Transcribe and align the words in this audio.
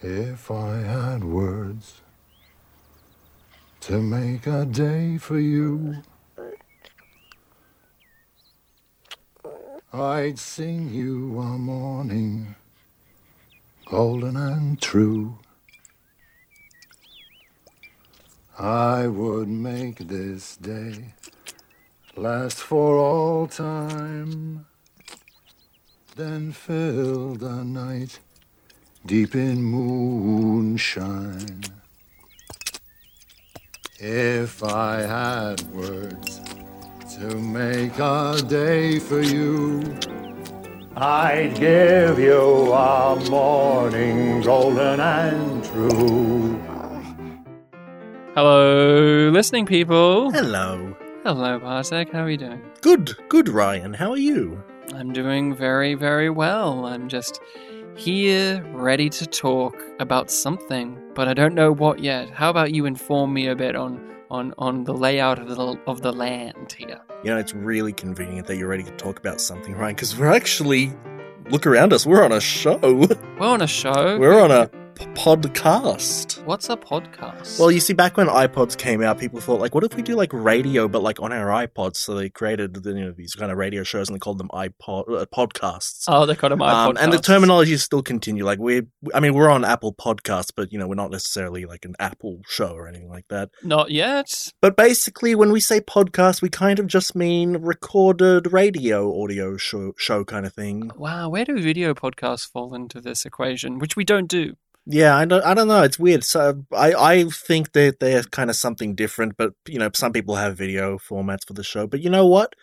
If 0.00 0.52
I 0.52 0.76
had 0.76 1.24
words 1.24 2.02
to 3.80 4.00
make 4.00 4.46
a 4.46 4.64
day 4.64 5.18
for 5.18 5.40
you, 5.40 6.04
I'd 9.92 10.38
sing 10.38 10.90
you 10.90 11.40
a 11.40 11.58
morning, 11.58 12.54
golden 13.86 14.36
and 14.36 14.80
true. 14.80 15.36
I 18.56 19.08
would 19.08 19.48
make 19.48 19.98
this 19.98 20.56
day 20.58 21.14
last 22.14 22.58
for 22.58 22.98
all 22.98 23.48
time, 23.48 24.64
then 26.14 26.52
fill 26.52 27.34
the 27.34 27.64
night 27.64 28.20
deep 29.06 29.34
in 29.34 29.62
moonshine. 29.62 31.62
If 33.98 34.62
I 34.62 35.00
had 35.00 35.62
words 35.72 36.40
to 37.16 37.34
make 37.36 37.98
a 37.98 38.40
day 38.46 38.98
for 38.98 39.20
you, 39.20 39.82
I'd 40.96 41.54
give 41.58 42.18
you 42.18 42.72
a 42.72 43.30
morning 43.30 44.40
golden 44.42 45.00
and 45.00 45.64
true. 45.64 46.60
Hello, 48.34 49.30
listening 49.30 49.66
people. 49.66 50.30
Hello. 50.30 50.96
Hello, 51.24 51.58
Bartek. 51.58 52.12
How 52.12 52.22
are 52.22 52.30
you 52.30 52.36
doing? 52.36 52.62
Good, 52.80 53.16
good, 53.28 53.48
Ryan. 53.48 53.94
How 53.94 54.10
are 54.10 54.16
you? 54.16 54.62
I'm 54.94 55.12
doing 55.12 55.54
very, 55.54 55.94
very 55.94 56.30
well. 56.30 56.86
I'm 56.86 57.08
just 57.08 57.40
here, 57.98 58.64
ready 58.72 59.10
to 59.10 59.26
talk 59.26 59.74
about 59.98 60.30
something, 60.30 60.98
but 61.14 61.26
I 61.26 61.34
don't 61.34 61.54
know 61.54 61.72
what 61.72 61.98
yet. 61.98 62.30
How 62.30 62.48
about 62.48 62.72
you 62.72 62.86
inform 62.86 63.34
me 63.34 63.48
a 63.48 63.56
bit 63.56 63.74
on 63.74 64.00
on 64.30 64.54
on 64.56 64.84
the 64.84 64.94
layout 64.94 65.38
of 65.38 65.48
the 65.48 65.80
of 65.86 66.02
the 66.02 66.12
land 66.12 66.72
here? 66.72 67.00
You 67.24 67.32
know, 67.32 67.38
it's 67.38 67.54
really 67.54 67.92
convenient 67.92 68.46
that 68.46 68.56
you're 68.56 68.68
ready 68.68 68.84
to 68.84 68.92
talk 68.92 69.18
about 69.18 69.40
something, 69.40 69.74
right? 69.74 69.96
because 69.96 70.16
we're 70.16 70.32
actually 70.32 70.92
look 71.50 71.66
around 71.66 71.92
us. 71.92 72.06
We're 72.06 72.24
on 72.24 72.32
a 72.32 72.40
show. 72.40 72.78
We're 73.40 73.48
on 73.48 73.62
a 73.62 73.66
show. 73.66 74.18
We're 74.18 74.40
on 74.40 74.50
a 74.50 74.70
podcast. 75.14 76.42
What's 76.44 76.68
a 76.68 76.76
podcast? 76.76 77.58
Well, 77.58 77.70
you 77.70 77.80
see, 77.80 77.92
back 77.92 78.16
when 78.16 78.26
iPods 78.28 78.76
came 78.76 79.02
out, 79.02 79.18
people 79.18 79.40
thought 79.40 79.60
like, 79.60 79.74
what 79.74 79.84
if 79.84 79.94
we 79.94 80.02
do 80.02 80.14
like 80.14 80.32
radio, 80.32 80.88
but 80.88 81.02
like 81.02 81.20
on 81.20 81.32
our 81.32 81.46
iPods? 81.66 81.96
So 81.96 82.14
they 82.14 82.28
created 82.28 82.78
you 82.84 82.94
know 82.94 83.12
these 83.12 83.34
kind 83.34 83.50
of 83.52 83.58
radio 83.58 83.82
shows 83.82 84.08
and 84.08 84.14
they 84.16 84.18
called 84.18 84.38
them 84.38 84.48
iPod 84.52 85.04
uh, 85.10 85.26
podcasts. 85.26 86.04
oh, 86.08 86.26
they 86.26 86.34
called 86.34 86.52
them 86.52 86.62
Um, 86.62 86.94
iPodcasts. 86.94 87.02
and 87.02 87.12
the 87.12 87.18
terminology 87.18 87.76
still 87.76 88.02
continue. 88.02 88.44
Like 88.44 88.58
we, 88.58 88.82
I 89.14 89.20
mean, 89.20 89.34
we're 89.34 89.50
on 89.50 89.64
Apple 89.64 89.94
Podcasts, 89.94 90.50
but 90.54 90.72
you 90.72 90.78
know, 90.78 90.86
we're 90.88 90.94
not 90.94 91.10
necessarily 91.10 91.64
like 91.64 91.84
an 91.84 91.94
Apple 91.98 92.40
show 92.46 92.68
or 92.72 92.88
anything 92.88 93.08
like 93.08 93.26
that. 93.28 93.50
Not 93.62 93.90
yet. 93.90 94.52
But 94.60 94.76
basically, 94.76 95.34
when 95.34 95.52
we 95.52 95.60
say 95.60 95.80
podcast, 95.80 96.42
we 96.42 96.48
kind 96.48 96.78
of 96.78 96.86
just 96.86 97.14
mean 97.14 97.58
recorded 97.58 98.52
radio 98.52 99.22
audio 99.22 99.56
show, 99.56 99.92
show 99.96 100.24
kind 100.24 100.46
of 100.46 100.52
thing. 100.54 100.90
Wow, 100.96 101.28
where 101.28 101.44
do 101.44 101.60
video 101.60 101.94
podcasts 101.94 102.48
fall 102.50 102.74
into 102.74 103.00
this 103.00 103.24
equation? 103.24 103.78
Which 103.78 103.96
we 103.96 104.04
don't 104.04 104.28
do. 104.28 104.54
Yeah, 104.90 105.16
I 105.16 105.26
don't, 105.26 105.44
I 105.44 105.52
don't 105.52 105.68
know. 105.68 105.82
It's 105.82 105.98
weird. 105.98 106.24
So 106.24 106.64
I, 106.72 106.94
I 106.94 107.24
think 107.24 107.72
that 107.72 108.00
they're 108.00 108.22
kind 108.22 108.48
of 108.48 108.56
something 108.56 108.94
different. 108.94 109.36
But 109.36 109.52
you 109.66 109.78
know, 109.78 109.90
some 109.94 110.12
people 110.12 110.36
have 110.36 110.56
video 110.56 110.96
formats 110.96 111.46
for 111.46 111.52
the 111.52 111.62
show. 111.62 111.86
But 111.86 112.00
you 112.00 112.08
know 112.08 112.26
what? 112.26 112.54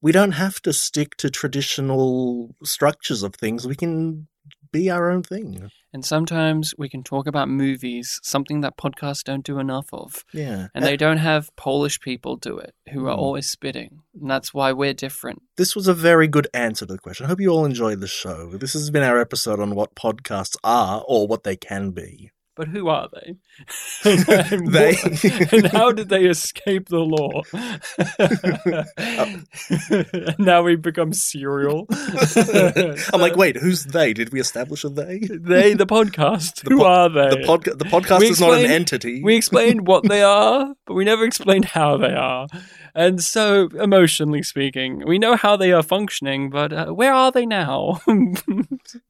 We 0.00 0.12
don't 0.12 0.32
have 0.32 0.62
to 0.62 0.72
stick 0.72 1.16
to 1.18 1.28
traditional 1.30 2.54
structures 2.62 3.24
of 3.24 3.34
things. 3.34 3.66
We 3.66 3.74
can 3.74 4.28
be 4.72 4.90
our 4.90 5.10
own 5.10 5.24
thing. 5.24 5.70
And 5.92 6.04
sometimes 6.04 6.74
we 6.78 6.88
can 6.88 7.02
talk 7.02 7.26
about 7.26 7.48
movies, 7.50 8.18
something 8.22 8.62
that 8.62 8.76
podcasts 8.76 9.22
don't 9.22 9.44
do 9.44 9.58
enough 9.58 9.86
of. 9.92 10.24
Yeah, 10.32 10.68
And 10.74 10.84
they 10.84 10.96
don't 10.96 11.18
have 11.18 11.54
Polish 11.56 12.00
people 12.00 12.36
do 12.36 12.56
it 12.58 12.74
who 12.92 13.06
are 13.06 13.14
Hmm. 13.14 13.20
always 13.20 13.48
spitting. 13.50 14.00
And 14.20 14.28
that's 14.30 14.52
why 14.52 14.72
we're 14.72 14.94
different. 14.94 15.42
this 15.58 15.76
was 15.76 15.86
a 15.86 15.94
very 15.94 16.26
good 16.26 16.48
answer 16.54 16.84
to 16.86 16.92
the 16.94 16.98
question. 16.98 17.26
I 17.26 17.28
hope 17.28 17.40
you 17.40 17.50
all 17.50 17.64
enjoyed 17.64 18.00
the 18.00 18.08
show. 18.08 18.56
This 18.56 18.72
has 18.72 18.90
been 18.90 19.02
our 19.04 19.20
episode 19.20 19.60
on 19.60 19.74
what 19.76 19.94
podcasts 19.94 20.56
are 20.64 21.04
or 21.06 21.28
what 21.28 21.44
they 21.44 21.54
can 21.56 21.90
be. 21.92 22.31
But 22.54 22.68
who 22.68 22.88
are 22.88 23.08
they? 23.12 23.36
and, 24.04 24.68
They- 24.72 24.94
what- 24.94 25.52
and 25.52 25.66
how 25.68 25.90
did 25.92 26.08
they 26.10 26.26
escape 26.26 26.88
the 26.88 26.98
law? 26.98 27.42
and 28.98 30.38
now 30.38 30.62
we 30.62 30.76
become 30.76 31.12
serial. 31.12 31.86
I'm 33.12 33.20
like, 33.20 33.36
wait, 33.36 33.56
who's 33.56 33.84
they? 33.84 34.12
Did 34.12 34.32
we 34.32 34.40
establish 34.40 34.84
a 34.84 34.88
they? 34.88 35.20
they, 35.20 35.74
the 35.74 35.86
podcast. 35.86 36.62
The 36.64 36.70
who 36.70 36.78
po- 36.78 36.84
are 36.86 37.08
they? 37.08 37.30
The 37.30 37.42
podcast. 37.46 37.78
The 37.78 37.84
podcast 37.86 38.20
We 38.20 38.28
is 38.28 38.40
not 38.40 38.58
an 38.58 38.70
entity. 38.70 39.22
We 39.22 39.36
explained 39.36 39.86
what 39.86 40.08
they 40.08 40.22
are, 40.22 40.74
but 40.86 40.94
we 40.94 41.04
never 41.04 41.24
explained 41.24 41.64
how 41.64 41.96
they 41.96 42.12
are. 42.12 42.48
And 42.94 43.22
so, 43.22 43.68
emotionally 43.80 44.42
speaking, 44.42 45.02
we 45.06 45.18
know 45.18 45.34
how 45.34 45.56
they 45.56 45.72
are 45.72 45.82
functioning, 45.82 46.50
but 46.50 46.72
uh, 46.72 46.86
where 46.88 47.12
are 47.12 47.32
they 47.32 47.46
now? 47.46 48.00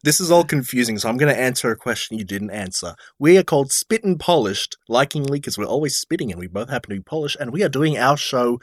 This 0.04 0.20
is 0.20 0.30
all 0.30 0.44
confusing, 0.44 0.98
so 0.98 1.08
I'm 1.08 1.16
going 1.16 1.32
to 1.32 1.40
answer 1.40 1.70
a 1.70 1.76
question 1.76 2.18
you 2.18 2.24
didn't 2.24 2.50
answer. 2.50 2.94
We 3.18 3.38
are 3.38 3.42
called 3.42 3.72
Spit 3.72 4.04
and 4.04 4.18
Polished, 4.18 4.76
likingly, 4.88 5.32
because 5.32 5.56
we're 5.56 5.64
always 5.64 5.96
spitting 5.96 6.30
and 6.30 6.38
we 6.38 6.46
both 6.46 6.70
happen 6.70 6.90
to 6.90 6.96
be 6.96 7.02
polished, 7.02 7.36
and 7.40 7.52
we 7.52 7.62
are 7.62 7.68
doing 7.68 7.96
our 7.96 8.16
show 8.16 8.60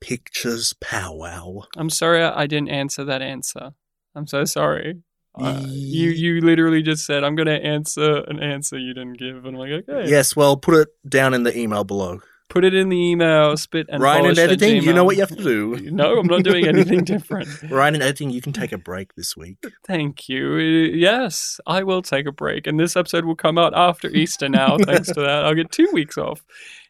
Pictures 0.00 0.74
Powwow. 0.80 1.62
I'm 1.76 1.90
sorry 1.90 2.22
I 2.22 2.46
didn't 2.46 2.70
answer 2.70 3.04
that 3.04 3.22
answer. 3.22 3.72
I'm 4.14 4.26
so 4.26 4.44
sorry. 4.44 5.02
Uh, 5.36 5.62
you 5.66 6.10
you 6.10 6.40
literally 6.40 6.82
just 6.82 7.04
said 7.04 7.24
I'm 7.24 7.34
going 7.34 7.46
to 7.46 7.60
answer 7.60 8.18
an 8.28 8.40
answer 8.40 8.78
you 8.78 8.94
didn't 8.94 9.18
give, 9.18 9.44
and 9.44 9.48
I'm 9.48 9.54
like, 9.54 9.88
okay, 9.88 10.08
Yes, 10.08 10.36
well, 10.36 10.56
put 10.56 10.74
it 10.74 10.88
down 11.08 11.34
in 11.34 11.42
the 11.42 11.56
email 11.56 11.84
below. 11.84 12.20
Put 12.54 12.64
it 12.64 12.72
in 12.72 12.88
the 12.88 12.96
email. 12.96 13.56
Spit 13.56 13.88
and 13.88 14.00
Ryan 14.00 14.26
in 14.26 14.38
editing, 14.38 14.80
you 14.80 14.92
know 14.92 15.02
what 15.02 15.16
you 15.16 15.22
have 15.22 15.36
to 15.36 15.42
do. 15.42 15.74
No, 15.90 16.20
I'm 16.20 16.28
not 16.28 16.44
doing 16.44 16.68
anything 16.68 17.02
different. 17.02 17.48
Ryan 17.68 17.96
in 17.96 18.02
editing, 18.02 18.30
you 18.30 18.40
can 18.40 18.52
take 18.52 18.70
a 18.70 18.78
break 18.78 19.16
this 19.16 19.36
week. 19.36 19.56
Thank 19.84 20.28
you. 20.28 20.52
Uh, 20.52 20.94
Yes, 20.96 21.60
I 21.66 21.82
will 21.82 22.00
take 22.00 22.26
a 22.26 22.32
break, 22.32 22.68
and 22.68 22.78
this 22.78 22.94
episode 22.94 23.24
will 23.24 23.34
come 23.34 23.58
out 23.58 23.72
after 23.74 24.08
Easter 24.08 24.48
now. 24.48 24.76
thanks 24.84 25.08
to 25.08 25.20
that, 25.20 25.44
I'll 25.44 25.54
get 25.54 25.72
two 25.72 25.88
weeks 25.92 26.16
off. 26.16 26.44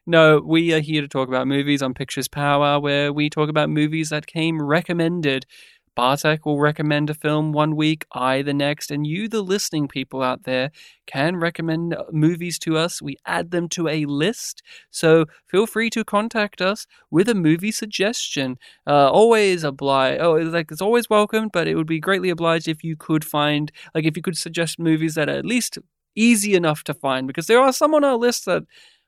No, 0.07 0.39
we 0.45 0.75
are 0.75 0.81
here 0.81 1.01
to 1.01 1.09
talk 1.09 1.29
about 1.29 1.49
movies 1.49 1.81
on 1.81 1.95
Pictures 1.95 2.29
Powwow, 2.29 2.79
where 2.79 3.11
we 3.11 3.31
talk 3.31 3.49
about 3.49 3.71
movies 3.71 4.11
that 4.11 4.27
came 4.27 4.61
recommended. 4.61 5.47
Bartek 5.97 6.45
will 6.45 6.59
recommend 6.61 7.09
a 7.11 7.15
film 7.15 7.53
one 7.53 7.77
week, 7.77 8.05
I 8.13 8.43
the 8.43 8.55
next, 8.55 8.91
and 8.91 9.07
you, 9.07 9.29
the 9.29 9.43
listening 9.43 9.89
people 9.89 10.23
out 10.23 10.43
there, 10.45 10.71
can 11.07 11.37
recommend 11.37 11.97
movies 12.11 12.59
to 12.61 12.77
us. 12.77 13.01
We 13.01 13.17
add 13.27 13.51
them 13.51 13.69
to 13.71 13.89
a 13.89 14.05
list, 14.07 14.63
so 14.91 15.27
feel 15.47 15.67
free 15.67 15.91
to 15.91 16.05
contact 16.05 16.61
us 16.61 16.87
with 17.11 17.29
a 17.29 17.35
movie 17.35 17.71
suggestion. 17.73 18.57
Uh, 18.87 19.11
always 19.11 19.65
oblige. 19.65 20.19
Oh, 20.21 20.33
like 20.35 20.71
it's 20.73 20.83
always 20.83 21.09
welcome, 21.09 21.49
but 21.53 21.69
it 21.69 21.77
would 21.77 21.87
be 21.87 22.01
greatly 22.01 22.31
obliged 22.31 22.69
if 22.69 22.83
you 22.83 22.97
could 22.97 23.25
find, 23.25 23.71
like, 23.95 24.05
if 24.05 24.17
you 24.17 24.23
could 24.23 24.37
suggest 24.37 24.79
movies 24.79 25.15
that 25.15 25.29
are 25.29 25.37
at 25.39 25.45
least 25.47 25.79
easy 26.17 26.55
enough 26.55 26.85
to 26.85 26.95
find, 26.95 27.27
because 27.27 27.47
there 27.47 27.61
are 27.61 27.73
some 27.73 27.95
on 27.95 28.05
our 28.05 28.17
list 28.17 28.45
that 28.47 28.63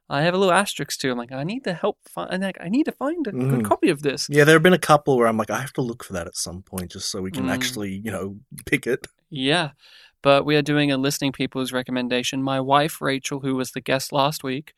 I 0.08 0.22
have 0.22 0.34
a 0.34 0.38
little 0.38 0.52
asterisk 0.54 1.00
to. 1.00 1.10
I'm 1.10 1.18
like, 1.18 1.32
I 1.32 1.42
need 1.42 1.64
to 1.64 1.74
help 1.74 1.98
find. 2.08 2.42
Like, 2.42 2.58
I 2.60 2.68
need 2.68 2.84
to 2.84 2.92
find 2.92 3.26
a 3.26 3.32
good 3.32 3.60
Mhm. 3.62 3.64
copy 3.64 3.88
of 3.90 4.02
this. 4.02 4.28
Yeah, 4.30 4.44
there 4.44 4.54
have 4.54 4.62
been 4.62 4.72
a 4.72 4.78
couple 4.78 5.16
where 5.16 5.26
I'm 5.26 5.36
like, 5.36 5.50
I 5.50 5.60
have 5.60 5.72
to 5.74 5.82
look 5.82 6.04
for 6.04 6.12
that 6.12 6.26
at 6.28 6.36
some 6.36 6.62
point 6.62 6.92
just 6.92 7.10
so 7.10 7.20
we 7.20 7.30
can 7.32 7.46
Mm. 7.46 7.50
actually, 7.50 7.92
you 8.04 8.10
know, 8.12 8.38
pick 8.66 8.86
it. 8.86 9.06
Yeah. 9.30 9.70
But 10.22 10.44
we 10.44 10.56
are 10.56 10.62
doing 10.62 10.90
a 10.92 10.96
listening 10.96 11.32
people's 11.32 11.72
recommendation. 11.72 12.42
My 12.42 12.60
wife, 12.60 13.00
Rachel, 13.00 13.40
who 13.40 13.54
was 13.56 13.72
the 13.72 13.80
guest 13.80 14.12
last 14.12 14.44
week, 14.44 14.74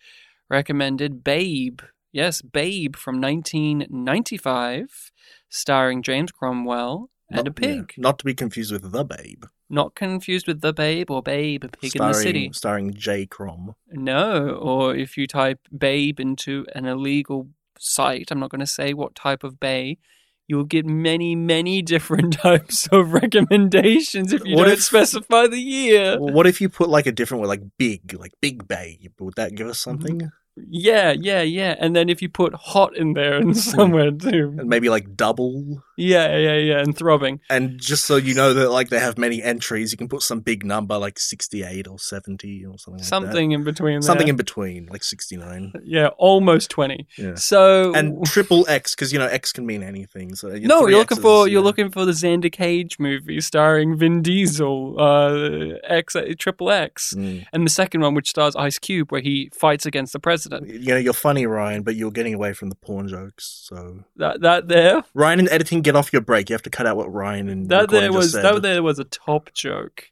recommended 0.49 1.23
Babe. 1.23 1.81
Yes, 2.11 2.41
Babe 2.41 2.97
from 2.97 3.21
1995, 3.21 5.13
starring 5.49 6.03
James 6.03 6.33
Cromwell 6.33 7.11
and 7.31 7.37
Not- 7.37 7.49
a 7.49 7.53
pig. 7.53 7.93
yeah, 7.97 8.03
not 8.03 8.19
to 8.21 8.25
be 8.25 8.35
confused 8.35 8.73
with 8.73 8.91
The 8.93 9.05
Babe. 9.05 9.45
Not 9.71 9.95
confused 9.95 10.47
with 10.47 10.61
The 10.63 10.73
Babe 10.73 11.11
or 11.11 11.23
Babe, 11.23 11.65
a 11.65 11.69
pig 11.69 11.95
in 11.95 12.03
the 12.03 12.13
city. 12.15 12.51
Starring 12.55 12.95
J. 12.95 13.27
Crom. 13.27 13.75
No, 13.93 14.51
or 14.51 14.95
if 14.95 15.17
you 15.19 15.27
type 15.27 15.61
Babe 15.77 16.19
into 16.21 16.65
an 16.75 16.87
illegal 16.87 17.49
site, 17.79 18.31
I'm 18.31 18.41
not 18.41 18.51
going 18.51 18.61
to 18.61 18.67
say 18.67 18.95
what 18.95 19.15
type 19.15 19.45
of 19.45 19.61
bay, 19.61 19.99
you'll 20.47 20.65
get 20.65 20.87
many, 20.87 21.37
many 21.37 21.83
different 21.95 22.33
types 22.33 22.89
of 22.91 23.13
recommendations 23.13 24.33
if 24.33 24.43
you 24.47 24.57
What 24.57 24.65
don't 24.65 24.73
if- 24.75 24.83
specify 24.83 25.47
the 25.47 25.61
year. 25.61 26.19
What 26.19 26.47
if 26.47 26.61
you 26.61 26.69
put 26.69 26.89
like 26.89 27.07
a 27.07 27.13
different 27.13 27.43
word, 27.43 27.49
like 27.49 27.63
big, 27.79 28.15
like 28.15 28.33
Big 28.41 28.67
Babe? 28.67 29.13
Would 29.21 29.35
that 29.37 29.55
give 29.55 29.67
us 29.69 29.81
Mm-hmm. 29.85 29.91
something? 29.91 30.31
Yeah, 30.57 31.13
yeah, 31.13 31.43
yeah. 31.43 31.77
And 31.79 31.95
then 31.95 32.09
if 32.09 32.21
you 32.21 32.29
put 32.29 32.53
hot 32.55 32.97
in 32.97 33.13
there 33.13 33.37
and 33.37 33.57
somewhere 33.77 34.11
too. 34.11 34.55
And 34.59 34.69
maybe 34.69 34.89
like 34.89 35.15
double? 35.15 35.85
Yeah, 35.99 36.37
yeah, 36.37 36.55
yeah, 36.55 36.79
and 36.79 36.97
throbbing. 36.97 37.41
And 37.51 37.79
just 37.79 38.07
so 38.07 38.17
you 38.17 38.35
know 38.35 38.55
that 38.55 38.71
like 38.71 38.89
they 38.89 39.01
have 39.01 39.19
many 39.19 39.43
entries, 39.43 39.93
you 39.93 39.99
can 39.99 40.09
put 40.09 40.23
some 40.23 40.41
big 40.41 40.65
number 40.65 40.97
like 40.97 41.19
68 41.19 41.87
or 41.89 41.99
70 41.99 42.65
or 42.67 42.79
something 42.79 42.99
like 43.01 43.05
Something 43.09 43.53
in 43.53 43.65
between. 43.65 43.97
that. 43.97 44.01
There. 44.03 44.07
Something 44.07 44.29
in 44.29 44.37
between, 44.37 44.87
like 44.87 45.03
69. 45.05 45.73
yeah, 45.85 46.09
almost 46.19 46.71
twenty. 46.71 47.07
Yeah. 47.19 47.35
So 47.35 47.93
And 47.95 48.25
triple 48.25 48.65
X, 48.69 48.95
because 48.95 49.13
you 49.13 49.19
know 49.19 49.27
X 49.27 49.53
can 49.53 49.67
mean 49.67 49.83
anything. 49.83 50.35
So 50.35 50.49
your 50.49 50.69
no, 50.69 50.87
you're 50.87 50.99
looking 51.01 51.19
for 51.21 51.47
you 51.49 51.53
you're 51.55 51.61
know. 51.63 51.67
looking 51.67 51.91
for 51.91 52.05
the 52.05 52.13
Xander 52.13 52.51
Cage 52.53 52.99
movie 52.99 53.41
starring 53.41 53.97
Vin 53.97 54.23
Diesel, 54.23 54.97
uh, 55.01 55.79
X 55.85 56.15
Triple 56.39 56.71
X, 56.71 57.15
Mm. 57.17 57.45
and 57.53 57.67
the 57.67 57.71
second 57.71 58.01
one 58.03 58.15
which 58.15 58.29
stars 58.29 58.55
Ice 58.57 58.79
Cube, 58.79 59.11
where 59.11 59.21
he 59.21 59.51
fights 59.55 59.85
against 59.87 60.13
the 60.13 60.21
president. 60.21 60.69
You 60.69 60.95
know, 60.95 60.97
you're 60.97 61.13
funny, 61.13 61.47
Ryan, 61.47 61.83
but 61.83 61.97
you're 61.97 62.11
getting 62.11 62.35
away 62.35 62.53
from 62.53 62.69
the 62.69 62.77
porn 62.77 63.09
jokes. 63.09 63.63
So 63.69 64.05
That 64.17 64.41
that 64.43 64.69
there, 64.69 65.03
Ryan 65.15 65.41
and 65.41 65.49
editing, 65.49 65.83
get 65.89 65.97
off 65.97 66.13
your 66.13 66.23
break. 66.23 66.51
You 66.51 66.55
have 66.55 66.63
to 66.63 66.71
cut 66.71 66.87
out 66.87 66.97
what 66.97 67.13
Ryan 67.13 67.49
and 67.49 67.69
that 67.71 67.83
recording 67.83 68.01
there 68.01 68.13
was 68.13 68.33
said. 68.33 68.43
that 68.43 68.63
there 68.63 68.83
was 68.83 68.99
a 68.99 69.05
top 69.05 69.53
joke. 69.55 70.11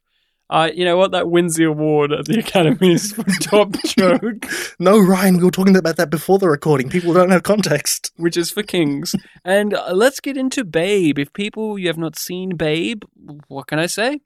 Uh, 0.49 0.69
you 0.73 0.85
know 0.85 0.95
what? 0.95 1.11
That 1.11 1.29
wins 1.29 1.55
the 1.55 1.65
award 1.65 2.13
at 2.13 2.25
the 2.25 2.39
Academies 2.39 3.11
for 3.11 3.23
top 3.41 3.73
joke, 3.83 4.45
No, 4.79 4.97
Ryan, 4.97 5.37
we 5.37 5.43
were 5.43 5.51
talking 5.51 5.75
about 5.75 5.97
that 5.97 6.09
before 6.09 6.39
the 6.39 6.47
recording. 6.49 6.89
People 6.89 7.13
don't 7.13 7.31
have 7.31 7.43
context. 7.43 8.11
which 8.15 8.37
is 8.37 8.49
for 8.49 8.63
kings. 8.63 9.13
And 9.43 9.73
uh, 9.73 9.91
let's 9.93 10.21
get 10.21 10.37
into 10.37 10.63
Babe. 10.63 11.19
If 11.19 11.33
people 11.33 11.77
you 11.77 11.87
have 11.87 11.97
not 11.97 12.17
seen 12.17 12.55
Babe, 12.55 13.03
what 13.49 13.67
can 13.67 13.77
I 13.77 13.87
say? 13.87 14.21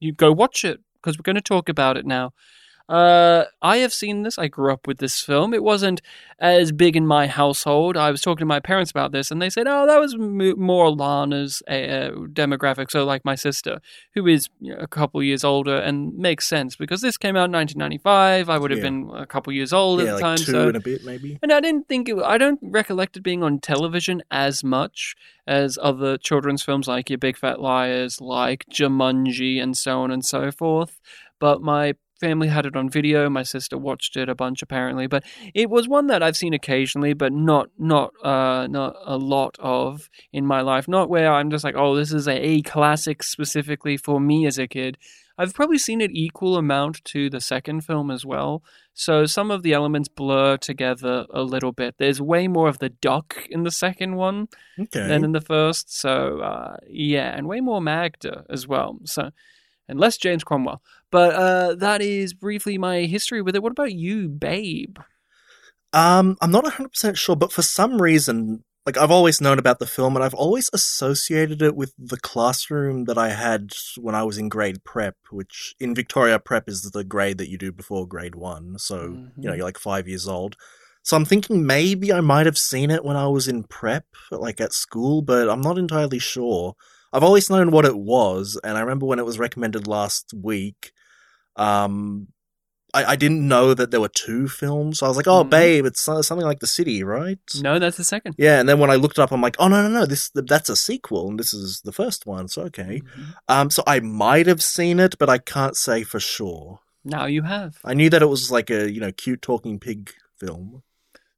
You 0.00 0.12
go 0.14 0.32
watch 0.32 0.64
it 0.64 0.80
because 0.94 1.18
we're 1.18 1.22
going 1.30 1.36
to 1.36 1.42
talk 1.42 1.68
about 1.68 1.96
it 1.98 2.06
now. 2.06 2.32
Uh, 2.88 3.44
I 3.60 3.78
have 3.78 3.92
seen 3.92 4.22
this. 4.22 4.38
I 4.38 4.48
grew 4.48 4.72
up 4.72 4.86
with 4.86 4.96
this 4.98 5.20
film. 5.20 5.52
It 5.52 5.62
wasn't 5.62 6.00
as 6.38 6.72
big 6.72 6.96
in 6.96 7.06
my 7.06 7.26
household. 7.26 7.96
I 7.98 8.10
was 8.10 8.22
talking 8.22 8.38
to 8.40 8.46
my 8.46 8.60
parents 8.60 8.90
about 8.90 9.12
this, 9.12 9.30
and 9.30 9.42
they 9.42 9.50
said, 9.50 9.66
"Oh, 9.68 9.86
that 9.86 10.00
was 10.00 10.14
m- 10.14 10.58
more 10.58 10.90
Lana's 10.90 11.62
uh, 11.68 12.10
demographic." 12.32 12.90
So, 12.90 13.04
like 13.04 13.24
my 13.26 13.34
sister, 13.34 13.80
who 14.14 14.26
is 14.26 14.48
you 14.60 14.72
know, 14.74 14.80
a 14.80 14.86
couple 14.86 15.22
years 15.22 15.44
older, 15.44 15.76
and 15.76 16.16
makes 16.16 16.46
sense 16.46 16.76
because 16.76 17.02
this 17.02 17.18
came 17.18 17.36
out 17.36 17.44
in 17.46 17.52
1995. 17.52 18.48
I 18.48 18.56
would 18.58 18.70
have 18.70 18.78
Yeah. 18.78 18.84
been 18.84 19.10
a 19.14 19.26
couple 19.26 19.52
years 19.52 19.72
old 19.74 20.00
yeah, 20.00 20.06
at 20.06 20.08
the 20.08 20.12
like 20.14 20.22
time. 20.22 20.36
two 20.38 20.52
so 20.52 20.68
and 20.68 20.76
a 20.76 20.80
bit, 20.80 21.04
maybe. 21.04 21.38
and 21.42 21.52
I 21.52 21.60
didn't 21.60 21.88
think 21.88 22.08
it, 22.08 22.16
I 22.24 22.38
don't 22.38 22.58
recollect 22.62 23.16
it 23.18 23.22
being 23.22 23.42
on 23.42 23.58
television 23.58 24.22
as 24.30 24.64
much 24.64 25.14
as 25.46 25.78
other 25.82 26.16
children's 26.16 26.62
films 26.62 26.88
like 26.88 27.10
Your 27.10 27.18
Big 27.18 27.36
Fat 27.36 27.60
Liars, 27.60 28.20
like 28.20 28.64
Jumanji, 28.72 29.62
and 29.62 29.76
so 29.76 30.00
on 30.00 30.10
and 30.10 30.24
so 30.24 30.50
forth. 30.50 31.00
But 31.38 31.60
my 31.62 31.94
family 32.20 32.48
had 32.48 32.66
it 32.66 32.76
on 32.76 32.88
video. 32.88 33.28
My 33.30 33.42
sister 33.42 33.78
watched 33.78 34.16
it 34.16 34.28
a 34.28 34.34
bunch 34.34 34.62
apparently, 34.62 35.06
but 35.06 35.24
it 35.54 35.70
was 35.70 35.88
one 35.88 36.06
that 36.08 36.22
I've 36.22 36.36
seen 36.36 36.52
occasionally, 36.54 37.12
but 37.14 37.32
not 37.32 37.70
not 37.78 38.12
uh 38.24 38.66
not 38.68 38.96
a 39.04 39.16
lot 39.16 39.56
of 39.58 40.08
in 40.32 40.46
my 40.46 40.60
life. 40.60 40.88
Not 40.88 41.08
where 41.08 41.32
I'm 41.32 41.50
just 41.50 41.64
like, 41.64 41.76
oh, 41.76 41.94
this 41.96 42.12
is 42.12 42.26
a, 42.28 42.34
a 42.34 42.62
classic 42.62 43.22
specifically 43.22 43.96
for 43.96 44.20
me 44.20 44.46
as 44.46 44.58
a 44.58 44.66
kid. 44.68 44.98
I've 45.40 45.54
probably 45.54 45.78
seen 45.78 46.00
it 46.00 46.10
equal 46.12 46.56
amount 46.56 47.04
to 47.04 47.30
the 47.30 47.40
second 47.40 47.82
film 47.82 48.10
as 48.10 48.26
well. 48.26 48.64
So 48.92 49.24
some 49.24 49.52
of 49.52 49.62
the 49.62 49.72
elements 49.72 50.08
blur 50.08 50.56
together 50.56 51.26
a 51.32 51.42
little 51.44 51.70
bit. 51.70 51.94
There's 51.98 52.20
way 52.20 52.48
more 52.48 52.68
of 52.68 52.80
the 52.80 52.88
duck 52.88 53.46
in 53.48 53.62
the 53.62 53.70
second 53.70 54.16
one 54.16 54.48
Okay. 54.76 55.06
than 55.06 55.22
in 55.22 55.30
the 55.30 55.40
first. 55.40 55.96
So 55.96 56.40
uh, 56.40 56.78
yeah, 56.88 57.36
and 57.36 57.46
way 57.46 57.60
more 57.60 57.80
Magda 57.80 58.44
as 58.50 58.66
well. 58.66 58.98
So 59.04 59.30
and 59.88 59.98
less 59.98 60.16
James 60.16 60.44
Cromwell. 60.44 60.82
But 61.10 61.34
uh, 61.34 61.74
that 61.76 62.02
is 62.02 62.34
briefly 62.34 62.78
my 62.78 63.02
history 63.02 63.42
with 63.42 63.56
it. 63.56 63.62
What 63.62 63.72
about 63.72 63.92
you, 63.92 64.28
Babe? 64.28 64.98
Um, 65.92 66.36
I'm 66.40 66.50
not 66.50 66.64
100% 66.64 67.16
sure, 67.16 67.36
but 67.36 67.52
for 67.52 67.62
some 67.62 68.00
reason, 68.00 68.62
like 68.84 68.98
I've 68.98 69.10
always 69.10 69.40
known 69.40 69.58
about 69.58 69.78
the 69.78 69.86
film 69.86 70.16
and 70.16 70.24
I've 70.24 70.34
always 70.34 70.70
associated 70.72 71.62
it 71.62 71.76
with 71.76 71.94
the 71.98 72.18
classroom 72.18 73.04
that 73.04 73.18
I 73.18 73.30
had 73.30 73.72
when 73.98 74.14
I 74.14 74.22
was 74.22 74.38
in 74.38 74.48
grade 74.48 74.84
prep, 74.84 75.16
which 75.30 75.74
in 75.80 75.94
Victoria 75.94 76.38
prep 76.38 76.68
is 76.68 76.82
the 76.82 77.04
grade 77.04 77.38
that 77.38 77.50
you 77.50 77.58
do 77.58 77.72
before 77.72 78.06
grade 78.06 78.34
one. 78.34 78.78
So, 78.78 78.96
you 79.02 79.08
know, 79.10 79.52
Mhm. 79.52 79.56
you're 79.56 79.64
like 79.66 79.78
five 79.78 80.08
years 80.08 80.28
old. 80.28 80.56
So 81.02 81.16
I'm 81.16 81.24
thinking 81.24 81.66
maybe 81.66 82.12
I 82.12 82.20
might 82.20 82.44
have 82.46 82.58
seen 82.58 82.90
it 82.90 83.04
when 83.04 83.16
I 83.16 83.28
was 83.28 83.48
in 83.48 83.64
prep, 83.64 84.04
like 84.30 84.60
at 84.60 84.74
school, 84.74 85.22
but 85.22 85.48
I'm 85.48 85.62
not 85.62 85.78
entirely 85.78 86.18
sure. 86.18 86.74
I've 87.12 87.22
always 87.22 87.48
known 87.50 87.70
what 87.70 87.84
it 87.84 87.96
was, 87.96 88.58
and 88.62 88.76
I 88.76 88.80
remember 88.80 89.06
when 89.06 89.18
it 89.18 89.24
was 89.26 89.38
recommended 89.38 89.86
last 89.86 90.32
week. 90.34 90.92
Um, 91.56 92.28
I, 92.94 93.04
I 93.04 93.16
didn't 93.16 93.46
know 93.46 93.74
that 93.74 93.90
there 93.90 94.00
were 94.00 94.08
two 94.08 94.48
films. 94.48 95.02
I 95.02 95.08
was 95.08 95.16
like, 95.16 95.26
"Oh, 95.26 95.44
Mhm. 95.44 95.50
babe, 95.50 95.84
it's 95.86 96.00
something 96.02 96.38
like 96.40 96.60
The 96.60 96.66
City, 96.66 97.02
right?" 97.04 97.38
No, 97.60 97.78
that's 97.78 97.96
the 97.98 98.04
second. 98.04 98.34
Yeah, 98.38 98.60
and 98.60 98.68
then 98.68 98.78
when 98.78 98.90
I 98.90 98.94
looked 98.96 99.18
it 99.18 99.22
up, 99.22 99.30
I'm 99.32 99.42
like, 99.42 99.56
"Oh 99.58 99.68
no, 99.68 99.82
no, 99.82 99.88
no! 100.00 100.06
This 100.06 100.30
that's 100.34 100.70
a 100.70 100.76
sequel, 100.76 101.28
and 101.28 101.38
this 101.38 101.52
is 101.52 101.82
the 101.84 101.92
first 101.92 102.24
one." 102.26 102.48
So 102.48 102.62
okay, 102.62 103.02
Mhm. 103.02 103.34
um, 103.48 103.70
so 103.70 103.82
I 103.86 104.00
might 104.00 104.46
have 104.46 104.62
seen 104.62 105.00
it, 105.00 105.18
but 105.18 105.28
I 105.28 105.38
can't 105.38 105.76
say 105.76 106.02
for 106.02 106.20
sure. 106.20 106.80
Now 107.04 107.26
you 107.26 107.42
have. 107.42 107.76
I 107.84 107.94
knew 107.94 108.08
that 108.10 108.22
it 108.22 108.26
was 108.26 108.50
like 108.50 108.70
a 108.70 108.90
you 108.90 109.00
know 109.00 109.12
cute 109.12 109.42
talking 109.42 109.78
pig 109.78 110.12
film. 110.38 110.82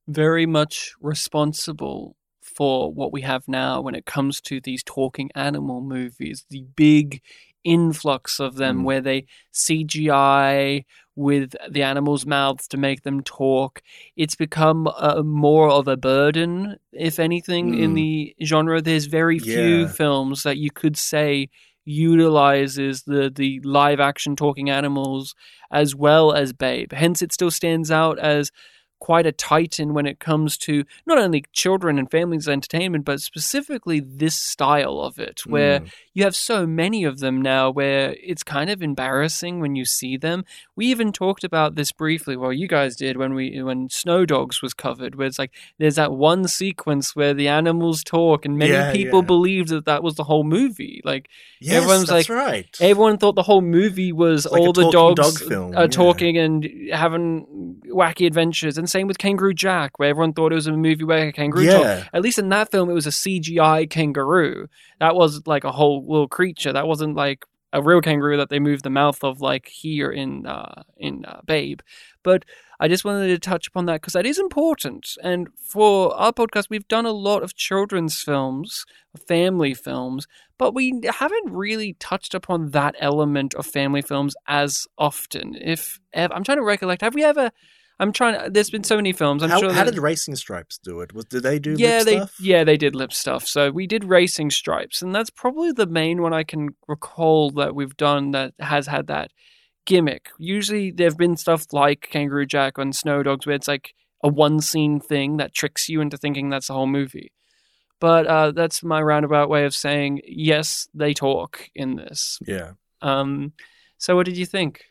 very 0.09 0.45
much 0.47 0.95
responsible 1.01 2.17
for 2.61 2.93
what 2.93 3.11
we 3.11 3.23
have 3.23 3.49
now 3.49 3.81
when 3.81 3.95
it 3.95 4.05
comes 4.05 4.39
to 4.39 4.61
these 4.61 4.83
talking 4.85 5.31
animal 5.35 5.81
movies. 5.81 6.45
The 6.51 6.67
big 6.77 7.23
influx 7.65 8.39
of 8.39 8.57
them 8.57 8.81
Mm. 8.81 8.85
where 8.85 9.01
they 9.01 9.25
CGI 9.51 10.85
with 11.17 11.55
the 11.71 11.83
animals' 11.83 12.27
mouths 12.27 12.69
to 12.69 12.77
make 12.77 13.03
them 13.03 13.23
talk. 13.23 13.81
It's 14.15 14.37
become 14.37 14.89
uh, 14.89 15.23
more 15.23 15.71
of 15.71 15.89
a 15.89 15.97
burden, 15.97 16.77
if 16.93 17.19
anything, 17.19 17.73
in 17.73 17.93
Mm. 17.93 17.95
the 17.95 18.37
genre. 18.45 18.83
There's 18.83 19.07
very 19.07 19.39
few 19.39 19.89
films 19.89 20.43
that 20.43 20.59
you 20.59 20.71
could 20.71 20.99
say 20.99 21.49
utilizes 21.87 23.05
the 23.05 23.31
the 23.35 23.59
live 23.65 24.01
action 24.01 24.37
talking 24.37 24.69
animals 24.69 25.35
as 25.71 25.95
well 25.95 26.35
as 26.35 26.53
Babe. 26.53 26.93
Hence, 26.93 27.23
it 27.23 27.33
still 27.33 27.51
stands 27.51 27.91
out 27.91 28.19
as 28.19 28.53
quite 29.00 29.26
a 29.26 29.32
titan 29.32 29.93
when 29.94 30.06
it 30.06 30.20
comes 30.20 30.56
to 30.58 30.85
not 31.06 31.19
only 31.19 31.44
children 31.52 31.99
and 31.99 32.11
families 32.11 32.49
entertainment, 32.49 33.05
but 33.05 33.20
specifically 33.20 33.99
this 34.00 34.35
style 34.37 35.00
of 35.00 35.19
it, 35.19 35.41
where 35.47 35.81
Mm. 35.81 35.91
you 36.14 36.25
have 36.25 36.37
so 36.37 36.67
many 36.67 37.05
of 37.05 37.19
them 37.19 37.41
now 37.43 37.70
where 37.70 38.14
it's 38.23 38.43
kind 38.43 38.70
of 38.70 38.82
embarrassing 38.82 39.58
when 39.61 39.75
you 39.75 39.85
see 39.85 40.17
them. 40.17 40.44
We 40.76 40.87
even 40.87 41.12
talked 41.12 41.44
about 41.44 41.75
this 41.75 41.93
briefly, 41.93 42.37
well, 42.37 42.52
you 42.52 42.69
guys 42.69 42.94
did 42.97 43.17
when 43.17 43.35
we 43.35 43.62
when 43.62 43.88
Snow 43.88 44.26
Dogs 44.26 44.61
was 44.62 44.75
covered, 44.75 45.14
where 45.14 45.26
it's 45.26 45.38
like 45.38 45.52
there's 45.79 45.97
that 45.97 46.12
one 46.12 46.47
sequence 46.47 47.17
where 47.17 47.32
the 47.35 47.49
animals 47.49 48.05
talk, 48.05 48.44
and 48.44 48.58
many 48.58 48.73
Yeah, 48.73 48.93
people 48.93 49.20
yeah. 49.20 49.26
believed 49.26 49.69
that 49.70 49.87
that 49.87 50.02
was 50.02 50.14
the 50.17 50.25
whole 50.25 50.44
movie. 50.44 51.00
Like 51.05 51.29
Yes, 51.62 51.76
Everyone's 51.76 52.08
that's 52.08 52.29
like, 52.29 52.37
right. 52.37 52.76
Everyone 52.81 53.17
thought 53.19 53.35
the 53.35 53.43
whole 53.43 53.61
movie 53.62 54.12
was 54.12 54.47
like 54.47 54.61
all 54.61 54.73
the 54.73 54.91
dogs 54.91 55.20
dog 55.20 55.49
film, 55.49 55.75
are 55.76 55.82
yeah. 55.82 55.87
talking 55.88 56.37
and 56.38 56.69
having 56.93 57.81
wacky 57.87 58.26
adventures. 58.26 58.76
And 58.79 58.90
same 58.91 59.07
with 59.07 59.19
Kangaroo 59.19 59.55
Jack, 59.55 59.99
where 59.99 60.11
everyone 60.11 60.33
thought 60.33 60.53
it 60.53 60.57
was 60.57 60.67
a 60.67 60.73
movie 60.73 61.05
where 61.05 61.29
a 61.29 61.33
kangaroo 61.33 61.65
Yeah. 61.65 61.73
talked. 61.97 62.11
At 62.13 62.23
least 62.23 62.39
in 62.39 62.49
that 62.51 62.71
film, 62.71 62.91
it 62.91 62.95
was 62.95 63.07
a 63.07 63.11
CGI 63.13 63.89
kangaroo. 63.89 64.67
That 64.99 65.15
was 65.15 65.47
like 65.47 65.65
a 65.65 65.73
whole 65.73 66.05
little 66.07 66.29
creature. 66.29 66.73
That 66.73 66.87
wasn't 66.87 67.15
like 67.17 67.45
a 67.73 67.81
real 67.81 68.01
kangaroo 68.01 68.37
that 68.37 68.49
they 68.49 68.59
moved 68.59 68.83
the 68.83 68.91
mouth 68.91 69.23
of, 69.23 69.41
like 69.41 69.69
here 69.69 70.11
in 70.11 70.45
uh, 70.47 70.83
in 70.97 71.25
uh, 71.25 71.41
Babe. 71.47 71.81
But 72.25 72.45
I 72.81 72.89
just 72.89 73.05
wanted 73.05 73.29
to 73.29 73.38
touch 73.38 73.69
upon 73.69 73.87
that 73.87 74.00
because 74.00 74.14
that 74.14 74.26
is 74.26 74.38
important. 74.38 75.07
And 75.23 75.49
for 75.73 76.14
our 76.17 76.33
podcast, 76.33 76.67
we've 76.69 76.88
done 76.88 77.07
a 77.07 77.12
lot 77.12 77.43
of 77.43 77.55
children's 77.55 78.21
films, 78.21 78.85
family 79.29 79.73
films, 79.75 80.26
but 80.59 80.75
we 80.75 81.00
haven't 81.19 81.53
really 81.53 81.93
touched 82.00 82.35
upon 82.35 82.71
that 82.71 82.95
element 82.99 83.55
of 83.55 83.67
family 83.67 84.03
films 84.03 84.35
as 84.49 84.87
often. 84.99 85.55
If 85.61 86.00
ever, 86.12 86.35
I'm 86.35 86.43
trying 86.45 86.59
to 86.59 86.64
recollect, 86.64 87.03
have 87.03 87.14
we 87.14 87.23
ever? 87.23 87.50
I'm 88.00 88.12
trying. 88.12 88.42
to... 88.42 88.50
There's 88.50 88.71
been 88.71 88.83
so 88.83 88.97
many 88.97 89.12
films. 89.12 89.42
I'm 89.42 89.50
how, 89.50 89.61
sure. 89.61 89.73
how 89.73 89.85
that- 89.85 89.95
did 89.95 90.00
Racing 90.00 90.35
Stripes 90.37 90.78
do 90.78 91.00
it? 91.00 91.12
Was 91.12 91.26
did 91.26 91.42
they 91.42 91.59
do 91.59 91.76
yeah, 91.78 91.99
lip 91.99 92.07
they 92.07 92.16
stuff? 92.16 92.35
yeah 92.40 92.64
they 92.64 92.76
did 92.76 92.97
lip 92.97 93.12
stuff. 93.12 93.47
So 93.47 93.71
we 93.71 93.87
did 93.87 94.04
Racing 94.04 94.50
Stripes, 94.50 95.02
and 95.02 95.14
that's 95.14 95.30
probably 95.30 95.71
the 95.73 95.87
main 95.87 96.23
one 96.23 96.33
I 96.33 96.42
can 96.42 96.71
recall 96.88 97.50
that 97.52 97.75
we've 97.75 97.97
done 97.97 98.30
that 98.33 98.54
has 98.59 98.87
had 98.87 99.07
that 99.09 99.30
gimmick. 99.85 100.30
Usually, 100.38 100.90
there've 100.90 101.16
been 101.16 101.37
stuff 101.37 101.66
like 101.73 102.09
Kangaroo 102.11 102.47
Jack 102.47 102.78
and 102.78 102.97
Snow 102.97 103.23
Dogs, 103.23 103.47
where 103.47 103.57
it's 103.57 103.69
like 103.69 103.95
a 104.23 104.28
one 104.28 104.61
scene 104.61 104.99
thing 105.00 105.37
that 105.37 105.54
tricks 105.54 105.88
you 105.88 106.00
into 106.00 106.16
thinking 106.16 106.49
that's 106.49 106.69
the 106.69 106.75
whole 106.75 106.87
movie. 106.87 107.33
But 108.00 108.26
uh, 108.26 108.52
that's 108.52 108.83
my 108.83 109.02
roundabout 109.02 109.50
way 109.50 109.66
of 109.66 109.75
saying 109.75 110.23
yes, 110.26 110.88
they 110.95 111.12
talk 111.12 111.69
in 111.75 111.97
this. 111.97 112.38
Yeah. 112.47 112.73
Um, 113.02 113.52
so 113.99 114.16
what 114.16 114.25
did 114.25 114.38
you 114.38 114.47
think? 114.47 114.85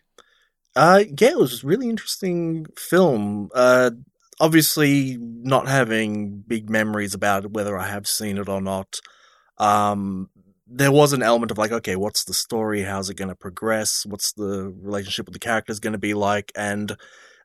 Uh, 0.80 1.04
yeah, 1.20 1.32
it 1.32 1.38
was 1.38 1.62
a 1.62 1.68
really 1.68 1.90
interesting 1.90 2.66
film. 2.78 3.50
Uh, 3.54 3.92
obviously, 4.40 5.18
not 5.20 5.68
having 5.68 6.40
big 6.48 6.70
memories 6.70 7.14
about 7.14 7.52
whether 7.52 7.78
I 7.78 7.88
have 7.88 8.08
seen 8.08 8.38
it 8.38 8.48
or 8.48 8.62
not. 8.62 9.02
Um, 9.58 10.30
there 10.68 10.94
was 10.94 11.12
an 11.12 11.22
element 11.22 11.52
of 11.52 11.58
like, 11.58 11.74
okay, 11.74 11.98
what's 11.98 12.24
the 12.24 12.34
story? 12.34 12.84
How's 12.84 13.10
it 13.10 13.18
going 13.18 13.28
to 13.28 13.36
progress? 13.36 14.06
What's 14.06 14.32
the 14.32 14.74
relationship 14.82 15.26
with 15.26 15.34
the 15.34 15.40
characters 15.40 15.82
going 15.82 15.92
to 15.92 16.00
be 16.00 16.14
like? 16.14 16.54
And 16.56 16.96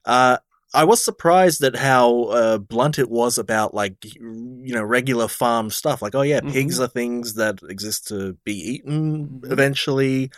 uh, 0.05 0.39
I 0.73 0.85
was 0.85 1.05
surprised 1.05 1.65
at 1.65 1.75
how 1.75 2.27
uh, 2.27 2.59
blunt 2.59 3.01
it 3.01 3.11
was 3.11 3.37
about 3.37 3.75
like 3.75 3.97
you 4.05 4.75
know 4.75 4.85
regular 4.85 5.27
farm 5.27 5.71
stuff. 5.71 6.03
Like, 6.03 6.15
oh 6.15 6.23
yeah, 6.23 6.41
pigs 6.41 6.79
are 6.79 6.87
things 6.87 7.35
that 7.35 7.59
exist 7.69 8.07
to 8.09 8.35
be 8.45 8.55
eaten 8.55 9.41
Mhm. 9.43 9.53
eventually. 9.53 10.31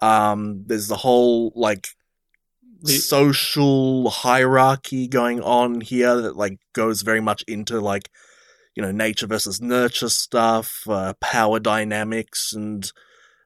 Um, 0.00 0.64
there's 0.66 0.88
the 0.88 0.96
whole 0.96 1.52
like 1.54 1.88
social 2.86 4.10
hierarchy 4.10 5.06
going 5.08 5.40
on 5.42 5.80
here 5.80 6.20
that 6.20 6.36
like 6.36 6.58
goes 6.72 7.02
very 7.02 7.20
much 7.20 7.42
into 7.42 7.80
like 7.80 8.08
you 8.74 8.82
know 8.82 8.92
nature 8.92 9.26
versus 9.26 9.60
nurture 9.60 10.08
stuff, 10.08 10.82
uh, 10.88 11.14
power 11.20 11.58
dynamics, 11.58 12.52
and 12.52 12.90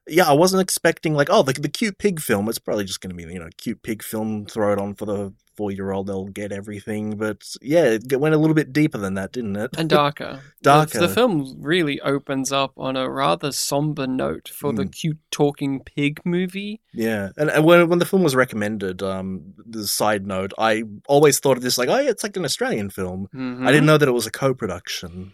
yeah, 0.07 0.29
I 0.29 0.33
wasn't 0.33 0.61
expecting 0.61 1.13
like 1.13 1.29
oh 1.31 1.43
the 1.43 1.53
the 1.53 1.69
cute 1.69 1.97
pig 1.97 2.19
film. 2.19 2.47
It's 2.49 2.59
probably 2.59 2.85
just 2.85 3.01
going 3.01 3.15
to 3.15 3.15
be 3.15 3.31
you 3.31 3.39
know 3.39 3.49
cute 3.57 3.83
pig 3.83 4.03
film. 4.03 4.45
Throw 4.45 4.73
it 4.73 4.79
on 4.79 4.95
for 4.95 5.05
the 5.05 5.33
four 5.57 5.71
year 5.71 5.91
old, 5.91 6.07
they'll 6.07 6.25
get 6.25 6.51
everything. 6.51 7.17
But 7.17 7.43
yeah, 7.61 7.97
it 8.11 8.19
went 8.19 8.35
a 8.35 8.37
little 8.37 8.53
bit 8.55 8.73
deeper 8.73 8.97
than 8.97 9.13
that, 9.15 9.31
didn't 9.31 9.55
it? 9.55 9.71
and 9.77 9.89
darker. 9.89 10.41
Darker. 10.61 10.99
The, 10.99 11.07
the 11.07 11.13
film 11.13 11.57
really 11.59 12.01
opens 12.01 12.51
up 12.51 12.73
on 12.77 12.95
a 12.97 13.07
rather 13.09 13.51
somber 13.51 14.07
note 14.07 14.49
for 14.49 14.73
the 14.73 14.83
Mm. 14.85 14.91
cute 14.91 15.17
talking 15.31 15.81
pig 15.83 16.19
movie. 16.25 16.81
Yeah, 16.93 17.29
and, 17.37 17.49
and 17.51 17.63
when 17.65 17.87
when 17.89 17.99
the 17.99 18.05
film 18.05 18.23
was 18.23 18.35
recommended, 18.35 19.03
um, 19.03 19.53
the 19.65 19.85
side 19.87 20.25
note, 20.25 20.53
I 20.57 20.83
always 21.07 21.39
thought 21.39 21.57
of 21.57 21.63
this 21.63 21.77
like, 21.77 21.89
oh 21.89 21.99
yeah, 21.99 22.09
it's 22.09 22.23
like 22.23 22.35
an 22.37 22.45
Australian 22.45 22.89
film. 22.89 23.27
Mhm. 23.35 23.67
I 23.67 23.71
didn't 23.71 23.85
know 23.85 23.97
that 23.97 24.07
it 24.09 24.11
was 24.13 24.25
a 24.27 24.31
co-production. 24.31 25.33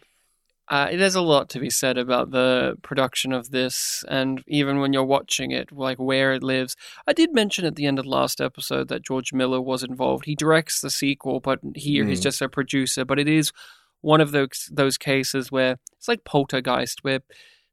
Uh, 0.72 0.88
there's 0.96 1.16
a 1.16 1.22
lot 1.22 1.50
to 1.50 1.60
be 1.60 1.70
said 1.70 1.98
about 1.98 2.32
the 2.32 2.76
production 2.82 3.34
of 3.34 3.52
this, 3.52 4.06
and 4.08 4.42
even 4.48 4.80
when 4.80 4.94
you're 4.94 5.04
watching 5.04 5.52
it, 5.52 5.70
like 5.72 5.98
where 6.00 6.32
it 6.34 6.42
lives. 6.42 6.78
I 7.06 7.12
did 7.12 7.34
mention 7.36 7.66
at 7.66 7.76
the 7.76 7.86
end 7.86 8.00
of 8.00 8.06
the 8.06 8.10
last 8.12 8.40
episode 8.40 8.88
that 8.88 9.04
George 9.04 9.34
Miller 9.34 9.60
was 9.60 9.84
involved. 9.84 10.24
He 10.26 10.34
directs 10.36 10.80
the 10.80 10.90
sequel, 10.90 11.42
but 11.42 11.60
here 11.76 12.06
he's 12.06 12.22
Mm. 12.22 12.24
just 12.24 12.42
a 12.42 12.48
producer. 12.48 13.04
But 13.04 13.20
it 13.20 13.28
is 13.28 13.52
one 14.00 14.22
of 14.22 14.32
those 14.32 14.70
those 14.72 14.98
cases 14.98 15.52
where 15.52 15.76
it's 15.98 16.08
like 16.08 16.24
Poltergeist, 16.24 17.04
where 17.04 17.20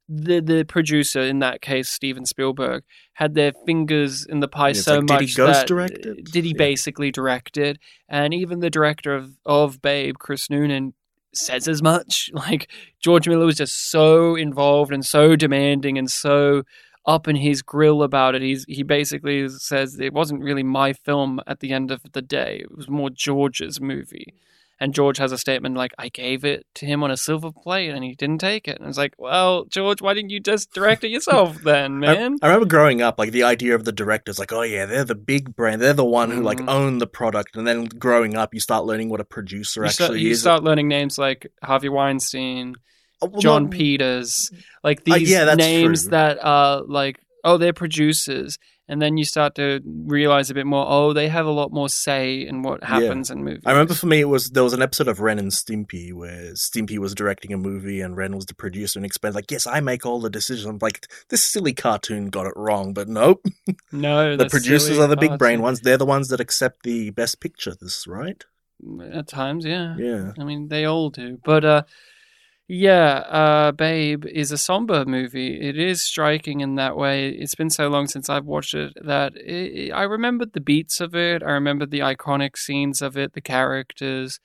the 0.08 0.40
the 0.40 0.64
producer 0.64 1.20
in 1.20 1.38
that 1.38 1.60
case, 1.62 1.88
Steven 1.88 2.26
Spielberg, 2.26 2.82
had 3.12 3.34
their 3.34 3.52
fingers 3.64 4.26
in 4.26 4.40
the 4.40 4.48
pie 4.48 4.70
It's 4.70 4.82
so 4.82 4.96
like, 4.98 5.06
did 5.06 5.14
much 5.14 5.22
he 5.30 5.34
ghost 5.36 5.60
that 5.60 5.66
direct 5.68 6.04
it? 6.04 6.24
did 6.32 6.44
he 6.44 6.50
Yeah. 6.50 6.56
basically 6.58 7.12
direct 7.12 7.56
it? 7.58 7.78
And 8.08 8.34
even 8.34 8.58
the 8.58 8.70
director 8.70 9.14
of 9.14 9.38
of 9.46 9.80
Babe, 9.82 10.16
Chris 10.18 10.50
Noonan, 10.50 10.94
says 11.32 11.68
as 11.68 11.82
much. 11.82 12.30
Like 12.38 12.70
George 13.00 13.28
Miller 13.28 13.46
was 13.46 13.56
just 13.56 13.90
so 13.90 14.36
involved 14.36 14.92
and 14.92 15.04
so 15.04 15.36
demanding 15.36 15.98
and 15.98 16.10
so 16.10 16.62
up 17.04 17.26
in 17.26 17.36
his 17.36 17.62
grill 17.62 18.02
about 18.02 18.34
it. 18.34 18.42
He's 18.42 18.64
he 18.68 18.82
basically 18.82 19.48
says 19.48 19.98
it 19.98 20.12
wasn't 20.12 20.42
really 20.42 20.62
my 20.62 20.92
film 20.92 21.40
at 21.46 21.60
the 21.60 21.72
end 21.72 21.90
of 21.90 22.02
the 22.12 22.22
day. 22.22 22.60
It 22.62 22.76
was 22.76 22.88
more 22.88 23.10
George's 23.10 23.80
movie. 23.80 24.34
And 24.80 24.94
George 24.94 25.18
has 25.18 25.32
a 25.32 25.38
statement 25.38 25.74
like, 25.76 25.92
I 25.98 26.08
gave 26.08 26.44
it 26.44 26.64
to 26.76 26.86
him 26.86 27.02
on 27.02 27.10
a 27.10 27.16
silver 27.16 27.50
plate 27.50 27.90
and 27.90 28.04
he 28.04 28.14
didn't 28.14 28.38
take 28.38 28.68
it. 28.68 28.78
And 28.78 28.88
it's 28.88 28.96
like, 28.96 29.12
well, 29.18 29.64
George, 29.64 30.00
why 30.00 30.14
didn't 30.14 30.30
you 30.30 30.38
just 30.38 30.72
direct 30.72 31.02
it 31.02 31.08
yourself 31.08 31.56
then, 31.64 31.98
man? 31.98 32.36
I, 32.42 32.46
remember 32.46 32.66
growing 32.66 33.02
up, 33.02 33.18
like 33.18 33.32
the 33.32 33.42
idea 33.42 33.74
of 33.74 33.84
the 33.84 33.90
directors, 33.92 34.38
like, 34.38 34.52
oh 34.52 34.62
yeah, 34.62 34.86
they're 34.86 35.04
the 35.04 35.16
big 35.16 35.56
brand, 35.56 35.80
they're 35.82 35.92
the 35.94 36.04
one 36.04 36.30
who 36.30 36.42
like 36.42 36.58
Mhm. 36.58 36.68
own 36.68 36.98
the 36.98 37.08
product, 37.08 37.56
and 37.56 37.66
then 37.66 37.86
growing 37.86 38.36
up, 38.36 38.54
you 38.54 38.60
start 38.60 38.84
learning 38.84 39.08
what 39.10 39.20
a 39.20 39.24
producer 39.24 39.82
you, 39.84 39.90
start, 39.90 40.10
actually 40.10 40.20
you 40.20 40.30
is. 40.30 40.38
You 40.38 40.40
start 40.42 40.62
learning 40.62 40.86
names 40.86 41.18
like 41.18 41.48
Harvey 41.62 41.88
Weinstein, 41.88 42.74
Oh, 43.20 43.26
well, 43.26 43.40
John 43.40 43.64
not- 43.64 43.72
Peters, 43.72 44.52
like 44.84 45.00
Uh, 45.00 45.14
these 45.16 45.30
yeah, 45.32 45.54
names 45.54 46.02
true. 46.02 46.10
that 46.12 46.38
are 46.40 46.82
like, 46.82 47.18
oh, 47.42 47.56
they're 47.58 47.72
producers, 47.72 48.58
and 48.88 49.02
then 49.02 49.18
you 49.18 49.24
start 49.24 49.54
to 49.56 49.80
realize 49.84 50.50
a 50.50 50.54
bit 50.54 50.66
more. 50.66 50.86
Oh, 50.88 51.12
they 51.12 51.28
have 51.28 51.46
a 51.46 51.50
lot 51.50 51.72
more 51.72 51.88
say 51.88 52.46
in 52.46 52.62
what 52.62 52.82
happens 52.82 53.30
in 53.30 53.44
movies. 53.44 53.62
I 53.66 53.72
remember 53.72 53.94
for 53.94 54.06
me, 54.06 54.20
it 54.20 54.28
was 54.28 54.50
there 54.50 54.64
was 54.64 54.72
an 54.72 54.80
episode 54.80 55.08
of 55.08 55.20
Ren 55.20 55.38
and 55.38 55.50
Stimpy 55.50 56.12
where 56.12 56.52
Stimpy 56.52 56.98
was 56.98 57.14
directing 57.14 57.52
a 57.52 57.58
movie 57.58 58.00
and 58.00 58.16
Ren 58.16 58.34
was 58.34 58.46
the 58.46 58.54
producer 58.54 58.98
and 58.98 59.04
explained 59.04 59.34
like, 59.34 59.50
yes, 59.50 59.66
I 59.66 59.80
make 59.80 60.06
all 60.06 60.20
the 60.20 60.30
decisions. 60.30 60.66
I'm 60.66 60.78
like, 60.80 61.06
this 61.28 61.42
silly 61.42 61.74
cartoon 61.74 62.30
got 62.30 62.46
it 62.46 62.54
wrong, 62.56 62.94
but 62.94 63.08
nope, 63.08 63.44
no, 63.92 64.36
the 64.36 64.48
producers 64.48 64.98
are 64.98 65.06
the 65.06 65.16
big 65.16 65.38
brain 65.38 65.60
ones. 65.60 65.80
They're 65.80 65.98
the 65.98 66.06
ones 66.06 66.28
that 66.28 66.40
accept 66.40 66.82
the 66.82 67.10
best 67.10 67.40
picture. 67.40 67.74
This 67.78 68.06
right? 68.06 68.42
At 69.12 69.26
times, 69.26 69.64
yeah. 69.64 69.96
Yeah. 69.98 70.32
I 70.38 70.44
mean, 70.44 70.68
they 70.68 70.84
all 70.84 71.10
do. 71.10 71.38
But 71.44 71.64
uh, 71.64 71.82
yeah, 72.68 73.24
uh, 73.30 73.72
Babe 73.72 74.26
is 74.26 74.52
a 74.52 74.58
somber 74.58 75.04
movie. 75.06 75.58
It 75.60 75.78
is 75.78 76.02
striking 76.02 76.60
in 76.60 76.74
that 76.74 76.96
way. 76.96 77.30
It's 77.30 77.54
been 77.54 77.70
so 77.70 77.88
long 77.88 78.06
since 78.06 78.28
I've 78.28 78.44
watched 78.44 78.74
it 78.74 78.92
that 79.02 79.34
it, 79.36 79.90
I 79.90 80.02
remembered 80.02 80.52
the 80.52 80.60
beats 80.60 81.00
of 81.00 81.14
it. 81.14 81.42
I 81.42 81.52
remembered 81.52 81.90
the 81.90 82.00
iconic 82.00 82.58
scenes 82.58 83.00
of 83.00 83.16
it, 83.16 83.32
the 83.32 83.40
characters. 83.40 84.38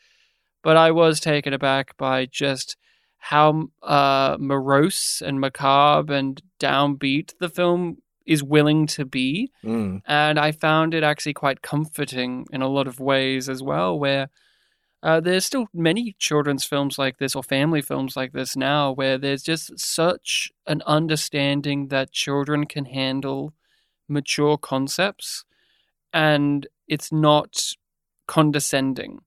But 0.63 0.77
I 0.77 0.92
was 0.92 1.20
taken 1.20 1.51
aback 1.53 1.98
by 1.98 2.25
just 2.25 2.77
how 3.18 3.68
uh, 3.82 4.38
morose 4.39 5.22
and 5.25 5.42
macabre 5.42 6.13
and 6.13 6.42
downbeat 6.60 7.34
the 7.39 7.50
film 7.50 7.98
is 8.25 8.42
willing 8.42 8.88
to 8.88 9.03
be 9.06 9.51
Mm. 9.65 10.01
and 10.06 10.39
I 10.39 10.53
found 10.53 10.94
it 10.94 11.03
actually 11.03 11.34
quite 11.34 11.62
comforting 11.62 12.46
in 12.51 12.62
a 12.62 12.70
lot 12.70 12.88
of 12.88 13.01
ways 13.01 13.50
as 13.50 13.62
well. 13.62 14.00
Where 14.00 14.30
uh, 15.04 15.20
there's 15.20 15.46
still 15.46 15.68
many 15.74 16.16
children's 16.18 16.64
films 16.64 16.98
like 16.98 17.18
this 17.18 17.36
or 17.36 17.44
family 17.44 17.82
films 17.82 18.16
like 18.16 18.32
this 18.32 18.56
now, 18.56 18.90
where 18.94 19.18
there's 19.18 19.44
just 19.44 19.78
such 19.78 20.50
an 20.66 20.82
understanding 20.86 21.90
that 21.90 22.14
children 22.14 22.66
can 22.66 22.86
handle 22.86 23.54
mature 24.08 24.58
concepts, 24.58 25.44
and 26.14 26.68
it's 26.88 27.12
not 27.12 27.76
condescending. 28.28 29.20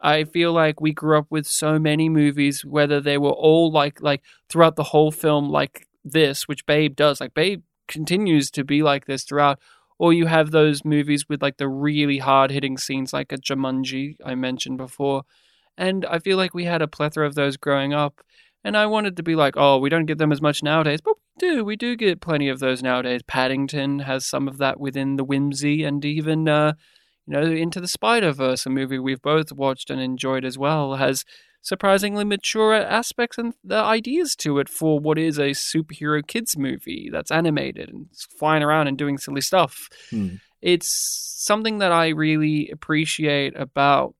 I 0.00 0.24
feel 0.24 0.52
like 0.52 0.80
we 0.80 0.92
grew 0.92 1.16
up 1.16 1.26
with 1.30 1.46
so 1.46 1.78
many 1.78 2.08
movies, 2.08 2.64
whether 2.64 3.00
they 3.00 3.16
were 3.16 3.30
all 3.30 3.70
like 3.70 4.02
like 4.02 4.22
throughout 4.48 4.74
the 4.74 4.82
whole 4.82 5.12
film, 5.12 5.48
like 5.48 5.86
this, 6.04 6.48
which 6.48 6.66
Babe 6.66 6.96
does. 6.96 7.20
Like 7.20 7.34
Babe 7.34 7.62
continues 7.86 8.50
to 8.50 8.64
be 8.64 8.82
like 8.82 9.06
this 9.06 9.22
throughout. 9.22 9.60
Or 9.98 10.12
you 10.12 10.26
have 10.26 10.50
those 10.50 10.84
movies 10.84 11.28
with 11.28 11.42
like 11.42 11.58
the 11.58 11.68
really 11.68 12.18
hard 12.18 12.50
hitting 12.50 12.78
scenes, 12.78 13.12
like 13.12 13.32
a 13.32 13.38
Jumanji 13.38 14.16
I 14.24 14.34
mentioned 14.34 14.78
before. 14.78 15.22
And 15.76 16.04
I 16.06 16.18
feel 16.18 16.36
like 16.36 16.54
we 16.54 16.64
had 16.64 16.82
a 16.82 16.88
plethora 16.88 17.26
of 17.26 17.34
those 17.34 17.56
growing 17.56 17.92
up. 17.92 18.20
And 18.64 18.76
I 18.76 18.86
wanted 18.86 19.16
to 19.16 19.22
be 19.22 19.34
like, 19.34 19.54
oh, 19.56 19.78
we 19.78 19.88
don't 19.88 20.06
get 20.06 20.18
them 20.18 20.30
as 20.32 20.40
much 20.40 20.62
nowadays, 20.62 21.00
but 21.00 21.14
we 21.16 21.48
do. 21.48 21.64
We 21.64 21.76
do 21.76 21.96
get 21.96 22.20
plenty 22.20 22.48
of 22.48 22.60
those 22.60 22.82
nowadays. 22.82 23.22
Paddington 23.26 24.00
has 24.00 24.24
some 24.24 24.46
of 24.46 24.58
that 24.58 24.78
within 24.78 25.16
the 25.16 25.24
whimsy, 25.24 25.82
and 25.82 26.04
even 26.04 26.48
uh, 26.48 26.74
you 27.26 27.32
know, 27.32 27.42
Into 27.42 27.80
the 27.80 27.88
Spider 27.88 28.32
Verse, 28.32 28.64
a 28.66 28.70
movie 28.70 28.98
we've 28.98 29.22
both 29.22 29.52
watched 29.52 29.90
and 29.90 30.00
enjoyed 30.00 30.44
as 30.44 30.58
well, 30.58 30.96
has 30.96 31.24
surprisingly 31.62 32.24
mature 32.24 32.74
aspects 32.74 33.38
and 33.38 33.54
the 33.62 33.76
ideas 33.76 34.34
to 34.36 34.58
it 34.58 34.68
for 34.68 34.98
what 34.98 35.16
is 35.16 35.38
a 35.38 35.50
superhero 35.50 36.26
kids 36.26 36.58
movie 36.58 37.08
that's 37.10 37.30
animated 37.30 37.88
and 37.88 38.06
flying 38.38 38.62
around 38.62 38.88
and 38.88 38.98
doing 38.98 39.16
silly 39.16 39.40
stuff. 39.40 39.88
Hmm. 40.10 40.36
It's 40.60 40.88
something 41.38 41.78
that 41.78 41.92
I 41.92 42.08
really 42.08 42.68
appreciate 42.70 43.56
about 43.56 44.14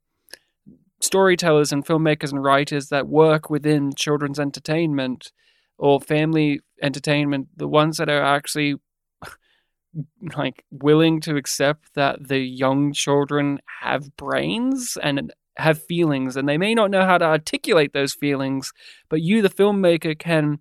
storytellers 1.00 1.72
and 1.72 1.84
filmmakers 1.84 2.30
and 2.30 2.42
writers 2.42 2.88
that 2.88 3.08
work 3.08 3.50
within 3.50 3.92
children's 3.94 4.38
entertainment 4.38 5.32
or 5.78 6.00
family 6.00 6.60
entertainment, 6.80 7.48
the 7.56 7.66
ones 7.66 7.96
that 7.96 8.08
are 8.08 8.22
actually 8.22 8.76
like 10.36 10.64
willing 10.70 11.20
to 11.20 11.36
accept 11.36 11.94
that 11.94 12.28
the 12.28 12.38
young 12.38 12.92
children 12.92 13.58
have 13.80 14.16
brains 14.16 14.96
and 15.02 15.32
have 15.56 15.82
feelings 15.84 16.36
and 16.36 16.48
they 16.48 16.58
may 16.58 16.74
not 16.74 16.90
know 16.90 17.04
how 17.04 17.18
to 17.18 17.24
articulate 17.24 17.92
those 17.92 18.14
feelings 18.14 18.72
but 19.08 19.20
you 19.20 19.42
the 19.42 19.50
filmmaker 19.50 20.18
can 20.18 20.58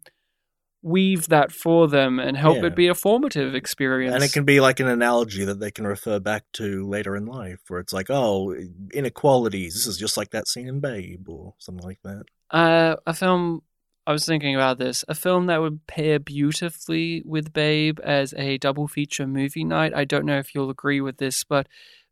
weave 0.83 1.27
that 1.27 1.51
for 1.51 1.87
them 1.87 2.19
and 2.19 2.35
help 2.35 2.57
Yeah. 2.57 2.65
it 2.65 2.75
be 2.75 2.87
a 2.87 2.95
formative 2.95 3.53
experience 3.53 4.15
And 4.15 4.23
it 4.23 4.33
can 4.33 4.45
be 4.45 4.59
like 4.59 4.79
an 4.79 4.87
analogy 4.87 5.45
that 5.45 5.59
they 5.59 5.69
can 5.71 5.85
refer 5.85 6.19
back 6.19 6.43
to 6.53 6.87
later 6.89 7.15
in 7.15 7.25
life, 7.27 7.59
where 7.67 7.79
it's 7.79 7.93
like, 7.93 8.07
oh, 8.09 8.55
inequalities. 8.91 9.75
This 9.75 9.85
is 9.85 9.97
just 9.97 10.17
like 10.17 10.31
that 10.31 10.47
scene 10.47 10.67
in 10.67 10.79
Babe, 10.79 11.29
or 11.29 11.53
something 11.59 11.85
like 11.85 11.99
that. 12.03 12.23
Uh, 12.49 12.95
a 13.05 13.13
film. 13.13 13.61
I 14.07 14.11
was 14.11 14.25
thinking 14.25 14.55
about 14.55 14.79
this. 14.79 15.05
A 15.07 15.13
film 15.13 15.45
that 15.45 15.61
would 15.61 15.85
pair 15.85 16.17
beautifully 16.19 17.21
with 17.25 17.53
Babe 17.53 17.99
as 18.03 18.33
a 18.35 18.57
double 18.57 18.87
feature 18.87 19.27
movie 19.27 19.63
night. 19.63 19.93
I 19.95 20.05
don't 20.05 20.25
know 20.25 20.39
if 20.39 20.55
you'll 20.55 20.71
agree 20.71 20.99
with 20.99 21.17
this, 21.17 21.43
but 21.43 21.67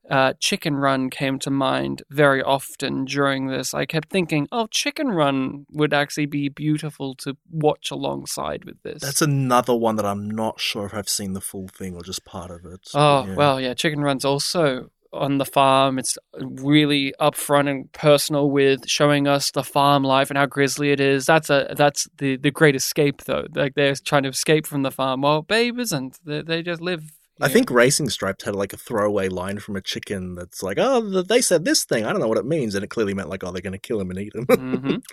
uh, 0.09 0.33
Chicken 0.39 0.75
Run 0.75 1.09
came 1.09 1.39
to 1.39 1.49
mind 1.49 2.03
very 2.09 2.41
often 2.41 3.05
during 3.05 3.47
this. 3.47 3.73
I 3.73 3.85
kept 3.85 4.09
thinking, 4.09 4.47
oh, 4.51 4.67
Chicken 4.71 5.09
Run 5.09 5.65
would 5.71 5.93
actually 5.93 6.25
be 6.25 6.49
beautiful 6.49 7.15
to 7.15 7.37
watch 7.51 7.91
alongside 7.91 8.65
with 8.65 8.81
this. 8.83 9.01
That's 9.01 9.21
another 9.21 9.75
one 9.75 9.95
that 9.97 10.05
I'm 10.05 10.29
not 10.29 10.59
sure 10.59 10.85
if 10.87 10.93
I've 10.93 11.09
seen 11.09 11.33
the 11.33 11.41
full 11.41 11.67
thing 11.67 11.95
or 11.95 12.01
just 12.03 12.25
part 12.25 12.51
of 12.51 12.65
it. 12.65 12.89
Oh, 12.93 13.25
Yeah. 13.25 13.35
well, 13.35 13.61
yeah, 13.61 13.73
Chicken 13.73 14.01
Run's 14.01 14.25
also 14.25 14.89
on 15.11 15.39
the 15.39 15.45
farm. 15.45 15.97
It's 15.97 16.17
really 16.37 17.13
upfront 17.19 17.67
and 17.69 17.91
personal 17.93 18.49
with 18.51 18.87
showing 18.87 19.27
us 19.27 19.49
the 19.51 19.63
farm 19.63 20.03
life 20.03 20.29
and 20.29 20.37
how 20.37 20.45
grisly 20.45 20.91
it 20.91 20.99
is. 20.99 21.25
That's 21.25 21.49
a 21.49 21.73
that's 21.75 22.07
the 22.19 22.37
the 22.37 22.51
great 22.51 22.75
escape 22.75 23.23
though. 23.23 23.45
Like 23.55 23.73
they're 23.73 23.95
trying 23.95 24.21
to 24.23 24.29
escape 24.29 24.67
from 24.67 24.83
the 24.83 24.91
farm. 24.91 25.21
while 25.21 25.41
Babe 25.41 25.79
isn't. 25.79 26.19
They, 26.23 26.43
they 26.43 26.61
just 26.61 26.79
live 26.79 27.01
I 27.41 27.49
think 27.49 27.71
Racing 27.71 28.09
Stripes 28.09 28.43
had 28.43 28.55
like 28.55 28.73
a 28.73 28.77
throwaway 28.77 29.29
line 29.29 29.59
from 29.59 29.75
a 29.75 29.81
chicken 29.81 30.35
that's 30.35 30.61
like, 30.61 30.77
"Oh, 30.79 31.21
they 31.21 31.41
said 31.41 31.65
this 31.65 31.85
thing. 31.85 32.05
I 32.05 32.11
don't 32.11 32.21
know 32.21 32.27
what 32.27 32.37
it 32.37 32.45
means," 32.45 32.75
and 32.75 32.83
it 32.83 32.89
clearly 32.89 33.13
meant 33.13 33.29
like, 33.29 33.43
"Oh, 33.43 33.51
they're 33.51 33.61
going 33.61 33.73
to 33.73 33.79
kill 33.79 34.01
him 34.01 34.09
and 34.09 34.19
eat 34.19 34.35
him." 34.35 34.45
hmm 34.45 34.95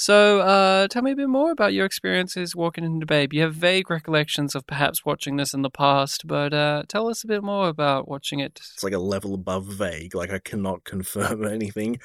So, 0.00 0.38
uh, 0.42 0.86
tell 0.86 1.02
me 1.02 1.10
a 1.10 1.16
bit 1.16 1.28
more 1.28 1.50
about 1.50 1.72
your 1.72 1.84
experiences 1.84 2.54
walking 2.54 2.84
into 2.84 3.04
Babe. 3.04 3.32
You 3.32 3.42
have 3.42 3.54
vague 3.56 3.90
recollections 3.90 4.54
of 4.54 4.64
perhaps 4.64 5.04
watching 5.04 5.36
this 5.36 5.52
in 5.52 5.62
the 5.62 5.70
past, 5.70 6.24
but 6.24 6.54
uh, 6.54 6.84
tell 6.86 7.08
us 7.08 7.24
a 7.24 7.26
bit 7.26 7.42
more 7.42 7.68
about 7.68 8.06
watching 8.06 8.38
it. 8.38 8.52
it's 8.54 8.84
like 8.84 8.92
a 8.92 8.98
level 9.00 9.34
above 9.34 9.66
vague. 9.66 10.14
Like 10.14 10.30
I 10.30 10.38
cannot 10.38 10.84
confirm 10.84 11.44
anything. 11.44 11.98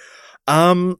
Um, 0.48 1.00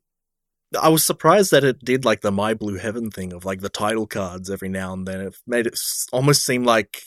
I 0.80 0.90
was 0.90 1.04
surprised 1.04 1.50
that 1.50 1.64
it 1.64 1.84
did 1.84 2.06
like 2.06 2.22
the 2.22 2.32
My 2.32 2.54
Blue 2.54 2.78
Heaven 2.78 3.10
thing 3.10 3.34
of 3.34 3.44
like 3.44 3.62
the 3.62 3.70
title 3.70 4.06
cards 4.06 4.52
every 4.52 4.70
now 4.70 4.94
and 4.94 5.08
then. 5.08 5.20
It 5.22 5.36
made 5.48 5.66
it 5.66 5.80
almost 6.12 6.46
seem 6.46 6.64
like 6.64 7.02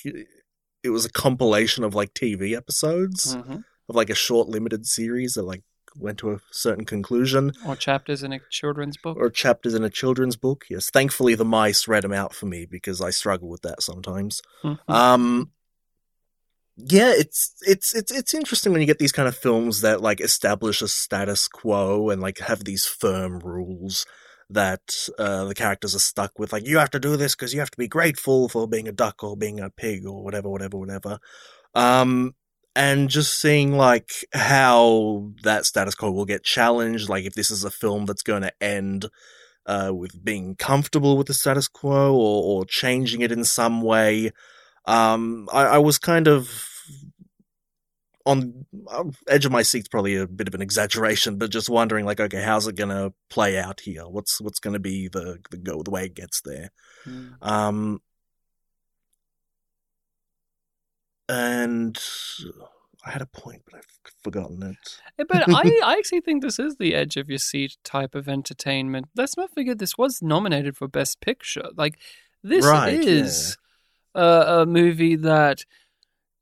it 0.86 0.90
was 0.90 1.04
a 1.04 1.10
compilation 1.10 1.84
of 1.84 1.94
like 1.94 2.14
TV 2.14 2.56
episodes 2.56 3.36
Mhm. 3.36 3.64
of 3.88 3.94
like 3.94 4.08
a 4.10 4.14
short 4.14 4.48
limited 4.48 4.86
series 4.86 5.34
that 5.34 5.42
like 5.42 5.62
went 5.98 6.18
to 6.18 6.30
a 6.32 6.40
certain 6.50 6.84
conclusion 6.84 7.52
Or 7.66 7.74
chapters 7.76 8.22
in 8.22 8.32
a 8.32 8.40
children's 8.50 8.96
book. 8.96 9.16
or 9.18 9.30
chapters 9.30 9.74
in 9.74 9.82
a 9.84 9.90
children's 9.90 10.36
book. 10.36 10.64
Yes, 10.70 10.90
thankfully 10.90 11.34
the 11.34 11.44
mice 11.44 11.88
read 11.88 12.04
them 12.04 12.12
out 12.12 12.34
for 12.34 12.46
me 12.46 12.66
because 12.66 13.00
I 13.00 13.10
struggle 13.10 13.48
with 13.48 13.62
that 13.62 13.82
sometimes. 13.82 14.40
Mhm. 14.62 14.78
Um, 14.88 15.52
yeah, 16.76 17.12
it's 17.14 17.54
it's 17.66 17.94
it's 17.94 18.12
it's 18.12 18.34
interesting 18.34 18.72
when 18.72 18.82
you 18.82 18.86
get 18.86 18.98
these 18.98 19.12
kind 19.12 19.26
of 19.28 19.36
films 19.36 19.80
that 19.80 20.02
like 20.02 20.20
establish 20.20 20.82
a 20.82 20.88
status 20.88 21.48
quo 21.48 22.10
and 22.10 22.20
like 22.20 22.38
have 22.40 22.64
these 22.64 22.86
firm 22.86 23.38
rules 23.40 24.04
that 24.50 25.08
uh, 25.18 25.44
the 25.44 25.54
characters 25.54 25.94
are 25.94 26.00
stuck 26.00 26.38
with. 26.38 26.52
Like 26.52 26.66
you 26.66 26.78
have 26.78 26.90
to 26.90 27.00
do 27.00 27.16
this 27.16 27.34
because 27.34 27.52
you 27.52 27.60
have 27.60 27.70
to 27.70 27.78
be 27.78 27.88
grateful 27.88 28.48
for 28.48 28.68
being 28.68 28.88
a 28.88 28.92
duck 28.92 29.22
or 29.22 29.36
being 29.36 29.60
a 29.60 29.70
pig 29.70 30.06
or 30.06 30.22
whatever, 30.22 30.48
whatever, 30.48 30.78
whatever. 30.78 31.18
Um, 31.74 32.34
and 32.74 33.08
just 33.08 33.40
seeing 33.40 33.76
like 33.76 34.10
how 34.32 35.30
that 35.42 35.64
status 35.64 35.94
quo 35.94 36.10
will 36.12 36.26
get 36.26 36.44
challenged. 36.44 37.08
Like 37.08 37.24
if 37.24 37.34
this 37.34 37.50
is 37.50 37.64
a 37.64 37.70
film 37.70 38.06
that's 38.06 38.22
going 38.22 38.42
to 38.42 38.52
end 38.60 39.06
uh, 39.66 39.92
with 39.94 40.24
being 40.24 40.54
comfortable 40.56 41.16
with 41.16 41.26
the 41.26 41.34
status 41.34 41.68
quo 41.68 42.14
or, 42.14 42.42
or 42.60 42.64
changing 42.64 43.20
it 43.20 43.32
in 43.32 43.44
some 43.44 43.82
way. 43.82 44.30
Um, 44.84 45.48
I, 45.52 45.62
I 45.62 45.78
was 45.78 45.98
kind 45.98 46.28
of 46.28 46.75
on 48.26 48.66
uh, 48.88 49.04
edge 49.28 49.46
of 49.46 49.52
my 49.52 49.62
seat's 49.62 49.88
probably 49.88 50.16
a 50.16 50.26
bit 50.26 50.48
of 50.48 50.54
an 50.54 50.60
exaggeration, 50.60 51.38
but 51.38 51.50
just 51.50 51.70
wondering 51.70 52.04
like, 52.04 52.20
okay, 52.20 52.42
how's 52.42 52.66
it 52.66 52.76
gonna 52.76 53.12
play 53.30 53.58
out 53.58 53.80
here? 53.80 54.06
What's 54.06 54.40
what's 54.40 54.58
gonna 54.58 54.80
be 54.80 55.08
the 55.08 55.38
the 55.50 55.56
go 55.56 55.82
the 55.82 55.90
way 55.90 56.06
it 56.06 56.14
gets 56.14 56.42
there? 56.42 56.70
Mm. 57.06 57.36
Um, 57.40 58.00
and 61.28 61.98
I 63.06 63.10
had 63.10 63.22
a 63.22 63.26
point, 63.26 63.62
but 63.64 63.76
I've 63.76 64.12
forgotten 64.24 64.62
it. 64.62 65.00
Yeah, 65.18 65.24
But 65.28 65.48
I, 65.48 65.80
I 65.84 65.96
actually 65.96 66.20
think 66.20 66.42
this 66.42 66.58
is 66.58 66.76
the 66.76 66.94
edge 66.94 67.16
of 67.16 67.28
your 67.28 67.38
seat 67.38 67.76
type 67.84 68.14
of 68.14 68.28
entertainment. 68.28 69.06
Let's 69.16 69.36
not 69.36 69.52
forget 69.54 69.78
this 69.78 69.96
was 69.96 70.20
nominated 70.22 70.76
for 70.76 70.88
Best 70.88 71.20
Picture. 71.20 71.68
Like, 71.76 71.98
this 72.42 72.64
Right, 72.64 72.94
is 72.94 73.56
a, 74.14 74.60
a 74.60 74.66
movie 74.66 75.16
that, 75.16 75.64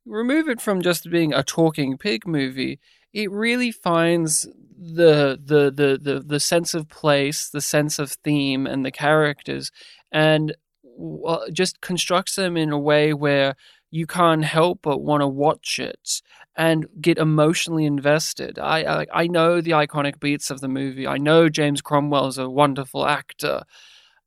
remove 0.07 0.49
it 0.49 0.61
from 0.61 0.83
just 0.83 1.11
being 1.11 1.33
a 1.33 1.43
talking 1.43 1.99
pig 1.99 2.27
movie, 2.27 2.79
it 3.13 3.31
really 3.31 3.71
finds 3.71 4.47
the, 4.77 5.39
the, 5.43 5.71
the, 5.71 5.99
the, 6.01 6.21
the 6.21 6.41
sense 6.41 6.75
of 6.75 6.89
place, 6.89 7.49
the 7.49 7.61
sense 7.61 7.99
of 7.99 8.13
theme, 8.13 8.67
and 8.67 8.85
the 8.85 8.91
characters, 8.91 9.71
and 10.13 10.55
uh, 11.27 11.51
just 11.53 11.81
constructs 11.81 12.37
them 12.37 12.57
in 12.57 12.71
a 12.71 12.79
way 12.79 13.15
where 13.15 13.55
you 13.91 14.07
can't 14.07 14.45
help 14.45 14.81
but 14.83 14.99
want 15.03 15.21
to 15.21 15.29
watch 15.29 15.79
it 15.79 16.21
and 16.57 16.87
get 17.01 17.19
emotionally 17.19 17.85
invested. 17.85 18.59
I, 18.59 19.03
I 19.03 19.07
I 19.13 19.27
know 19.29 19.61
the 19.61 19.73
iconic 19.73 20.19
beats 20.21 20.51
of 20.51 20.61
the 20.61 20.69
movie. 20.69 21.07
I 21.07 21.19
know 21.19 21.49
James 21.49 21.81
Cromwell 21.81 22.27
is 22.27 22.39
a 22.39 22.51
wonderful 22.51 23.07
actor, 23.07 23.63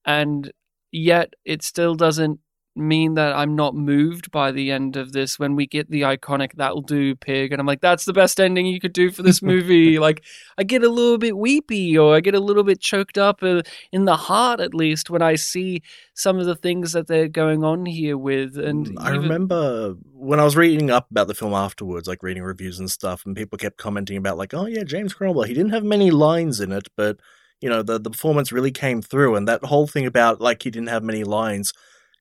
and 0.05 0.51
yet 0.91 1.33
it 1.43 1.63
still 1.63 1.95
doesn't 1.95 2.39
mean 2.77 3.15
that 3.15 3.33
I'm 3.35 3.55
not 3.55 3.75
moved 3.75 4.31
by 4.31 4.51
the 4.51 4.71
end 4.71 4.95
of 4.95 5.11
this 5.11 5.37
when 5.39 5.55
we 5.55 5.65
get 5.67 5.89
the 5.89 6.01
iconic 6.01 6.53
that'll 6.55 6.81
do 6.81 7.15
pig 7.15 7.51
and 7.51 7.59
I'm 7.59 7.65
like 7.65 7.81
that's 7.81 8.05
the 8.05 8.13
best 8.13 8.39
ending 8.39 8.65
you 8.65 8.79
could 8.79 8.93
do 8.93 9.11
for 9.11 9.23
this 9.23 9.41
movie. 9.51 9.99
Like 9.99 10.23
I 10.57 10.63
get 10.63 10.83
a 10.83 10.89
little 10.89 11.17
bit 11.17 11.37
weepy 11.37 11.97
or 11.97 12.15
I 12.15 12.19
get 12.19 12.35
a 12.35 12.39
little 12.39 12.63
bit 12.63 12.79
choked 12.79 13.17
up 13.17 13.41
uh, 13.43 13.61
in 13.91 14.05
the 14.05 14.15
heart 14.15 14.59
at 14.59 14.73
least 14.73 15.09
when 15.09 15.21
I 15.21 15.35
see 15.35 15.81
some 16.13 16.39
of 16.39 16.45
the 16.45 16.55
things 16.55 16.93
that 16.93 17.07
they're 17.07 17.27
going 17.27 17.63
on 17.63 17.85
here 17.85 18.17
with 18.17 18.57
and 18.57 18.87
Mm, 18.87 18.95
I 18.99 19.09
even- 19.09 19.21
remember 19.23 19.95
when 20.13 20.39
I 20.39 20.43
was 20.43 20.55
reading 20.55 20.89
up 20.89 21.09
about 21.11 21.27
the 21.27 21.35
film 21.35 21.53
afterwards, 21.53 22.07
like 22.07 22.23
reading 22.23 22.43
reviews 22.43 22.79
and 22.79 22.89
stuff, 22.89 23.25
and 23.25 23.35
people 23.35 23.57
kept 23.57 23.77
commenting 23.77 24.17
about 24.17 24.37
like, 24.37 24.53
oh 24.53 24.65
yeah, 24.65 24.83
James 24.83 25.13
Cromwell, 25.13 25.43
he 25.45 25.53
didn't 25.53 25.71
have 25.73 25.83
many 25.83 26.09
lines 26.11 26.59
in 26.59 26.71
it, 26.71 26.87
but 26.95 27.17
you 27.61 27.69
know 27.69 27.81
the 27.81 27.97
the 27.99 28.11
performance 28.11 28.51
really 28.51 28.71
came 28.71 29.01
through, 29.01 29.35
and 29.35 29.47
that 29.47 29.63
whole 29.65 29.87
thing 29.87 30.05
about 30.05 30.39
like 30.41 30.61
he 30.63 30.69
didn't 30.69 30.89
have 30.89 31.03
many 31.03 31.23
lines 31.23 31.71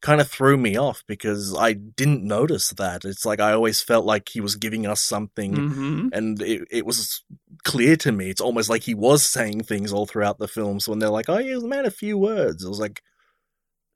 kind 0.03 0.21
of 0.21 0.29
threw 0.29 0.57
me 0.57 0.77
off 0.77 1.03
because 1.09 1.57
I 1.57 1.73
didn't 1.73 2.23
notice 2.23 2.71
that. 2.71 3.05
It's 3.05 3.25
like 3.25 3.41
I 3.41 3.53
always 3.53 3.81
felt 3.81 4.05
like 4.05 4.29
he 4.29 4.41
was 4.41 4.55
giving 4.57 4.87
us 4.87 5.03
something. 5.03 5.55
Mhm. 5.55 6.09
And 6.13 6.41
it, 6.43 6.69
it 6.71 6.87
was 6.87 7.23
clear 7.65 7.97
to 7.97 8.13
me. 8.13 8.31
It's 8.31 8.41
almost 8.41 8.69
like 8.71 8.83
he 8.83 8.95
was 8.95 9.25
saying 9.25 9.63
things 9.65 9.93
all 9.93 10.07
throughout 10.07 10.39
the 10.39 10.49
film. 10.49 10.81
So 10.81 10.93
when 10.93 10.99
they're 10.99 11.09
like, 11.11 11.29
"Oh, 11.29 11.39
he 11.39 11.55
was 11.55 11.65
a 11.65 11.69
man 11.69 11.87
of 11.87 11.95
few 11.95 12.19
words," 12.19 12.65
I 12.65 12.69
was 12.69 12.79
like, 12.79 13.03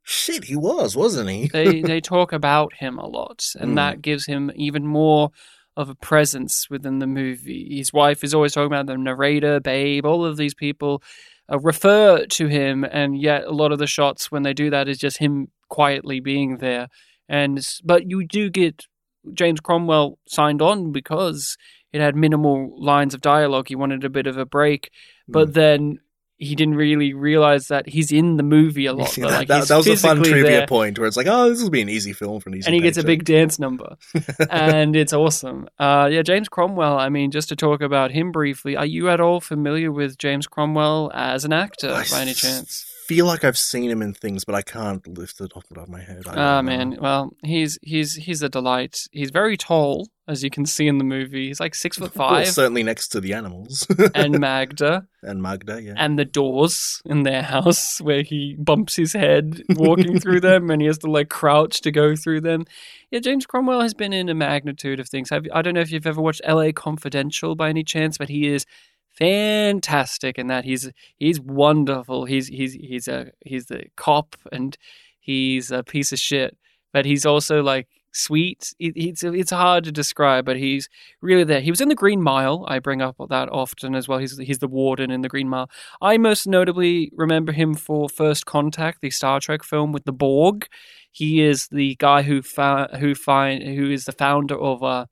"Shit, 0.02 0.44
he 0.44 0.56
was, 0.56 0.96
wasn't 0.96 1.30
he?" 1.30 1.48
they 1.48 1.80
they 1.92 2.00
talk 2.00 2.32
about 2.32 2.74
him 2.74 2.98
a 2.98 3.06
lot, 3.06 3.44
and 3.58 3.72
Mm. 3.72 3.76
that 3.76 4.02
gives 4.02 4.26
him 4.26 4.50
even 4.56 4.86
more 4.86 5.30
of 5.76 5.88
a 5.88 5.94
presence 5.94 6.68
within 6.68 6.98
the 6.98 7.06
movie. 7.06 7.76
His 7.76 7.92
wife 7.92 8.24
is 8.24 8.34
always 8.34 8.52
talking 8.52 8.66
about 8.72 8.86
the 8.86 8.98
narrator, 8.98 9.60
babe. 9.60 10.04
All 10.04 10.24
of 10.24 10.36
these 10.36 10.54
people 10.54 11.02
uh, 11.50 11.58
refer 11.60 12.26
to 12.26 12.46
him, 12.48 12.84
and 12.84 13.18
yet 13.20 13.44
a 13.44 13.52
lot 13.52 13.70
of 13.72 13.78
the 13.78 13.86
shots 13.86 14.30
when 14.32 14.42
they 14.42 14.52
do 14.54 14.70
that 14.70 14.88
is 14.88 14.98
just 14.98 15.18
him 15.18 15.48
quietly 15.70 16.20
being 16.20 16.58
there. 16.58 16.88
And 17.28 17.66
but 17.82 18.10
you 18.10 18.26
do 18.26 18.50
get 18.50 18.84
James 19.32 19.60
Cromwell 19.60 20.18
signed 20.28 20.60
on 20.60 20.92
because 20.92 21.56
it 21.92 22.00
had 22.00 22.14
minimal 22.16 22.72
lines 22.82 23.14
of 23.14 23.20
dialogue. 23.20 23.68
He 23.68 23.74
wanted 23.76 24.04
a 24.04 24.10
bit 24.10 24.26
of 24.26 24.36
a 24.36 24.44
break, 24.44 24.90
but 25.26 25.48
Mm. 25.48 25.54
then. 25.54 25.98
He 26.42 26.54
didn't 26.54 26.76
really 26.76 27.12
realize 27.12 27.66
that 27.66 27.86
he's 27.86 28.10
in 28.10 28.38
the 28.38 28.42
movie 28.42 28.86
a 28.86 28.94
lot. 29.00 29.14
Yeah. 29.14 29.26
Like, 29.26 29.48
that, 29.48 29.68
that 29.68 29.76
was 29.76 29.86
a 29.86 29.94
fun 29.98 30.22
trivia 30.22 30.42
there 30.44 30.66
point 30.66 30.98
where 30.98 31.06
it's 31.06 31.14
like, 31.18 31.26
oh, 31.28 31.50
this 31.50 31.62
will 31.62 31.68
be 31.68 31.82
an 31.82 31.90
easy 31.90 32.14
film 32.14 32.40
for 32.40 32.48
an 32.48 32.54
easy. 32.56 32.64
and 32.66 32.74
he 32.74 32.80
gets 32.80 32.96
a 32.96 33.04
big 33.04 33.24
dance 33.24 33.58
number, 33.58 33.96
and 34.50 34.96
it's 34.96 35.12
awesome. 35.12 35.68
Uh, 35.78 36.08
yeah, 36.10 36.22
James 36.22 36.48
Cromwell. 36.48 36.96
I 36.98 37.10
mean, 37.10 37.30
just 37.30 37.50
to 37.50 37.56
talk 37.56 37.82
about 37.82 38.10
him 38.10 38.32
briefly, 38.32 38.74
are 38.74 38.86
you 38.86 39.10
at 39.10 39.20
all 39.20 39.42
familiar 39.42 39.92
with 39.92 40.16
James 40.16 40.46
Cromwell 40.46 41.10
as 41.12 41.44
an 41.44 41.52
actor 41.52 41.90
I 41.92 42.04
by 42.10 42.22
any 42.22 42.32
chance? 42.32 42.89
Feel 43.10 43.26
like 43.26 43.42
I've 43.42 43.58
seen 43.58 43.90
him 43.90 44.02
in 44.02 44.14
things, 44.14 44.44
but 44.44 44.54
I 44.54 44.62
can't 44.62 45.04
lift 45.18 45.40
it 45.40 45.50
off 45.56 45.66
the 45.68 45.74
top 45.74 45.84
of 45.84 45.90
my 45.90 46.00
head. 46.00 46.22
Ah, 46.28 46.60
know. 46.60 46.62
man. 46.62 46.96
Well, 47.00 47.32
he's 47.42 47.76
he's 47.82 48.14
he's 48.14 48.40
a 48.40 48.48
delight. 48.48 48.98
He's 49.10 49.32
very 49.32 49.56
tall, 49.56 50.06
as 50.28 50.44
you 50.44 50.50
can 50.50 50.64
see 50.64 50.86
in 50.86 50.98
the 50.98 51.04
movie. 51.04 51.48
He's 51.48 51.58
like 51.58 51.74
six 51.74 51.98
foot 51.98 52.14
Well, 52.16 52.28
five, 52.28 52.46
certainly 52.46 52.84
next 52.84 53.08
to 53.08 53.20
the 53.20 53.32
animals 53.32 53.84
and 54.14 54.38
Magda, 54.38 55.08
and 55.24 55.42
Magda. 55.42 55.82
Yeah, 55.82 55.94
and 55.96 56.20
the 56.20 56.24
doors 56.24 57.02
in 57.04 57.24
their 57.24 57.42
house 57.42 58.00
where 58.00 58.22
he 58.22 58.54
bumps 58.60 58.94
his 58.94 59.12
head 59.12 59.60
walking 59.70 60.20
through 60.20 60.42
them, 60.42 60.70
and 60.70 60.80
he 60.80 60.86
has 60.86 60.98
to 60.98 61.10
like 61.10 61.30
crouch 61.30 61.80
to 61.80 61.90
go 61.90 62.14
through 62.14 62.42
them. 62.42 62.64
Yeah, 63.10 63.18
James 63.18 63.44
Cromwell 63.44 63.80
has 63.80 63.92
been 63.92 64.12
in 64.12 64.28
a 64.28 64.34
magnitude 64.36 65.00
of 65.00 65.08
things. 65.08 65.30
Have, 65.30 65.46
I 65.52 65.62
don't 65.62 65.74
know 65.74 65.80
if 65.80 65.90
you've 65.90 66.06
ever 66.06 66.22
watched 66.22 66.42
L.A. 66.44 66.72
Confidential 66.72 67.56
by 67.56 67.70
any 67.70 67.82
chance, 67.82 68.18
but 68.18 68.28
he 68.28 68.46
is 68.46 68.66
fantastic 69.20 70.38
in 70.38 70.48
that. 70.48 70.64
He's 70.64 70.90
he's 71.16 71.40
wonderful. 71.40 72.24
He's 72.24 72.48
he's 72.48 72.72
he's 72.72 73.06
a 73.06 73.30
he's 73.44 73.66
the 73.66 73.84
cop, 73.96 74.36
and 74.50 74.76
he's 75.20 75.70
a 75.70 75.84
piece 75.84 76.12
of 76.12 76.18
shit, 76.18 76.56
but 76.92 77.04
he's 77.04 77.26
also 77.26 77.62
like 77.62 77.86
sweet. 78.12 78.74
It's 78.78 79.22
it's 79.22 79.50
hard 79.50 79.84
to 79.84 79.92
describe, 79.92 80.44
but 80.44 80.56
he's 80.56 80.88
really 81.20 81.44
there. 81.44 81.60
He 81.60 81.70
was 81.70 81.80
in 81.80 81.88
the 81.88 81.94
Green 81.94 82.22
Mile. 82.22 82.64
I 82.66 82.78
bring 82.78 83.02
up 83.02 83.16
that 83.28 83.48
often 83.50 83.94
as 83.94 84.08
well. 84.08 84.18
He's 84.18 84.38
he's 84.38 84.58
the 84.58 84.68
warden 84.68 85.10
in 85.10 85.20
the 85.20 85.28
Green 85.28 85.48
Mile. 85.48 85.70
I 86.00 86.16
most 86.18 86.46
notably 86.46 87.12
remember 87.14 87.52
him 87.52 87.74
for 87.74 88.08
First 88.08 88.46
Contact, 88.46 89.00
the 89.00 89.10
Star 89.10 89.38
Trek 89.40 89.62
film 89.62 89.92
with 89.92 90.04
the 90.04 90.12
Borg. 90.12 90.66
He 91.12 91.42
is 91.42 91.68
the 91.68 91.96
guy 91.96 92.22
who 92.22 92.42
found 92.42 92.96
who 92.96 93.14
find 93.14 93.62
who 93.62 93.90
is 93.90 94.04
the 94.04 94.12
founder 94.12 94.58
of 94.58 94.82
uh, 94.82 95.06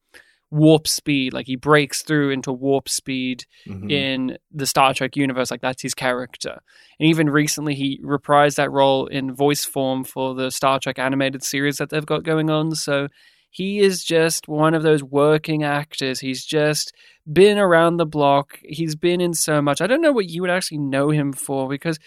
warp 0.50 0.88
speed. 0.88 1.32
Like 1.32 1.46
he 1.46 1.56
breaks 1.56 2.02
through 2.02 2.30
into 2.30 2.52
warp 2.52 2.88
speed 2.88 3.44
Mhm. 3.66 3.90
in 3.90 4.38
the 4.50 4.66
Star 4.66 4.94
Trek 4.94 5.16
universe. 5.16 5.50
Like 5.50 5.61
that's 5.61 5.82
his 5.82 5.94
character. 5.94 6.61
And 6.98 7.08
even 7.08 7.28
recently, 7.30 7.74
he 7.74 8.00
reprised 8.02 8.56
that 8.56 8.70
role 8.70 9.06
in 9.06 9.34
voice 9.34 9.64
form 9.64 10.04
for 10.04 10.34
the 10.34 10.50
Star 10.50 10.78
Trek 10.80 10.98
animated 10.98 11.42
series 11.42 11.76
that 11.76 11.90
they've 11.90 12.06
got 12.06 12.22
going 12.24 12.48
on. 12.50 12.74
So 12.74 13.08
he 13.50 13.80
is 13.80 14.04
just 14.04 14.48
one 14.48 14.74
of 14.74 14.82
those 14.82 15.02
working 15.02 15.62
actors. 15.64 16.20
He's 16.20 16.44
just 16.44 16.92
been 17.30 17.58
around 17.58 17.96
the 17.98 18.06
block. 18.06 18.58
He's 18.62 18.94
been 18.96 19.20
in 19.20 19.34
so 19.34 19.61
much. 19.62 19.80
I 19.80 19.87
don't 19.87 20.02
know 20.02 20.12
what 20.12 20.28
you 20.30 20.40
would 20.42 20.50
actually 20.50 20.78
know 20.78 21.11
him 21.11 21.32
for 21.32 21.68
because. 21.68 21.98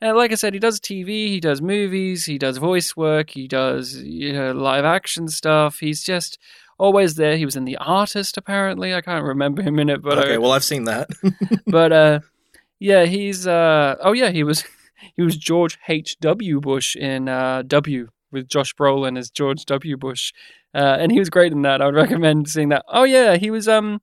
uh, 0.00 0.14
like 0.14 0.30
I 0.30 0.36
said, 0.36 0.54
he 0.54 0.60
does 0.60 0.78
TV, 0.78 1.26
he 1.26 1.40
does 1.40 1.60
movies, 1.60 2.24
he 2.24 2.38
does 2.38 2.58
voice 2.58 2.94
work, 2.96 3.30
he 3.30 3.48
does 3.48 3.96
you 3.96 4.32
know 4.32 4.52
live 4.52 4.84
action 4.84 5.26
stuff. 5.26 5.80
He's 5.80 6.04
just 6.04 6.38
always 6.78 7.16
there. 7.16 7.36
He 7.36 7.44
was 7.44 7.56
in 7.56 7.64
The 7.64 7.76
Artist, 7.76 8.36
apparently. 8.36 8.94
I 8.94 9.00
can't 9.00 9.24
remember 9.24 9.62
him 9.62 9.78
in 9.78 9.88
it, 9.88 10.00
but 10.02 10.18
okay, 10.18 10.34
I, 10.34 10.38
well, 10.38 10.52
I've 10.52 10.64
seen 10.64 10.84
that. 10.84 11.10
but 11.66 11.92
uh, 11.92 12.20
yeah, 12.78 13.04
he's 13.04 13.46
uh, 13.46 13.96
oh 14.00 14.12
yeah, 14.12 14.30
he 14.30 14.44
was 14.44 14.64
he 15.16 15.22
was 15.22 15.36
George 15.36 15.78
H. 15.88 16.16
W. 16.20 16.60
Bush 16.60 16.96
in 16.96 17.28
uh, 17.28 17.62
W 17.66 18.08
with 18.30 18.48
Josh 18.48 18.74
Brolin 18.74 19.18
as 19.18 19.30
George 19.30 19.64
W. 19.66 19.96
Bush, 19.96 20.32
uh, 20.74 20.96
and 21.00 21.12
he 21.12 21.18
was 21.18 21.30
great 21.30 21.52
in 21.52 21.62
that. 21.62 21.82
I 21.82 21.86
would 21.86 21.94
recommend 21.94 22.48
seeing 22.48 22.68
that. 22.70 22.84
Oh 22.88 23.04
yeah, 23.04 23.36
he 23.36 23.50
was 23.50 23.68
um 23.68 24.00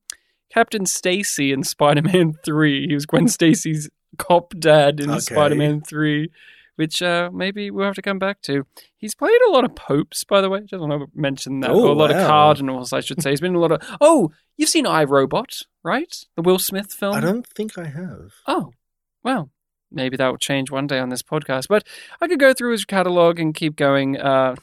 Captain 0.54 0.86
Stacy 0.86 1.52
in 1.52 1.64
Spider 1.64 2.02
Man 2.02 2.34
Three. 2.46 2.88
He 2.88 2.94
was 2.94 3.06
Gwen 3.06 3.28
Stacy's 3.28 3.90
cop 4.18 4.54
dad 4.58 5.00
in 5.00 5.10
Okay. 5.10 5.20
Spider 5.20 5.56
Man 5.56 5.82
Three. 5.82 6.32
Which 6.76 7.02
uh, 7.02 7.30
maybe 7.34 7.72
we'll 7.72 7.86
have 7.86 7.96
to 7.96 8.02
come 8.02 8.20
back 8.20 8.42
to. 8.44 8.66
He's 8.98 9.16
played 9.16 9.40
a 9.48 9.52
lot 9.52 9.64
of 9.64 9.76
popes, 9.76 10.24
by 10.26 10.42
the 10.42 10.50
way. 10.50 10.60
I 10.60 10.64
just 10.64 10.82
want 10.82 10.92
to 10.92 11.08
mention 11.20 11.62
that. 11.62 11.72
Oh, 11.72 11.84
or 11.84 11.90
a 11.90 11.94
lot 11.94 12.12
of 12.12 12.28
cardinals, 12.28 12.92
I 12.92 13.00
should 13.00 13.22
say. 13.22 13.30
He's 13.30 13.40
been 13.40 13.52
in 13.52 13.56
a 13.56 13.60
lot 13.60 13.72
of. 13.72 13.82
Oh, 14.02 14.32
you've 14.58 14.70
seen 14.70 14.86
iRobot, 14.86 15.64
right? 15.84 16.14
The 16.36 16.42
Will 16.42 16.60
Smith 16.60 16.92
film. 16.92 17.16
I 17.16 17.22
don't 17.22 17.48
think 17.48 17.78
I 17.78 17.86
have. 17.86 18.34
Oh, 18.46 18.72
well, 19.24 19.50
maybe 19.92 20.18
that 20.18 20.28
will 20.28 20.38
change 20.38 20.70
one 20.70 20.86
day 20.86 21.00
on 21.00 21.10
this 21.10 21.24
podcast. 21.24 21.68
But 21.70 21.88
I 22.20 22.28
could 22.28 22.40
go 22.40 22.54
through 22.54 22.74
his 22.74 22.84
catalog 22.84 23.40
and 23.40 23.56
keep 23.56 23.78
going. 23.78 24.18
Uh, 24.18 24.56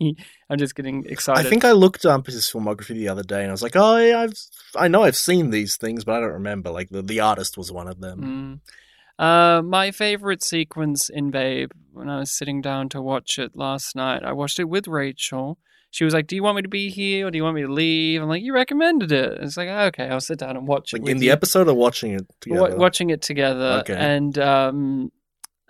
I'm 0.00 0.58
just 0.58 0.74
getting 0.74 1.06
excited. 1.06 1.44
I 1.46 1.48
think 1.48 1.64
I 1.64 1.72
looked 1.72 2.06
up 2.06 2.26
his 2.26 2.44
filmography 2.50 2.94
the 2.94 3.08
other 3.08 3.22
day, 3.22 3.42
and 3.42 3.48
I 3.48 3.52
was 3.52 3.62
like, 3.62 3.76
"Oh, 3.76 3.96
yeah, 3.96 4.20
I've, 4.20 4.38
I 4.76 4.88
know 4.88 5.02
I've 5.02 5.16
seen 5.16 5.50
these 5.50 5.76
things, 5.76 6.04
but 6.04 6.14
I 6.16 6.20
don't 6.20 6.32
remember." 6.32 6.70
Like 6.70 6.90
the 6.90 7.02
the 7.02 7.20
artist 7.20 7.58
was 7.58 7.72
one 7.72 7.88
of 7.88 8.00
them. 8.00 8.22
Mm. 8.22 8.72
Uh, 9.18 9.62
my 9.64 9.90
favorite 9.90 10.42
sequence 10.42 11.10
in 11.10 11.30
Babe, 11.30 11.72
when 11.92 12.08
I 12.08 12.20
was 12.20 12.36
sitting 12.36 12.60
down 12.60 12.88
to 12.90 13.02
watch 13.02 13.38
it 13.38 13.56
last 13.56 13.96
night, 13.96 14.22
I 14.22 14.32
watched 14.32 14.60
it 14.60 14.68
with 14.68 14.86
Rachel. 14.86 15.58
She 15.90 16.04
was 16.04 16.14
like, 16.14 16.26
"Do 16.26 16.36
you 16.36 16.42
want 16.42 16.56
me 16.56 16.62
to 16.62 16.68
be 16.68 16.90
here, 16.90 17.26
or 17.26 17.30
do 17.30 17.38
you 17.38 17.42
want 17.42 17.56
me 17.56 17.62
to 17.62 17.72
leave?" 17.72 18.22
I'm 18.22 18.28
like, 18.28 18.42
"You 18.42 18.54
recommended 18.54 19.10
it." 19.10 19.38
It's 19.40 19.56
like, 19.56 19.68
okay, 19.68 20.04
I'll 20.08 20.20
sit 20.20 20.38
down 20.38 20.56
and 20.56 20.68
watch 20.68 20.92
it. 20.92 21.02
Like 21.02 21.10
in 21.10 21.18
the 21.18 21.26
you." 21.26 21.32
episode 21.32 21.66
or 21.66 21.74
watching 21.74 22.12
it 22.12 22.26
together. 22.40 22.76
watching 22.76 23.10
it 23.10 23.22
together. 23.22 23.80
Okay. 23.80 23.94
And 23.94 24.38
um, 24.38 25.10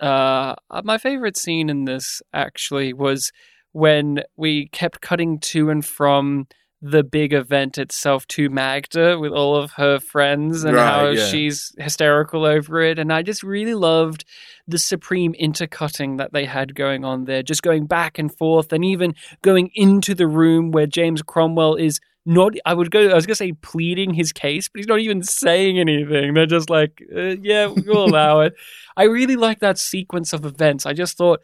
uh, 0.00 0.54
my 0.84 0.98
favorite 0.98 1.36
scene 1.36 1.70
in 1.70 1.84
this 1.84 2.20
actually 2.32 2.92
was 2.92 3.30
when 3.72 4.22
we 4.36 4.68
kept 4.68 5.00
cutting 5.00 5.38
to 5.38 5.70
and 5.70 5.84
from 5.84 6.48
the 6.80 7.02
big 7.02 7.32
event 7.32 7.76
itself 7.76 8.26
to 8.28 8.48
Magda 8.48 9.18
with 9.18 9.32
all 9.32 9.56
of 9.56 9.72
her 9.72 9.98
friends 9.98 10.62
and 10.62 10.76
Right, 10.76 10.86
how 10.86 11.08
yeah. 11.08 11.26
she's 11.26 11.72
hysterical 11.78 12.44
over 12.44 12.80
it. 12.80 12.98
And 12.98 13.12
I 13.12 13.22
just 13.22 13.42
really 13.42 13.74
loved 13.74 14.24
the 14.68 14.78
supreme 14.78 15.34
intercutting 15.34 16.18
that 16.18 16.32
they 16.32 16.44
had 16.44 16.74
going 16.76 17.04
on 17.04 17.24
there, 17.24 17.42
just 17.42 17.62
going 17.62 17.86
back 17.86 18.18
and 18.18 18.32
forth 18.36 18.72
and 18.72 18.84
even 18.84 19.14
going 19.42 19.70
into 19.74 20.14
the 20.14 20.28
room 20.28 20.70
where 20.70 20.86
James 20.86 21.20
Cromwell 21.22 21.74
is 21.74 22.00
not 22.24 22.52
I 22.66 22.74
would 22.74 22.90
go 22.90 23.08
I 23.08 23.14
was 23.14 23.26
gonna 23.26 23.36
say 23.36 23.52
pleading 23.52 24.12
his 24.12 24.32
case, 24.32 24.68
but 24.68 24.78
he's 24.78 24.86
not 24.86 25.00
even 25.00 25.22
saying 25.22 25.78
anything. 25.80 26.34
They're 26.34 26.46
just 26.46 26.68
like, 26.68 27.02
uh, 27.16 27.36
yeah, 27.42 27.72
we'll 27.74 28.04
allow 28.08 28.40
it. 28.40 28.54
I 28.96 29.04
really 29.04 29.36
like 29.36 29.60
that 29.60 29.78
sequence 29.78 30.32
of 30.32 30.44
events. 30.44 30.84
I 30.84 30.92
just 30.92 31.16
thought 31.16 31.40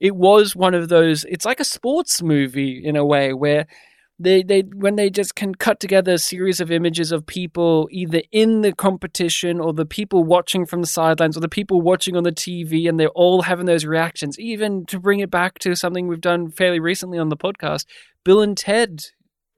it 0.00 0.16
was 0.16 0.56
one 0.56 0.74
of 0.74 0.88
those 0.88 1.24
it's 1.24 1.44
like 1.44 1.60
a 1.60 1.64
sports 1.64 2.22
movie 2.22 2.82
in 2.84 2.96
a 2.96 3.04
way 3.04 3.32
where 3.32 3.66
they, 4.20 4.42
they 4.42 4.60
when 4.60 4.96
they 4.96 5.08
just 5.08 5.34
can 5.34 5.54
cut 5.54 5.80
together 5.80 6.12
a 6.12 6.18
series 6.18 6.60
of 6.60 6.70
images 6.70 7.10
of 7.10 7.24
people 7.24 7.88
either 7.90 8.20
in 8.30 8.60
the 8.60 8.72
competition 8.72 9.58
or 9.58 9.72
the 9.72 9.86
people 9.86 10.22
watching 10.22 10.66
from 10.66 10.82
the 10.82 10.86
sidelines 10.86 11.36
or 11.36 11.40
the 11.40 11.48
people 11.48 11.80
watching 11.80 12.16
on 12.16 12.24
the 12.24 12.32
TV 12.32 12.88
and 12.88 13.00
they're 13.00 13.08
all 13.08 13.42
having 13.42 13.66
those 13.66 13.86
reactions. 13.86 14.38
Even 14.38 14.84
to 14.86 15.00
bring 15.00 15.20
it 15.20 15.30
back 15.30 15.58
to 15.60 15.74
something 15.74 16.06
we've 16.06 16.20
done 16.20 16.50
fairly 16.50 16.80
recently 16.80 17.18
on 17.18 17.30
the 17.30 17.36
podcast, 17.36 17.86
Bill 18.22 18.42
and 18.42 18.56
Ted 18.56 19.06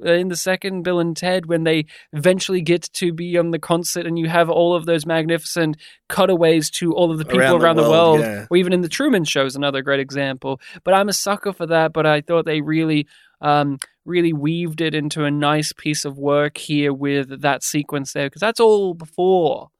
uh, 0.04 0.12
in 0.12 0.28
the 0.28 0.36
second 0.36 0.82
Bill 0.82 1.00
and 1.00 1.16
Ted 1.16 1.46
when 1.46 1.64
they 1.64 1.86
eventually 2.12 2.60
get 2.60 2.88
to 2.94 3.12
be 3.12 3.36
on 3.38 3.50
the 3.50 3.58
concert 3.58 4.06
and 4.06 4.18
you 4.18 4.28
have 4.28 4.48
all 4.48 4.74
of 4.74 4.86
those 4.86 5.06
magnificent 5.06 5.76
cutaways 6.08 6.70
to 6.70 6.92
all 6.92 7.10
of 7.10 7.18
the 7.18 7.24
people 7.24 7.40
around, 7.40 7.62
Around 7.62 7.76
the 7.76 7.82
the 7.82 7.90
world, 7.90 8.20
world, 8.20 8.20
yeah. 8.20 8.46
or 8.50 8.56
even 8.56 8.72
in 8.72 8.80
the 8.80 8.88
Truman 8.88 9.24
Show 9.24 9.44
is 9.44 9.56
another 9.56 9.82
great 9.82 10.00
example. 10.00 10.60
But 10.84 10.94
I'm 10.94 11.08
a 11.08 11.12
sucker 11.12 11.52
for 11.52 11.66
that. 11.66 11.92
But 11.92 12.06
I 12.06 12.20
thought 12.20 12.46
they 12.46 12.60
really, 12.60 13.06
um, 13.40 13.78
really 14.04 14.32
weaved 14.32 14.80
it 14.80 14.94
into 14.94 15.24
a 15.24 15.30
nice 15.30 15.72
piece 15.72 16.04
of 16.04 16.18
work 16.18 16.58
here 16.58 16.92
with 16.92 17.42
that 17.42 17.62
sequence 17.62 18.12
there 18.12 18.26
because 18.26 18.40
that's 18.40 18.60
all 18.60 18.94
before 18.94 19.70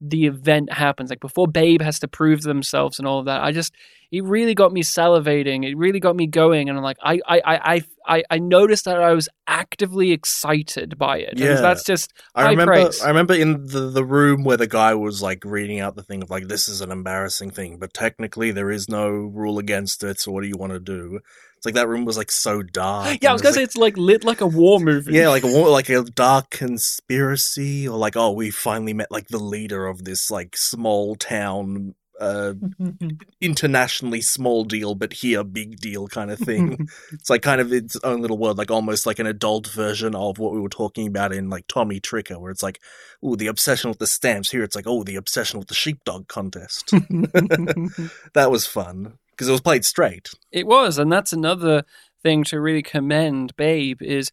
the 0.00 0.26
event 0.26 0.72
happens, 0.72 1.10
like 1.10 1.20
before 1.20 1.46
Babe 1.46 1.82
has 1.82 1.98
to 1.98 2.08
prove 2.08 2.42
themselves 2.42 2.98
and 2.98 3.06
all 3.06 3.18
of 3.18 3.26
that. 3.26 3.42
I 3.42 3.52
just, 3.52 3.74
it 4.10 4.24
really 4.24 4.54
got 4.54 4.72
me 4.72 4.82
salivating. 4.82 5.68
It 5.68 5.76
really 5.76 6.00
got 6.00 6.16
me 6.16 6.26
going, 6.26 6.68
and 6.68 6.78
I'm 6.78 6.82
like, 6.82 6.96
I, 7.02 7.20
I, 7.26 7.40
I, 7.44 7.82
I, 8.06 8.22
I, 8.30 8.38
noticed 8.38 8.86
that 8.86 9.00
I 9.00 9.12
was 9.12 9.28
actively 9.46 10.12
excited 10.12 10.96
by 10.96 11.18
it. 11.18 11.32
And 11.32 11.40
Yeah. 11.40 11.60
that's 11.60 11.84
just 11.84 12.14
I 12.34 12.48
remember. 12.48 12.72
praise. 12.72 13.02
I 13.02 13.08
remember 13.08 13.34
in 13.34 13.66
the 13.66 13.90
the 13.90 14.04
room 14.04 14.42
where 14.42 14.56
the 14.56 14.66
guy 14.66 14.94
was 14.94 15.20
like 15.20 15.44
reading 15.44 15.80
out 15.80 15.96
the 15.96 16.02
thing 16.02 16.22
of 16.22 16.30
like 16.30 16.48
this 16.48 16.66
is 16.66 16.80
an 16.80 16.90
embarrassing 16.90 17.50
thing, 17.50 17.76
but 17.78 17.92
technically 17.92 18.52
there 18.52 18.70
is 18.70 18.88
no 18.88 19.10
rule 19.10 19.58
against 19.58 20.02
it. 20.02 20.18
So 20.18 20.32
what 20.32 20.42
do 20.42 20.48
you 20.48 20.56
want 20.56 20.72
to 20.72 20.80
do? 20.80 21.20
It's 21.60 21.66
like 21.66 21.74
that 21.74 21.88
room 21.88 22.06
was 22.06 22.16
like 22.16 22.30
so 22.30 22.62
dark. 22.62 23.18
yeah, 23.20 23.28
I 23.28 23.32
was 23.34 23.42
gonna 23.42 23.52
say 23.52 23.62
it's 23.62 23.76
like 23.76 23.98
lit 23.98 24.24
like 24.24 24.40
a 24.40 24.46
war 24.46 24.80
movie. 24.80 25.12
Yeah, 25.12 25.28
like 25.28 25.42
a 25.42 25.46
war- 25.46 25.68
like 25.68 25.90
a 25.90 26.02
dark 26.04 26.48
conspiracy, 26.48 27.86
or 27.86 27.98
like 27.98 28.16
oh, 28.16 28.30
we 28.30 28.50
finally 28.50 28.94
met 28.94 29.10
like 29.10 29.28
the 29.28 29.38
leader 29.38 29.86
of 29.86 30.04
this 30.04 30.30
like 30.30 30.56
small 30.56 31.16
town, 31.16 31.94
uh, 32.18 32.54
internationally 33.42 34.22
small 34.22 34.64
deal, 34.64 34.94
but 34.94 35.12
here 35.12 35.44
big 35.44 35.76
deal 35.76 36.08
kind 36.08 36.30
of 36.30 36.38
thing. 36.38 36.88
it's 37.12 37.28
like 37.28 37.42
kind 37.42 37.60
of 37.60 37.74
its 37.74 37.94
own 38.04 38.22
little 38.22 38.38
world, 38.38 38.56
like 38.56 38.70
almost 38.70 39.04
like 39.04 39.18
an 39.18 39.26
adult 39.26 39.66
version 39.66 40.14
of 40.14 40.38
what 40.38 40.54
we 40.54 40.60
were 40.62 40.70
talking 40.70 41.06
about 41.06 41.30
in 41.30 41.50
like 41.50 41.66
Tommy 41.68 42.00
Tricker, 42.00 42.40
where 42.40 42.50
it's 42.50 42.62
like, 42.62 42.80
oh, 43.22 43.36
the 43.36 43.48
obsession 43.48 43.90
with 43.90 43.98
the 43.98 44.06
stamps. 44.06 44.50
Here, 44.50 44.62
it's 44.62 44.76
like, 44.76 44.86
oh, 44.86 45.04
the 45.04 45.16
obsession 45.16 45.58
with 45.58 45.68
the 45.68 45.74
sheepdog 45.74 46.26
contest. 46.26 46.90
that 48.32 48.48
was 48.50 48.64
fun 48.64 49.18
because 49.40 49.48
it 49.48 49.52
was 49.52 49.62
played 49.62 49.86
straight. 49.86 50.28
It 50.52 50.66
was, 50.66 50.98
and 50.98 51.10
that's 51.10 51.32
another 51.32 51.84
thing 52.22 52.44
to 52.44 52.60
really 52.60 52.82
commend 52.82 53.56
Babe 53.56 54.02
is 54.02 54.30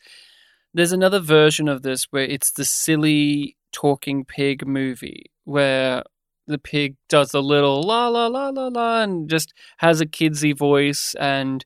there's 0.73 0.91
another 0.91 1.21
version 1.21 1.69
of 1.69 1.81
this 1.81 2.07
where 2.09 2.25
it's 2.25 2.51
the 2.51 2.65
silly 2.65 3.55
talking 3.71 4.25
pig 4.25 4.67
movie 4.67 5.31
where 5.45 6.03
the 6.45 6.57
pig 6.57 6.97
does 7.07 7.33
a 7.33 7.39
little 7.39 7.81
la 7.83 8.09
la 8.09 8.27
la 8.27 8.49
la 8.49 8.67
la 8.67 9.01
and 9.01 9.29
just 9.29 9.53
has 9.77 10.01
a 10.01 10.05
kidsy 10.05 10.53
voice 10.53 11.15
and 11.17 11.65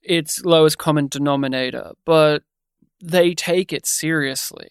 it's 0.00 0.44
lowest 0.44 0.78
common 0.78 1.08
denominator, 1.08 1.94
but 2.04 2.44
they 3.02 3.34
take 3.34 3.72
it 3.72 3.86
seriously. 3.86 4.70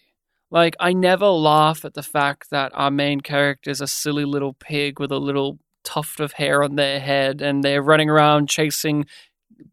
Like 0.50 0.76
I 0.80 0.94
never 0.94 1.26
laugh 1.26 1.84
at 1.84 1.92
the 1.92 2.02
fact 2.02 2.48
that 2.48 2.72
our 2.74 2.90
main 2.90 3.20
character 3.20 3.68
is 3.68 3.82
a 3.82 3.86
silly 3.86 4.24
little 4.24 4.54
pig 4.54 4.98
with 4.98 5.12
a 5.12 5.18
little 5.18 5.58
tuft 5.86 6.20
of 6.20 6.32
hair 6.32 6.62
on 6.62 6.74
their 6.74 7.00
head 7.00 7.40
and 7.40 7.62
they're 7.62 7.80
running 7.80 8.10
around 8.10 8.48
chasing 8.48 9.06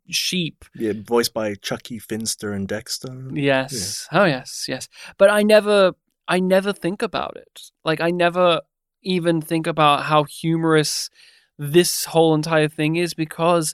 sheep. 0.10 0.64
Yeah, 0.76 0.94
voiced 0.96 1.34
by 1.34 1.56
Chuckie 1.56 2.00
Finster 2.00 2.54
and 2.54 2.68
Dexter. 2.68 3.30
Yes. 3.34 4.08
Oh 4.12 4.26
yes, 4.26 4.66
yes. 4.68 4.88
But 5.18 5.30
I 5.32 5.42
never 5.42 5.94
I 6.28 6.40
never 6.40 6.72
think 6.72 7.02
about 7.02 7.36
it. 7.36 7.72
Like 7.84 8.00
I 8.00 8.12
never 8.12 8.62
even 9.02 9.42
think 9.42 9.68
about 9.68 10.04
how 10.04 10.24
humorous 10.24 11.10
this 11.58 12.06
whole 12.06 12.34
entire 12.36 12.70
thing 12.70 12.96
is 12.96 13.14
because 13.14 13.74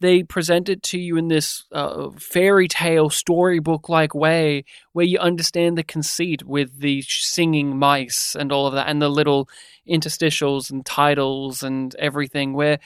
they 0.00 0.22
present 0.22 0.68
it 0.68 0.82
to 0.82 0.98
you 0.98 1.16
in 1.16 1.28
this 1.28 1.64
uh, 1.72 2.10
fairy 2.18 2.68
tale 2.68 3.08
storybook 3.08 3.88
like 3.88 4.14
way 4.14 4.64
where 4.92 5.06
you 5.06 5.18
understand 5.18 5.76
the 5.78 5.82
conceit 5.82 6.44
with 6.44 6.80
the 6.80 7.02
singing 7.02 7.78
mice 7.78 8.36
and 8.38 8.52
all 8.52 8.66
of 8.66 8.74
that 8.74 8.88
and 8.88 9.00
the 9.00 9.08
little 9.08 9.48
interstitials 9.88 10.70
and 10.70 10.84
titles 10.84 11.62
and 11.62 11.94
everything 11.96 12.52
where 12.52 12.78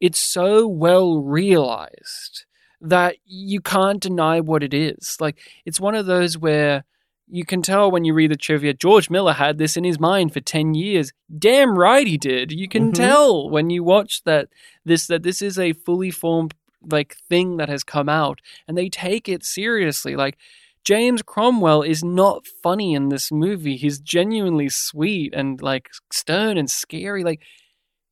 it's 0.00 0.18
so 0.18 0.66
well 0.66 1.22
realized 1.22 2.44
that 2.80 3.16
you 3.24 3.60
can't 3.60 4.00
deny 4.00 4.40
what 4.40 4.62
it 4.62 4.72
is. 4.74 5.16
Like 5.20 5.38
it's 5.64 5.80
one 5.80 5.94
of 5.94 6.06
those 6.06 6.38
where 6.38 6.84
you 7.30 7.44
can 7.44 7.60
tell 7.60 7.90
when 7.90 8.04
you 8.04 8.14
read 8.14 8.30
the 8.30 8.36
trivia 8.36 8.72
George 8.72 9.10
Miller 9.10 9.32
had 9.34 9.58
this 9.58 9.76
in 9.76 9.84
his 9.84 10.00
mind 10.00 10.32
for 10.32 10.40
10 10.40 10.74
years. 10.74 11.12
Damn 11.36 11.78
right 11.78 12.06
he 12.06 12.16
did. 12.16 12.52
You 12.52 12.68
can 12.68 12.90
Mhm. 12.90 12.94
tell 12.96 13.50
when 13.50 13.68
you 13.70 13.82
watch 13.84 14.22
that 14.24 14.48
this 14.84 15.06
that 15.08 15.22
this 15.24 15.42
is 15.42 15.58
a 15.58 15.72
fully 15.72 16.10
formed 16.10 16.54
like 16.82 17.16
thing 17.28 17.56
that 17.56 17.68
has 17.68 17.84
come 17.84 18.08
out 18.08 18.40
and 18.66 18.76
they 18.76 18.88
take 18.88 19.28
it 19.28 19.44
seriously 19.44 20.16
like 20.16 20.36
James 20.84 21.22
Cromwell 21.22 21.82
is 21.82 22.02
not 22.02 22.46
funny 22.62 22.94
in 22.94 23.08
this 23.08 23.30
movie 23.32 23.76
he's 23.76 23.98
genuinely 23.98 24.68
sweet 24.68 25.34
and 25.34 25.60
like 25.60 25.90
stern 26.12 26.56
and 26.56 26.70
scary 26.70 27.24
like 27.24 27.40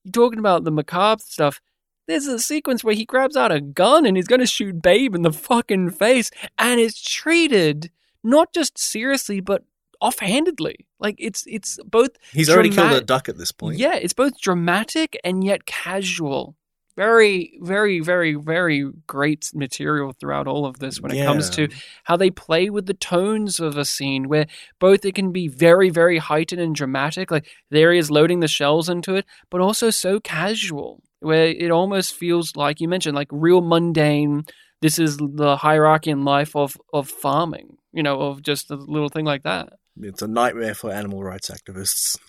you're 0.04 0.12
talking 0.12 0.38
about 0.38 0.64
the 0.64 0.70
macabre 0.70 1.22
stuff 1.24 1.60
there's 2.06 2.26
a 2.26 2.38
sequence 2.38 2.84
where 2.84 2.94
he 2.94 3.04
grabs 3.04 3.36
out 3.36 3.52
a 3.52 3.60
gun 3.60 4.06
and 4.06 4.16
he's 4.16 4.28
going 4.28 4.40
to 4.40 4.46
shoot 4.46 4.80
Babe 4.80 5.14
in 5.14 5.22
the 5.22 5.32
fucking 5.32 5.90
face, 5.90 6.30
and 6.58 6.80
it's 6.80 7.02
treated 7.02 7.90
not 8.22 8.52
just 8.52 8.78
seriously 8.78 9.40
but 9.40 9.64
offhandedly. 10.00 10.86
Like 10.98 11.16
it's 11.18 11.44
it's 11.46 11.78
both 11.84 12.10
He's 12.32 12.48
already 12.48 12.70
killed 12.70 12.92
a 12.92 13.00
duck 13.00 13.28
at 13.28 13.38
this 13.38 13.52
point. 13.52 13.78
yeah, 13.78 13.94
it's 13.94 14.14
both 14.14 14.40
dramatic 14.40 15.18
and 15.24 15.44
yet 15.44 15.66
casual. 15.66 16.56
Very, 16.96 17.58
very, 17.60 18.00
very, 18.00 18.34
very 18.34 18.90
great 19.06 19.50
material 19.54 20.12
throughout 20.12 20.46
all 20.46 20.64
of 20.64 20.78
this 20.78 21.00
when 21.00 21.12
it 21.12 21.16
comes 21.26 21.50
to 21.50 21.68
how 22.04 22.16
they 22.16 22.30
play 22.30 22.70
with 22.70 22.86
the 22.86 22.94
tones 22.94 23.60
of 23.60 23.76
a 23.76 23.84
scene 23.84 24.28
where 24.28 24.46
both 24.80 25.04
it 25.04 25.14
can 25.14 25.30
be 25.30 25.46
very, 25.46 25.90
very 25.90 26.18
heightened 26.18 26.60
and 26.60 26.74
dramatic, 26.74 27.30
like 27.30 27.46
there 27.70 27.92
he 27.92 27.98
is 27.98 28.10
loading 28.10 28.40
the 28.40 28.48
shells 28.48 28.88
into 28.88 29.14
it, 29.14 29.26
but 29.50 29.60
also 29.60 29.90
so 29.90 30.18
casual, 30.20 31.02
where 31.20 31.46
it 31.46 31.70
almost 31.70 32.14
feels 32.14 32.56
like 32.56 32.80
you 32.80 32.88
mentioned, 32.88 33.14
like 33.14 33.28
real 33.30 33.60
mundane. 33.60 34.44
This 34.80 34.98
is 34.98 35.16
the 35.18 35.56
hierarchy 35.56 36.10
in 36.10 36.24
life 36.24 36.54
of 36.56 36.76
of 36.92 37.08
farming, 37.08 37.76
you 37.92 38.02
know, 38.02 38.20
of 38.20 38.42
just 38.42 38.70
a 38.70 38.76
little 38.76 39.08
thing 39.08 39.24
like 39.24 39.42
that. 39.42 39.74
It's 40.00 40.22
a 40.22 40.28
nightmare 40.28 40.74
for 40.74 40.92
animal 40.92 41.22
rights 41.22 41.50
activists. 41.50 42.18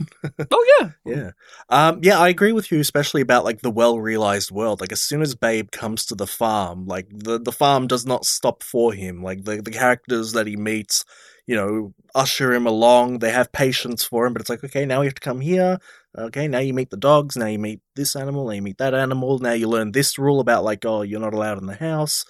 Oh 0.49 0.65
yeah, 0.79 0.89
Yeah. 1.05 1.31
Um, 1.69 1.99
yeah, 2.03 2.19
I 2.19 2.29
agree 2.29 2.51
with 2.51 2.71
you, 2.71 2.79
especially 2.79 3.21
about 3.21 3.43
like 3.43 3.61
the 3.61 3.71
well 3.71 3.99
realized 3.99 4.51
world. 4.51 4.81
Like 4.81 4.91
as 4.91 5.01
soon 5.01 5.21
as 5.21 5.35
Babe 5.35 5.71
comes 5.71 6.05
to 6.05 6.15
the 6.15 6.27
farm, 6.27 6.85
like 6.85 7.07
the, 7.11 7.39
the 7.39 7.51
farm 7.51 7.87
does 7.87 8.05
not 8.05 8.25
stop 8.25 8.63
for 8.63 8.93
him. 8.93 9.21
Like 9.23 9.43
the, 9.43 9.61
the 9.61 9.71
characters 9.71 10.33
that 10.33 10.47
he 10.47 10.55
meets, 10.55 11.05
you 11.45 11.55
know, 11.55 11.93
usher 12.15 12.53
him 12.53 12.65
along. 12.65 13.19
They 13.19 13.31
have 13.31 13.51
patience 13.51 14.03
for 14.03 14.25
him, 14.25 14.33
but 14.33 14.41
it's 14.41 14.49
like, 14.49 14.63
okay, 14.63 14.85
now 14.85 15.01
you 15.01 15.07
have 15.07 15.15
to 15.15 15.21
come 15.21 15.41
here. 15.41 15.79
Okay, 16.17 16.47
now 16.47 16.59
you 16.59 16.73
meet 16.73 16.89
the 16.89 16.97
dogs, 16.97 17.35
now 17.37 17.45
you 17.45 17.59
meet 17.59 17.81
this 17.95 18.15
animal, 18.15 18.45
now 18.45 18.53
you 18.53 18.61
meet 18.61 18.79
that 18.79 18.95
animal, 18.95 19.37
now 19.39 19.51
you 19.51 19.67
learn 19.67 19.91
this 19.91 20.17
rule 20.17 20.39
about 20.39 20.63
like, 20.63 20.83
oh, 20.85 21.03
you're 21.03 21.19
not 21.19 21.33
allowed 21.33 21.59
in 21.59 21.67
the 21.67 21.75
house. 21.75 22.25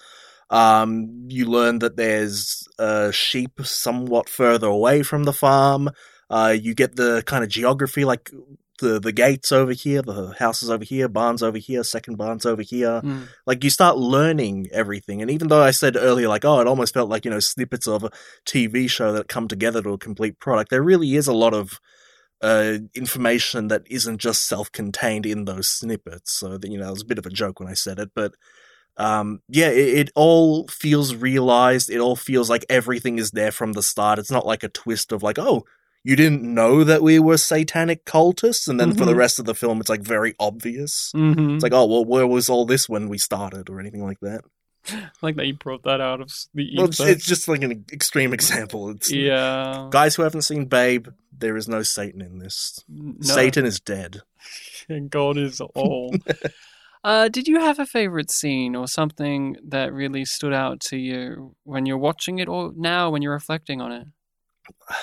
Um, 0.50 1.26
you 1.28 1.46
learn 1.46 1.80
that 1.80 1.96
there's 1.96 2.66
uh, 2.78 3.10
sheep 3.10 3.60
somewhat 3.62 4.28
further 4.28 4.66
away 4.66 5.02
from 5.02 5.24
the 5.24 5.32
farm. 5.32 5.90
Uh, 6.30 6.56
you 6.58 6.74
get 6.74 6.96
the 6.96 7.22
kind 7.26 7.44
of 7.44 7.50
geography, 7.50 8.04
like 8.04 8.30
the 8.78 9.00
the 9.00 9.12
gates 9.12 9.52
over 9.52 9.72
here, 9.72 10.02
the 10.02 10.34
houses 10.38 10.70
over 10.70 10.84
here, 10.84 11.08
barns 11.08 11.42
over 11.42 11.58
here, 11.58 11.82
second 11.84 12.16
barns 12.16 12.46
over 12.46 12.62
here. 12.62 13.00
Mm. 13.02 13.28
Like 13.46 13.62
you 13.64 13.70
start 13.70 13.98
learning 13.98 14.68
everything. 14.72 15.20
And 15.20 15.30
even 15.30 15.48
though 15.48 15.62
I 15.62 15.70
said 15.70 15.96
earlier, 15.96 16.28
like, 16.28 16.44
oh, 16.44 16.60
it 16.60 16.66
almost 16.66 16.94
felt 16.94 17.10
like 17.10 17.24
you 17.24 17.30
know 17.30 17.40
snippets 17.40 17.86
of 17.86 18.04
a 18.04 18.10
TV 18.46 18.88
show 18.88 19.12
that 19.12 19.28
come 19.28 19.48
together 19.48 19.82
to 19.82 19.90
a 19.90 19.98
complete 19.98 20.38
product. 20.38 20.70
There 20.70 20.82
really 20.82 21.14
is 21.14 21.26
a 21.26 21.32
lot 21.32 21.54
of 21.54 21.80
uh, 22.40 22.78
information 22.94 23.68
that 23.68 23.82
isn't 23.90 24.18
just 24.18 24.46
self-contained 24.46 25.26
in 25.26 25.44
those 25.44 25.68
snippets. 25.68 26.32
So 26.32 26.56
that, 26.56 26.70
you 26.70 26.78
know, 26.78 26.88
it 26.88 26.92
was 26.92 27.02
a 27.02 27.06
bit 27.06 27.18
of 27.18 27.26
a 27.26 27.30
joke 27.30 27.60
when 27.60 27.68
I 27.68 27.74
said 27.74 27.98
it, 27.98 28.10
but 28.14 28.34
um, 28.98 29.40
yeah, 29.48 29.68
it, 29.70 29.88
it 30.08 30.10
all 30.14 30.66
feels 30.68 31.14
realized. 31.14 31.88
It 31.88 31.98
all 31.98 32.16
feels 32.16 32.50
like 32.50 32.66
everything 32.68 33.18
is 33.18 33.30
there 33.30 33.52
from 33.52 33.72
the 33.72 33.82
start. 33.82 34.18
It's 34.18 34.30
not 34.30 34.44
like 34.46 34.62
a 34.62 34.68
twist 34.68 35.12
of 35.12 35.22
like, 35.22 35.38
oh, 35.38 35.64
you 36.04 36.16
didn't 36.16 36.42
know 36.42 36.84
that 36.84 37.02
we 37.02 37.18
were 37.18 37.38
satanic 37.38 38.04
cultists, 38.04 38.68
and 38.68 38.78
then 38.80 38.92
for 38.94 39.04
the 39.04 39.12
Mhm. 39.12 39.16
rest 39.18 39.38
of 39.38 39.44
the 39.46 39.54
film, 39.54 39.80
it's 39.80 39.88
like 39.90 40.02
very 40.02 40.34
obvious. 40.38 41.10
hmm 41.14 41.54
It's 41.54 41.62
like, 41.62 41.72
oh, 41.74 41.86
well, 41.86 42.04
where 42.04 42.26
was 42.26 42.48
all 42.48 42.66
this 42.66 42.88
when 42.88 43.08
we 43.08 43.18
started, 43.18 43.68
or 43.70 43.80
anything 43.80 44.04
like 44.04 44.20
that? 44.20 44.42
like 45.22 45.36
that 45.36 45.46
you 45.46 45.54
brought 45.54 45.82
that 45.84 46.00
out 46.00 46.20
of 46.20 46.30
the 46.54 46.70
Well, 46.76 46.86
it's, 46.86 47.00
it's 47.00 47.26
just 47.26 47.46
like 47.48 47.62
an 47.62 47.84
extreme 47.92 48.32
example. 48.32 48.90
It's 48.90 49.10
yeah, 49.12 49.88
guys 49.90 50.14
who 50.14 50.22
haven't 50.22 50.42
seen 50.42 50.64
Babe. 50.66 51.08
There 51.36 51.56
is 51.56 51.68
no 51.68 51.82
Satan 51.82 52.20
in 52.20 52.38
this. 52.38 52.82
No. 52.88 53.20
Satan 53.34 53.64
is 53.66 53.78
dead. 53.80 54.22
and 54.88 55.10
God 55.18 55.36
is 55.36 55.60
all. 55.60 56.14
Uh, 57.04 57.28
did 57.28 57.48
you 57.48 57.60
have 57.60 57.78
a 57.78 57.86
favorite 57.86 58.30
scene 58.30 58.74
or 58.76 58.86
something 58.88 59.56
that 59.66 59.92
really 59.92 60.24
stood 60.24 60.52
out 60.52 60.80
to 60.80 60.96
you 60.96 61.54
when 61.64 61.86
you're 61.86 61.98
watching 61.98 62.38
it, 62.38 62.48
or 62.48 62.72
now 62.76 63.10
when 63.10 63.22
you're 63.22 63.32
reflecting 63.32 63.80
on 63.80 63.92
it? 63.92 64.06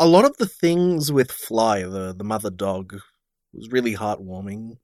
A 0.00 0.06
lot 0.06 0.24
of 0.24 0.36
the 0.36 0.46
things 0.46 1.10
with 1.10 1.32
Fly, 1.32 1.82
the 1.82 2.14
the 2.16 2.22
mother 2.22 2.50
dog, 2.50 2.94
was 3.52 3.68
really 3.72 3.96
heartwarming. 3.96 4.76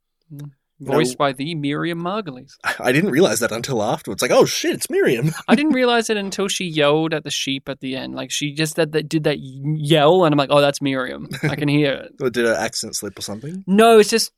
Voiced 0.81 1.13
No. 1.13 1.17
by 1.19 1.33
the 1.33 1.55
Miriam 1.55 2.01
Margolyes. 2.03 2.55
I 2.81 2.91
didn't 2.91 3.13
realize 3.13 3.39
that 3.39 3.53
until 3.53 3.81
afterwards. 3.81 4.23
Like, 4.23 4.33
oh 4.33 4.45
shit, 4.45 4.75
it's 4.75 4.91
Miriam. 4.91 5.31
I 5.49 5.55
didn't 5.55 5.73
realize 5.81 6.11
it 6.11 6.17
until 6.17 6.49
she 6.49 6.65
yelled 6.65 7.15
at 7.15 7.23
the 7.23 7.31
sheep 7.31 7.69
at 7.69 7.79
the 7.79 7.95
end. 7.95 8.17
Like 8.17 8.33
she 8.33 8.53
just 8.53 8.75
did 8.75 8.91
that, 8.91 9.09
did 9.09 9.23
that 9.23 9.39
yell, 9.39 10.25
and 10.25 10.33
I'm 10.33 10.37
like, 10.39 10.51
oh, 10.51 10.61
that's 10.61 10.83
Miriam. 10.83 11.29
I 11.45 11.55
can 11.55 11.69
hear 11.69 11.93
it. 11.93 12.15
Or 12.21 12.29
did 12.29 12.47
her 12.47 12.55
accent 12.55 12.97
slip 12.97 13.17
or 13.17 13.23
something? 13.23 13.63
No, 13.69 14.01
it's 14.01 14.11
just 14.11 14.33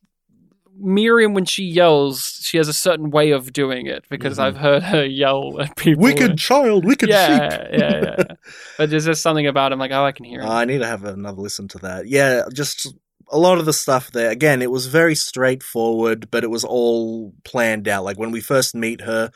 Miriam 0.78 1.34
when 1.34 1.44
she 1.44 1.64
yells, 1.64 2.40
she 2.42 2.56
has 2.58 2.68
a 2.68 2.72
certain 2.72 3.10
way 3.10 3.30
of 3.30 3.52
doing 3.52 3.86
it 3.86 4.04
because 4.10 4.38
Mhm. 4.38 4.42
I've 4.42 4.56
heard 4.56 4.82
her 4.82 5.04
yell 5.04 5.60
at 5.60 5.76
people. 5.76 6.02
Wicked 6.02 6.38
child, 6.38 6.84
wicked 6.84 7.08
yeah, 7.08 7.26
sheep. 7.28 7.68
yeah, 7.72 7.78
yeah, 7.78 8.14
yeah. 8.18 8.24
But 8.78 8.90
there's 8.90 9.04
just 9.06 9.22
something 9.22 9.46
about 9.46 9.72
him, 9.72 9.78
like, 9.78 9.90
oh, 9.92 10.04
I 10.04 10.12
can 10.12 10.24
hear 10.24 10.40
it. 10.40 10.46
I 10.46 10.64
need 10.64 10.78
to 10.78 10.86
have 10.86 11.04
another 11.04 11.40
listen 11.40 11.68
to 11.68 11.78
that. 11.78 12.08
Yeah, 12.08 12.42
just 12.52 12.86
a 13.32 13.38
lot 13.38 13.58
of 13.58 13.64
the 13.66 13.72
stuff 13.72 14.12
there. 14.12 14.30
Again, 14.30 14.62
it 14.62 14.70
was 14.70 14.86
very 14.86 15.14
straightforward, 15.14 16.30
but 16.30 16.44
it 16.44 16.50
was 16.50 16.64
all 16.64 17.32
planned 17.44 17.88
out. 17.88 18.04
Like 18.04 18.18
when 18.18 18.30
we 18.30 18.40
first 18.40 18.74
meet 18.74 19.00
her, 19.02 19.30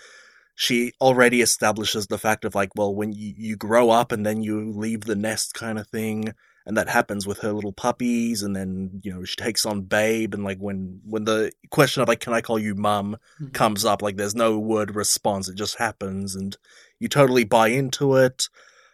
she 0.55 0.93
already 1.01 1.41
establishes 1.41 2.07
the 2.09 2.19
fact 2.19 2.45
of 2.45 2.55
like, 2.55 2.71
well, 2.77 2.95
when 2.95 3.13
you, 3.13 3.33
you 3.37 3.57
grow 3.57 3.91
up 3.91 4.13
and 4.13 4.27
then 4.27 4.43
you 4.43 4.71
leave 4.73 5.03
the 5.03 5.17
nest 5.17 5.55
kind 5.55 5.79
of 5.79 5.89
thing. 5.89 6.35
And 6.71 6.77
that 6.77 6.89
happens 6.89 7.27
with 7.27 7.41
her 7.41 7.53
little 7.53 7.73
puppies, 7.73 8.45
and 8.45 8.55
then 8.55 9.01
you 9.03 9.13
know 9.13 9.25
she 9.25 9.35
takes 9.35 9.67
on 9.67 9.83
Babe, 9.83 10.33
and 10.35 10.45
like 10.45 10.59
when 10.59 11.01
when 11.05 11.25
the 11.25 11.51
question 11.71 12.01
of 12.01 12.07
like, 12.07 12.21
can 12.21 12.33
I 12.33 12.41
call 12.43 12.61
you 12.61 12.77
mum, 12.77 13.17
Mhm. 13.43 13.53
comes 13.53 13.85
up, 13.85 14.03
like 14.03 14.17
there's 14.17 14.37
no 14.37 14.57
word 14.57 14.95
response, 14.95 15.49
it 15.49 15.57
just 15.57 15.79
happens, 15.79 16.37
and 16.37 16.57
you 17.01 17.09
totally 17.09 17.43
buy 17.43 17.69
into 17.71 18.15
it. 18.15 18.49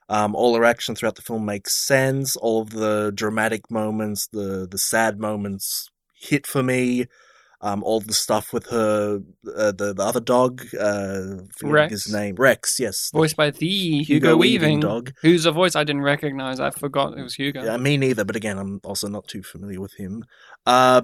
Um, 0.08 0.34
all 0.34 0.56
her 0.56 0.64
action 0.64 0.94
throughout 0.94 1.16
the 1.16 1.22
film 1.22 1.44
makes 1.44 1.86
sense. 1.86 2.34
All 2.36 2.62
of 2.62 2.70
the 2.70 3.12
dramatic 3.14 3.70
moments, 3.70 4.26
the 4.32 4.66
the 4.70 4.78
sad 4.78 5.20
moments 5.20 5.90
hit 6.14 6.46
for 6.46 6.62
me. 6.62 7.08
Um, 7.66 7.82
all 7.82 8.00
the 8.00 8.12
stuff 8.14 8.52
with 8.52 8.66
her, 8.70 9.20
uh, 9.56 9.72
the 9.72 9.92
the 9.92 10.04
other 10.04 10.20
dog, 10.20 10.64
uh, 10.78 11.42
Rex. 11.62 11.90
his 11.90 12.12
name, 12.12 12.36
Rex. 12.36 12.78
Yes, 12.78 13.10
Voiced 13.12 13.36
by 13.36 13.50
the 13.50 13.66
Hugo, 13.66 14.04
Hugo 14.04 14.36
Weaving, 14.36 14.62
Weaving 14.68 14.80
dog. 14.80 15.12
who's 15.22 15.46
a 15.46 15.50
voice 15.52 15.74
I 15.74 15.82
didn't 15.82 16.02
recognize. 16.02 16.60
I 16.60 16.70
forgot 16.70 17.18
it 17.18 17.22
was 17.22 17.34
Hugo. 17.34 17.64
Yeah, 17.64 17.76
me 17.76 17.96
neither. 17.96 18.24
But 18.24 18.36
again, 18.36 18.56
I'm 18.58 18.80
also 18.84 19.08
not 19.08 19.26
too 19.26 19.42
familiar 19.42 19.80
with 19.80 19.94
him. 19.94 20.24
Uh, 20.64 21.02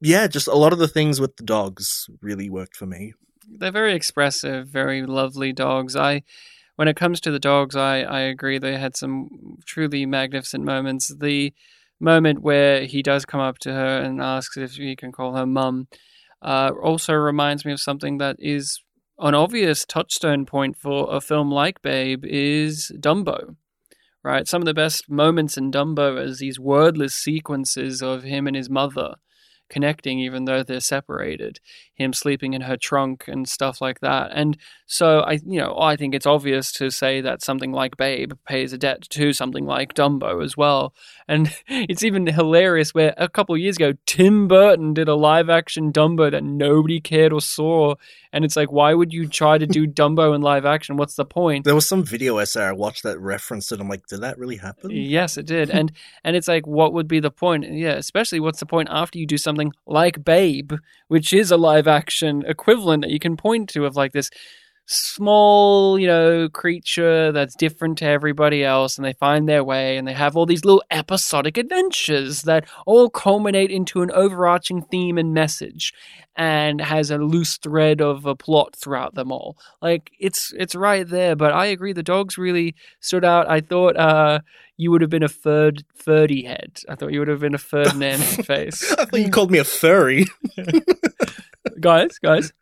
yeah, 0.00 0.26
just 0.26 0.46
a 0.48 0.54
lot 0.54 0.74
of 0.74 0.78
the 0.78 0.88
things 0.88 1.20
with 1.20 1.36
the 1.36 1.44
dogs 1.44 2.06
really 2.20 2.50
worked 2.50 2.76
for 2.76 2.86
me. 2.86 3.14
They're 3.48 3.70
very 3.70 3.94
expressive, 3.94 4.68
very 4.68 5.06
lovely 5.06 5.52
dogs. 5.54 5.96
I, 5.96 6.22
when 6.76 6.88
it 6.88 6.96
comes 6.96 7.20
to 7.20 7.30
the 7.30 7.38
dogs, 7.38 7.76
I 7.76 8.02
I 8.02 8.20
agree. 8.20 8.58
They 8.58 8.76
had 8.76 8.94
some 8.96 9.28
truly 9.64 10.04
magnificent 10.04 10.64
moments. 10.64 11.14
The 11.18 11.54
moment 12.00 12.42
where 12.42 12.84
he 12.84 13.02
does 13.02 13.24
come 13.24 13.40
up 13.40 13.58
to 13.60 13.72
her 13.72 13.98
and 13.98 14.20
asks 14.20 14.56
if 14.56 14.72
he 14.72 14.96
can 14.96 15.12
call 15.12 15.34
her 15.36 15.46
mum, 15.46 15.88
uh, 16.42 16.70
also 16.82 17.14
reminds 17.14 17.64
me 17.64 17.72
of 17.72 17.80
something 17.80 18.18
that 18.18 18.36
is 18.38 18.80
an 19.18 19.34
obvious 19.34 19.84
touchstone 19.84 20.44
point 20.44 20.76
for 20.76 21.14
a 21.14 21.20
film 21.20 21.50
like 21.50 21.82
Babe 21.82 22.24
is 22.24 22.92
Dumbo. 22.98 23.56
Right, 24.22 24.48
some 24.48 24.62
of 24.62 24.66
the 24.66 24.72
best 24.72 25.10
moments 25.10 25.58
in 25.58 25.70
Dumbo 25.70 26.18
is 26.18 26.38
these 26.38 26.58
wordless 26.58 27.14
sequences 27.14 28.02
of 28.02 28.22
him 28.22 28.46
and 28.46 28.56
his 28.56 28.70
mother 28.70 29.16
connecting, 29.68 30.18
even 30.20 30.44
though 30.44 30.62
they're 30.62 30.80
separated. 30.80 31.60
Him 31.94 32.12
sleeping 32.12 32.54
in 32.54 32.62
her 32.62 32.76
trunk 32.76 33.24
and 33.28 33.48
stuff 33.48 33.80
like 33.80 34.00
that. 34.00 34.30
And 34.34 34.58
so 34.86 35.20
I, 35.20 35.34
you 35.46 35.60
know, 35.60 35.76
I 35.78 35.96
think 35.96 36.14
it's 36.14 36.26
obvious 36.26 36.72
to 36.72 36.90
say 36.90 37.20
that 37.20 37.42
something 37.42 37.72
like 37.72 37.96
Babe 37.96 38.32
pays 38.46 38.72
a 38.72 38.78
debt 38.78 39.02
to 39.10 39.32
something 39.32 39.64
like 39.64 39.94
Dumbo 39.94 40.42
as 40.42 40.56
well. 40.56 40.92
And 41.28 41.54
it's 41.68 42.02
even 42.02 42.26
hilarious 42.26 42.92
where 42.92 43.14
a 43.16 43.28
couple 43.28 43.54
of 43.54 43.60
years 43.60 43.76
ago, 43.76 43.94
Tim 44.06 44.48
Burton 44.48 44.92
did 44.92 45.08
a 45.08 45.14
live 45.14 45.48
action 45.48 45.92
Dumbo 45.92 46.30
that 46.30 46.44
nobody 46.44 47.00
cared 47.00 47.32
or 47.32 47.40
saw. 47.40 47.94
And 48.32 48.44
it's 48.44 48.56
like, 48.56 48.72
why 48.72 48.92
would 48.94 49.12
you 49.12 49.28
try 49.28 49.58
to 49.58 49.66
do 49.66 49.86
Dumbo 49.94 50.34
in 50.34 50.42
live 50.42 50.64
action? 50.64 50.96
What's 50.96 51.14
the 51.14 51.24
point? 51.24 51.64
There 51.64 51.74
was 51.74 51.88
some 51.88 52.02
video 52.02 52.38
essay 52.38 52.64
I 52.64 52.72
watched 52.72 53.04
that 53.04 53.20
referenced 53.20 53.70
it. 53.72 53.80
I'm 53.80 53.88
like, 53.88 54.06
did 54.06 54.20
that 54.22 54.38
really 54.38 54.56
happen? 54.56 54.90
Yes, 54.90 55.36
it 55.36 55.46
did. 55.46 55.70
And 55.70 55.92
and 56.24 56.36
it's 56.36 56.48
like 56.48 56.66
what 56.66 56.92
would 56.92 57.08
be 57.08 57.20
the 57.20 57.30
point? 57.30 57.70
Yeah, 57.70 57.92
especially 57.92 58.40
what's 58.40 58.60
the 58.60 58.66
point 58.66 58.88
after 58.90 59.18
you 59.18 59.26
do 59.26 59.38
something 59.38 59.53
like 59.86 60.24
Babe, 60.24 60.72
which 61.08 61.32
is 61.32 61.50
a 61.50 61.56
live 61.56 61.86
action 61.86 62.44
equivalent 62.46 63.02
that 63.02 63.10
you 63.10 63.18
can 63.18 63.36
point 63.36 63.68
to 63.70 63.84
of 63.84 63.96
like 63.96 64.12
this 64.12 64.30
small, 64.86 65.98
you 65.98 66.06
know, 66.06 66.48
creature 66.48 67.32
that's 67.32 67.54
different 67.54 67.98
to 67.98 68.06
everybody 68.06 68.62
else 68.62 68.96
and 68.96 69.04
they 69.04 69.12
find 69.14 69.48
their 69.48 69.64
way 69.64 69.96
and 69.96 70.06
they 70.06 70.12
have 70.12 70.36
all 70.36 70.46
these 70.46 70.64
little 70.64 70.82
episodic 70.90 71.56
adventures 71.56 72.42
that 72.42 72.64
all 72.86 73.08
culminate 73.08 73.70
into 73.70 74.02
an 74.02 74.10
overarching 74.10 74.82
theme 74.82 75.16
and 75.16 75.32
message 75.32 75.92
and 76.36 76.80
has 76.80 77.10
a 77.10 77.18
loose 77.18 77.56
thread 77.58 78.00
of 78.00 78.26
a 78.26 78.34
plot 78.34 78.74
throughout 78.76 79.14
them 79.14 79.30
all. 79.30 79.56
Like 79.80 80.10
it's 80.18 80.52
it's 80.56 80.74
right 80.74 81.06
there, 81.06 81.36
but 81.36 81.52
I 81.52 81.66
agree 81.66 81.92
the 81.92 82.02
dogs 82.02 82.36
really 82.36 82.74
stood 83.00 83.24
out. 83.24 83.48
I 83.48 83.60
thought 83.60 83.96
uh 83.96 84.40
you 84.76 84.90
would 84.90 85.00
have 85.00 85.10
been 85.10 85.22
a 85.22 85.28
third 85.28 85.84
thirdy 85.96 86.44
head. 86.44 86.80
I 86.88 86.96
thought 86.96 87.12
you 87.12 87.20
would 87.20 87.28
have 87.28 87.40
been 87.40 87.54
a 87.54 87.58
Ferdinand 87.58 88.22
face. 88.46 88.92
I 88.92 89.04
thought 89.04 89.20
you 89.20 89.30
called 89.30 89.50
me 89.50 89.58
a 89.58 89.64
furry. 89.64 90.26
guys, 91.80 92.18
guys, 92.18 92.52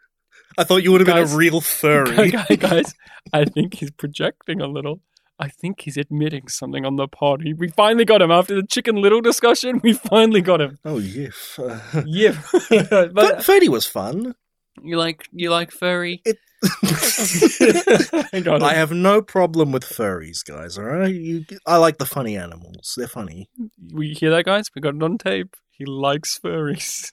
I 0.58 0.64
thought 0.64 0.82
you 0.82 0.92
would 0.92 1.00
have 1.00 1.06
been 1.06 1.18
a 1.18 1.36
real 1.36 1.60
furry. 1.60 2.30
guys, 2.32 2.56
guys, 2.58 2.94
I 3.32 3.44
think 3.44 3.74
he's 3.74 3.90
projecting 3.90 4.60
a 4.60 4.66
little. 4.66 5.00
I 5.38 5.48
think 5.48 5.80
he's 5.80 5.96
admitting 5.96 6.48
something 6.48 6.84
on 6.84 6.96
the 6.96 7.08
pod. 7.08 7.42
We 7.56 7.68
finally 7.68 8.04
got 8.04 8.22
him 8.22 8.30
after 8.30 8.54
the 8.54 8.66
Chicken 8.66 8.96
Little 8.96 9.20
discussion. 9.20 9.80
We 9.82 9.92
finally 9.94 10.40
got 10.40 10.60
him. 10.60 10.78
oh, 10.84 10.98
yeah. 10.98 11.28
Uh, 11.58 11.80
Yeah, 12.06 12.36
but 12.70 13.14
but 13.14 13.44
Freddy 13.44 13.68
was 13.68 13.86
fun. 13.86 14.34
You 14.82 14.98
like 14.98 15.26
you 15.32 15.50
like 15.50 15.70
furry? 15.70 16.22
It- 16.24 16.38
I. 16.72 18.58
I 18.62 18.74
have 18.74 18.92
no 18.92 19.20
problem 19.20 19.72
with 19.72 19.82
furries, 19.84 20.44
guys. 20.44 20.78
All 20.78 20.84
right, 20.84 21.12
you, 21.14 21.44
I 21.66 21.76
like 21.78 21.98
the 21.98 22.06
funny 22.06 22.36
animals. 22.36 22.94
They're 22.96 23.08
funny. 23.08 23.48
we 23.92 24.12
hear 24.12 24.30
that, 24.30 24.44
guys? 24.44 24.70
We 24.74 24.80
got 24.80 24.94
it 24.94 25.02
on 25.02 25.18
tape. 25.18 25.56
He 25.70 25.84
likes 25.84 26.38
furries. 26.38 27.10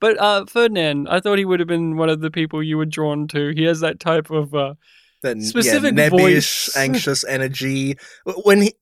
But 0.00 0.20
uh, 0.20 0.46
Ferdinand, 0.46 1.08
I 1.08 1.20
thought 1.20 1.38
he 1.38 1.44
would 1.44 1.60
have 1.60 1.68
been 1.68 1.96
one 1.96 2.08
of 2.08 2.20
the 2.20 2.30
people 2.30 2.62
you 2.62 2.76
were 2.76 2.86
drawn 2.86 3.28
to. 3.28 3.52
He 3.54 3.64
has 3.64 3.80
that 3.80 4.00
type 4.00 4.30
of 4.30 4.54
uh, 4.54 4.74
Then 5.22 5.42
Specific 5.42 5.96
yeah, 5.96 6.08
voice. 6.08 6.74
anxious 6.76 7.24
energy. 7.24 7.96
When 8.24 8.62
he 8.62 8.74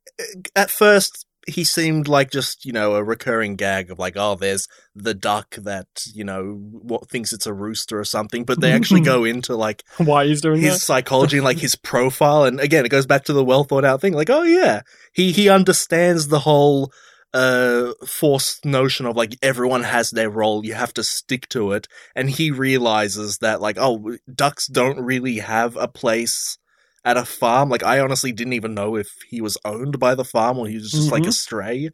at 0.55 0.71
first 0.71 1.27
he 1.47 1.65
seemed 1.65 2.07
like 2.07 2.31
just 2.31 2.65
you 2.65 2.73
know 2.73 2.95
a 2.95 3.03
recurring 3.03 3.57
gag 3.57 3.91
of 3.91 3.99
like 3.99 4.17
oh 4.17 4.37
there's 4.37 4.69
the 4.95 5.15
duck 5.15 5.57
that 5.57 5.87
you 6.15 6.25
know 6.25 6.61
what 6.71 7.09
thinks 7.09 7.33
it's 7.33 7.47
a 7.47 7.53
rooster 7.53 7.99
or 7.99 8.05
something, 8.05 8.45
but 8.45 8.61
they 8.61 8.73
actually 8.73 9.01
go 9.15 9.25
into 9.25 9.57
like 9.57 9.83
why 9.99 10.27
he's 10.27 10.41
doing 10.41 10.61
his 10.61 10.83
psychology 10.83 11.39
and 11.39 11.45
like 11.45 11.59
his 11.59 11.75
profile 11.83 12.45
and 12.45 12.61
again 12.61 12.85
it 12.85 12.91
goes 12.91 13.07
back 13.07 13.25
to 13.25 13.33
the 13.33 13.45
well 13.45 13.65
thought 13.65 13.85
out 13.85 14.01
thing 14.01 14.13
like 14.13 14.31
oh 14.31 14.43
yeah 14.43 14.83
he 15.13 15.33
he 15.33 15.49
understands 15.49 16.29
the 16.29 16.41
whole 16.41 16.93
uh 17.35 17.93
forced 18.07 18.65
notion 18.65 19.07
of 19.07 19.17
like 19.17 19.37
everyone 19.43 19.83
has 19.85 20.11
their 20.11 20.29
role 20.31 20.65
you 20.65 20.75
have 20.75 20.93
to 20.95 21.03
stick 21.03 21.49
to 21.49 21.73
it. 21.73 21.89
And 22.15 22.29
he 22.31 22.51
realizes 22.51 23.39
that 23.39 23.61
like 23.61 23.77
oh 23.79 24.17
ducks 24.35 24.67
don't 24.67 25.01
really 25.01 25.39
have 25.39 25.77
a 25.77 25.89
place 25.89 26.59
at 27.05 27.17
a 27.17 27.25
farm. 27.25 27.69
Like 27.71 27.83
i 27.83 28.01
honestly 28.01 28.33
didn't 28.33 28.53
even 28.53 28.75
know 28.75 28.97
if 28.97 29.11
he 29.31 29.41
was 29.41 29.57
owned 29.65 29.99
by 29.99 30.15
the 30.15 30.25
farm 30.25 30.59
or 30.59 30.67
he 30.69 30.75
was 30.77 30.91
just 30.93 31.11
like 31.11 31.23
Mhm. 31.23 31.29
a 31.29 31.33
stray 31.33 31.91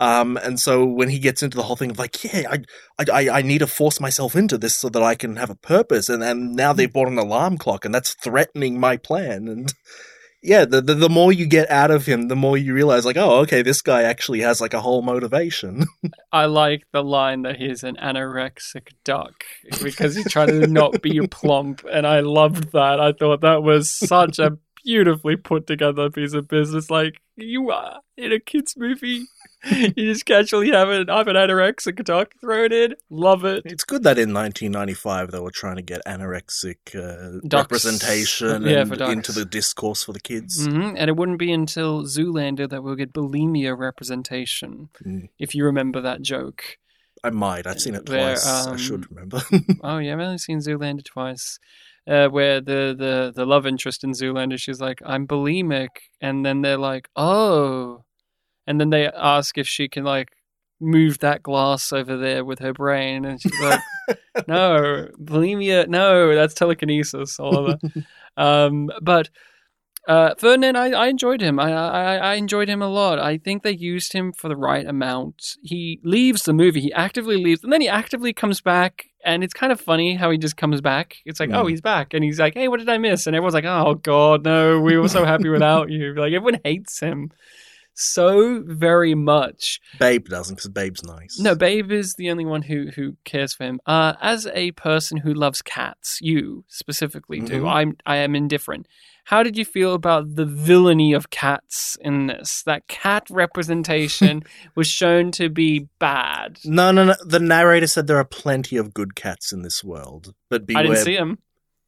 um 0.00 0.36
and 0.38 0.58
so 0.58 0.84
when 0.84 1.08
he 1.08 1.20
gets 1.20 1.40
into 1.42 1.56
the 1.56 1.62
whole 1.62 1.76
thing 1.76 1.90
of 1.92 1.98
like 2.00 2.24
yeah 2.24 2.50
I, 2.50 2.58
I 2.98 3.04
i 3.30 3.38
i 3.38 3.42
need 3.42 3.58
to 3.60 3.66
force 3.68 4.00
myself 4.00 4.34
into 4.34 4.58
this 4.58 4.76
so 4.76 4.88
that 4.88 5.02
i 5.02 5.14
can 5.14 5.36
have 5.36 5.50
a 5.50 5.54
purpose. 5.54 6.08
And 6.08 6.22
and 6.22 6.54
now 6.56 6.72
they've 6.72 6.92
bought 6.92 7.08
an 7.08 7.16
alarm 7.18 7.58
clock 7.58 7.84
and 7.84 7.94
that's 7.94 8.12
threatening 8.14 8.78
my 8.80 8.96
plan. 8.96 9.46
And 9.48 9.72
yeah 10.44 10.64
the, 10.64 10.80
the 10.80 10.94
the 10.94 11.08
more 11.08 11.32
you 11.32 11.46
get 11.46 11.70
out 11.70 11.90
of 11.90 12.06
him 12.06 12.28
the 12.28 12.36
more 12.36 12.56
you 12.56 12.74
realize 12.74 13.04
like 13.04 13.16
oh 13.16 13.38
okay 13.40 13.62
this 13.62 13.82
guy 13.82 14.02
actually 14.02 14.40
has 14.40 14.60
like 14.60 14.74
a 14.74 14.80
whole 14.80 15.02
motivation 15.02 15.84
I 16.32 16.46
like 16.46 16.84
the 16.92 17.02
line 17.02 17.42
that 17.42 17.56
he's 17.56 17.84
an 17.84 17.96
anorexic 17.96 18.88
duck 19.04 19.44
because 19.82 20.16
he's 20.16 20.30
trying 20.30 20.48
to 20.48 20.66
not 20.66 21.00
be 21.00 21.20
plump, 21.28 21.84
and 21.90 22.06
I 22.06 22.20
loved 22.20 22.72
that. 22.72 23.00
I 23.00 23.12
thought 23.12 23.40
that 23.42 23.62
was 23.62 23.88
such 23.88 24.38
a 24.38 24.58
beautifully 24.84 25.36
put 25.36 25.66
together 25.66 26.10
piece 26.10 26.34
of 26.34 26.48
business. 26.48 26.90
Like 26.90 27.20
you 27.36 27.70
are 27.70 28.00
in 28.16 28.32
a 28.32 28.40
kids 28.40 28.74
movie, 28.76 29.26
you 29.96 30.12
just 30.12 30.26
casually 30.26 30.70
have 30.70 30.88
an 30.88 31.08
I'm 31.08 31.28
an 31.28 31.36
anorexic 31.36 32.02
duck 32.04 32.32
thrown 32.40 32.72
in. 32.72 32.94
Love 33.10 33.44
it. 33.44 33.62
it's 33.64 33.84
good 33.84 34.02
that 34.02 34.18
in 34.18 34.32
1995 34.34 35.30
they 35.30 35.40
were 35.40 35.50
trying 35.50 35.76
to 35.76 35.82
get 35.82 36.04
anorexic 36.06 36.94
uh, 36.94 37.40
representation 37.56 38.62
Yeah, 38.62 38.80
and 38.82 39.00
into 39.00 39.32
the 39.32 39.44
discourse 39.44 40.02
for 40.04 40.12
the 40.12 40.20
kids 40.20 40.66
hmm 40.66 40.94
And 40.96 41.08
it 41.08 41.16
wouldn't 41.16 41.38
be 41.38 41.52
until 41.52 42.04
Zoolander 42.04 42.68
that 42.68 42.82
we'll 42.82 42.96
get 42.96 43.12
bulimia 43.12 43.76
representation. 43.76 44.88
Mm. 45.04 45.28
If 45.38 45.54
you 45.54 45.64
remember 45.64 46.00
that 46.00 46.22
joke. 46.22 46.78
i 47.22 47.30
might 47.30 47.66
i've 47.66 47.80
seen 47.80 47.94
it 47.94 48.08
Where, 48.08 48.34
twice 48.34 48.46
i 48.46 48.70
um, 48.72 48.76
should 48.76 49.10
remember 49.10 49.40
Oh 49.82 49.98
yeah, 49.98 50.12
I've 50.14 50.20
only 50.20 50.38
seen 50.38 50.58
Zoolander 50.58 51.04
twice. 51.04 51.58
Uh, 52.06 52.28
where 52.28 52.60
the, 52.60 52.94
the 52.98 53.32
the 53.34 53.46
love 53.46 53.66
interest 53.66 54.04
in 54.04 54.10
Zoolander, 54.12 54.58
she's 54.58 54.78
like, 54.78 55.00
"I'm 55.06 55.26
bulimic," 55.26 55.88
and 56.20 56.44
then 56.44 56.60
they're 56.60 56.76
like, 56.76 57.08
"Oh," 57.16 58.04
and 58.66 58.80
then 58.80 58.90
they 58.90 59.06
ask 59.08 59.58
if 59.58 59.66
she 59.68 59.88
can 59.88 60.04
like 60.04 60.30
move 60.80 61.20
that 61.20 61.42
glass 61.42 61.92
over 61.92 62.16
there 62.16 62.44
with 62.44 62.58
her 62.58 62.72
brain, 62.72 63.24
and 63.24 63.40
she's 63.40 63.58
like, 63.60 63.80
"No, 64.48 65.08
bulimia, 65.22 65.88
no, 65.88 66.34
that's 66.34 66.54
telekinesis, 66.54 67.38
Oliver." 67.40 67.78
um, 68.36 68.90
but 69.00 69.30
uh, 70.06 70.34
Ferdinand, 70.36 70.76
I, 70.76 70.90
I 70.90 71.06
enjoyed 71.06 71.40
him. 71.40 71.58
I, 71.58 71.72
I 71.72 72.16
I 72.16 72.34
enjoyed 72.34 72.68
him 72.68 72.82
a 72.82 72.88
lot. 72.88 73.18
I 73.18 73.38
think 73.38 73.62
they 73.62 73.70
used 73.72 74.12
him 74.12 74.32
for 74.34 74.48
the 74.48 74.56
right 74.56 74.86
amount. 74.86 75.56
He 75.62 75.98
leaves 76.04 76.42
the 76.42 76.52
movie. 76.52 76.80
He 76.82 76.92
actively 76.92 77.36
leaves, 77.42 77.62
and 77.64 77.72
then 77.72 77.80
he 77.80 77.88
actively 77.88 78.32
comes 78.34 78.60
back. 78.60 79.06
And 79.26 79.42
it's 79.42 79.54
kind 79.54 79.72
of 79.72 79.80
funny 79.80 80.16
how 80.16 80.30
he 80.30 80.36
just 80.36 80.58
comes 80.58 80.82
back. 80.82 81.16
It's 81.24 81.40
like, 81.40 81.48
oh, 81.48 81.64
Mm. 81.64 81.70
he's 81.70 81.80
back, 81.80 82.12
and 82.12 82.22
he's 82.22 82.38
like, 82.38 82.52
hey, 82.52 82.68
what 82.68 82.80
did 82.80 82.90
I 82.90 82.98
miss? 82.98 83.26
And 83.26 83.34
everyone's 83.34 83.54
like, 83.54 83.64
oh 83.64 83.94
god, 83.94 84.44
no, 84.44 84.78
we 84.80 84.98
were 84.98 85.08
so 85.08 85.24
happy 85.24 85.48
without 85.48 85.90
you. 85.90 86.12
Like 86.14 86.34
everyone 86.34 86.60
hates 86.62 87.00
him 87.00 87.30
so 87.94 88.62
very 88.66 89.14
much. 89.14 89.80
babe 89.98 90.26
doesn't 90.28 90.56
because 90.56 90.70
babe's 90.70 91.02
nice 91.04 91.38
No, 91.38 91.54
Babe 91.54 91.90
is 91.92 92.14
the 92.14 92.30
only 92.30 92.44
one 92.44 92.62
who 92.62 92.90
who 92.94 93.16
cares 93.24 93.54
for 93.54 93.64
him. 93.64 93.80
Uh, 93.86 94.14
as 94.20 94.46
a 94.48 94.72
person 94.72 95.18
who 95.18 95.32
loves 95.32 95.62
cats, 95.62 96.18
you 96.20 96.64
specifically 96.68 97.40
do. 97.40 97.62
Mhm. 97.62 97.72
I'm 97.72 97.96
I 98.04 98.16
am 98.16 98.34
indifferent. 98.34 98.86
How 99.26 99.42
did 99.42 99.56
you 99.56 99.64
feel 99.64 99.94
about 99.94 100.34
the 100.34 100.44
villainy 100.44 101.14
of 101.14 101.30
cats 101.30 101.96
in 102.00 102.26
this? 102.26 102.62
That 102.64 102.86
cat 102.88 103.26
representation 103.30 104.42
was 104.74 104.86
shown 104.86 105.30
to 105.32 105.48
be 105.48 105.88
bad. 105.98 106.58
No, 106.64 106.90
no, 106.92 107.06
no. 107.06 107.14
The 107.24 107.40
narrator 107.40 107.86
said 107.86 108.06
there 108.06 108.18
are 108.18 108.24
plenty 108.24 108.76
of 108.76 108.92
good 108.92 109.14
cats 109.14 109.50
in 109.50 109.62
this 109.62 109.82
world, 109.82 110.34
but 110.50 110.66
beware. 110.66 110.84
I 110.84 110.86
didn't 110.86 111.04
see 111.04 111.16
him. 111.16 111.38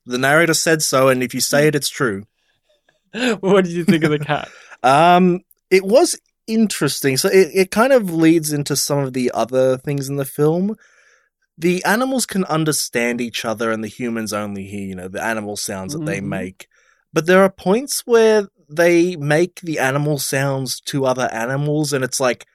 The 0.07 0.19
narrator 0.19 0.55
said 0.55 0.83
so, 0.83 1.09
and 1.09 1.23
if 1.23 1.35
you 1.35 1.41
say 1.41 1.67
it, 1.67 1.75
it's 1.75 1.91
true. 1.91 2.25
what 3.41 3.65
did 3.65 3.73
you 3.75 3.85
think 3.85 4.05
of 4.05 4.11
the 4.11 4.19
cat? 4.19 4.49
Um, 4.83 5.41
it 5.71 5.85
was 5.85 6.19
interesting. 6.47 7.17
So 7.17 7.29
it, 7.29 7.51
it 7.55 7.71
kind 7.71 7.93
of 7.93 8.13
leads 8.13 8.53
into 8.53 8.77
some 8.77 8.99
of 8.99 9.13
the 9.13 9.31
other 9.35 9.77
things 9.77 10.09
in 10.09 10.17
the 10.17 10.25
film. 10.25 10.77
The 11.59 11.83
animals 11.85 12.27
can 12.27 12.45
understand 12.45 13.21
each 13.21 13.45
other, 13.45 13.71
and 13.71 13.83
the 13.83 13.89
humans 13.89 14.33
only 14.33 14.65
hear, 14.65 14.87
you 14.87 14.95
know, 14.95 15.09
the 15.09 15.23
animal 15.25 15.57
sounds 15.57 15.93
that 15.95 16.05
they 16.05 16.21
Mhm. 16.21 16.29
make. 16.29 16.69
But 17.13 17.27
there 17.27 17.43
are 17.43 17.51
points 17.51 18.03
where 18.07 18.49
they 18.69 19.17
make 19.17 19.61
the 19.61 19.79
animal 19.79 20.19
sounds 20.19 20.81
to 20.83 21.07
other 21.07 21.29
animals, 21.33 21.93
and 21.93 22.05
it's 22.05 22.21
like, 22.21 22.47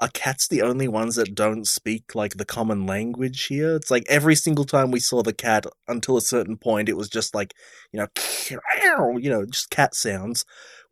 are 0.00 0.08
cats 0.12 0.48
the 0.48 0.62
only 0.62 0.88
ones 0.88 1.14
that 1.16 1.34
don't 1.34 1.66
speak 1.66 2.14
like 2.14 2.36
the 2.36 2.44
common 2.44 2.86
language 2.86 3.44
here? 3.46 3.76
It's 3.76 3.90
like 3.90 4.04
every 4.08 4.34
single 4.34 4.64
time 4.64 4.90
we 4.90 5.00
saw 5.00 5.22
the 5.22 5.32
cat 5.32 5.66
until 5.86 6.16
a 6.16 6.20
certain 6.20 6.56
point, 6.56 6.88
it 6.88 6.96
was 6.96 7.08
just 7.08 7.34
like, 7.34 7.54
you 7.92 8.00
know, 8.00 8.08
you 9.18 9.30
know, 9.30 9.46
just 9.46 9.70
cat 9.70 9.94
sounds. 9.94 10.44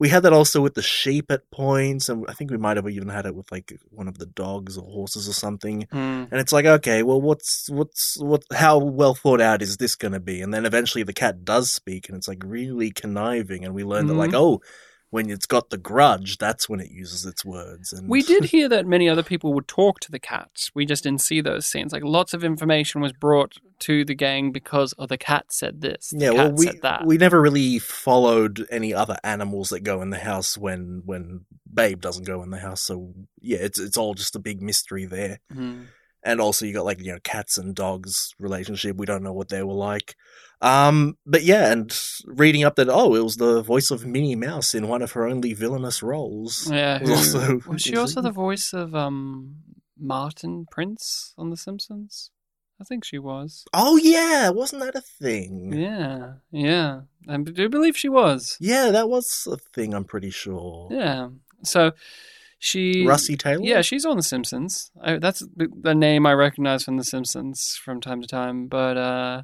We 0.02 0.08
had 0.08 0.24
that 0.24 0.32
also 0.32 0.60
with 0.60 0.74
the 0.74 0.82
sheep 0.82 1.30
at 1.30 1.48
points, 1.52 2.08
and 2.08 2.26
I 2.28 2.32
think 2.32 2.50
we 2.50 2.56
might 2.56 2.76
have 2.76 2.88
even 2.88 3.08
had 3.08 3.24
it 3.24 3.36
with 3.36 3.52
like 3.52 3.78
one 3.90 4.08
of 4.08 4.18
the 4.18 4.26
dogs 4.26 4.76
or 4.76 4.82
horses 4.82 5.28
or 5.28 5.32
something. 5.32 5.86
Hmm. 5.92 6.24
And 6.28 6.40
it's 6.40 6.50
like, 6.50 6.64
okay, 6.64 7.04
well, 7.04 7.20
what's 7.20 7.70
what's 7.70 8.16
what? 8.18 8.42
How 8.52 8.78
well 8.78 9.14
thought 9.14 9.40
out 9.40 9.62
is 9.62 9.76
this 9.76 9.94
going 9.94 10.10
to 10.10 10.18
be? 10.18 10.42
And 10.42 10.52
then 10.52 10.66
eventually 10.66 11.04
the 11.04 11.12
cat 11.12 11.44
does 11.44 11.70
speak, 11.70 12.08
and 12.08 12.18
it's 12.18 12.26
like 12.26 12.42
really 12.44 12.90
conniving, 12.90 13.64
and 13.64 13.76
we 13.76 13.84
learn 13.84 14.08
that 14.08 14.14
like, 14.14 14.34
oh, 14.34 14.60
when 15.10 15.30
it's 15.30 15.46
got 15.46 15.70
the 15.70 15.78
grudge, 15.78 16.36
that's 16.36 16.68
when 16.68 16.80
it 16.80 16.90
uses 16.90 17.24
its 17.24 17.44
words. 17.44 17.92
And 17.92 18.08
We 18.08 18.22
did 18.22 18.44
hear 18.56 18.68
that 18.70 18.88
many 18.88 19.08
other 19.08 19.22
people 19.22 19.54
would 19.54 19.68
talk 19.68 20.00
to 20.00 20.10
the 20.10 20.18
cats. 20.18 20.72
We 20.74 20.84
just 20.84 21.04
didn't 21.04 21.20
see 21.20 21.40
those 21.40 21.64
scenes. 21.64 21.92
Like 21.92 22.02
lots 22.02 22.34
of 22.34 22.42
information 22.42 23.00
was 23.00 23.12
brought 23.12 23.58
to 23.82 24.04
the 24.04 24.14
gang 24.14 24.52
because 24.52 24.94
oh 24.98 25.06
the 25.06 25.18
cat 25.18 25.46
said 25.50 25.80
this. 25.80 26.10
The 26.10 26.24
yeah, 26.24 26.30
cat 26.32 26.36
well, 26.36 26.52
we 26.52 26.66
said 26.66 26.82
that. 26.82 27.06
we 27.06 27.18
never 27.18 27.40
really 27.40 27.78
followed 27.78 28.66
any 28.70 28.92
other 28.94 29.16
animals 29.22 29.70
that 29.70 29.80
go 29.80 30.02
in 30.02 30.10
the 30.10 30.18
house 30.18 30.56
when 30.58 31.02
when 31.04 31.44
Babe 31.72 32.00
doesn't 32.00 32.26
go 32.26 32.42
in 32.42 32.50
the 32.50 32.58
house. 32.58 32.82
So 32.82 33.14
yeah, 33.40 33.58
it's 33.60 33.78
it's 33.78 33.96
all 33.96 34.14
just 34.14 34.36
a 34.36 34.40
big 34.40 34.62
mystery 34.62 35.04
there. 35.06 35.40
Mhm. 35.52 35.86
and 36.24 36.40
also 36.40 36.64
you 36.64 36.72
got 36.72 36.84
like 36.84 37.00
you 37.00 37.12
know 37.12 37.18
cats 37.24 37.58
and 37.58 37.74
dogs 37.74 38.32
relationship 38.38 38.96
we 38.96 39.06
don't 39.06 39.24
know 39.24 39.32
what 39.32 39.48
they 39.48 39.62
were 39.64 39.74
like 39.74 40.14
um 40.60 41.16
but 41.26 41.42
yeah 41.42 41.72
and 41.72 41.98
reading 42.26 42.62
up 42.62 42.76
that 42.76 42.88
oh 42.88 43.16
it 43.16 43.24
was 43.24 43.38
the 43.38 43.60
voice 43.62 43.90
of 43.90 44.06
minnie 44.06 44.36
mouse 44.36 44.72
in 44.72 44.86
one 44.86 45.02
of 45.02 45.12
her 45.12 45.26
only 45.26 45.52
villainous 45.52 46.00
roles 46.00 46.70
Yeah, 46.70 47.00
was 47.00 47.10
also 47.10 47.60
was 47.66 47.82
she 47.82 47.96
also 48.02 48.20
the 48.22 48.30
voice 48.30 48.72
of 48.72 48.94
um 48.94 49.56
Martin 49.98 50.66
Prince 50.70 51.34
on 51.36 51.50
The 51.50 51.56
Simpsons? 51.56 52.30
I 52.82 52.84
think 52.84 53.04
she 53.04 53.18
was. 53.18 53.64
oh 53.72 53.96
yeah 53.96 54.48
wasn't 54.50 54.82
that 54.82 54.96
a 54.96 55.00
thing 55.00 55.72
Yeah, 55.72 56.32
yeah. 56.50 57.02
I 57.28 57.36
do 57.36 57.68
believe 57.68 57.96
she 57.96 58.08
was. 58.08 58.56
Yeah, 58.58 58.90
that 58.90 59.08
was 59.08 59.46
a 59.50 59.56
thing 59.56 59.94
i'm 59.94 60.04
pretty 60.04 60.30
sure 60.30 60.88
Yeah. 60.90 61.28
So 61.62 61.92
she 62.58 63.04
Russi 63.04 63.38
Taylor 63.38 63.62
Yeah, 63.64 63.82
she's 63.82 64.04
on 64.04 64.16
The 64.16 64.22
Simpsons. 64.22 64.90
I, 65.00 65.18
that's 65.18 65.40
the, 65.56 65.68
the 65.88 65.94
name 65.94 66.26
I 66.26 66.32
recognize 66.32 66.84
from 66.84 66.96
The 66.96 67.04
Simpsons 67.04 67.76
from 67.84 68.00
time 68.00 68.20
to 68.20 68.26
time. 68.28 68.66
But 68.66 68.96
uh, 68.96 69.42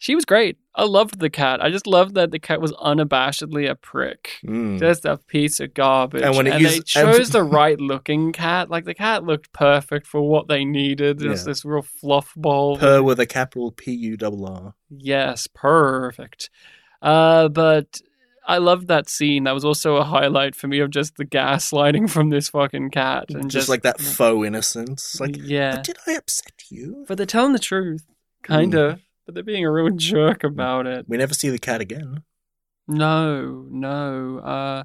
she 0.00 0.14
was 0.14 0.24
great. 0.24 0.56
I 0.74 0.84
loved 0.84 1.20
the 1.20 1.28
cat. 1.28 1.62
I 1.62 1.68
just 1.68 1.86
loved 1.86 2.14
that 2.14 2.30
the 2.30 2.38
cat 2.38 2.58
was 2.58 2.72
unabashedly 2.72 3.68
a 3.68 3.74
prick. 3.74 4.38
Mm. 4.42 4.78
Just 4.78 5.04
a 5.04 5.18
piece 5.18 5.60
of 5.60 5.74
garbage. 5.74 6.22
And 6.22 6.34
when 6.34 6.46
it 6.46 6.52
they 6.52 6.60
used- 6.60 6.86
chose 6.86 7.28
the 7.28 7.42
right 7.42 7.78
looking 7.78 8.32
cat. 8.32 8.70
Like 8.70 8.86
the 8.86 8.94
cat 8.94 9.24
looked 9.24 9.52
perfect 9.52 10.06
for 10.06 10.22
what 10.26 10.48
they 10.48 10.64
needed. 10.64 11.18
Just 11.18 11.44
Yeah. 11.46 11.50
this 11.50 11.64
real 11.66 11.82
fluff 11.82 12.32
ball. 12.34 12.78
per 12.78 13.02
with 13.02 13.20
a 13.20 13.26
capital 13.26 13.72
p-u-r-r 13.72 14.74
Yes, 14.88 15.46
perfect. 15.52 16.48
Uh, 17.02 17.48
but 17.48 18.00
I 18.46 18.56
loved 18.56 18.88
that 18.88 19.10
scene. 19.10 19.44
That 19.44 19.52
was 19.54 19.66
also 19.66 19.96
a 19.96 20.04
highlight 20.04 20.54
for 20.54 20.66
me 20.66 20.80
of 20.80 20.88
just 20.90 21.16
the 21.16 21.26
gaslighting 21.26 22.08
from 22.08 22.30
this 22.30 22.48
fucking 22.48 22.90
cat, 22.90 23.26
and 23.28 23.42
just, 23.44 23.52
just, 23.52 23.68
like 23.68 23.82
that 23.82 24.00
faux 24.00 24.46
innocence 24.46 25.20
like 25.20 25.36
yeah. 25.38 25.82
did 25.82 25.98
i 26.06 26.12
upset 26.12 26.54
you 26.70 27.04
But 27.06 27.18
they're 27.18 27.26
telling 27.26 27.52
the 27.52 27.58
truth, 27.58 28.06
kind 28.42 28.74
of. 28.74 29.00
But 29.30 29.34
they're 29.34 29.44
being 29.44 29.64
a 29.64 29.70
real 29.70 29.90
jerk 29.96 30.42
about 30.44 30.86
it. 30.86 31.06
We 31.08 31.16
never 31.16 31.34
see 31.34 31.48
the 31.50 31.58
cat 31.58 31.80
again. 31.80 32.22
No, 32.88 33.66
no. 33.70 34.38
Uh, 34.38 34.84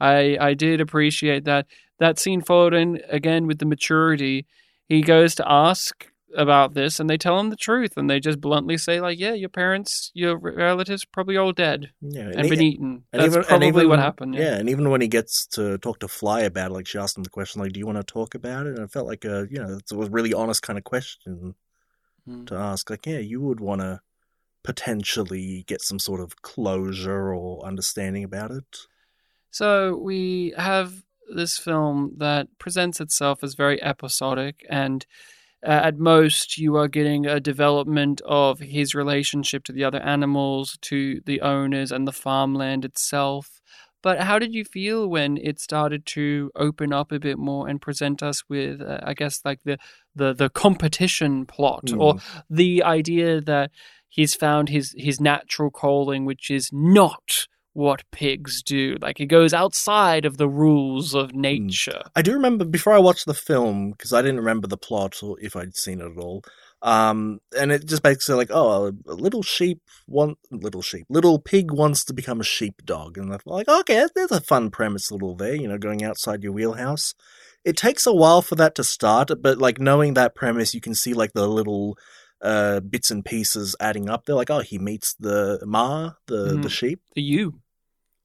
I 0.00 0.36
I 0.40 0.54
did 0.54 0.80
appreciate 0.80 1.44
that. 1.44 1.66
That 1.98 2.18
scene 2.18 2.40
followed 2.40 2.74
in 2.74 3.00
again 3.08 3.46
with 3.46 3.58
the 3.58 3.66
maturity. 3.66 4.46
He 4.88 5.02
goes 5.02 5.34
to 5.36 5.44
ask 5.50 6.06
about 6.36 6.74
this, 6.74 7.00
and 7.00 7.10
they 7.10 7.18
tell 7.18 7.40
him 7.40 7.50
the 7.50 7.56
truth, 7.56 7.96
and 7.96 8.08
they 8.08 8.20
just 8.20 8.40
bluntly 8.40 8.78
say, 8.78 9.00
like, 9.00 9.18
"Yeah, 9.18 9.32
your 9.34 9.48
parents, 9.48 10.12
your 10.14 10.38
relatives, 10.38 11.04
probably 11.04 11.36
all 11.36 11.52
dead 11.52 11.90
Yeah, 12.00 12.30
and 12.36 12.48
been 12.48 12.62
e- 12.62 12.68
eaten." 12.68 13.02
and 13.12 13.20
That's 13.22 13.26
even- 13.32 13.38
and 13.40 13.46
probably 13.48 13.68
even- 13.68 13.88
what 13.88 13.98
happened. 13.98 14.34
Yeah. 14.36 14.42
Yeah. 14.42 14.56
and 14.58 14.68
even 14.70 14.88
when 14.90 15.00
he 15.00 15.08
gets 15.08 15.44
to 15.48 15.76
talk 15.78 15.98
to 16.00 16.08
Fly 16.08 16.42
about 16.42 16.70
it, 16.70 16.74
like 16.74 16.86
she 16.86 16.98
asked 16.98 17.16
him 17.18 17.24
the 17.24 17.30
question, 17.30 17.60
like, 17.60 17.72
"Do 17.72 17.80
you 17.80 17.86
want 17.86 17.98
to 17.98 18.04
talk 18.04 18.36
about 18.36 18.66
it?" 18.68 18.76
And 18.76 18.84
it 18.84 18.92
felt 18.92 19.08
like 19.08 19.24
a, 19.24 19.48
you 19.50 19.58
know, 19.60 19.78
it 19.78 19.92
was 19.92 20.06
a 20.08 20.10
really 20.12 20.32
honest 20.32 20.62
kind 20.62 20.78
of 20.78 20.84
question 20.84 21.56
Mm. 22.28 22.46
to 22.48 22.54
ask. 22.54 22.90
Like, 22.90 23.06
yeah, 23.06 23.18
you 23.18 23.40
would 23.40 23.60
want 23.60 23.80
to 23.80 24.00
potentially 24.62 25.64
get 25.66 25.80
some 25.80 25.98
sort 25.98 26.20
of 26.20 26.42
closure 26.42 27.34
or 27.34 27.64
understanding 27.64 28.24
about 28.24 28.50
it. 28.50 28.76
So 29.50 29.96
we 29.96 30.54
have 30.56 31.02
this 31.34 31.58
film 31.58 32.14
that 32.18 32.48
presents 32.58 33.00
itself 33.00 33.42
as 33.42 33.54
very 33.54 33.82
episodic, 33.82 34.64
and 34.68 35.06
uh, 35.64 35.70
at 35.70 35.98
most 35.98 36.58
you 36.58 36.76
are 36.76 36.88
getting 36.88 37.26
a 37.26 37.40
development 37.40 38.20
of 38.24 38.60
his 38.60 38.94
relationship 38.94 39.64
to 39.64 39.72
the 39.72 39.84
other 39.84 40.00
animals, 40.00 40.78
to 40.82 41.20
the 41.26 41.40
owners, 41.40 41.92
and 41.92 42.06
the 42.06 42.12
farmland 42.12 42.84
itself. 42.84 43.60
But 44.02 44.20
how 44.20 44.38
did 44.38 44.54
you 44.54 44.64
feel 44.64 45.08
when 45.08 45.36
it 45.36 45.60
started 45.60 46.06
to 46.06 46.50
open 46.56 46.92
up 46.92 47.12
a 47.12 47.18
bit 47.18 47.38
more 47.38 47.68
and 47.68 47.80
present 47.80 48.22
us 48.22 48.42
with, 48.48 48.80
uh, 48.80 49.00
I 49.02 49.14
guess, 49.14 49.40
like 49.44 49.60
the 49.64 49.78
the 50.14 50.32
the 50.32 50.48
competition 50.48 51.46
plot, 51.46 51.92
or 51.96 52.16
the 52.48 52.82
idea 52.82 53.40
that 53.40 53.70
he's 54.08 54.34
found 54.34 54.68
his 54.68 54.94
his 54.96 55.20
natural 55.20 55.70
calling, 55.70 56.24
which 56.24 56.50
is 56.50 56.70
not 56.72 57.46
what 57.72 58.02
pigs 58.10 58.62
do. 58.62 58.96
Like 59.00 59.18
he 59.18 59.26
goes 59.26 59.54
outside 59.54 60.24
of 60.24 60.36
the 60.36 60.48
rules 60.48 61.14
of 61.14 61.34
nature. 61.34 62.02
I 62.16 62.22
do 62.22 62.32
remember 62.32 62.64
before 62.64 62.92
I 62.92 62.98
watched 62.98 63.26
the 63.26 63.34
film 63.34 63.92
because 63.92 64.12
I 64.12 64.22
didn't 64.22 64.38
remember 64.38 64.66
the 64.66 64.76
plot 64.76 65.22
or 65.22 65.36
if 65.40 65.56
I'd 65.56 65.76
seen 65.76 66.00
it 66.00 66.10
at 66.10 66.18
all. 66.18 66.42
Um, 66.82 67.40
and 67.58 67.70
it 67.72 67.84
just 67.86 68.02
basically 68.02 68.36
like, 68.36 68.50
oh, 68.50 68.92
a 69.06 69.12
little 69.12 69.42
sheep 69.42 69.82
want 70.08 70.38
little 70.50 70.80
sheep, 70.82 71.06
little 71.10 71.38
pig 71.38 71.70
wants 71.70 72.04
to 72.06 72.14
become 72.14 72.40
a 72.40 72.44
sheepdog, 72.44 73.18
and 73.18 73.32
I'm 73.32 73.40
like, 73.44 73.68
okay, 73.68 74.06
there's 74.14 74.30
a 74.32 74.40
fun 74.40 74.70
premise, 74.70 75.10
little 75.10 75.34
there, 75.34 75.54
you 75.54 75.68
know, 75.68 75.76
going 75.78 76.02
outside 76.02 76.42
your 76.42 76.52
wheelhouse. 76.52 77.14
It 77.64 77.76
takes 77.76 78.06
a 78.06 78.14
while 78.14 78.40
for 78.40 78.54
that 78.54 78.74
to 78.76 78.84
start, 78.84 79.30
but 79.42 79.58
like 79.58 79.78
knowing 79.78 80.14
that 80.14 80.34
premise, 80.34 80.74
you 80.74 80.80
can 80.80 80.94
see 80.94 81.12
like 81.12 81.32
the 81.34 81.46
little 81.46 81.98
uh 82.40 82.80
bits 82.80 83.10
and 83.10 83.22
pieces 83.22 83.76
adding 83.78 84.08
up. 84.08 84.24
They're 84.24 84.34
like, 84.34 84.48
oh, 84.48 84.60
he 84.60 84.78
meets 84.78 85.12
the 85.14 85.62
ma, 85.66 86.12
the 86.26 86.58
the 86.62 86.68
Mhm. 86.68 86.70
sheep. 86.70 87.00
The 87.14 87.20
you. 87.20 87.60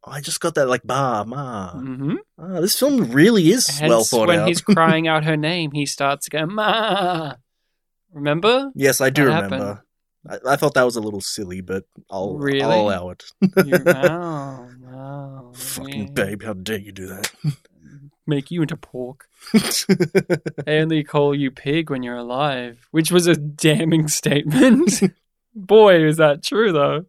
Oh, 0.06 0.12
I 0.12 0.22
just 0.22 0.40
got 0.40 0.56
that 0.56 0.70
like 0.70 0.84
ba 0.84 1.26
ma. 1.28 1.72
hmm 1.72 2.14
Ah, 2.38 2.62
this 2.62 2.78
film 2.80 3.12
really 3.12 3.50
is 3.52 3.68
Hence, 3.68 3.90
well 3.90 4.04
thought 4.06 4.28
when 4.28 4.40
out. 4.40 4.48
he's 4.48 4.62
crying 4.76 5.08
out 5.08 5.26
her 5.26 5.36
name, 5.38 5.72
he 5.72 5.86
starts 5.86 6.30
going, 6.30 6.54
Ma. 6.54 7.36
Remember? 8.16 8.72
Yes, 8.76 9.02
I 9.02 9.10
do 9.12 9.26
That 9.26 9.44
remember. 9.44 9.84
I, 10.28 10.38
I 10.54 10.56
thought 10.56 10.74
that 10.74 10.84
was 10.84 10.96
a 10.96 11.02
little 11.02 11.22
silly, 11.22 11.62
but 11.62 11.84
I'll, 12.10 12.36
Really? 12.36 12.62
I'll 12.64 12.82
allow 12.82 13.10
it. 13.12 13.24
Oh, 13.56 14.70
no. 14.80 15.52
Fucking 15.54 16.04
yeah. 16.06 16.12
babe, 16.12 16.42
how 16.44 16.54
dare 16.54 16.80
you 16.80 16.92
do 16.92 17.08
that? 17.08 17.32
Make 18.28 18.50
you 18.50 18.64
into 18.64 18.78
pork. 18.78 19.28
They 20.66 20.80
only 20.80 21.04
call 21.04 21.36
you 21.36 21.52
pig 21.52 21.92
when 21.92 22.02
you're 22.02 22.16
alive, 22.16 22.88
which 22.90 23.12
was 23.12 23.28
a 23.28 23.36
damning 23.36 24.08
statement. 24.08 25.04
Boy, 25.54 26.04
is 26.04 26.18
that 26.18 26.42
true, 26.44 26.72
though. 26.72 27.06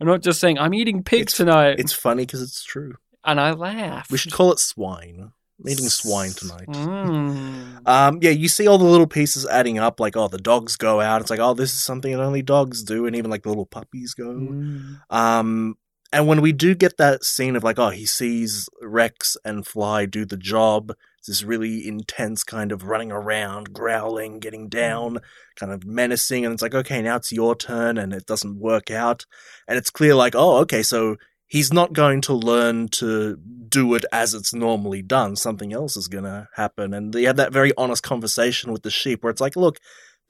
I'm 0.00 0.06
not 0.06 0.22
just 0.22 0.40
saying, 0.40 0.58
I'm 0.58 0.72
eating 0.72 1.02
pig 1.02 1.22
It's- 1.22 1.36
tonight. 1.36 1.78
it's 1.78 1.92
funny 1.92 2.24
because 2.24 2.40
it's 2.40 2.64
true. 2.64 2.94
and 3.24 3.38
I 3.40 3.50
laugh. 3.52 4.10
We 4.10 4.16
should 4.18 4.32
call 4.32 4.52
it 4.52 4.58
swine. 4.58 5.32
I'm 5.60 5.68
eating 5.68 5.88
swine 5.88 6.30
tonight. 6.30 6.66
Mm. 6.68 7.86
Um, 7.86 8.18
yeah, 8.20 8.30
you 8.30 8.48
see 8.48 8.66
all 8.66 8.78
the 8.78 8.84
little 8.84 9.06
pieces 9.06 9.46
adding 9.46 9.78
up. 9.78 10.00
Like, 10.00 10.16
oh, 10.16 10.28
the 10.28 10.38
dogs 10.38 10.76
go 10.76 11.00
out. 11.00 11.20
It's 11.20 11.30
like, 11.30 11.40
oh, 11.40 11.54
this 11.54 11.72
is 11.72 11.82
something 11.82 12.12
that 12.12 12.22
only 12.22 12.42
dogs 12.42 12.82
do, 12.82 13.06
and 13.06 13.14
even 13.14 13.30
like 13.30 13.42
the 13.42 13.50
little 13.50 13.66
puppies 13.66 14.14
go. 14.14 14.24
Mm. 14.24 15.00
Um, 15.10 15.76
and 16.12 16.28
when 16.28 16.40
we 16.40 16.52
do 16.52 16.74
get 16.74 16.96
that 16.98 17.24
scene 17.24 17.56
of 17.56 17.64
like, 17.64 17.78
oh, 17.78 17.90
he 17.90 18.06
sees 18.06 18.68
Rex 18.80 19.36
and 19.44 19.66
Fly 19.66 20.06
do 20.06 20.24
the 20.24 20.36
job, 20.36 20.92
it's 21.18 21.26
this 21.26 21.42
really 21.42 21.88
intense 21.88 22.44
kind 22.44 22.70
of 22.70 22.84
running 22.84 23.10
around, 23.10 23.72
growling, 23.72 24.38
getting 24.38 24.68
down, 24.68 25.18
kind 25.56 25.72
of 25.72 25.84
menacing, 25.84 26.44
and 26.44 26.52
it's 26.52 26.62
like, 26.62 26.74
okay, 26.74 27.02
now 27.02 27.16
it's 27.16 27.32
your 27.32 27.56
turn, 27.56 27.98
and 27.98 28.12
it 28.12 28.26
doesn't 28.26 28.60
work 28.60 28.90
out, 28.90 29.24
and 29.66 29.78
it's 29.78 29.90
clear 29.90 30.14
like, 30.14 30.34
oh, 30.36 30.58
okay, 30.58 30.82
so 30.82 31.16
he's 31.46 31.72
not 31.72 31.92
going 31.92 32.20
to 32.22 32.34
learn 32.34 32.88
to 32.88 33.36
do 33.68 33.94
it 33.94 34.04
as 34.12 34.34
it's 34.34 34.52
normally 34.54 35.02
done. 35.02 35.36
Something 35.36 35.72
else 35.72 35.96
is 35.96 36.08
going 36.08 36.24
to 36.24 36.48
happen, 36.54 36.94
and 36.94 37.12
they 37.12 37.24
have 37.24 37.36
that 37.36 37.52
very 37.52 37.72
honest 37.76 38.02
conversation 38.02 38.72
with 38.72 38.82
the 38.82 38.90
sheep, 38.90 39.22
where 39.22 39.30
it's 39.30 39.40
like, 39.40 39.56
look. 39.56 39.78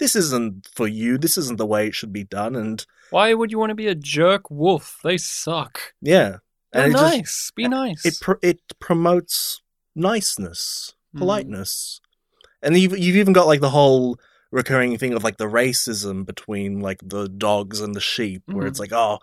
This 0.01 0.17
isn't 0.17 0.67
for 0.75 0.89
you. 0.89 1.19
This 1.19 1.39
isn't 1.39 1.57
the 1.57 1.65
way 1.65 1.87
it 1.87 1.95
should 1.95 2.13
be 2.13 2.25
done. 2.25 2.57
And 2.57 2.85
Why 3.11 3.33
would 3.33 3.53
you 3.53 3.61
want 3.61 3.71
to 3.71 3.77
be 3.77 3.87
a 3.87 3.95
jerk 3.95 4.51
wolf? 4.51 4.99
They 5.05 5.17
suck. 5.19 5.95
yeah, 6.03 6.39
They're 6.73 6.87
and 6.87 6.93
it 6.93 6.97
just- 6.99 7.15
nice. 7.15 7.51
Be 7.55 7.69
nice. 7.69 8.05
it 8.05 8.19
pr- 8.21 8.43
it 8.43 8.59
promotes 8.81 9.63
niceness, 9.95 10.95
Mm. 11.15 11.19
politeness, 11.21 12.01
and 12.61 12.77
you've 12.77 12.99
you've 12.99 13.15
even 13.17 13.33
got 13.33 13.47
like 13.47 13.61
the 13.61 13.71
whole 13.71 14.19
recurring 14.51 14.99
thing 14.99 15.13
of 15.15 15.23
like 15.23 15.37
the 15.37 15.47
racism 15.47 16.27
between 16.27 16.81
like 16.81 16.99
the 17.05 17.29
dogs 17.29 17.81
and 17.81 17.95
the 17.95 18.01
sheep, 18.01 18.43
where 18.47 18.67
Mhm. 18.67 18.69
it's 18.71 18.81
like 18.81 18.93
oh, 18.93 19.21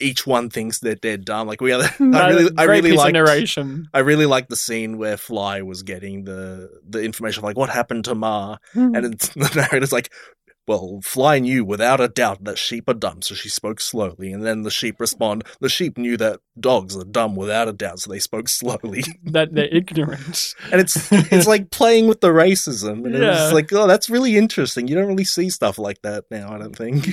each 0.00 0.26
one 0.26 0.50
thinks 0.50 0.80
that 0.80 1.00
they're 1.02 1.16
dumb. 1.16 1.46
Like 1.46 1.60
we 1.60 1.72
are. 1.72 1.82
I 2.00 2.28
really, 2.30 2.50
I 2.58 2.64
really 2.64 2.92
like. 2.92 3.12
narration. 3.12 3.88
I 3.94 4.00
really 4.00 4.26
like 4.26 4.48
the 4.48 4.56
scene 4.56 4.98
where 4.98 5.16
Fly 5.16 5.62
was 5.62 5.82
getting 5.82 6.24
the 6.24 6.70
the 6.88 7.02
information 7.02 7.40
of 7.40 7.44
like 7.44 7.56
what 7.56 7.70
happened 7.70 8.04
to 8.06 8.14
Ma, 8.14 8.56
Hmm. 8.72 8.94
and 8.94 9.14
it's, 9.14 9.28
the 9.34 9.50
narrator's 9.54 9.92
like, 9.92 10.12
well, 10.66 11.00
Fly 11.02 11.38
knew 11.40 11.64
without 11.64 12.00
a 12.00 12.06
doubt 12.08 12.44
that 12.44 12.56
sheep 12.58 12.88
are 12.88 12.94
dumb, 12.94 13.22
so 13.22 13.34
she 13.34 13.48
spoke 13.48 13.80
slowly. 13.80 14.32
And 14.32 14.44
then 14.44 14.62
the 14.62 14.70
sheep 14.70 15.00
respond, 15.00 15.42
the 15.60 15.68
sheep 15.68 15.98
knew 15.98 16.16
that 16.18 16.38
dogs 16.60 16.96
are 16.96 17.02
dumb 17.04 17.34
without 17.34 17.66
a 17.66 17.72
doubt, 17.72 17.98
so 18.00 18.10
they 18.10 18.20
spoke 18.20 18.48
slowly. 18.48 19.02
that 19.24 19.52
they're 19.54 19.68
ignorant. 19.74 20.54
and 20.70 20.80
it's 20.80 21.10
it's 21.12 21.46
like 21.48 21.70
playing 21.70 22.06
with 22.08 22.20
the 22.20 22.28
racism, 22.28 23.04
and 23.04 23.14
Yeah. 23.14 23.44
it's 23.44 23.52
like, 23.54 23.72
oh, 23.72 23.86
that's 23.88 24.10
really 24.10 24.36
interesting. 24.36 24.86
You 24.86 24.94
don't 24.96 25.08
really 25.08 25.24
see 25.24 25.50
stuff 25.50 25.78
like 25.78 26.02
that 26.02 26.24
now, 26.30 26.52
I 26.52 26.58
don't 26.58 26.76
think. 26.76 27.08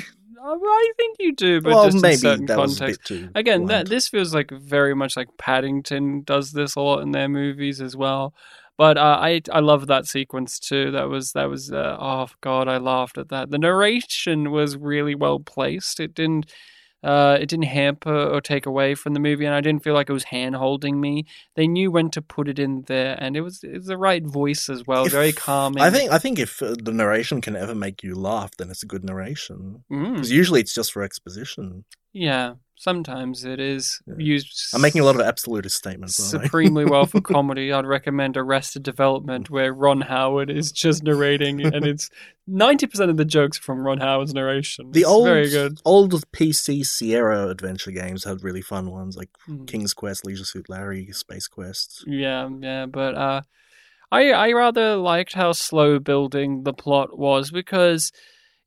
I 0.53 0.91
think 0.97 1.17
you 1.19 1.33
do, 1.33 1.61
but 1.61 1.73
well, 1.73 1.85
just 1.85 1.95
in 1.95 2.01
maybe 2.01 2.17
certain 2.17 2.45
that 2.47 2.55
context. 2.55 2.81
a 2.81 2.85
bit 2.85 3.03
too. 3.03 3.29
Again, 3.35 3.65
that 3.65 3.87
this 3.87 4.07
feels 4.07 4.33
like 4.33 4.51
very 4.51 4.95
much 4.95 5.17
like 5.17 5.29
Paddington 5.37 6.21
does 6.23 6.51
this 6.51 6.75
a 6.75 6.81
lot 6.81 7.01
in 7.01 7.11
their 7.11 7.29
movies 7.29 7.81
as 7.81 7.95
well. 7.95 8.33
But 8.77 8.97
uh, 8.97 9.17
I 9.19 9.41
I 9.51 9.59
love 9.59 9.87
that 9.87 10.05
sequence 10.05 10.59
too. 10.59 10.91
That 10.91 11.09
was 11.09 11.31
that 11.33 11.49
was 11.49 11.71
uh, 11.71 11.97
oh 11.99 12.27
god, 12.41 12.67
I 12.67 12.77
laughed 12.77 13.17
at 13.17 13.29
that. 13.29 13.49
The 13.49 13.57
narration 13.57 14.51
was 14.51 14.77
really 14.77 15.15
well 15.15 15.39
placed. 15.39 15.99
It 15.99 16.13
didn't 16.13 16.51
uh, 17.03 17.37
it 17.39 17.47
didn't 17.47 17.65
hamper 17.65 18.13
or 18.33 18.41
take 18.41 18.65
away 18.65 18.95
from 18.95 19.13
the 19.13 19.19
movie, 19.19 19.45
and 19.45 19.53
I 19.53 19.61
didn't 19.61 19.83
feel 19.83 19.93
like 19.93 20.09
it 20.09 20.13
was 20.13 20.25
hand 20.25 20.55
holding 20.55 20.99
me. 20.99 21.25
They 21.55 21.67
knew 21.67 21.91
when 21.91 22.09
to 22.11 22.21
put 22.21 22.47
it 22.49 22.59
in 22.59 22.83
there, 22.87 23.15
and 23.19 23.35
it 23.37 23.41
was 23.41 23.63
it 23.63 23.73
was 23.77 23.85
the 23.85 23.97
right 23.97 24.25
voice 24.25 24.69
as 24.69 24.85
well, 24.87 25.05
If- 25.05 25.11
very 25.11 25.31
calming. 25.31 25.83
I 25.83 25.89
think 25.91 26.11
I 26.11 26.17
think 26.17 26.39
if 26.39 26.61
uh, 26.61 26.75
the 26.81 26.91
narration 26.91 27.41
can 27.41 27.55
ever 27.55 27.75
make 27.75 28.03
you 28.03 28.15
laugh, 28.15 28.51
then 28.57 28.69
it's 28.69 28.83
a 28.83 28.87
good 28.87 29.03
narration. 29.03 29.83
Mm, 29.91 30.13
Because 30.15 30.31
usually 30.31 30.59
it's 30.61 30.73
just 30.73 30.91
for 30.91 31.03
exposition. 31.03 31.85
yeah, 32.13 32.53
sometimes 32.78 33.43
it 33.43 33.59
is 33.59 33.99
Yeah. 34.07 34.13
used. 34.17 34.69
I'm 34.73 34.82
making 34.82 35.01
a 35.01 35.03
lot 35.03 35.15
of 35.15 35.21
absolutist 35.21 35.75
statements. 35.78 36.15
supremely 36.15 36.86
well 36.86 37.05
for 37.05 37.19
comedy. 37.36 37.73
I'd 37.73 37.86
recommend 37.86 38.38
Arrested 38.38 38.84
Development, 38.84 39.49
where 39.49 39.73
Ron 39.73 40.01
Howard 40.01 40.49
is 40.49 40.71
just 40.71 41.03
narrating, 41.03 41.61
and 41.65 41.86
it's 41.86 42.09
ninety 42.45 42.88
percent 42.88 43.09
of 43.11 43.17
the 43.17 43.25
jokes 43.25 43.57
are 43.59 43.61
from 43.63 43.80
Ron 43.86 43.99
Howard's 43.99 44.34
narration. 44.34 44.91
The 44.91 45.01
It's 45.01 45.09
old, 45.09 45.25
very 45.25 45.49
good. 45.49 45.80
old 45.84 46.13
PC 46.32 46.86
Sierra 46.86 47.47
adventure 47.49 47.91
games 47.91 48.23
had 48.23 48.43
really 48.43 48.61
fun 48.61 48.91
ones, 48.91 49.17
like 49.17 49.30
Mm. 49.49 49.67
King's 49.67 49.93
Quest, 49.93 50.25
Leisure 50.25 50.45
Suit 50.45 50.69
Larry, 50.69 51.11
Space 51.11 51.47
Quest. 51.47 52.03
Yeah, 52.07 52.47
yeah, 52.61 52.86
but 52.86 53.15
uh, 53.15 53.41
I 54.11 54.32
I 54.32 54.51
rather 54.53 54.95
liked 54.95 55.34
how 55.34 55.51
slow 55.51 55.99
building 55.99 56.63
the 56.63 56.73
plot 56.73 57.17
was 57.17 57.49
because 57.51 58.11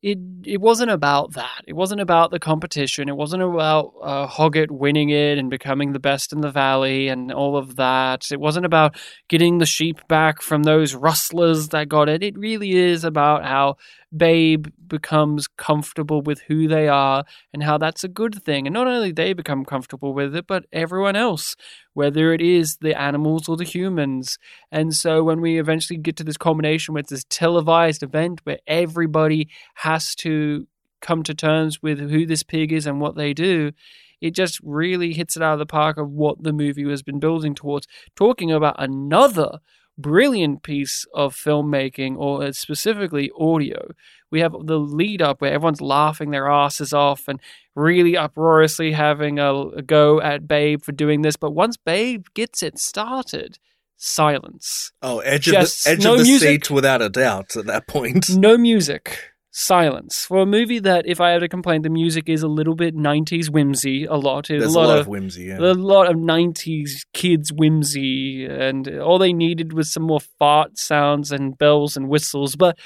it 0.02 0.18
it 0.46 0.60
wasn't 0.60 0.90
about 0.90 1.34
that. 1.34 1.62
It 1.66 1.74
wasn't 1.74 2.00
about 2.00 2.30
the 2.30 2.38
competition. 2.38 3.08
It 3.08 3.16
wasn't 3.16 3.42
about 3.42 3.92
uh, 4.02 4.26
Hoggett 4.26 4.70
winning 4.70 5.10
it 5.10 5.36
and 5.36 5.50
becoming 5.50 5.92
the 5.92 6.00
best 6.00 6.32
in 6.32 6.40
the 6.40 6.50
valley 6.50 7.08
and 7.08 7.30
all 7.30 7.56
of 7.56 7.76
that. 7.76 8.32
It 8.32 8.40
wasn't 8.40 8.64
about 8.64 8.96
getting 9.28 9.58
the 9.58 9.66
sheep 9.66 10.06
back 10.08 10.40
from 10.40 10.62
those 10.62 10.94
rustlers 10.94 11.68
that 11.68 11.88
got 11.88 12.08
it. 12.08 12.22
It 12.22 12.38
really 12.38 12.72
is 12.72 13.04
about 13.04 13.44
how 13.44 13.76
Babe 14.16 14.66
becomes 14.86 15.46
comfortable 15.46 16.20
with 16.20 16.40
who 16.42 16.66
they 16.66 16.88
are 16.88 17.24
and 17.52 17.62
how 17.62 17.78
that's 17.78 18.02
a 18.02 18.08
good 18.08 18.42
thing. 18.42 18.66
And 18.66 18.74
not 18.74 18.88
only 18.88 19.12
they 19.12 19.32
become 19.32 19.64
comfortable 19.64 20.12
with 20.12 20.34
it, 20.34 20.46
but 20.46 20.66
everyone 20.72 21.16
else, 21.16 21.54
whether 21.94 22.32
it 22.32 22.40
is 22.40 22.78
the 22.80 23.00
animals 23.00 23.48
or 23.48 23.56
the 23.56 23.64
humans. 23.64 24.36
And 24.72 24.94
so 24.94 25.22
when 25.22 25.40
we 25.40 25.60
eventually 25.60 25.98
get 25.98 26.16
to 26.16 26.24
this 26.24 26.36
culmination 26.36 26.94
with 26.94 27.06
this 27.06 27.24
televised 27.30 28.02
event 28.02 28.40
where 28.44 28.58
everybody 28.66 29.48
has 29.76 30.14
to 30.16 30.66
come 31.00 31.22
to 31.22 31.34
terms 31.34 31.82
with 31.82 31.98
who 31.98 32.26
this 32.26 32.42
pig 32.42 32.72
is 32.72 32.86
and 32.86 33.00
what 33.00 33.16
they 33.16 33.32
do, 33.32 33.72
it 34.20 34.34
just 34.34 34.60
really 34.62 35.12
hits 35.12 35.36
it 35.36 35.42
out 35.42 35.54
of 35.54 35.58
the 35.58 35.66
park 35.66 35.96
of 35.96 36.10
what 36.10 36.42
the 36.42 36.52
movie 36.52 36.88
has 36.88 37.02
been 37.02 37.20
building 37.20 37.54
towards. 37.54 37.86
Talking 38.16 38.52
about 38.52 38.76
another 38.78 39.60
brilliant 40.00 40.62
piece 40.62 41.06
of 41.14 41.34
filmmaking, 41.34 42.16
or 42.16 42.42
uh, 42.42 42.52
specifically 42.52 43.30
audio. 43.38 43.92
We 44.30 44.40
have 44.40 44.54
the 44.64 44.78
lead 44.78 45.22
up 45.22 45.40
where 45.40 45.52
everyone's 45.52 45.80
laughing 45.80 46.30
their 46.30 46.48
asses 46.48 46.92
off 46.92 47.26
and 47.26 47.40
really 47.74 48.16
uproariously 48.16 48.92
having 48.92 49.38
a, 49.38 49.52
a 49.52 49.82
go 49.82 50.20
at 50.20 50.46
Babe 50.46 50.82
for 50.82 50.92
doing 50.92 51.22
this. 51.22 51.36
But 51.36 51.50
once 51.50 51.76
Babe 51.76 52.26
gets 52.34 52.62
it 52.62 52.78
started, 52.78 53.58
silence. 53.96 54.92
Oh, 55.02 55.18
edge 55.20 55.44
Just 55.44 55.86
of 55.86 55.90
the 55.90 55.96
edge 55.96 56.04
no 56.04 56.12
of 56.12 56.18
the 56.18 56.24
music. 56.24 56.48
seat 56.48 56.70
without 56.70 57.02
a 57.02 57.08
doubt 57.08 57.56
at 57.56 57.66
that 57.66 57.86
point. 57.86 58.30
No 58.30 58.56
music. 58.56 59.18
Silence. 59.52 60.24
For 60.26 60.42
a 60.42 60.46
movie 60.46 60.78
that, 60.78 61.06
if 61.08 61.20
I 61.20 61.30
had 61.30 61.40
to 61.40 61.48
complain, 61.48 61.82
the 61.82 61.90
music 61.90 62.28
is 62.28 62.42
a 62.42 62.48
little 62.48 62.76
bit 62.76 62.94
90s 62.96 63.50
whimsy, 63.50 64.04
a 64.04 64.14
lot. 64.14 64.46
There's 64.46 64.62
There's 64.62 64.74
a 64.74 64.78
lot, 64.78 64.98
of, 64.98 65.08
whimsy. 65.08 65.44
Yeah. 65.44 65.58
a 65.58 65.74
lot 65.74 66.08
of 66.08 66.16
90s 66.16 67.04
kids 67.12 67.52
whimsy, 67.52 68.46
and 68.46 68.86
all 69.00 69.18
they 69.18 69.32
needed 69.32 69.72
was 69.72 69.92
some 69.92 70.04
more 70.04 70.20
fart 70.38 70.78
sounds 70.78 71.32
and 71.32 71.58
bells 71.58 71.96
and 71.96 72.08
whistles. 72.08 72.54
But 72.54 72.78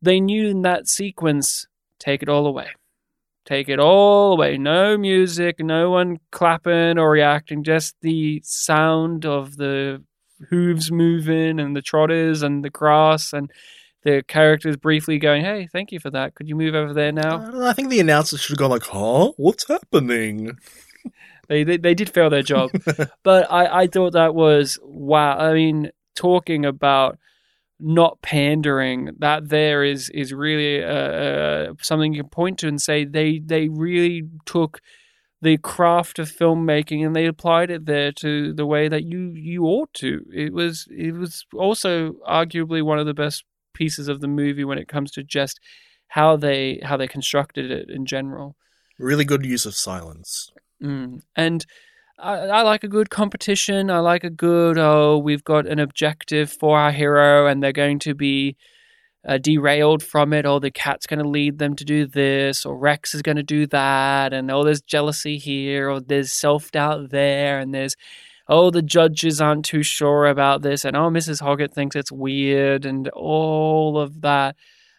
they 0.00 0.18
knew 0.18 0.48
in 0.48 0.62
that 0.62 0.88
sequence, 0.88 1.66
take 1.98 2.22
it 2.22 2.30
all 2.30 2.46
away. 2.46 2.68
Take 3.44 3.68
it 3.68 3.78
all 3.78 4.32
away. 4.32 4.56
No 4.56 4.96
music, 4.96 5.60
no 5.60 5.90
one 5.90 6.16
clapping 6.32 6.98
or 6.98 7.10
reacting, 7.10 7.62
just 7.62 7.94
the 8.00 8.40
sound 8.42 9.26
of 9.26 9.56
the 9.56 10.02
hooves 10.48 10.90
moving 10.90 11.60
and 11.60 11.76
the 11.76 11.82
trotters 11.82 12.42
and 12.42 12.64
the 12.64 12.70
grass 12.70 13.32
and 13.32 13.50
the 14.06 14.22
characters 14.22 14.76
briefly 14.76 15.18
going, 15.18 15.42
Hey, 15.42 15.68
thank 15.70 15.90
you 15.90 15.98
for 15.98 16.10
that. 16.10 16.36
Could 16.36 16.48
you 16.48 16.54
move 16.54 16.76
over 16.76 16.94
there 16.94 17.10
now? 17.10 17.44
I, 17.52 17.70
I 17.70 17.72
think 17.72 17.90
the 17.90 17.98
announcers 17.98 18.40
should 18.40 18.52
have 18.52 18.58
gone 18.58 18.70
like, 18.70 18.84
"Huh? 18.84 19.32
What's 19.36 19.68
happening?" 19.68 20.56
They, 21.48 21.62
they 21.62 21.76
they 21.76 21.94
did 21.94 22.10
fail 22.10 22.28
their 22.28 22.42
job, 22.42 22.70
but 23.22 23.48
I 23.48 23.82
I 23.82 23.86
thought 23.86 24.14
that 24.14 24.34
was 24.34 24.80
wow. 24.82 25.38
I 25.38 25.54
mean, 25.54 25.92
talking 26.16 26.64
about 26.64 27.20
not 27.78 28.20
pandering, 28.20 29.10
that 29.20 29.48
there 29.48 29.84
is 29.84 30.10
is 30.10 30.34
really 30.34 30.82
uh, 30.82 30.88
uh, 30.88 31.74
something 31.80 32.12
you 32.12 32.24
can 32.24 32.30
point 32.30 32.58
to 32.58 32.66
and 32.66 32.82
say 32.82 33.04
they 33.04 33.38
they 33.38 33.68
really 33.68 34.24
took 34.44 34.80
the 35.40 35.56
craft 35.58 36.18
of 36.18 36.32
filmmaking 36.32 37.06
and 37.06 37.14
they 37.14 37.26
applied 37.26 37.70
it 37.70 37.86
there 37.86 38.10
to 38.10 38.52
the 38.52 38.66
way 38.66 38.88
that 38.88 39.04
you 39.04 39.32
you 39.36 39.66
ought 39.66 39.94
to. 39.94 40.26
It 40.34 40.52
was 40.52 40.88
it 40.90 41.12
was 41.12 41.46
also 41.54 42.14
arguably 42.28 42.82
one 42.82 42.98
of 42.98 43.06
the 43.06 43.14
best 43.14 43.44
pieces 43.76 44.08
of 44.08 44.20
the 44.20 44.28
movie 44.28 44.64
when 44.64 44.78
it 44.78 44.88
comes 44.88 45.10
to 45.12 45.22
just 45.22 45.60
how 46.08 46.36
they 46.36 46.80
how 46.82 46.96
they 46.96 47.06
constructed 47.06 47.70
it 47.70 47.90
in 47.90 48.06
general. 48.06 48.56
Really 48.98 49.24
good 49.24 49.44
use 49.44 49.66
of 49.66 49.74
silence. 49.74 50.50
Mm. 50.82 51.20
And 51.36 51.66
I, 52.18 52.32
I 52.32 52.62
like 52.62 52.82
a 52.82 52.88
good 52.88 53.10
competition. 53.10 53.90
I 53.90 53.98
like 53.98 54.24
a 54.24 54.30
good, 54.30 54.78
oh, 54.78 55.18
we've 55.18 55.44
got 55.44 55.66
an 55.66 55.78
objective 55.78 56.50
for 56.50 56.78
our 56.78 56.92
hero 56.92 57.46
and 57.46 57.62
they're 57.62 57.72
going 57.72 57.98
to 58.00 58.14
be 58.14 58.56
uh, 59.26 59.38
derailed 59.38 60.02
from 60.02 60.32
it, 60.32 60.46
or 60.46 60.60
the 60.60 60.70
cat's 60.70 61.06
going 61.06 61.22
to 61.22 61.28
lead 61.28 61.58
them 61.58 61.74
to 61.74 61.84
do 61.84 62.06
this, 62.06 62.64
or 62.64 62.78
Rex 62.78 63.14
is 63.14 63.22
going 63.22 63.36
to 63.36 63.42
do 63.42 63.66
that, 63.66 64.32
and 64.32 64.50
oh, 64.50 64.62
there's 64.62 64.80
jealousy 64.80 65.36
here, 65.36 65.90
or 65.90 66.00
there's 66.00 66.30
self 66.30 66.70
doubt 66.70 67.10
there, 67.10 67.58
and 67.58 67.74
there's 67.74 67.96
oh, 68.48 68.70
the 68.70 68.82
judges 68.82 69.40
aren't 69.40 69.64
too 69.64 69.82
sure 69.82 70.26
about 70.26 70.62
this, 70.62 70.84
and 70.84 70.96
oh, 70.96 71.10
Mrs. 71.10 71.42
Hoggett 71.42 71.72
thinks 71.72 71.96
it's 71.96 72.12
weird, 72.12 72.84
and 72.84 73.08
all 73.08 73.98
of 73.98 74.20
that 74.22 74.56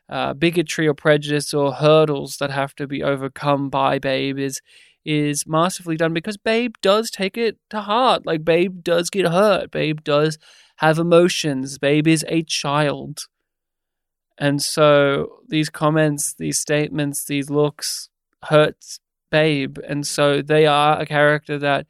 uh, 0.09 0.33
bigotry 0.33 0.87
or 0.87 0.93
prejudice 0.93 1.53
or 1.53 1.73
hurdles 1.73 2.37
that 2.39 2.51
have 2.51 2.73
to 2.75 2.87
be 2.87 3.03
overcome 3.03 3.69
by 3.69 3.99
Babe 3.99 4.37
is 4.39 4.61
is 5.05 5.47
masterfully 5.47 5.95
done 5.95 6.13
because 6.13 6.35
Babe 6.35 6.73
does 6.81 7.09
take 7.09 7.37
it 7.37 7.57
to 7.69 7.81
heart. 7.81 8.25
Like 8.25 8.43
Babe 8.43 8.83
does 8.83 9.09
get 9.09 9.25
hurt. 9.25 9.71
Babe 9.71 10.03
does 10.03 10.37
have 10.77 10.99
emotions. 10.99 11.77
Babe 11.77 12.07
is 12.07 12.25
a 12.27 12.43
child. 12.43 13.21
And 14.37 14.61
so 14.61 15.39
these 15.47 15.69
comments, 15.69 16.35
these 16.37 16.59
statements, 16.59 17.23
these 17.23 17.49
looks 17.49 18.09
hurts 18.43 18.99
Babe. 19.31 19.77
And 19.87 20.05
so 20.05 20.41
they 20.41 20.65
are 20.65 20.99
a 20.99 21.05
character 21.05 21.57
that 21.57 21.87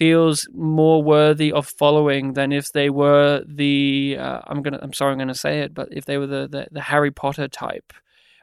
feels 0.00 0.48
more 0.54 1.02
worthy 1.02 1.52
of 1.52 1.66
following 1.66 2.32
than 2.32 2.52
if 2.52 2.72
they 2.72 2.88
were 2.88 3.44
the 3.46 4.16
uh, 4.18 4.40
I'm 4.46 4.62
gonna 4.62 4.78
I'm 4.80 4.94
sorry 4.94 5.12
I'm 5.12 5.18
gonna 5.18 5.34
say 5.34 5.60
it, 5.60 5.74
but 5.74 5.88
if 5.92 6.06
they 6.06 6.16
were 6.16 6.26
the, 6.26 6.48
the, 6.48 6.68
the 6.72 6.80
Harry 6.80 7.10
Potter 7.10 7.48
type, 7.48 7.92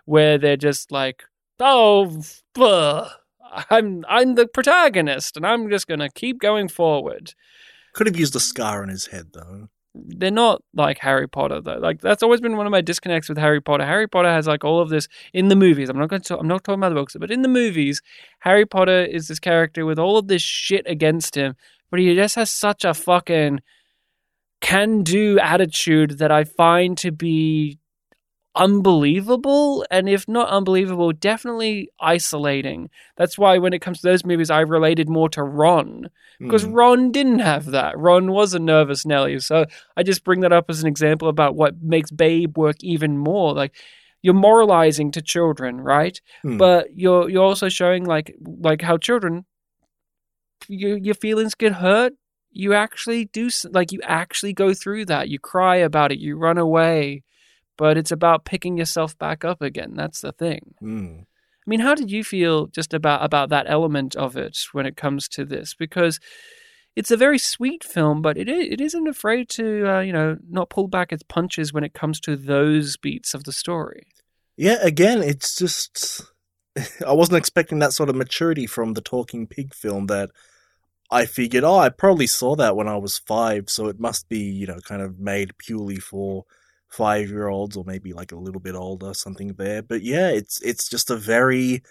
where 0.05 0.37
they're 0.37 0.55
just 0.55 0.91
like, 0.91 1.23
oh, 1.59 2.21
ugh, 2.59 3.09
I'm 3.71 4.05
I'm 4.07 4.35
the 4.35 4.45
protagonist, 4.45 5.35
and 5.35 5.47
I'm 5.47 5.67
just 5.71 5.87
gonna 5.87 6.11
keep 6.11 6.39
going 6.39 6.67
forward. 6.67 7.33
Could 7.93 8.05
have 8.05 8.19
used 8.19 8.35
a 8.35 8.39
scar 8.39 8.83
on 8.83 8.89
his 8.89 9.07
head 9.07 9.29
though. 9.33 9.69
They're 10.05 10.31
not 10.31 10.61
like 10.73 10.99
Harry 10.99 11.27
Potter 11.27 11.61
though. 11.61 11.77
Like 11.77 12.01
that's 12.01 12.23
always 12.23 12.41
been 12.41 12.57
one 12.57 12.65
of 12.65 12.71
my 12.71 12.81
disconnects 12.81 13.29
with 13.29 13.37
Harry 13.37 13.61
Potter. 13.61 13.85
Harry 13.85 14.07
Potter 14.07 14.29
has 14.29 14.47
like 14.47 14.63
all 14.63 14.79
of 14.79 14.89
this 14.89 15.07
in 15.33 15.47
the 15.47 15.55
movies. 15.55 15.89
I'm 15.89 15.97
not 15.97 16.09
going 16.09 16.21
to. 16.21 16.37
I'm 16.37 16.47
not 16.47 16.63
talking 16.63 16.79
about 16.79 16.89
the 16.89 16.95
books, 16.95 17.15
but 17.19 17.31
in 17.31 17.41
the 17.41 17.47
movies, 17.47 18.01
Harry 18.39 18.65
Potter 18.65 19.03
is 19.03 19.27
this 19.27 19.39
character 19.39 19.85
with 19.85 19.99
all 19.99 20.17
of 20.17 20.27
this 20.27 20.41
shit 20.41 20.85
against 20.87 21.35
him, 21.35 21.55
but 21.89 21.99
he 21.99 22.13
just 22.15 22.35
has 22.35 22.51
such 22.51 22.85
a 22.85 22.93
fucking 22.93 23.59
can-do 24.61 25.39
attitude 25.39 26.17
that 26.17 26.31
I 26.31 26.43
find 26.43 26.97
to 26.99 27.11
be 27.11 27.79
unbelievable 28.57 29.85
and 29.89 30.09
if 30.09 30.27
not 30.27 30.49
unbelievable 30.49 31.11
definitely 31.13 31.89
isolating. 31.99 32.89
That's 33.15 33.37
why 33.37 33.57
when 33.57 33.73
it 33.73 33.81
comes 33.81 34.01
to 34.01 34.07
those 34.07 34.25
movies 34.25 34.49
i 34.49 34.59
related 34.61 35.07
more 35.09 35.29
to 35.29 35.43
ron 35.43 36.09
because 36.39 36.63
Hmm. 36.63 36.73
ron 36.73 37.11
didn't 37.11 37.39
have 37.39 37.65
that. 37.67 37.97
Ron 37.97 38.31
was 38.31 38.53
a 38.53 38.59
nervous 38.59 39.05
nelly 39.05 39.39
so 39.39 39.65
i 39.95 40.03
just 40.03 40.23
bring 40.23 40.41
that 40.41 40.53
up 40.53 40.65
as 40.69 40.81
an 40.81 40.87
example 40.87 41.29
about 41.29 41.55
what 41.55 41.81
makes 41.81 42.11
babe 42.11 42.57
work 42.57 42.77
even 42.81 43.17
more. 43.17 43.53
Like 43.53 43.73
you're 44.23 44.33
moralizing 44.33 45.11
to 45.11 45.21
children 45.21 45.79
right? 45.81 46.19
Hmm. 46.41 46.57
but 46.57 46.87
you're 46.95 47.29
you're 47.29 47.43
also 47.43 47.69
showing 47.69 48.03
like 48.05 48.35
like 48.69 48.81
how 48.81 48.97
children 48.97 49.45
your 50.67 50.97
your 50.97 51.15
feelings 51.15 51.55
get 51.55 51.73
hurt. 51.73 52.13
You 52.51 52.73
actually 52.73 53.25
do 53.25 53.49
like 53.71 53.91
you 53.91 54.01
actually 54.03 54.53
go 54.53 54.73
through 54.73 55.05
that. 55.05 55.29
You 55.29 55.39
cry 55.39 55.75
about 55.77 56.11
it. 56.11 56.19
You 56.19 56.37
run 56.37 56.57
away 56.57 57.23
but 57.77 57.97
it's 57.97 58.11
about 58.11 58.45
picking 58.45 58.77
yourself 58.77 59.17
back 59.17 59.45
up 59.45 59.61
again. 59.61 59.93
That's 59.95 60.21
the 60.21 60.31
thing. 60.31 60.73
Hmm. 60.79 61.19
i 61.21 61.69
mean 61.69 61.79
how 61.79 61.95
did 61.95 62.11
you 62.11 62.23
feel 62.23 62.67
just 62.67 62.93
about 62.93 63.23
about 63.23 63.49
that 63.49 63.65
element 63.69 64.15
of 64.15 64.35
it 64.37 64.57
when 64.71 64.85
it 64.85 64.97
comes 64.97 65.27
to 65.29 65.45
this? 65.45 65.73
Because 65.73 66.19
it's 66.95 67.11
a 67.11 67.17
very 67.17 67.37
sweet 67.37 67.83
film 67.83 68.21
but 68.21 68.37
it 68.37 68.49
it 68.49 68.81
isn't 68.81 69.07
afraid 69.07 69.49
to 69.49 69.87
uh, 69.87 69.99
you 70.01 70.13
know 70.13 70.37
not 70.49 70.69
pull 70.69 70.87
back 70.87 71.11
its 71.11 71.23
punches 71.23 71.71
when 71.71 71.83
it 71.83 71.93
comes 71.93 72.19
to 72.21 72.35
those 72.35 72.97
beats 72.97 73.33
of 73.33 73.43
the 73.43 73.53
story. 73.53 74.07
Yeah, 74.57 74.79
again, 74.81 75.21
it's 75.21 75.55
just 75.57 76.21
I 77.05 77.13
wasn't 77.13 77.37
expecting 77.37 77.79
that 77.79 77.93
sort 77.93 78.09
of 78.09 78.15
maturity 78.15 78.67
from 78.67 78.93
the 78.93 79.01
Talking 79.01 79.47
Pig 79.47 79.73
film 79.73 80.07
that 80.07 80.31
I 81.09 81.25
figured, 81.25 81.63
oh, 81.63 81.77
I 81.77 81.89
probably 81.89 82.27
saw 82.27 82.55
that 82.57 82.75
when 82.75 82.87
I 82.87 82.97
was 82.97 83.17
five, 83.17 83.69
so 83.69 83.87
it 83.87 83.99
must 83.99 84.27
be, 84.27 84.39
you 84.39 84.67
know, 84.67 84.79
kind 84.81 85.01
of 85.01 85.19
made 85.19 85.57
purely 85.57 85.97
for 85.97 86.43
five 86.89 87.29
year 87.29 87.47
olds 87.47 87.75
or 87.75 87.83
maybe 87.85 88.13
like 88.13 88.31
a 88.31 88.37
little 88.37 88.61
bit 88.61 88.75
older, 88.75 89.13
something 89.13 89.53
there. 89.53 89.81
But 89.81 90.01
yeah, 90.01 90.29
it's 90.29 90.61
it's 90.61 90.89
just 90.89 91.09
a 91.09 91.15
very 91.15 91.83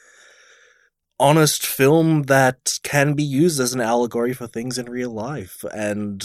honest 1.19 1.67
film 1.67 2.25
that 2.25 2.79
can 2.83 3.15
be 3.15 3.23
used 3.23 3.61
as 3.61 3.73
an 3.73 3.81
allegory 3.81 4.35
for 4.35 4.47
things 4.47 4.79
in 4.79 4.87
real 4.89 5.11
life. 5.11 5.65
And 5.73 6.23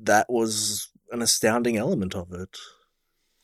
that 0.00 0.28
was 0.28 0.88
an 1.10 1.22
astounding 1.22 1.76
element 1.76 2.14
of 2.14 2.32
it. 2.32 2.56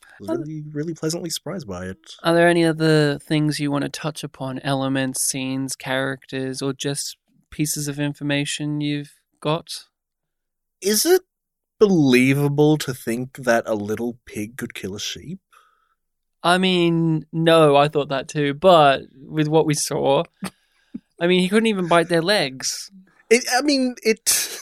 I 0.02 0.32
was 0.32 0.38
really, 0.40 0.64
really 0.72 0.94
pleasantly 0.94 1.30
surprised 1.30 1.68
by 1.68 1.86
it. 1.86 1.98
Are 2.24 2.34
there 2.34 2.48
any 2.48 2.64
other 2.64 3.18
things 3.20 3.60
you 3.60 3.70
want 3.70 3.82
to 3.82 3.88
touch 3.88 4.24
upon? 4.24 4.58
Elements, 4.60 5.22
scenes, 5.22 5.76
characters, 5.76 6.60
or 6.60 6.72
just 6.72 7.16
pieces 7.50 7.86
of 7.86 8.00
information 8.00 8.80
you've 8.80 9.12
got? 9.40 9.84
Is 10.80 11.06
it 11.06 11.22
believable 11.78 12.76
to 12.78 12.94
think 12.94 13.36
that 13.38 13.64
a 13.66 13.74
little 13.74 14.18
pig 14.26 14.56
could 14.56 14.74
kill 14.74 14.94
a 14.94 15.00
sheep? 15.00 15.40
I 16.42 16.58
mean, 16.58 17.26
no, 17.32 17.76
I 17.76 17.88
thought 17.88 18.10
that 18.10 18.28
too, 18.28 18.54
but 18.54 19.02
with 19.12 19.48
what 19.48 19.66
we 19.66 19.74
saw, 19.74 20.24
I 21.20 21.26
mean, 21.26 21.40
he 21.40 21.48
couldn't 21.48 21.66
even 21.66 21.88
bite 21.88 22.08
their 22.08 22.22
legs. 22.22 22.90
It, 23.28 23.44
I 23.56 23.62
mean, 23.62 23.96
it. 24.02 24.60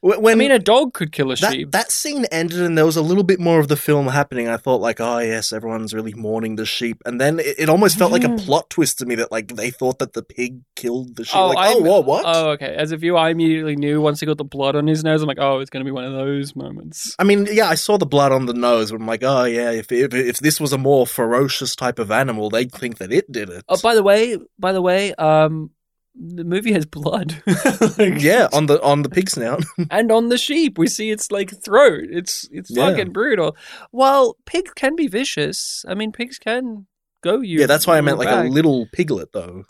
Wh- 0.00 0.20
When 0.22 0.32
I 0.32 0.34
mean, 0.36 0.52
a 0.52 0.58
dog 0.58 0.92
could 0.94 1.10
kill 1.12 1.32
a 1.32 1.36
that, 1.36 1.52
sheep. 1.52 1.72
that 1.72 1.90
scene 1.90 2.24
ended 2.30 2.60
and 2.62 2.78
there 2.78 2.86
was 2.86 2.96
a 2.96 3.02
little 3.02 3.24
bit 3.24 3.40
more 3.40 3.58
of 3.58 3.68
the 3.68 3.76
film 3.76 4.06
happening. 4.06 4.48
I 4.48 4.56
thought 4.56 4.80
like, 4.80 5.00
oh 5.00 5.18
yes, 5.18 5.52
everyone's 5.52 5.92
really 5.92 6.14
mourning 6.14 6.56
the 6.56 6.64
sheep, 6.66 7.02
and 7.04 7.20
then 7.20 7.40
it, 7.40 7.58
it 7.58 7.68
almost 7.68 7.98
felt 7.98 8.12
like 8.12 8.24
a 8.24 8.36
plot 8.36 8.70
twist 8.70 8.98
to 8.98 9.06
me 9.06 9.14
that 9.16 9.32
like 9.32 9.48
they 9.56 9.70
thought 9.70 9.98
that 9.98 10.12
the 10.12 10.22
pig 10.22 10.60
killed 10.76 11.16
the 11.16 11.24
sheep. 11.24 11.34
like, 11.34 11.56
oh, 11.58 11.60
I'm- 11.60 11.84
whoa, 11.84 12.00
what? 12.00 12.24
Oh, 12.26 12.50
okay. 12.50 12.74
As 12.76 12.92
a 12.92 12.96
viewer, 12.96 13.18
I 13.18 13.30
immediately 13.30 13.76
knew 13.76 14.00
once 14.00 14.20
he 14.20 14.26
got 14.26 14.38
the 14.38 14.44
blood 14.44 14.76
on 14.76 14.86
his 14.86 15.02
nose. 15.02 15.20
I'm 15.22 15.26
like, 15.28 15.38
oh, 15.40 15.58
it's 15.60 15.70
going 15.70 15.84
to 15.84 15.88
be 15.88 15.92
one 15.92 16.04
of 16.04 16.12
those 16.12 16.54
moments. 16.54 17.14
I 17.18 17.24
mean, 17.24 17.48
yeah, 17.50 17.68
I 17.68 17.74
saw 17.74 17.98
the 17.98 18.06
blood 18.06 18.30
on 18.32 18.46
the 18.46 18.54
nose, 18.54 18.90
but 18.92 19.00
I'm 19.00 19.06
like, 19.06 19.22
oh 19.24 19.44
yeah, 19.44 19.70
if 19.72 19.90
if, 19.90 20.14
if 20.14 20.38
this 20.38 20.60
was 20.60 20.72
a 20.72 20.78
more 20.78 21.06
ferocious 21.06 21.74
type 21.74 21.98
of 21.98 22.10
animal, 22.10 22.50
they'd 22.50 22.70
think 22.72 22.98
that 22.98 23.12
it 23.12 23.30
did 23.32 23.50
it. 23.50 23.64
Oh, 23.68 23.76
by 23.82 23.94
the 23.94 24.02
way, 24.02 24.38
by 24.58 24.72
the 24.72 24.80
way, 24.82 25.14
um, 25.14 25.70
the 26.20 26.44
movie 26.44 26.72
has 26.72 26.84
blood. 26.86 27.42
Like, 27.98 28.20
yeah, 28.22 28.48
on 28.52 28.66
the 28.66 28.80
on 28.82 29.02
the 29.02 29.08
pig 29.08 29.30
snout. 29.30 29.64
and 29.90 30.10
on 30.12 30.28
the 30.28 30.38
sheep, 30.38 30.78
we 30.78 30.86
see 30.88 31.10
its 31.10 31.30
like 31.30 31.50
throat. 31.62 32.04
It's 32.10 32.48
it's 32.50 32.70
Yeah. 32.70 32.90
fucking 32.90 33.12
brutal. 33.12 33.56
Well, 33.92 34.36
pigs 34.46 34.72
can 34.74 34.96
be 34.96 35.06
vicious. 35.08 35.84
I 35.88 35.94
mean, 35.94 36.12
pigs 36.12 36.38
can 36.38 36.86
go 37.22 37.40
you. 37.40 37.60
yeah, 37.60 37.66
that's 37.66 37.86
why 37.86 37.98
I 37.98 38.00
meant 38.00 38.18
like 38.18 38.28
back. 38.28 38.46
a 38.46 38.48
little 38.48 38.86
piglet 38.92 39.32
though. 39.32 39.64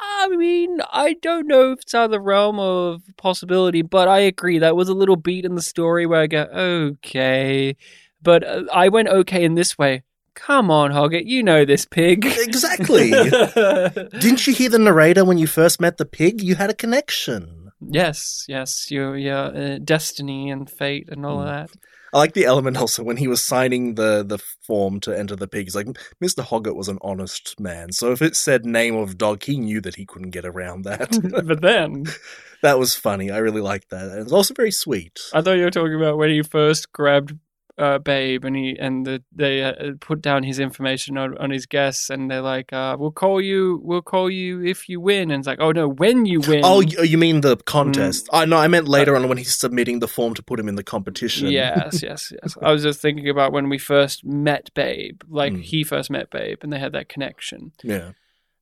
I 0.00 0.28
mean, 0.28 0.80
I 0.92 1.14
don't 1.22 1.46
know 1.46 1.72
if 1.72 1.80
it's 1.80 1.94
out 1.94 2.06
of 2.06 2.10
the 2.10 2.20
realm 2.20 2.58
of 2.58 3.02
possibility, 3.16 3.82
but 3.82 4.08
I 4.08 4.18
agree 4.20 4.58
that 4.58 4.76
was 4.76 4.88
a 4.88 4.94
little 4.94 5.16
beat 5.16 5.44
in 5.44 5.54
the 5.54 5.62
story 5.62 6.04
where 6.06 6.20
I 6.20 6.26
go, 6.26 6.42
okay, 6.42 7.76
but 8.22 8.44
uh, 8.44 8.64
I 8.72 8.88
went 8.88 9.08
okay 9.08 9.44
in 9.44 9.54
this 9.54 9.76
way. 9.78 10.02
Come 10.34 10.70
on, 10.70 10.90
Hoggett, 10.90 11.26
you 11.26 11.42
know 11.42 11.64
this 11.64 11.84
pig. 11.84 12.24
Exactly. 12.38 13.10
Didn't 13.10 14.46
you 14.46 14.52
hear 14.54 14.68
the 14.70 14.78
narrator 14.78 15.24
when 15.24 15.38
you 15.38 15.46
first 15.46 15.80
met 15.80 15.96
the 15.96 16.04
pig? 16.04 16.42
You 16.42 16.54
had 16.56 16.70
a 16.70 16.74
connection. 16.74 17.70
yes, 17.80 18.44
yes, 18.48 18.90
your 18.90 19.16
your 19.16 19.54
uh, 19.56 19.78
destiny 19.82 20.50
and 20.50 20.68
fate 20.68 21.08
and 21.10 21.24
all 21.24 21.40
of 21.40 21.46
Mm. 21.46 21.50
that. 21.50 21.70
I 22.12 22.18
like 22.18 22.34
the 22.34 22.44
element 22.44 22.76
also 22.76 23.02
when 23.02 23.16
he 23.16 23.26
was 23.26 23.42
signing 23.42 23.96
the 23.96 24.22
the 24.24 24.38
form 24.66 25.00
to 25.00 25.16
enter 25.18 25.34
the 25.34 25.48
pig. 25.48 25.66
He's 25.66 25.74
like, 25.74 25.88
Mr. 26.22 26.44
Hoggett 26.44 26.76
was 26.76 26.88
an 26.88 26.98
honest 27.02 27.58
man, 27.58 27.90
so 27.92 28.12
if 28.12 28.22
it 28.22 28.36
said 28.36 28.64
name 28.64 28.94
of 28.94 29.18
dog, 29.18 29.42
he 29.42 29.56
knew 29.58 29.80
that 29.80 29.96
he 29.96 30.06
couldn't 30.06 30.30
get 30.30 30.44
around 30.44 30.82
that. 30.84 31.10
but 31.46 31.60
then 31.60 32.04
that 32.62 32.78
was 32.78 32.94
funny. 32.94 33.30
I 33.32 33.38
really 33.38 33.60
liked 33.60 33.90
that. 33.90 34.06
And 34.10 34.18
it 34.20 34.24
was 34.24 34.32
also 34.32 34.54
very 34.54 34.70
sweet. 34.70 35.20
I 35.32 35.42
thought 35.42 35.56
you 35.58 35.64
were 35.64 35.70
talking 35.72 35.96
about 35.96 36.16
when 36.16 36.30
he 36.30 36.42
first 36.42 36.92
grabbed 36.92 37.34
uh, 37.76 37.98
Babe 37.98 38.44
and 38.44 38.54
he 38.54 38.76
and 38.78 39.04
the, 39.04 39.22
they 39.32 39.62
uh, 39.64 39.72
put 40.00 40.22
down 40.22 40.44
his 40.44 40.58
information 40.60 41.18
on, 41.18 41.36
on 41.38 41.50
his 41.50 41.66
guests 41.66 42.08
and 42.08 42.30
they're 42.30 42.40
like, 42.40 42.72
uh, 42.72 42.96
"We'll 42.98 43.10
call 43.10 43.40
you. 43.40 43.80
We'll 43.82 44.00
call 44.02 44.30
you 44.30 44.62
if 44.64 44.88
you 44.88 45.00
win." 45.00 45.30
And 45.32 45.40
it's 45.40 45.46
like, 45.48 45.58
"Oh 45.60 45.72
no, 45.72 45.88
when 45.88 46.24
you 46.24 46.40
win." 46.40 46.60
Oh, 46.64 46.80
you 46.80 47.18
mean 47.18 47.40
the 47.40 47.56
Mm. 47.56 47.64
contest? 47.64 48.28
I 48.32 48.44
no, 48.44 48.58
I 48.58 48.68
meant 48.68 48.86
later 48.86 49.16
on 49.16 49.28
when 49.28 49.38
he's 49.38 49.56
submitting 49.56 49.98
the 49.98 50.06
form 50.08 50.34
to 50.34 50.42
put 50.42 50.60
him 50.60 50.68
in 50.68 50.76
the 50.76 50.84
competition. 50.84 51.48
Yes, 51.50 52.02
yes, 52.02 52.32
yes. 52.42 52.56
I 52.62 52.70
was 52.70 52.82
just 52.84 53.00
thinking 53.00 53.28
about 53.28 53.52
when 53.52 53.68
we 53.68 53.78
first 53.78 54.24
met 54.24 54.70
Babe, 54.74 55.20
like 55.28 55.52
Mm. 55.54 55.62
he 55.62 55.82
first 55.84 56.10
met 56.10 56.30
Babe, 56.30 56.58
and 56.62 56.72
they 56.72 56.78
had 56.78 56.92
that 56.92 57.08
connection. 57.08 57.72
yeah. 57.82 58.12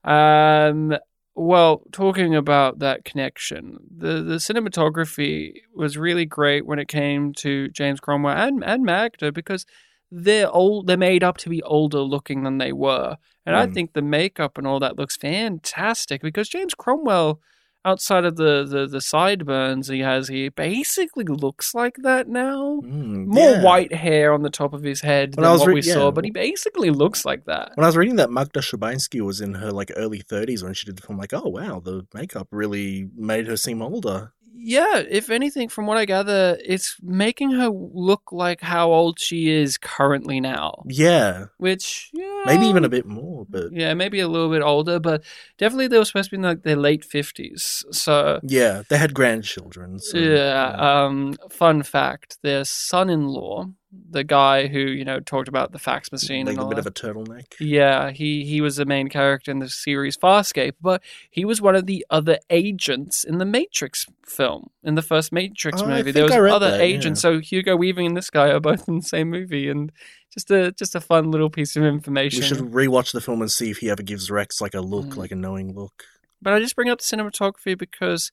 Um, 0.05 0.95
well, 1.35 1.83
talking 1.93 2.35
about 2.35 2.79
that 2.81 3.05
connection, 3.05 3.79
the 3.91 4.23
the 4.23 4.37
cinematography 4.37 5.55
was 5.75 5.97
really 5.97 6.27
great 6.27 6.67
when 6.67 6.79
it 6.79 6.89
came 6.89 7.33
to 7.35 7.69
James 7.69 8.01
Cromwell 8.01 8.37
and 8.37 8.63
and 8.65 8.85
Magda 8.85 9.33
because 9.33 9.65
they're 10.11 10.51
old. 10.51 10.87
They're 10.87 10.97
made 10.97 11.25
up 11.25 11.39
to 11.39 11.49
be 11.49 11.63
older 11.63 12.01
looking 12.01 12.43
than 12.45 12.59
they 12.59 12.73
were, 12.73 13.17
and 13.47 13.57
I 13.57 13.67
Mm. 13.67 13.75
think 13.75 13.93
the 13.93 14.03
makeup 14.03 14.59
and 14.59 14.67
all 14.67 14.81
that 14.81 14.99
looks 14.99 15.17
fantastic 15.17 16.23
because 16.23 16.49
James 16.49 16.75
Cromwell. 16.75 17.41
Outside 17.85 18.25
of 18.25 18.37
the, 18.37 18.65
the, 18.65 18.87
the 18.87 19.01
sideburns 19.01 19.89
he 19.89 20.01
has, 20.01 20.29
he 20.29 20.49
basically 20.51 21.25
looks 21.25 21.75
like 21.75 21.97
that 22.03 22.29
now. 22.29 22.81
Mm, 22.85 23.27
More 23.27 23.51
yeah. 23.51 23.63
white 23.63 23.93
hair 23.93 24.33
on 24.33 24.43
the 24.43 24.51
top 24.51 24.73
of 24.73 24.83
his 24.83 25.01
head 25.01 25.35
When 25.37 25.43
than 25.45 25.59
what 25.59 25.67
re- 25.69 25.75
we 25.75 25.83
yeah. 25.83 25.95
saw, 25.95 26.11
but 26.13 26.25
he 26.25 26.31
basically 26.31 26.91
looks 26.91 27.25
like 27.25 27.45
that. 27.47 27.73
When 27.75 27.85
I 27.85 27.89
was 27.89 27.97
reading 27.97 28.17
that 28.17 28.31
Magda 28.31 28.61
Szubanski 28.61 29.21
was 29.21 29.41
in 29.41 29.55
her 29.55 29.73
like 29.73 29.91
early 29.97 30.23
30s 30.23 30.63
when 30.63 30.75
she 30.75 30.87
did 30.87 30.97
the 30.97 31.03
film, 31.03 31.19
like, 31.19 31.33
oh 31.33 31.49
wow, 31.49 31.81
the 31.81 32.07
makeup 32.15 32.49
really 32.53 33.09
made 33.17 33.47
her 33.49 33.57
seem 33.57 33.83
older. 33.83 34.33
Yeah, 34.55 35.03
if 35.09 35.31
anything, 35.31 35.69
from 35.69 35.87
what 35.87 35.97
I 35.97 36.05
gather, 36.05 36.59
it's 36.65 36.97
making 37.03 37.53
her 37.53 37.69
look 37.69 38.33
like 38.33 38.61
how 38.61 38.93
old 38.93 39.19
she 39.19 39.51
is 39.51 39.79
currently 39.79 40.41
now. 40.41 40.83
Yeah, 40.87 41.47
Which, 41.59 42.11
yeah, 42.13 42.43
maybe 42.47 42.67
even 42.67 42.85
a 42.85 42.89
bit 42.89 43.07
more, 43.07 43.47
but 43.49 43.73
Yeah, 43.73 43.95
maybe 43.95 44.21
a 44.21 44.29
little 44.29 44.51
bit 44.51 44.63
older, 44.63 45.01
but 45.01 45.25
definitely 45.59 45.89
they 45.89 45.99
were 45.99 46.05
supposed 46.05 46.31
to 46.31 46.37
be 46.37 46.41
in 46.41 46.43
like 46.43 46.63
their 46.63 46.77
late 46.77 47.05
fifties. 47.05 47.85
So 47.91 48.41
yeah, 48.43 48.83
they 48.89 48.99
had 48.99 49.15
grandchildren. 49.15 49.99
So, 49.99 50.19
yeah, 50.19 50.75
um, 50.79 51.37
fun 51.51 51.83
fact: 51.83 52.39
their 52.43 52.65
son-in-law, 52.65 53.69
the 54.11 54.25
guy 54.25 54.69
who 54.69 54.79
you 54.79 55.05
know 55.05 55.21
talked 55.21 55.49
about 55.49 55.73
the 55.73 55.79
fax 55.79 56.11
machine 56.11 56.47
like 56.47 56.57
and 56.57 56.65
a 56.65 56.69
bit 56.69 56.77
that. 56.77 56.87
of 56.87 56.87
a 56.87 56.91
turtleneck. 56.91 57.45
Yeah, 57.61 58.11
he 58.11 58.45
he 58.45 58.61
was 58.61 58.77
the 58.77 58.87
main 58.87 59.09
character 59.09 59.51
in 59.51 59.59
the 59.59 59.69
series 59.69 60.17
Farscape, 60.17 60.75
but 60.81 61.03
he 61.31 61.45
was 61.45 61.61
one 61.61 61.77
of 61.77 61.87
the 61.87 62.07
other 62.09 62.39
agents 62.49 63.23
in 63.25 63.39
the 63.39 63.45
Matrix 63.45 64.07
film, 64.27 64.71
in 64.83 64.95
the 64.95 65.03
first 65.03 65.31
Matrix 65.33 65.83
Oh, 65.83 65.87
movie. 65.87 66.11
There 66.11 66.25
was 66.25 66.33
other 66.33 66.71
that, 66.71 66.81
agents, 66.81 67.21
so 67.21 67.39
Hugo 67.39 67.77
Weaving 67.77 68.07
and 68.07 68.17
this 68.17 68.31
guy 68.31 68.49
are 68.49 68.61
both 68.61 68.89
in 68.89 68.97
the 68.97 69.03
same 69.03 69.29
movie, 69.29 69.69
and 69.69 69.93
just 70.33 70.51
a 70.51 70.73
just 70.73 70.95
a 70.95 71.01
fun 71.01 71.31
little 71.31 71.51
piece 71.51 71.77
of 71.77 71.85
information. 71.85 72.41
We 72.41 72.47
should 72.47 72.59
rewatch 72.59 73.13
the 73.13 73.21
film 73.21 73.43
and 73.43 73.51
see 73.53 73.71
if 73.71 73.79
he 73.79 73.91
ever 73.91 74.03
gives 74.03 74.31
Rex 74.31 74.61
like 74.61 74.75
a 74.75 74.81
look, 74.81 75.07
Mm. 75.09 75.17
like 75.17 75.33
a 75.33 75.37
knowing 75.37 75.75
look. 75.75 76.05
But 76.41 76.55
I 76.55 76.61
just 76.61 76.75
bring 76.77 76.89
up 76.89 77.01
the 77.01 77.05
cinematography 77.05 77.77
because 77.79 78.33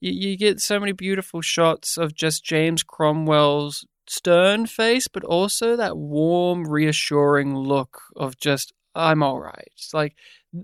you, 0.00 0.12
you 0.30 0.36
get 0.36 0.60
so 0.60 0.80
many 0.80 0.92
beautiful 0.92 1.40
shots 1.42 1.96
of 1.96 2.14
just 2.14 2.44
James 2.44 2.82
Cromwell's 2.82 3.86
stern 4.10 4.66
face, 4.66 5.06
but 5.06 5.22
also 5.24 5.76
that 5.76 5.96
warm, 5.96 6.68
reassuring 6.68 7.56
look 7.56 8.02
of 8.16 8.36
just 8.38 8.72
I'm 8.96 9.22
all 9.22 9.40
right. 9.40 9.68
It's 9.74 9.94
like 9.94 10.16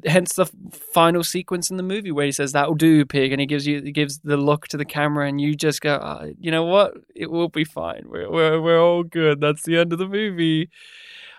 hence 0.05 0.35
the 0.35 0.47
final 0.93 1.23
sequence 1.23 1.71
in 1.71 1.77
the 1.77 1.83
movie 1.85 2.11
where 2.11 2.27
he 2.27 2.33
says 2.33 2.51
that'll 2.51 2.75
do 2.75 3.05
pig 3.07 3.31
and 3.31 3.41
he 3.41 3.47
gives 3.47 3.69
you 3.69 3.81
he 3.83 3.93
gives 3.93 4.19
the 4.19 4.37
look 4.37 4.67
to 4.69 4.77
the 4.77 4.85
camera 4.85 5.29
and 5.29 5.41
you 5.41 5.55
just 5.55 5.81
go 5.81 6.01
"Ah, 6.03 6.25
you 6.41 6.51
know 6.51 6.65
what? 6.65 6.95
It 7.15 7.31
will 7.31 7.49
be 7.49 7.63
fine. 7.63 8.03
We're, 8.07 8.29
we're, 8.29 8.61
we're 8.61 8.83
all 8.83 9.05
good. 9.05 9.41
That's 9.41 9.63
the 9.63 9.79
end 9.79 9.93
of 9.93 10.01
the 10.01 10.09
movie 10.09 10.69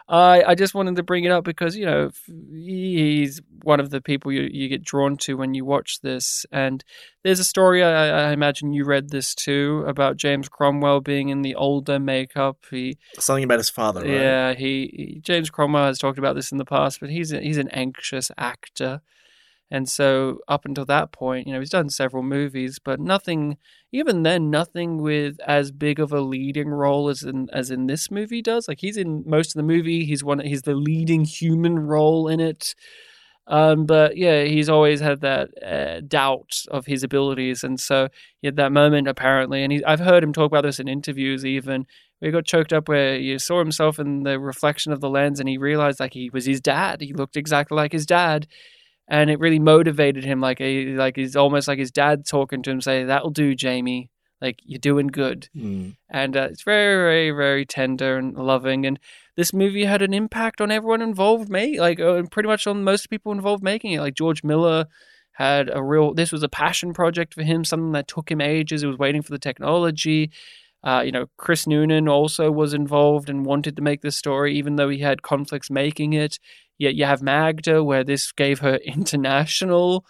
I, 0.09 0.43
I 0.47 0.55
just 0.55 0.73
wanted 0.73 0.95
to 0.95 1.03
bring 1.03 1.25
it 1.25 1.31
up 1.31 1.43
because 1.43 1.75
you 1.75 1.85
know 1.85 2.09
he's 2.27 3.41
one 3.63 3.81
of 3.81 3.89
the 3.89 3.99
people 3.99 4.31
you, 4.31 4.47
you 4.49 4.69
get 4.69 4.83
drawn 4.83 5.17
to 5.17 5.35
when 5.35 5.53
you 5.53 5.65
watch 5.65 5.99
this. 5.99 6.45
And 6.51 6.83
there's 7.23 7.39
a 7.39 7.43
story 7.43 7.83
I, 7.83 8.29
I 8.29 8.31
imagine 8.31 8.71
you 8.71 8.85
read 8.85 9.09
this 9.09 9.35
too 9.35 9.83
about 9.85 10.15
James 10.15 10.47
Cromwell 10.47 11.01
being 11.01 11.27
in 11.27 11.41
the 11.41 11.55
older 11.55 11.99
makeup. 11.99 12.57
He 12.71 12.97
Something 13.19 13.43
about 13.43 13.59
his 13.59 13.69
father, 13.69 14.01
right? 14.01 14.09
yeah, 14.09 14.53
he, 14.53 14.93
he 14.95 15.19
James 15.21 15.49
Cromwell 15.49 15.87
has 15.87 15.99
talked 15.99 16.17
about 16.17 16.35
this 16.35 16.51
in 16.53 16.57
the 16.57 16.65
past, 16.65 17.01
but 17.01 17.09
he's 17.09 17.33
a, 17.33 17.41
he's 17.41 17.57
an 17.57 17.69
anxious 17.69 18.31
actor, 18.37 19.01
and 19.70 19.89
so 19.89 20.39
up 20.47 20.65
until 20.65 20.86
that 20.86 21.11
point, 21.11 21.45
you 21.45 21.53
know, 21.53 21.59
he's 21.59 21.70
done 21.70 21.89
several 21.89 22.24
movies, 22.24 22.80
but 22.84 22.99
nothing, 22.99 23.57
even 23.91 24.24
then, 24.24 24.49
nothing 24.49 25.01
with 25.01 25.39
as 25.45 25.72
big 25.72 25.99
of 25.99 26.13
a 26.13 26.22
leading 26.22 26.70
role 26.70 27.09
as 27.09 27.24
in 27.24 27.49
as 27.51 27.70
in 27.70 27.88
this 27.88 28.09
movie 28.09 28.41
does. 28.41 28.68
Like 28.68 28.80
he's 28.80 28.97
in 28.97 29.24
most 29.26 29.55
of 29.55 29.59
the 29.59 29.68
movie, 29.68 30.05
he's 30.05 30.24
one, 30.24 30.39
he's 30.39 30.61
the 30.61 30.76
leading 30.76 31.26
human 31.26 31.80
role 31.80 32.28
in 32.28 32.39
it. 32.39 32.76
Um, 33.47 33.86
but 33.86 34.18
yeah, 34.18 34.43
he's 34.43 34.68
always 34.70 34.99
had 34.99 35.22
that 35.22 35.49
uh, 35.63 36.01
doubt 36.05 36.63
of 36.70 36.86
his 36.86 37.03
abilities, 37.03 37.63
and 37.63 37.80
so 37.80 38.09
he 38.41 38.47
had 38.47 38.57
that 38.57 38.72
moment 38.72 39.07
apparently. 39.07 39.63
And 39.63 39.72
he, 39.72 39.84
I've 39.86 40.01
heard 40.01 40.24
him 40.24 40.34
talk 40.34 40.47
about 40.47 40.63
this 40.63 40.80
in 40.80 40.88
interviews, 40.88 41.45
even 41.45 41.86
where 42.20 42.30
he 42.30 42.34
got 42.34 42.45
choked 42.45 42.74
up, 42.74 42.88
where 42.88 43.18
he 43.18 43.38
saw 43.39 43.59
himself 43.59 43.99
in 43.99 44.24
the 44.24 44.39
reflection 44.39 44.91
of 44.91 45.01
the 45.01 45.09
lens, 45.09 45.39
and 45.39 45.47
he 45.47 45.57
realized 45.57 45.99
like 45.99 46.13
he 46.13 46.30
was 46.30 46.45
his 46.45 46.61
dad. 46.61 47.01
He 47.01 47.13
looked 47.13 47.38
exactly 47.38 47.76
like 47.76 47.93
his 47.93 48.05
dad, 48.05 48.47
and 49.07 49.29
it 49.29 49.39
really 49.39 49.59
motivated 49.59 50.23
him. 50.23 50.41
Like 50.41 50.59
a, 50.61 50.95
like 50.95 51.15
he's 51.15 51.35
almost 51.35 51.67
like 51.67 51.79
his 51.79 51.91
dad 51.91 52.25
talking 52.25 52.61
to 52.63 52.71
him, 52.71 52.81
saying, 52.81 53.07
"That'll 53.07 53.29
do, 53.29 53.55
Jamie. 53.55 54.09
Like 54.41 54.59
you're 54.63 54.79
doing 54.79 55.07
good." 55.07 55.49
Mm. 55.55 55.95
and 56.09 56.37
uh, 56.37 56.47
it's 56.51 56.63
very, 56.63 56.95
very, 56.95 57.31
very 57.31 57.65
tender 57.65 58.17
and 58.17 58.35
loving. 58.35 58.85
And 58.85 58.99
this 59.35 59.53
movie 59.53 59.85
had 59.85 60.01
an 60.01 60.13
impact 60.13 60.61
on 60.61 60.71
everyone 60.71 61.01
involved, 61.01 61.49
make 61.49 61.79
like 61.79 61.99
uh, 61.99 62.23
pretty 62.31 62.47
much 62.47 62.67
on 62.67 62.83
most 62.83 63.09
people 63.09 63.31
involved 63.31 63.63
making 63.63 63.93
it. 63.93 64.01
Like 64.01 64.15
George 64.15 64.43
Miller 64.43 64.85
had 65.33 65.69
a 65.71 65.81
real. 65.83 66.13
This 66.13 66.31
was 66.31 66.43
a 66.43 66.49
passion 66.49 66.93
project 66.93 67.33
for 67.33 67.43
him, 67.43 67.63
something 67.63 67.91
that 67.93 68.07
took 68.07 68.29
him 68.29 68.41
ages. 68.41 68.81
He 68.81 68.87
was 68.87 68.97
waiting 68.97 69.21
for 69.21 69.31
the 69.31 69.39
technology. 69.39 70.31
Uh, 70.83 71.01
you 71.05 71.11
know, 71.11 71.25
Chris 71.37 71.67
Noonan 71.67 72.07
also 72.07 72.51
was 72.51 72.73
involved 72.73 73.29
and 73.29 73.45
wanted 73.45 73.75
to 73.75 73.81
make 73.81 74.01
this 74.01 74.15
story, 74.15 74.55
even 74.55 74.75
though 74.75 74.89
he 74.89 74.99
had 74.99 75.21
conflicts 75.21 75.69
making 75.69 76.13
it. 76.13 76.39
Yet 76.78 76.95
you 76.95 77.05
have 77.05 77.21
Magda, 77.21 77.84
where 77.84 78.03
this 78.03 78.32
gave 78.32 78.59
her 78.59 78.75
international 78.86 80.05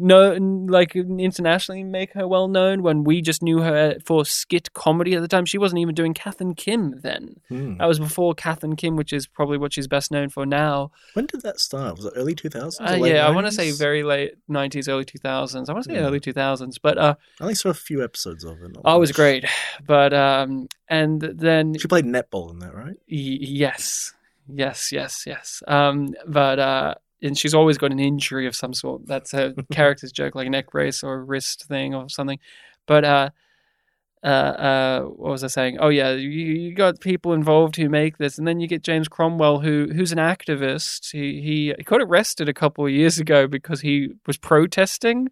no, 0.00 0.30
like 0.68 0.94
internationally 0.94 1.82
make 1.82 2.12
her 2.12 2.28
well 2.28 2.46
known 2.46 2.84
when 2.84 3.02
we 3.02 3.20
just 3.20 3.42
knew 3.42 3.62
her 3.62 3.96
for 4.04 4.24
skit 4.24 4.72
comedy 4.72 5.14
at 5.16 5.22
the 5.22 5.26
time. 5.26 5.44
She 5.44 5.58
wasn't 5.58 5.80
even 5.80 5.92
doing 5.96 6.14
Kath 6.14 6.40
and 6.40 6.56
Kim 6.56 7.00
then. 7.02 7.34
Hmm. 7.48 7.78
That 7.78 7.86
was 7.86 7.98
before 7.98 8.32
Kath 8.34 8.62
and 8.62 8.78
Kim, 8.78 8.94
which 8.94 9.12
is 9.12 9.26
probably 9.26 9.58
what 9.58 9.72
she's 9.72 9.88
best 9.88 10.12
known 10.12 10.28
for 10.28 10.46
now. 10.46 10.92
When 11.14 11.26
did 11.26 11.42
that 11.42 11.58
start? 11.58 11.96
Was 11.96 12.04
it 12.06 12.12
early 12.14 12.36
2000s? 12.36 12.80
Uh, 12.80 13.04
yeah, 13.04 13.26
I 13.26 13.30
want 13.30 13.48
to 13.48 13.52
say 13.52 13.72
very 13.72 14.04
late 14.04 14.34
90s, 14.48 14.88
early 14.88 15.04
2000s. 15.04 15.68
I 15.68 15.72
want 15.72 15.84
to 15.86 15.90
say 15.90 15.96
Yeah. 15.96 16.06
early 16.06 16.20
2000s, 16.20 16.76
but 16.80 16.96
uh, 16.96 17.16
I 17.40 17.42
only 17.42 17.56
saw 17.56 17.70
a 17.70 17.74
few 17.74 18.04
episodes 18.04 18.44
of 18.44 18.62
it. 18.62 18.76
oh, 18.84 18.96
it 18.96 19.00
was 19.00 19.10
great. 19.10 19.46
But 19.84 20.14
um, 20.14 20.68
and 20.88 21.20
then 21.20 21.76
She 21.76 21.88
played 21.88 22.04
netball 22.04 22.52
in 22.52 22.60
that, 22.60 22.72
right? 22.72 22.94
Y- 23.10 23.38
yes, 23.40 24.14
yes, 24.52 24.92
yes, 24.92 25.24
yes. 25.26 25.62
Um, 25.66 26.14
but 26.26 26.58
uh, 26.58 26.94
and 27.22 27.36
she's 27.36 27.54
always 27.54 27.78
got 27.78 27.92
an 27.92 27.98
injury 27.98 28.46
of 28.46 28.54
some 28.54 28.74
sort. 28.74 29.06
That's 29.06 29.32
her 29.32 29.54
character's 29.72 30.12
joke, 30.12 30.34
like 30.34 30.46
a 30.46 30.50
neck 30.50 30.70
brace 30.70 31.02
or 31.02 31.14
a 31.14 31.22
wrist 31.22 31.64
thing 31.64 31.94
or 31.94 32.08
something. 32.08 32.38
But 32.86 33.04
uh, 33.04 33.30
uh, 34.22 34.26
uh, 34.26 35.00
what 35.02 35.30
was 35.30 35.44
I 35.44 35.48
saying? 35.48 35.78
Oh 35.80 35.88
yeah, 35.88 36.12
you, 36.12 36.28
you 36.28 36.74
got 36.74 37.00
people 37.00 37.32
involved 37.32 37.76
who 37.76 37.88
make 37.88 38.18
this, 38.18 38.38
and 38.38 38.46
then 38.48 38.60
you 38.60 38.66
get 38.66 38.82
James 38.82 39.08
Cromwell, 39.08 39.60
who 39.60 39.88
who's 39.94 40.12
an 40.12 40.18
activist. 40.18 41.12
He 41.12 41.40
he, 41.40 41.74
he 41.76 41.84
got 41.84 42.00
arrested 42.00 42.48
a 42.48 42.54
couple 42.54 42.84
of 42.84 42.90
years 42.90 43.18
ago 43.18 43.46
because 43.46 43.80
he 43.82 44.10
was 44.26 44.36
protesting 44.36 45.28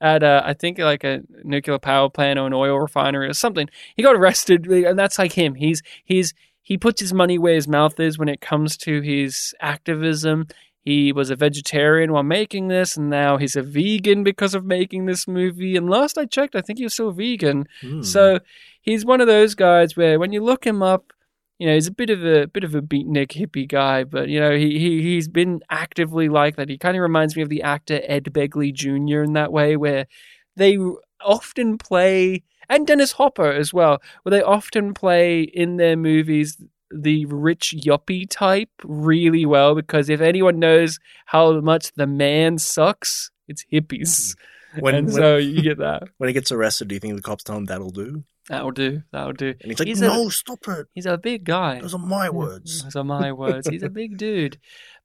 at 0.00 0.22
uh, 0.22 0.42
I 0.44 0.54
think 0.54 0.78
like 0.78 1.04
a 1.04 1.22
nuclear 1.42 1.78
power 1.78 2.08
plant 2.10 2.38
or 2.38 2.46
an 2.46 2.52
oil 2.52 2.78
refinery 2.78 3.28
or 3.28 3.34
something. 3.34 3.68
He 3.96 4.02
got 4.02 4.16
arrested, 4.16 4.66
and 4.66 4.98
that's 4.98 5.18
like 5.18 5.32
him. 5.32 5.54
He's 5.54 5.82
he's 6.04 6.34
he 6.68 6.76
puts 6.76 7.00
his 7.00 7.14
money 7.14 7.38
where 7.38 7.54
his 7.54 7.66
mouth 7.66 7.98
is 7.98 8.18
when 8.18 8.28
it 8.28 8.42
comes 8.42 8.76
to 8.76 9.00
his 9.00 9.54
activism. 9.58 10.46
He 10.82 11.12
was 11.12 11.30
a 11.30 11.34
vegetarian 11.34 12.12
while 12.12 12.22
making 12.22 12.68
this, 12.68 12.94
and 12.94 13.08
now 13.08 13.38
he's 13.38 13.56
a 13.56 13.62
vegan 13.62 14.22
because 14.22 14.54
of 14.54 14.66
making 14.66 15.06
this 15.06 15.26
movie. 15.26 15.78
And 15.78 15.88
last 15.88 16.18
I 16.18 16.26
checked, 16.26 16.54
I 16.54 16.60
think 16.60 16.78
he 16.78 16.84
was 16.84 16.92
still 16.92 17.10
vegan. 17.10 17.66
Hmm. 17.80 18.02
So 18.02 18.40
he's 18.82 19.06
one 19.06 19.22
of 19.22 19.26
those 19.26 19.54
guys 19.54 19.96
where 19.96 20.18
when 20.18 20.30
you 20.30 20.44
look 20.44 20.66
him 20.66 20.82
up, 20.82 21.14
you 21.58 21.66
know, 21.66 21.72
he's 21.72 21.86
a 21.86 21.92
bit 21.92 22.10
of 22.10 22.22
a 22.22 22.46
bit 22.46 22.64
of 22.64 22.74
a 22.74 22.82
beatnik 22.82 23.32
hippie 23.32 23.66
guy, 23.66 24.04
but 24.04 24.28
you 24.28 24.38
know, 24.38 24.54
he 24.54 24.78
he 24.78 25.00
he's 25.00 25.26
been 25.26 25.62
actively 25.70 26.28
like 26.28 26.56
that. 26.56 26.68
He 26.68 26.76
kind 26.76 26.98
of 26.98 27.00
reminds 27.00 27.34
me 27.34 27.42
of 27.42 27.48
the 27.48 27.62
actor 27.62 28.02
Ed 28.04 28.24
Begley 28.24 28.74
Jr. 28.74 29.22
in 29.22 29.32
that 29.32 29.54
way, 29.54 29.78
where 29.78 30.06
they 30.54 30.76
often 31.24 31.78
play, 31.78 32.42
and 32.68 32.86
Dennis 32.86 33.12
Hopper 33.12 33.50
as 33.50 33.72
well, 33.72 34.02
where 34.22 34.30
they 34.30 34.42
often 34.42 34.94
play 34.94 35.42
in 35.42 35.76
their 35.76 35.96
movies 35.96 36.56
the 36.90 37.26
rich 37.26 37.74
yuppie 37.76 38.28
type 38.28 38.70
really 38.82 39.44
well 39.44 39.74
because 39.74 40.08
if 40.08 40.20
anyone 40.20 40.58
knows 40.58 40.98
how 41.26 41.60
much 41.60 41.92
the 41.94 42.06
man 42.06 42.58
sucks, 42.58 43.30
it's 43.46 43.64
hippies. 43.72 44.34
when, 44.80 44.94
and 44.94 45.06
when, 45.08 45.16
so 45.16 45.36
you 45.36 45.62
get 45.62 45.78
that. 45.78 46.04
when 46.18 46.28
he 46.28 46.34
gets 46.34 46.52
arrested, 46.52 46.88
do 46.88 46.94
you 46.94 47.00
think 47.00 47.16
the 47.16 47.22
cops 47.22 47.44
tell 47.44 47.56
him 47.56 47.66
that'll 47.66 47.90
do? 47.90 48.24
That'll 48.48 48.70
do. 48.70 49.02
That'll 49.12 49.34
do. 49.34 49.48
And 49.48 49.70
he's 49.70 49.78
like, 49.78 49.88
He's 49.88 50.00
a- 50.00 50.06
no, 50.06 50.28
stop 50.30 50.66
it. 50.68 50.86
He's 50.94 51.06
a 51.06 51.18
big 51.18 51.44
guy. 51.44 51.80
Those 51.80 51.94
are 51.94 51.98
my 51.98 52.30
words. 52.42 52.82
Those 52.82 52.96
are 52.96 53.04
my 53.04 53.32
words. 53.32 53.68
He's 53.68 53.82
a 53.82 53.90
big 53.90 54.16
dude. 54.16 54.58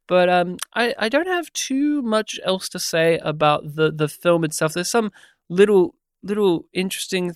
But 0.08 0.30
um, 0.30 0.58
I, 0.74 0.96
I 0.98 1.10
don't 1.10 1.28
have 1.28 1.52
too 1.54 2.02
much 2.02 2.40
else 2.46 2.70
to 2.70 2.80
say 2.80 3.20
about 3.20 3.76
the, 3.76 3.92
the 3.92 4.08
film 4.08 4.44
itself. 4.44 4.74
There's 4.74 4.90
some 4.90 5.12
little 5.50 5.96
little 6.24 6.66
interesting 6.74 7.36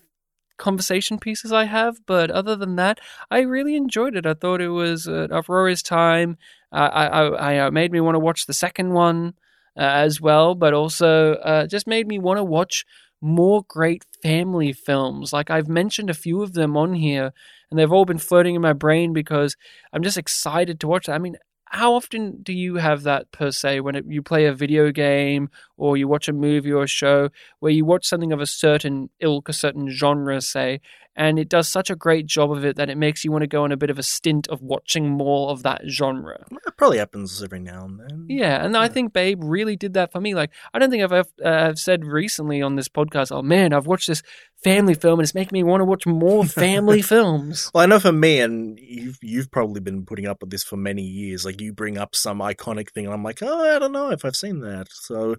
conversation 0.57 1.19
pieces 1.19 1.51
I 1.51 1.65
have, 1.65 2.05
but 2.05 2.31
other 2.31 2.55
than 2.55 2.75
that, 2.75 2.99
I 3.29 3.41
really 3.41 3.75
enjoyed 3.75 4.15
it. 4.15 4.25
I 4.25 4.33
thought 4.33 4.61
it 4.61 4.69
was 4.69 5.07
an 5.07 5.31
uproarious 5.31 5.81
time. 5.81 6.37
Uh, 6.71 6.89
I, 6.91 7.05
I, 7.05 7.23
I 7.27 7.57
uh, 7.59 7.71
made 7.71 7.91
me 7.91 8.01
want 8.01 8.15
to 8.15 8.19
watch 8.19 8.45
the 8.45 8.53
second 8.53 8.93
one 8.93 9.33
uh, 9.77 9.81
as 9.81 10.19
well, 10.19 10.55
but 10.55 10.73
also 10.73 11.33
uh, 11.35 11.67
just 11.67 11.87
made 11.87 12.07
me 12.07 12.19
want 12.19 12.37
to 12.37 12.43
watch 12.43 12.85
more 13.21 13.63
great 13.67 14.05
family 14.21 14.73
films. 14.73 15.33
Like 15.33 15.49
I've 15.49 15.67
mentioned 15.67 16.09
a 16.09 16.15
few 16.15 16.41
of 16.41 16.53
them 16.53 16.75
on 16.77 16.93
here, 16.93 17.33
and 17.69 17.79
they've 17.79 17.91
all 17.91 18.05
been 18.05 18.17
floating 18.17 18.55
in 18.55 18.61
my 18.61 18.73
brain 18.73 19.13
because 19.13 19.55
I'm 19.93 20.03
just 20.03 20.17
excited 20.17 20.79
to 20.79 20.87
watch 20.87 21.05
that. 21.05 21.15
I 21.15 21.19
mean, 21.19 21.37
how 21.65 21.93
often 21.93 22.41
do 22.43 22.53
you 22.53 22.75
have 22.75 23.03
that 23.03 23.31
per 23.31 23.51
se 23.51 23.81
when 23.81 23.95
it, 23.95 24.05
you 24.07 24.21
play 24.21 24.45
a 24.45 24.53
video 24.53 24.91
game 24.91 25.49
or 25.77 25.95
you 25.97 26.07
watch 26.07 26.27
a 26.27 26.33
movie 26.33 26.71
or 26.71 26.83
a 26.83 26.87
show 26.87 27.29
where 27.59 27.71
you 27.71 27.85
watch 27.85 28.05
something 28.05 28.33
of 28.33 28.41
a 28.41 28.45
certain 28.45 29.09
ilk, 29.19 29.47
a 29.49 29.53
certain 29.53 29.89
genre, 29.89 30.41
say, 30.41 30.81
and 31.17 31.39
it 31.39 31.49
does 31.49 31.67
such 31.67 31.89
a 31.89 31.95
great 31.95 32.27
job 32.27 32.51
of 32.51 32.63
it 32.63 32.75
that 32.75 32.91
it 32.91 32.97
makes 32.97 33.25
you 33.25 33.31
want 33.31 33.41
to 33.41 33.47
go 33.47 33.63
on 33.63 33.71
a 33.71 33.77
bit 33.77 33.89
of 33.89 33.97
a 33.97 34.03
stint 34.03 34.47
of 34.49 34.61
watching 34.61 35.09
more 35.09 35.49
of 35.49 35.63
that 35.63 35.81
genre? 35.89 36.45
It 36.51 36.77
probably 36.77 36.99
happens 36.99 37.41
every 37.41 37.59
now 37.59 37.85
and 37.85 37.99
then. 37.99 38.25
Yeah, 38.29 38.63
and 38.63 38.77
I 38.77 38.87
think 38.87 39.13
Babe 39.13 39.39
really 39.43 39.75
did 39.75 39.95
that 39.95 40.11
for 40.11 40.21
me. 40.21 40.35
Like, 40.35 40.51
I 40.75 40.79
don't 40.79 40.91
think 40.91 41.03
I've 41.03 41.11
uh, 41.11 41.23
I've 41.43 41.79
said 41.79 42.05
recently 42.05 42.61
on 42.61 42.75
this 42.75 42.87
podcast, 42.87 43.31
"Oh 43.31 43.41
man, 43.41 43.73
I've 43.73 43.87
watched 43.87 44.07
this 44.07 44.21
family 44.63 44.93
film 44.93 45.19
and 45.19 45.25
it's 45.25 45.33
making 45.33 45.55
me 45.55 45.63
want 45.63 45.81
to 45.81 45.85
watch 45.85 46.05
more 46.05 46.45
family 46.45 47.01
films." 47.01 47.71
Well, 47.73 47.83
I 47.83 47.87
know 47.87 47.99
for 47.99 48.11
me, 48.11 48.39
and 48.39 48.77
you've 48.79 49.17
you've 49.23 49.49
probably 49.49 49.81
been 49.81 50.05
putting 50.05 50.27
up 50.27 50.41
with 50.41 50.51
this 50.51 50.63
for 50.63 50.77
many 50.77 51.01
years. 51.01 51.45
Like 51.45 51.59
you 51.59 51.73
bring 51.73 51.97
up 51.97 52.15
some 52.15 52.39
iconic 52.39 52.91
thing, 52.91 53.05
and 53.05 53.13
I'm 53.13 53.23
like, 53.23 53.41
oh, 53.41 53.75
I 53.75 53.79
don't 53.79 53.91
know 53.91 54.11
if 54.11 54.23
I've 54.23 54.35
seen 54.35 54.59
that. 54.59 54.89
So 54.91 55.37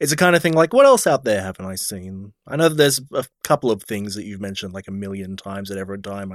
it's 0.00 0.10
the 0.10 0.16
kind 0.16 0.36
of 0.36 0.42
thing 0.42 0.54
like, 0.54 0.72
what 0.72 0.86
else 0.86 1.06
out 1.06 1.24
there 1.24 1.42
haven't 1.42 1.66
I 1.66 1.74
seen? 1.74 2.32
I 2.46 2.56
know 2.56 2.68
there's 2.68 3.00
a 3.12 3.24
couple 3.44 3.70
of 3.70 3.82
things 3.82 4.14
that 4.14 4.24
you've 4.24 4.40
mentioned 4.40 4.72
like 4.72 4.88
a 4.88 4.92
million 4.92 5.36
times 5.36 5.70
at 5.70 5.78
every 5.78 6.00
time 6.00 6.32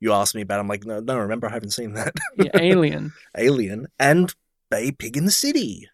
you 0.00 0.12
ask 0.12 0.34
me 0.34 0.42
about. 0.42 0.60
I'm 0.60 0.68
like, 0.68 0.84
no, 0.84 1.00
no, 1.00 1.18
remember 1.18 1.48
I 1.48 1.52
haven't 1.52 1.70
seen 1.70 1.94
that. 1.94 2.14
Yeah, 2.36 2.50
Alien, 2.54 3.12
Alien 3.36 3.86
and 3.98 4.34
Babe 4.70 4.98
Pig 4.98 5.16
in 5.16 5.24
the 5.24 5.30
City. 5.30 5.88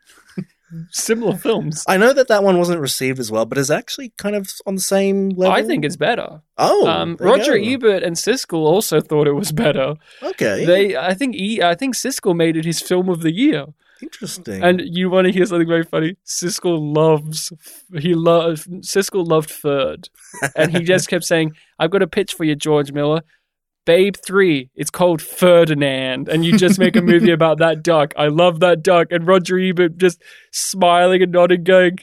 similar 0.91 1.37
films. 1.37 1.83
I 1.89 1.97
know 1.97 2.13
that 2.13 2.29
that 2.29 2.43
one 2.45 2.59
wasn't 2.59 2.81
received 2.81 3.19
as 3.19 3.31
well, 3.31 3.47
but 3.47 3.59
is 3.59 3.71
actually 3.71 4.13
kind 4.19 4.37
of 4.37 4.51
on 4.67 4.75
the 4.75 4.81
same 4.81 5.31
level. 5.31 5.55
I 5.55 5.63
think 5.63 5.85
it's 5.85 5.97
better. 5.97 6.43
Oh, 6.59 6.87
um, 6.87 7.17
Roger. 7.21 7.57
Ebert 7.57 8.03
and 8.03 8.17
Siskel 8.17 8.59
also 8.59 9.01
thought 9.01 9.27
it 9.27 9.33
was 9.33 9.51
better. 9.53 9.95
Okay, 10.23 10.65
They, 10.67 10.97
I 10.97 11.15
think, 11.15 11.35
e, 11.37 11.63
I 11.63 11.75
think 11.75 11.95
Siskel 11.95 12.37
made 12.37 12.57
it 12.57 12.65
his 12.67 12.81
film 12.81 13.09
of 13.09 13.23
the 13.23 13.33
year. 13.33 13.67
Interesting. 14.03 14.63
And 14.63 14.83
you 14.85 15.11
want 15.11 15.27
to 15.27 15.33
hear 15.33 15.47
something 15.47 15.69
very 15.69 15.85
funny? 15.85 16.17
Siskel 16.27 16.95
loves, 16.95 17.53
he 17.99 18.15
loves, 18.15 18.67
Siskel 18.67 19.27
loved 19.27 19.51
Third, 19.51 20.09
and 20.57 20.77
he 20.77 20.83
just 20.85 21.09
kept 21.09 21.25
saying, 21.25 21.53
"I've 21.79 21.91
got 21.91 22.03
a 22.03 22.07
pitch 22.07 22.35
for 22.35 22.45
you, 22.45 22.55
George 22.55 22.93
Miller." 22.93 23.23
Babe 23.87 24.17
3, 24.17 24.69
it's 24.75 24.91
called 24.91 25.23
Ferdinand, 25.23 26.29
and 26.29 26.45
you 26.45 26.59
just 26.59 26.79
make 26.79 26.95
a 26.95 27.01
movie 27.01 27.31
about 27.39 27.57
that 27.61 27.83
duck. 27.83 28.13
I 28.19 28.27
love 28.27 28.61
that 28.61 28.83
duck. 28.83 29.07
And 29.11 29.27
Roger 29.27 29.59
Ebert 29.59 29.97
just 29.97 30.23
smiling 30.53 31.23
and 31.23 31.33
nodding, 31.33 31.65
going, 31.65 31.97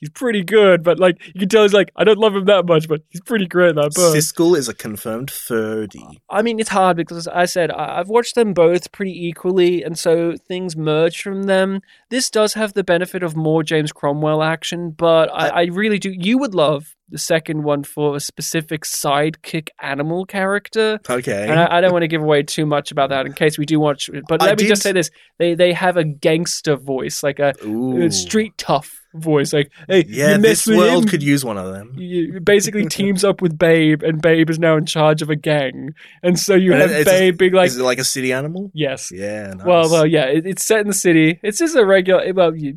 he's 0.00 0.10
pretty 0.10 0.42
good, 0.42 0.82
but 0.82 0.98
like, 0.98 1.24
you 1.26 1.40
can 1.40 1.48
tell 1.48 1.62
he's 1.62 1.72
like, 1.72 1.90
I 1.96 2.04
don't 2.04 2.18
love 2.18 2.34
him 2.34 2.46
that 2.46 2.66
much, 2.66 2.88
but 2.88 3.02
he's 3.10 3.20
pretty 3.20 3.46
great 3.46 3.70
in 3.70 3.76
that 3.76 3.92
bird. 3.94 4.16
Siskel 4.16 4.56
is 4.56 4.68
a 4.68 4.74
confirmed 4.74 5.30
thirty. 5.30 6.02
I 6.28 6.42
mean, 6.42 6.58
it's 6.58 6.70
hard 6.70 6.96
because 6.96 7.28
I 7.28 7.44
said 7.44 7.70
I- 7.70 7.98
I've 8.00 8.08
watched 8.08 8.34
them 8.34 8.52
both 8.54 8.90
pretty 8.92 9.12
equally, 9.28 9.82
and 9.82 9.98
so 9.98 10.34
things 10.48 10.76
merge 10.76 11.20
from 11.22 11.44
them. 11.44 11.80
This 12.08 12.30
does 12.30 12.54
have 12.54 12.72
the 12.74 12.84
benefit 12.84 13.22
of 13.22 13.36
more 13.36 13.62
James 13.62 13.92
Cromwell 13.92 14.42
action, 14.42 14.90
but 14.90 15.30
I, 15.32 15.48
I 15.48 15.62
really 15.66 15.98
do. 15.98 16.10
You 16.10 16.38
would 16.38 16.54
love 16.54 16.94
the 17.08 17.18
second 17.18 17.64
one 17.64 17.82
for 17.82 18.14
a 18.16 18.20
specific 18.20 18.82
sidekick 18.84 19.68
animal 19.82 20.24
character. 20.24 21.00
Okay. 21.10 21.48
And 21.48 21.58
I, 21.58 21.78
I 21.78 21.80
don't 21.80 21.92
want 21.92 22.02
to 22.04 22.08
give 22.08 22.22
away 22.22 22.44
too 22.44 22.64
much 22.66 22.92
about 22.92 23.10
that 23.10 23.26
in 23.26 23.32
case 23.32 23.58
we 23.58 23.66
do 23.66 23.80
watch. 23.80 24.08
But 24.28 24.40
I 24.42 24.46
let 24.46 24.58
me 24.58 24.62
did- 24.64 24.68
just 24.68 24.82
say 24.82 24.92
this: 24.92 25.10
they 25.38 25.54
they 25.54 25.72
have 25.72 25.96
a 25.96 26.04
gangster 26.04 26.76
voice, 26.76 27.22
like 27.22 27.38
a, 27.40 27.52
Ooh. 27.64 28.00
a 28.02 28.10
street 28.10 28.56
tough 28.56 28.99
voice. 29.14 29.52
Like, 29.52 29.70
hey, 29.88 30.04
Yeah, 30.08 30.36
this 30.36 30.66
world 30.66 31.04
him, 31.04 31.08
could 31.10 31.22
use 31.22 31.44
one 31.44 31.58
of 31.58 31.72
them. 31.72 31.94
you 31.98 32.40
basically 32.40 32.86
teams 32.86 33.24
up 33.24 33.42
with 33.42 33.58
Babe, 33.58 34.02
and 34.02 34.20
Babe 34.22 34.48
is 34.50 34.58
now 34.58 34.76
in 34.76 34.86
charge 34.86 35.22
of 35.22 35.30
a 35.30 35.36
gang, 35.36 35.94
and 36.22 36.38
so 36.38 36.54
you 36.54 36.72
And 36.72 36.80
have 36.82 36.90
it's- 36.90 37.06
Babe 37.06 37.36
being 37.38 37.52
like, 37.52 37.66
is 37.68 37.76
it 37.76 37.82
like 37.82 37.98
a 37.98 38.04
city 38.04 38.32
animal? 38.32 38.70
"Yes, 38.74 39.10
Yeah. 39.12 39.54
Nice. 39.54 39.66
well, 39.66 39.90
well, 39.90 40.06
yeah, 40.06 40.26
it, 40.26 40.46
it's 40.46 40.64
set 40.64 40.80
in 40.80 40.86
the 40.86 40.92
city. 40.94 41.40
It's 41.42 41.58
just 41.58 41.74
a 41.76 41.84
regular. 41.84 42.32
Well, 42.32 42.54
you, 42.54 42.76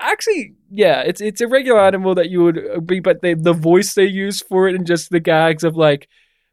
actually, 0.00 0.54
yeah, 0.70 1.00
it's 1.00 1.20
it's 1.20 1.40
a 1.40 1.46
regular 1.48 1.80
animal 1.80 2.14
that 2.14 2.30
you 2.30 2.42
would 2.44 2.58
uh, 2.58 2.80
be, 2.80 3.00
but 3.00 3.22
they, 3.22 3.34
the 3.34 3.52
voice 3.52 3.94
they 3.94 4.06
use 4.06 4.40
for 4.42 4.68
it 4.68 4.74
and 4.74 4.86
just 4.86 5.10
the 5.10 5.20
gags 5.20 5.64
of 5.64 5.76
like." 5.76 6.08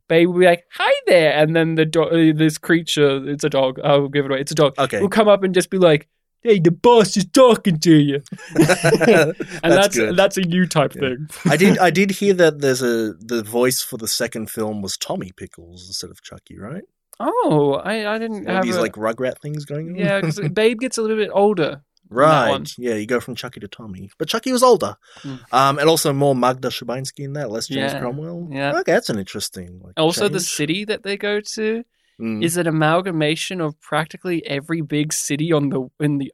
Babe 0.07 0.27
will 0.27 0.39
be 0.39 0.45
like, 0.47 0.63
"Hi 0.73 0.91
there," 1.05 1.33
and 1.33 1.55
then 1.55 1.75
the 1.75 1.85
do- 1.85 2.01
uh, 2.01 2.33
this 2.35 2.57
creature, 2.57 3.29
it's 3.29 3.43
a 3.43 3.49
dog. 3.49 3.79
I'll 3.83 4.07
give 4.07 4.25
it 4.25 4.31
away. 4.31 4.41
It's 4.41 4.51
a 4.51 4.55
dog. 4.55 4.73
Okay. 4.79 4.99
Will 4.99 5.07
come 5.07 5.27
up 5.27 5.43
and 5.43 5.53
just 5.53 5.69
be 5.69 5.77
like, 5.77 6.07
"Hey, 6.41 6.59
the 6.59 6.71
boss 6.71 7.17
is 7.17 7.25
talking 7.25 7.79
to 7.79 7.93
you," 7.95 8.21
and 8.55 9.35
that's 9.63 9.95
good. 9.97 10.15
that's 10.15 10.37
a 10.37 10.41
new 10.41 10.65
type 10.67 10.95
Yeah. 10.95 11.01
thing. 11.01 11.27
I 11.45 11.57
did. 11.57 11.77
I 11.77 11.89
did 11.89 12.11
hear 12.11 12.33
that 12.35 12.59
there's 12.61 12.81
a 12.81 13.13
the 13.19 13.43
voice 13.43 13.81
for 13.81 13.97
the 13.97 14.07
second 14.07 14.49
film 14.49 14.81
was 14.81 14.97
Tommy 14.97 15.31
Pickles 15.35 15.87
instead 15.87 16.09
of 16.09 16.21
Chuckie, 16.23 16.57
right? 16.57 16.83
Oh, 17.19 17.73
I 17.83 18.15
I 18.15 18.17
didn't 18.17 18.47
All 18.47 18.55
have 18.55 18.63
these 18.63 18.77
a- 18.77 18.81
like 18.81 18.93
Rugrat 18.93 19.39
things 19.41 19.65
going 19.65 19.89
on. 19.89 19.95
Yeah, 19.95 20.21
because 20.21 20.39
Babe 20.53 20.79
gets 20.79 20.97
a 20.97 21.01
little 21.01 21.17
bit 21.17 21.31
older. 21.33 21.81
right. 22.09 22.65
Yeah, 22.77 22.95
you 22.95 23.05
go 23.05 23.19
from 23.19 23.35
Chuckie 23.35 23.59
to 23.59 23.67
Tommy, 23.67 24.09
but 24.17 24.27
Chuckie 24.29 24.51
was 24.51 24.63
older, 24.63 24.95
Mm. 25.21 25.39
um, 25.53 25.77
and 25.79 25.89
also 25.89 26.13
more 26.13 26.33
Magda 26.35 26.69
Szubanski 26.69 27.19
in 27.25 27.33
that, 27.33 27.51
less 27.51 27.67
James 27.67 27.93
Yeah. 27.93 27.99
Cromwell. 27.99 28.47
Yeah. 28.51 28.79
Okay, 28.79 28.93
that's 28.93 29.09
an 29.09 29.19
interesting. 29.19 29.79
Like, 29.83 29.93
Also, 29.97 30.27
the 30.29 30.39
city 30.39 30.85
that 30.85 31.03
they 31.03 31.17
go 31.17 31.39
to 31.55 31.83
Mm. 32.19 32.43
is 32.43 32.57
an 32.57 32.67
amalgamation 32.67 33.61
of 33.61 33.79
practically 33.79 34.45
every 34.45 34.81
big 34.81 35.13
city 35.13 35.53
on 35.53 35.69
the 35.69 35.89
in 35.99 36.17
the 36.17 36.33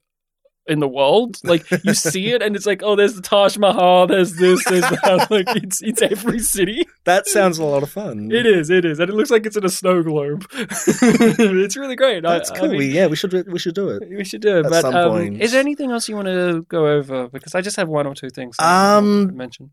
in 0.67 0.79
the 0.79 0.87
world. 0.87 1.37
Like 1.43 1.69
you 1.83 1.93
see 1.93 2.31
it, 2.31 2.41
and 2.41 2.55
it's 2.55 2.65
like, 2.65 2.81
oh, 2.83 2.95
there's 2.95 3.15
the 3.15 3.21
Taj 3.21 3.57
Mahal, 3.57 4.07
there's 4.07 4.35
this, 4.35 4.63
there's 4.65 4.81
that. 4.81 5.27
Like 5.35 5.47
it's 5.55 5.81
it's 5.81 6.01
every 6.01 6.39
city. 6.39 6.85
That 7.05 7.27
sounds 7.27 7.57
a 7.57 7.63
lot 7.63 7.83
of 7.83 7.89
fun. 7.89 8.31
It 8.31 8.45
is, 8.45 8.69
it 8.69 8.85
is, 8.85 8.99
and 8.99 9.09
it 9.09 9.13
looks 9.13 9.29
like 9.29 9.45
it's 9.45 9.55
in 9.55 9.65
a 9.65 9.69
snow 9.69 10.01
globe. 10.03 10.45
it's 10.53 11.77
really 11.77 11.95
great. 11.95 12.23
That's 12.23 12.51
I, 12.51 12.59
cool. 12.59 12.71
I 12.71 12.77
mean, 12.77 12.91
yeah, 12.91 13.07
we 13.07 13.15
should 13.15 13.47
we 13.51 13.59
should 13.59 13.75
do 13.75 13.89
it. 13.89 14.09
we 14.09 14.23
should 14.23 14.41
do 14.41 14.57
it. 14.57 14.65
At 14.65 14.71
but 14.71 14.81
some 14.81 14.95
um, 14.95 15.09
point. 15.11 15.41
is 15.41 15.51
there 15.51 15.61
anything 15.61 15.91
else 15.91 16.09
you 16.09 16.15
want 16.15 16.27
to 16.27 16.63
go 16.67 16.87
over? 16.87 17.27
Because 17.29 17.55
I 17.55 17.61
just 17.61 17.77
have 17.77 17.87
one 17.87 18.07
or 18.07 18.15
two 18.15 18.29
things. 18.29 18.55
Um, 18.59 19.27
to 19.27 19.33
mention. 19.33 19.71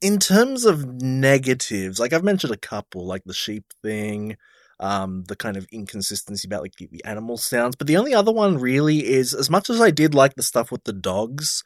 in 0.00 0.18
terms 0.18 0.64
of 0.64 1.00
negatives, 1.00 1.98
like 1.98 2.12
I've 2.12 2.24
mentioned 2.24 2.52
a 2.52 2.58
couple, 2.58 3.06
like 3.06 3.24
the 3.24 3.34
sheep 3.34 3.64
thing, 3.82 4.36
um, 4.80 5.24
the 5.28 5.36
kind 5.36 5.56
of 5.56 5.66
inconsistency 5.72 6.48
about 6.48 6.62
like 6.62 6.76
the, 6.76 6.88
the 6.90 7.04
animal 7.04 7.36
sounds. 7.36 7.76
But 7.76 7.86
the 7.86 7.96
only 7.96 8.14
other 8.14 8.32
one 8.32 8.58
really 8.58 9.06
is 9.06 9.34
as 9.34 9.50
much 9.50 9.70
as 9.70 9.80
I 9.80 9.90
did 9.90 10.14
like 10.14 10.34
the 10.34 10.42
stuff 10.42 10.70
with 10.70 10.84
the 10.84 10.92
dogs, 10.92 11.62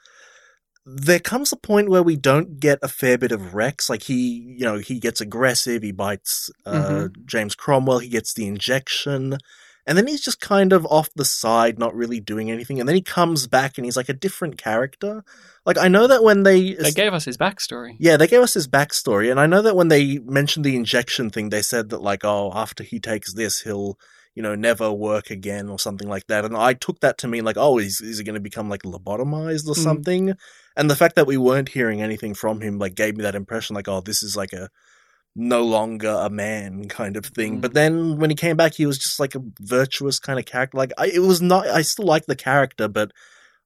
there 0.85 1.21
comes 1.21 1.53
a 1.53 1.57
point 1.57 1.91
where 1.91 2.03
we 2.03 2.17
don't 2.17 2.61
get 2.61 2.79
a 2.83 2.89
fair 2.89 3.19
bit 3.19 3.33
of 3.33 3.55
Rex. 3.55 3.91
Like 3.91 4.05
he, 4.05 4.55
you 4.59 4.65
know, 4.65 4.79
he 4.79 4.99
gets 4.99 5.21
aggressive, 5.21 5.83
he 5.83 5.93
bites 5.93 6.51
uh, 6.65 7.09
James 7.27 7.55
Cromwell, 7.55 7.99
he 7.99 8.09
gets 8.09 8.33
the 8.33 8.47
injection. 8.47 9.39
And 9.89 9.97
then 9.97 10.07
he's 10.07 10.21
just 10.21 10.41
kind 10.41 10.75
of 10.75 10.85
off 10.87 11.09
the 11.17 11.25
side, 11.25 11.79
not 11.79 11.95
really 11.95 12.21
doing 12.21 12.51
anything. 12.51 12.79
And 12.79 12.87
then 12.87 12.95
he 12.95 13.01
comes 13.03 13.47
back 13.47 13.79
and 13.79 13.87
he's 13.87 13.97
like 13.97 14.11
a 14.11 14.13
different 14.13 14.59
character. 14.59 15.25
Like 15.65 15.79
I 15.79 15.89
know 15.89 16.07
that 16.07 16.23
when 16.23 16.43
they 16.43 16.75
They 16.75 16.91
gave 16.93 17.15
us 17.15 17.25
his 17.25 17.39
backstory. 17.39 17.97
yeah, 17.99 18.19
they 18.19 18.27
gave 18.27 18.43
us 18.43 18.53
his 18.55 18.69
backstory, 18.69 19.31
and 19.31 19.41
I 19.41 19.47
know 19.47 19.63
that 19.63 19.75
when 19.77 19.89
they 19.89 20.19
mentioned 20.19 20.65
the 20.67 20.77
injection 20.77 21.31
thing, 21.31 21.49
they 21.49 21.63
said 21.63 21.89
that 21.89 22.03
like, 22.03 22.23
oh, 22.23 22.53
after 22.55 22.85
he 22.85 23.01
takes 23.01 23.33
this, 23.33 23.63
he'll, 23.63 23.99
you 24.35 24.43
know, 24.43 24.55
never 24.55 24.93
work 24.93 25.31
again 25.31 25.69
or 25.71 25.79
something 25.79 26.09
like 26.09 26.27
that. 26.29 26.45
And 26.45 26.57
I 26.57 26.75
took 26.75 27.01
that 27.01 27.19
to 27.19 27.29
mean 27.29 27.45
like, 27.45 27.57
oh, 27.59 27.79
is 27.79 28.01
is 28.03 28.19
he 28.19 28.25
going 28.25 28.35
to 28.35 28.41
become 28.41 28.69
like 28.69 28.83
lobotomized 28.83 29.67
or 29.69 29.75
Mm. 29.75 29.83
something? 29.83 30.35
And 30.77 30.91
the 30.91 30.97
fact 30.97 31.17
that 31.17 31.27
we 31.27 31.37
weren't 31.39 31.71
hearing 31.71 32.03
anything 32.03 32.35
from 32.35 32.61
him 32.61 32.79
like 32.79 32.95
gave 32.95 33.17
me 33.17 33.23
that 33.25 33.35
impression, 33.35 33.75
like, 33.75 33.89
oh, 33.89 34.01
this 34.03 34.23
is 34.23 34.37
like 34.37 34.53
a 34.53 34.69
no 35.37 35.63
longer 35.65 36.11
a 36.11 36.31
man 36.31 36.89
kind 36.89 37.17
of 37.17 37.27
thing. 37.27 37.59
Mm. 37.59 37.61
But 37.61 37.75
then 37.75 38.19
when 38.19 38.31
he 38.31 38.37
came 38.37 38.57
back, 38.57 38.75
he 38.75 38.87
was 38.87 38.99
just 38.99 39.21
like 39.21 39.35
a 39.35 39.43
virtuous 39.61 40.19
kind 40.19 40.39
of 40.39 40.45
character. 40.47 40.77
Like 40.79 40.93
I, 40.99 41.07
it 41.07 41.21
was 41.21 41.41
not. 41.41 41.67
I 41.67 41.83
still 41.83 42.07
like 42.07 42.27
the 42.27 42.37
character, 42.37 42.89
but. 42.89 43.13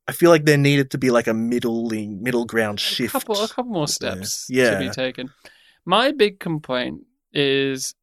I 0.09 0.11
feel 0.11 0.31
like 0.31 0.47
there 0.47 0.59
needed 0.59 0.91
to 0.91 0.99
be 0.99 1.13
like 1.13 1.29
a 1.29 1.33
middling 1.33 2.25
middle 2.25 2.45
ground 2.45 2.81
A 2.81 2.83
shift. 2.83 3.13
couple, 3.13 3.41
a 3.41 3.47
couple 3.47 3.71
more 3.73 3.87
steps 3.87 4.47
Yeah. 4.51 4.71
to 4.71 4.79
be 4.81 4.91
taken. 4.91 5.31
My 5.87 6.11
big 6.11 6.41
complaint 6.41 7.03
is 7.33 7.95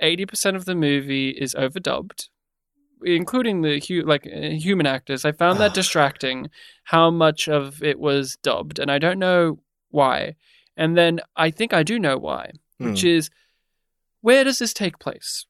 eighty 0.00 0.26
percent 0.26 0.54
of 0.54 0.66
the 0.66 0.74
movie 0.74 1.30
is 1.30 1.54
overdubbed, 1.54 2.28
including 3.02 3.62
the 3.62 3.80
hu- 3.80 4.02
like 4.06 4.26
uh, 4.26 4.50
human 4.50 4.84
actors. 4.86 5.24
I 5.24 5.32
found 5.32 5.58
that 5.60 5.72
distracting. 5.72 6.50
How 6.84 7.10
much 7.10 7.48
of 7.48 7.82
it 7.82 7.98
was 7.98 8.36
dubbed, 8.42 8.78
and 8.78 8.90
I 8.90 8.98
don't 8.98 9.18
know 9.18 9.60
why. 9.88 10.34
And 10.76 10.94
then 10.94 11.20
I 11.36 11.50
think 11.50 11.72
I 11.72 11.82
do 11.84 11.98
know 11.98 12.18
why, 12.18 12.50
which 12.78 13.02
Hmm. 13.02 13.06
is 13.08 13.30
where 14.20 14.44
does 14.44 14.58
this 14.58 14.72
take 14.72 14.98
place? 14.98 15.46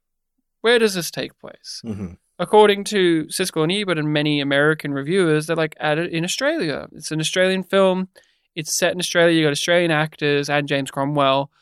Where 0.60 0.78
does 0.78 0.94
this 0.94 1.10
take 1.10 1.38
place? 1.38 1.80
Mhm. 1.84 2.18
according 2.40 2.82
to 2.82 3.26
Siskel 3.26 3.62
and 3.62 3.70
Ebert 3.70 3.96
and 3.96 4.12
many 4.12 4.40
American 4.40 4.92
reviewers, 4.92 5.46
they're 5.46 5.54
like 5.54 5.76
at 5.78 5.98
it 5.98 6.10
in 6.12 6.24
Australia. 6.24 6.88
It's 6.90 7.12
an 7.12 7.20
Australian 7.20 7.62
film. 7.62 8.08
It's 8.56 8.76
set 8.76 8.92
in 8.92 8.98
Australia. 8.98 9.36
You 9.38 9.44
got 9.44 9.52
Australian 9.52 9.92
actors 9.92 10.50
and 10.50 10.66
James 10.66 10.90
Cromwell. 10.90 11.52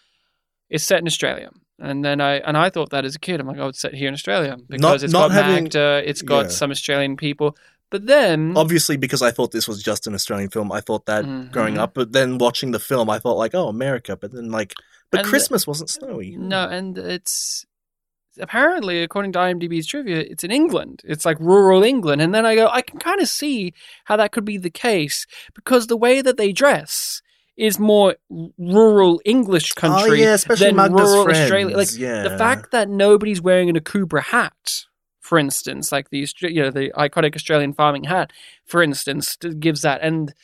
It's 0.71 0.83
set 0.85 1.01
in 1.01 1.07
Australia. 1.07 1.51
And 1.79 2.03
then 2.03 2.23
I 2.23 2.37
and 2.39 2.57
I 2.57 2.71
thought 2.71 2.89
that 2.91 3.05
as 3.05 3.15
a 3.15 3.19
kid, 3.19 3.39
I'm 3.39 3.47
like, 3.49 3.59
oh, 3.59 3.69
it's 3.69 3.81
set 3.81 3.93
here 3.93 4.09
in 4.09 4.15
Australia 4.15 4.57
because 4.67 4.81
Not- 4.81 5.03
it's 5.03 5.13
not 5.13 5.29
got 5.29 5.45
having- 5.45 5.65
Magda, 5.65 6.03
it's 6.07 6.23
got 6.23 6.45
Yeah. 6.45 6.49
some 6.49 6.71
Australian 6.71 7.17
people. 7.19 7.55
But 7.93 8.07
then, 8.07 8.55
Obviously, 8.57 8.97
because 8.97 9.23
I 9.23 9.31
thought 9.31 9.53
this 9.53 9.69
was 9.69 9.81
just 9.83 10.07
an 10.09 10.15
Australian 10.15 10.51
film, 10.51 10.73
I 10.73 10.81
thought 10.81 11.07
that 11.07 11.25
Mhm. 11.25 11.53
growing 11.53 11.79
up. 11.79 11.95
But 11.95 12.11
then 12.13 12.39
watching 12.39 12.73
the 12.73 12.81
film, 12.81 13.09
I 13.09 13.19
thought 13.21 13.37
like, 13.39 13.55
oh, 13.55 13.69
America. 13.69 14.17
But 14.17 14.33
then 14.33 14.51
like, 14.51 14.75
but 15.11 15.21
And 15.21 15.27
the- 15.27 15.31
Christmas 15.31 15.67
wasn't 15.67 15.91
snowy. 15.91 16.37
no, 16.39 16.67
and 16.69 16.97
it's 16.99 17.65
apparently 18.41 19.03
according 19.03 19.33
to 19.33 19.39
IMDb's 19.39 19.87
trivia, 19.87 20.21
it's 20.21 20.43
in 20.43 20.51
England. 20.51 21.03
It's 21.05 21.27
like 21.27 21.39
rural 21.39 21.83
England, 21.85 22.23
and 22.23 22.35
then 22.35 22.47
I 22.47 22.55
go, 22.55 22.67
I 22.69 22.81
can 22.83 22.99
kind 22.99 23.21
of 23.21 23.29
see 23.29 23.75
how 24.07 24.17
that 24.17 24.33
could 24.33 24.45
be 24.47 24.57
the 24.59 24.71
case 24.71 25.27
because 25.55 25.87
the 25.87 25.97
way 25.99 26.23
that 26.23 26.37
they 26.39 26.51
dress 26.53 27.21
is 27.59 27.79
more 27.79 28.17
rural 28.59 29.21
English 29.27 29.73
country 29.75 30.11
oh 30.11 30.15
yeah, 30.15 30.33
especially 30.33 30.69
than 30.69 30.77
Magda's 30.77 31.03
rural 31.11 31.25
friends. 31.25 31.41
Australia. 31.41 31.77
Like 31.77 31.89
yeah. 31.99 32.23
the 32.23 32.39
fact 32.39 32.71
that 32.71 32.89
nobody's 32.89 33.43
wearing 33.43 33.69
an 33.69 33.77
Akubra 33.79 34.23
hat, 34.23 34.85
for 35.23 35.39
instance, 35.39 35.93
like 35.93 36.11
the 36.11 36.29
you 36.41 36.63
know 36.63 36.71
the 36.71 36.91
iconic 36.97 37.35
Australian 37.35 37.73
farming 37.73 38.05
hat, 38.05 38.33
for 38.67 38.83
instance, 38.83 39.37
gives 39.37 39.83
that 39.83 40.01
and 40.03 40.35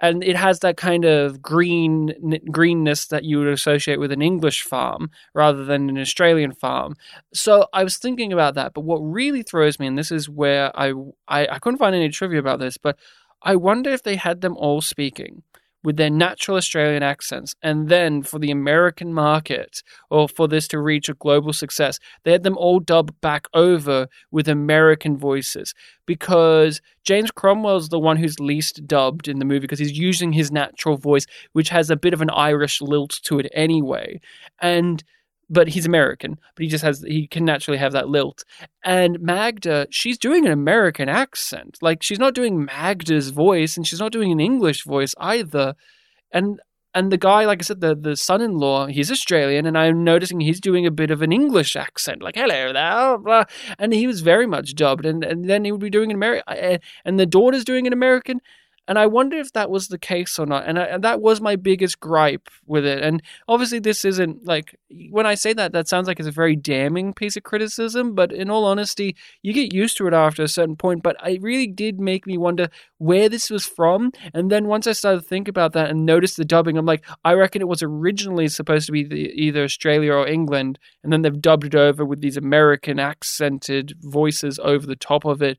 and 0.00 0.24
it 0.24 0.36
has 0.36 0.60
that 0.60 0.76
kind 0.76 1.04
of 1.04 1.42
green 1.42 2.14
greenness 2.50 3.08
that 3.08 3.24
you 3.24 3.38
would 3.38 3.48
associate 3.48 3.98
with 3.98 4.12
an 4.12 4.22
English 4.22 4.62
farm 4.62 5.10
rather 5.34 5.64
than 5.64 5.90
an 5.90 5.98
Australian 5.98 6.52
farm. 6.52 6.94
So 7.34 7.66
I 7.74 7.84
was 7.84 7.98
thinking 7.98 8.32
about 8.32 8.54
that, 8.54 8.72
but 8.72 8.82
what 8.82 8.98
really 8.98 9.42
throws 9.42 9.78
me, 9.78 9.88
and 9.88 9.98
this 9.98 10.12
is 10.12 10.28
where 10.28 10.70
I 10.78 10.94
I, 11.26 11.48
I 11.48 11.58
couldn't 11.58 11.78
find 11.78 11.94
any 11.94 12.08
trivia 12.08 12.38
about 12.38 12.60
this, 12.60 12.78
but 12.78 12.96
I 13.42 13.56
wonder 13.56 13.90
if 13.90 14.04
they 14.04 14.16
had 14.16 14.42
them 14.42 14.56
all 14.56 14.80
speaking 14.80 15.42
with 15.82 15.96
their 15.96 16.10
natural 16.10 16.56
Australian 16.56 17.02
accents, 17.02 17.54
and 17.62 17.88
then 17.88 18.22
for 18.22 18.38
the 18.38 18.50
American 18.50 19.14
market, 19.14 19.82
or 20.10 20.28
for 20.28 20.46
this 20.46 20.68
to 20.68 20.80
reach 20.80 21.08
a 21.08 21.14
global 21.14 21.52
success, 21.52 21.98
they 22.24 22.32
had 22.32 22.42
them 22.42 22.56
all 22.56 22.80
dubbed 22.80 23.18
back 23.20 23.46
over 23.54 24.06
with 24.30 24.48
American 24.48 25.16
voices. 25.16 25.74
Because 26.06 26.80
James 27.04 27.30
Cromwell's 27.30 27.88
the 27.88 27.98
one 27.98 28.16
who's 28.16 28.40
least 28.40 28.86
dubbed 28.86 29.28
in 29.28 29.38
the 29.38 29.44
movie 29.44 29.60
because 29.60 29.78
he's 29.78 29.98
using 29.98 30.32
his 30.32 30.50
natural 30.50 30.96
voice, 30.96 31.26
which 31.52 31.68
has 31.68 31.88
a 31.88 31.96
bit 31.96 32.12
of 32.12 32.20
an 32.20 32.30
Irish 32.30 32.80
lilt 32.80 33.20
to 33.22 33.38
it 33.38 33.50
anyway, 33.54 34.20
and 34.60 35.02
but 35.50 35.68
he's 35.68 35.84
American, 35.84 36.38
but 36.54 36.62
he 36.62 36.68
just 36.68 36.84
has 36.84 37.02
he 37.06 37.26
can 37.26 37.44
naturally 37.44 37.78
have 37.78 37.92
that 37.92 38.08
lilt. 38.08 38.44
And 38.84 39.20
Magda, 39.20 39.88
she's 39.90 40.16
doing 40.16 40.46
an 40.46 40.52
American 40.52 41.08
accent. 41.08 41.76
Like 41.82 42.02
she's 42.02 42.20
not 42.20 42.34
doing 42.34 42.64
Magda's 42.64 43.30
voice 43.30 43.76
and 43.76 43.86
she's 43.86 44.00
not 44.00 44.12
doing 44.12 44.30
an 44.30 44.40
English 44.40 44.84
voice 44.84 45.14
either. 45.18 45.74
And 46.32 46.60
and 46.94 47.12
the 47.12 47.18
guy, 47.18 47.44
like 47.44 47.60
I 47.60 47.64
said, 47.64 47.80
the 47.80 47.94
the 47.94 48.16
son-in-law, 48.16 48.86
he's 48.86 49.10
Australian, 49.10 49.66
and 49.66 49.76
I'm 49.76 50.02
noticing 50.04 50.40
he's 50.40 50.60
doing 50.60 50.86
a 50.86 50.90
bit 50.90 51.10
of 51.10 51.22
an 51.22 51.32
English 51.32 51.76
accent, 51.76 52.22
like 52.22 52.36
"Hello 52.36 52.72
there," 52.72 53.18
blah, 53.18 53.44
and 53.78 53.92
he 53.92 54.06
was 54.06 54.22
very 54.22 54.46
much 54.46 54.74
dubbed, 54.74 55.06
and, 55.06 55.24
and 55.24 55.44
then 55.48 55.64
he 55.64 55.72
would 55.72 55.80
be 55.80 55.90
doing 55.90 56.10
an 56.10 56.16
American, 56.16 56.44
uh, 56.48 56.78
and 57.04 57.18
the 57.18 57.26
daughter's 57.26 57.64
doing 57.64 57.86
an 57.86 57.92
American, 57.92 58.40
and 58.88 58.98
I 58.98 59.06
wonder 59.06 59.36
if 59.36 59.52
that 59.52 59.70
was 59.70 59.88
the 59.88 59.98
case 59.98 60.38
or 60.38 60.46
not, 60.46 60.66
and, 60.66 60.78
I, 60.78 60.84
and 60.84 61.04
that 61.04 61.20
was 61.20 61.40
my 61.40 61.56
biggest 61.56 62.00
gripe 62.00 62.48
with 62.66 62.84
it, 62.84 63.02
and 63.02 63.22
obviously 63.48 63.78
this 63.78 64.04
isn't 64.04 64.46
like 64.46 64.76
when 65.10 65.26
I 65.26 65.34
say 65.34 65.52
that, 65.52 65.72
that 65.72 65.88
sounds 65.88 66.08
like 66.08 66.18
it's 66.18 66.28
a 66.28 66.32
very 66.32 66.56
damning 66.56 67.14
piece 67.14 67.36
of 67.36 67.44
criticism, 67.44 68.14
but 68.14 68.32
in 68.32 68.50
all 68.50 68.64
honesty, 68.64 69.16
you 69.42 69.52
get 69.52 69.72
used 69.72 69.96
to 69.98 70.06
it 70.06 70.14
after 70.14 70.42
a 70.42 70.48
certain 70.48 70.76
point, 70.76 71.02
but 71.02 71.16
it 71.24 71.40
really 71.40 71.66
did 71.66 72.00
make 72.00 72.26
me 72.26 72.36
wonder 72.36 72.68
where 72.98 73.28
this 73.28 73.50
was 73.50 73.64
from. 73.64 74.12
And 74.34 74.50
then 74.50 74.66
once 74.66 74.86
I 74.86 74.92
started 74.92 75.20
to 75.22 75.28
think 75.28 75.48
about 75.48 75.72
that 75.74 75.90
and 75.90 76.04
noticed 76.04 76.36
the 76.36 76.44
dubbing, 76.44 76.76
I'm 76.76 76.86
like, 76.86 77.04
I 77.24 77.34
reckon 77.34 77.62
it 77.62 77.68
was 77.68 77.82
originally 77.82 78.48
supposed 78.48 78.86
to 78.86 78.92
be 78.92 79.04
the, 79.04 79.30
either 79.34 79.62
Australia 79.62 80.12
or 80.12 80.26
England, 80.26 80.78
and 81.02 81.12
then 81.12 81.22
they've 81.22 81.40
dubbed 81.40 81.66
it 81.66 81.74
over 81.74 82.04
with 82.04 82.20
these 82.20 82.36
American 82.36 82.98
accented 82.98 83.94
voices 84.00 84.58
over 84.58 84.86
the 84.86 84.96
top 84.96 85.24
of 85.24 85.40
it 85.40 85.58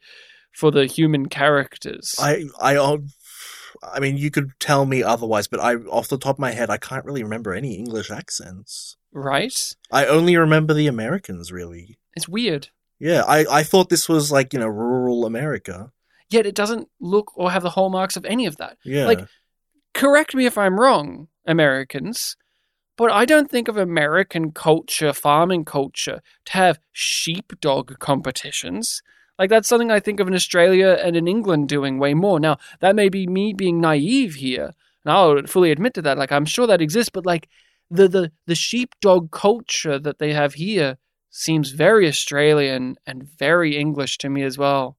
for 0.52 0.72
the 0.72 0.86
human 0.86 1.28
characters. 1.28 2.16
I 2.20 2.46
I 2.60 2.98
I 3.84 4.00
mean, 4.00 4.18
you 4.18 4.30
could 4.30 4.52
tell 4.60 4.86
me 4.86 5.02
otherwise, 5.04 5.48
but 5.48 5.60
I 5.60 5.76
off 5.76 6.08
the 6.08 6.18
top 6.18 6.36
of 6.36 6.40
my 6.40 6.52
head, 6.52 6.70
I 6.70 6.78
can't 6.78 7.06
really 7.06 7.24
remember 7.24 7.54
any 7.54 7.76
English 7.76 8.12
accents. 8.12 8.98
right? 9.12 9.74
I 9.92 10.06
only 10.06 10.38
remember 10.38 10.74
the 10.74 10.88
Americans, 10.88 11.52
really. 11.52 11.98
It's 12.16 12.28
weird. 12.28 12.70
Yeah, 13.00 13.24
I, 13.28 13.46
I 13.50 13.64
thought 13.64 13.90
this 13.90 14.08
was 14.08 14.32
like, 14.32 14.54
you 14.54 14.60
know, 14.60 14.68
rural 14.68 15.26
America. 15.26 15.92
Yet 16.30 16.46
it 16.46 16.54
doesn't 16.54 16.88
look 17.00 17.32
or 17.36 17.52
have 17.52 17.64
the 17.64 17.72
hallmarks 17.72 18.16
of 18.16 18.26
any 18.26 18.46
of 18.46 18.58
that. 18.58 18.78
Yeah. 18.86 19.06
Like, 19.06 19.26
correct 19.94 20.36
me 20.36 20.46
if 20.46 20.58
I'm 20.58 20.80
wrong, 20.80 21.28
Americans, 21.46 22.38
but 22.98 23.12
I 23.12 23.26
don't 23.26 23.50
think 23.50 23.68
of 23.68 23.76
American 23.76 24.52
culture, 24.52 25.14
farming 25.14 25.66
culture, 25.66 26.22
to 26.46 26.54
have 26.54 26.80
sheepdog 26.92 27.98
competitions. 27.98 29.02
Like, 29.42 29.50
that's 29.50 29.68
something 29.68 29.90
I 29.90 30.00
think 30.00 30.20
of 30.20 30.28
in 30.28 30.36
Australia 30.36 31.00
and 31.04 31.16
in 31.16 31.28
England 31.28 31.68
doing 31.68 31.98
way 31.98 32.14
more. 32.14 32.40
Now, 32.40 32.58
that 32.80 32.96
may 32.96 33.10
be 33.10 33.26
me 33.26 33.54
being 33.54 33.82
naive 33.82 34.36
here, 34.36 34.66
and 35.04 35.12
I'll 35.12 35.42
fully 35.48 35.72
admit 35.72 35.96
to 35.96 36.02
that. 36.04 36.20
Like, 36.20 36.32
I'm 36.32 36.46
sure 36.46 36.68
that 36.68 36.80
exists, 36.80 37.10
but 37.12 37.26
like, 37.26 37.50
the, 37.90 38.08
the, 38.08 38.32
the 38.46 38.54
sheepdog 38.54 39.32
culture 39.32 39.98
that 39.98 40.20
they 40.20 40.32
have 40.34 40.54
here 40.54 41.00
seems 41.32 41.72
very 41.72 42.08
Australian 42.08 42.98
and 43.08 43.24
very 43.24 43.76
English 43.76 44.20
to 44.20 44.30
me 44.30 44.44
as 44.44 44.60
well. 44.60 44.96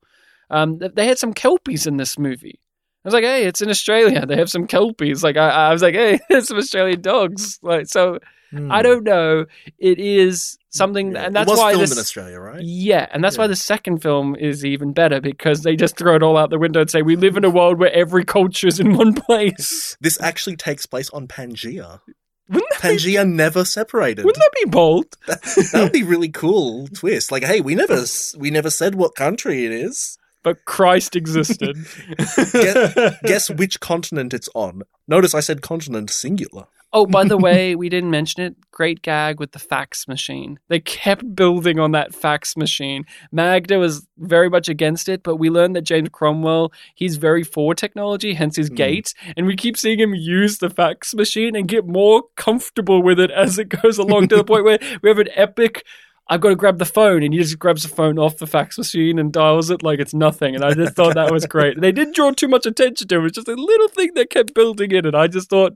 Um, 0.51 0.79
they 0.79 1.07
had 1.07 1.21
some 1.21 1.35
kelpies 1.35 1.87
in 1.87 1.97
this 1.97 2.19
movie. 2.19 2.59
I 3.05 3.09
was 3.09 3.15
like, 3.15 3.23
hey, 3.23 3.45
it's 3.45 3.63
in 3.63 3.71
Australia. 3.71 4.27
They 4.27 4.37
have 4.37 4.51
some 4.51 4.67
kelpies. 4.67 5.23
Like, 5.23 5.37
I, 5.37 5.69
I 5.69 5.73
was 5.73 5.83
like, 5.83 5.95
hey, 5.95 6.19
there's 6.29 6.49
some 6.49 6.59
Australian 6.59 7.01
dogs. 7.01 7.61
Like, 7.63 7.87
so 7.87 8.19
Hmm. 8.53 8.71
I 8.71 8.83
don't 8.83 9.05
know. 9.05 9.47
It 9.79 9.99
is 9.99 10.59
something, 10.73 11.13
Yeah. 11.13 11.27
and 11.27 11.37
that's 11.37 11.49
why 11.49 11.73
filmed 11.73 11.83
this, 11.83 11.93
in 11.93 11.99
Australia, 11.99 12.41
right? 12.41 12.61
Yeah, 12.63 13.07
and 13.13 13.23
that's 13.23 13.39
why 13.39 13.47
the 13.47 13.57
second 13.57 13.99
film 14.03 14.35
is 14.37 14.65
even 14.65 14.93
better 14.93 15.21
because 15.21 15.63
they 15.63 15.77
just 15.77 15.97
throw 15.97 16.17
it 16.17 16.23
all 16.23 16.37
out 16.37 16.51
the 16.51 16.59
window 16.59 16.81
and 16.81 16.91
say 16.91 17.03
we 17.03 17.17
live 17.17 17.37
in 17.37 17.45
a 17.45 17.51
world 17.51 17.79
where 17.79 17.93
every 17.93 18.25
culture 18.25 18.67
is 18.67 18.81
in 18.81 18.97
one 18.97 19.15
place. 19.15 19.97
This 20.01 20.21
actually 20.21 20.57
takes 20.57 20.85
place 20.87 21.11
on 21.11 21.29
Pangea. 21.29 22.01
Wouldn't 22.49 22.71
that, 22.71 22.83
be, 22.83 22.89
Pangea 22.89 23.29
never 23.29 23.65
separated. 23.65 24.25
wouldn't 24.25 24.43
that 24.43 24.65
be 24.65 24.69
bold? 24.69 25.07
that 25.27 25.71
would 25.75 25.93
be 25.93 26.03
really 26.03 26.29
cool 26.29 26.89
twist. 26.89 27.31
Like, 27.31 27.45
hey, 27.45 27.61
we 27.61 27.75
never 27.75 28.05
we 28.37 28.51
never 28.51 28.69
said 28.71 28.95
what 28.97 29.15
country 29.15 29.65
it 29.65 29.73
is. 29.73 30.19
But 30.43 30.65
Christ 30.65 31.15
existed. 31.15 31.77
Guess, 32.53 33.21
guess 33.23 33.49
which 33.51 33.79
continent 33.79 34.35
it's 34.35 34.49
on. 34.57 34.83
Notice 35.07 35.35
I 35.35 35.41
said 35.41 35.63
continent 35.63 36.11
singular. 36.11 36.67
Oh, 36.95 37.07
by 37.07 37.25
the 37.25 37.39
way, 37.39 37.75
we 37.75 37.89
didn't 37.89 38.11
mention 38.11 38.43
it. 38.43 38.55
Great 38.71 39.01
gag 39.01 39.41
with 39.41 39.53
the 39.53 39.59
fax 39.59 40.07
machine. 40.07 40.59
They 40.69 40.79
kept 40.81 41.35
building 41.35 41.79
on 41.79 41.93
that 41.93 42.15
fax 42.15 42.57
machine. 42.57 43.05
Magda 43.31 43.79
was 43.79 44.07
very 44.19 44.51
much 44.51 44.69
against 44.69 45.09
it, 45.09 45.23
but 45.23 45.37
we 45.37 45.49
learned 45.49 45.75
that 45.77 45.83
James 45.83 46.11
Cromwell, 46.13 46.71
he's 46.95 47.17
very 47.17 47.45
for 47.45 47.75
technology, 47.75 48.35
hence 48.35 48.57
his 48.57 48.69
Hmm. 48.69 48.75
gate. 48.75 49.15
And 49.37 49.47
we 49.47 49.57
keep 49.57 49.77
seeing 49.79 49.99
him 50.01 50.15
use 50.15 50.59
the 50.59 50.69
fax 50.69 51.15
machine 51.15 51.57
and 51.57 51.67
get 51.67 51.87
more 51.87 52.25
comfortable 52.37 53.03
with 53.03 53.19
it 53.19 53.31
as 53.31 53.59
it 53.59 53.71
goes 53.71 53.97
along 53.97 54.29
to 54.29 54.37
the 54.37 54.45
point 54.45 54.65
where 54.65 54.79
we 55.03 55.09
have 55.09 55.19
an 55.19 55.29
epic. 55.35 55.85
I've 56.29 56.41
got 56.41 56.51
to 56.51 56.57
grab 56.57 56.79
the 56.79 56.85
phone, 56.85 57.23
and 57.23 57.35
he 57.35 57.41
just 57.41 57.59
grabs 57.59 57.83
the 57.83 57.89
phone 57.89 58.19
off 58.19 58.37
the 58.37 58.47
fax 58.47 58.79
machine 58.79 59.19
and 59.19 59.33
dials 59.33 59.71
it 59.71 59.83
like 59.83 59.99
it's 59.99 60.15
nothing. 60.15 60.55
And 60.55 60.65
I 60.65 60.73
just 60.73 60.95
thought 60.95 61.15
that 61.15 61.33
was 61.33 61.47
great. 61.47 61.81
They 61.81 61.91
didn't 61.91 62.15
draw 62.15 62.31
too 62.31 62.49
much 62.49 62.65
attention 62.65 63.09
to 63.09 63.15
it. 63.17 63.19
It 63.19 63.23
was 63.23 63.33
just 63.33 63.49
a 63.49 63.55
little 63.55 63.89
thing 63.89 64.11
that 64.15 64.31
kept 64.31 64.55
building 64.55 64.93
in, 64.93 65.05
and 65.05 65.17
I 65.17 65.27
just 65.27 65.51
thought, 65.51 65.73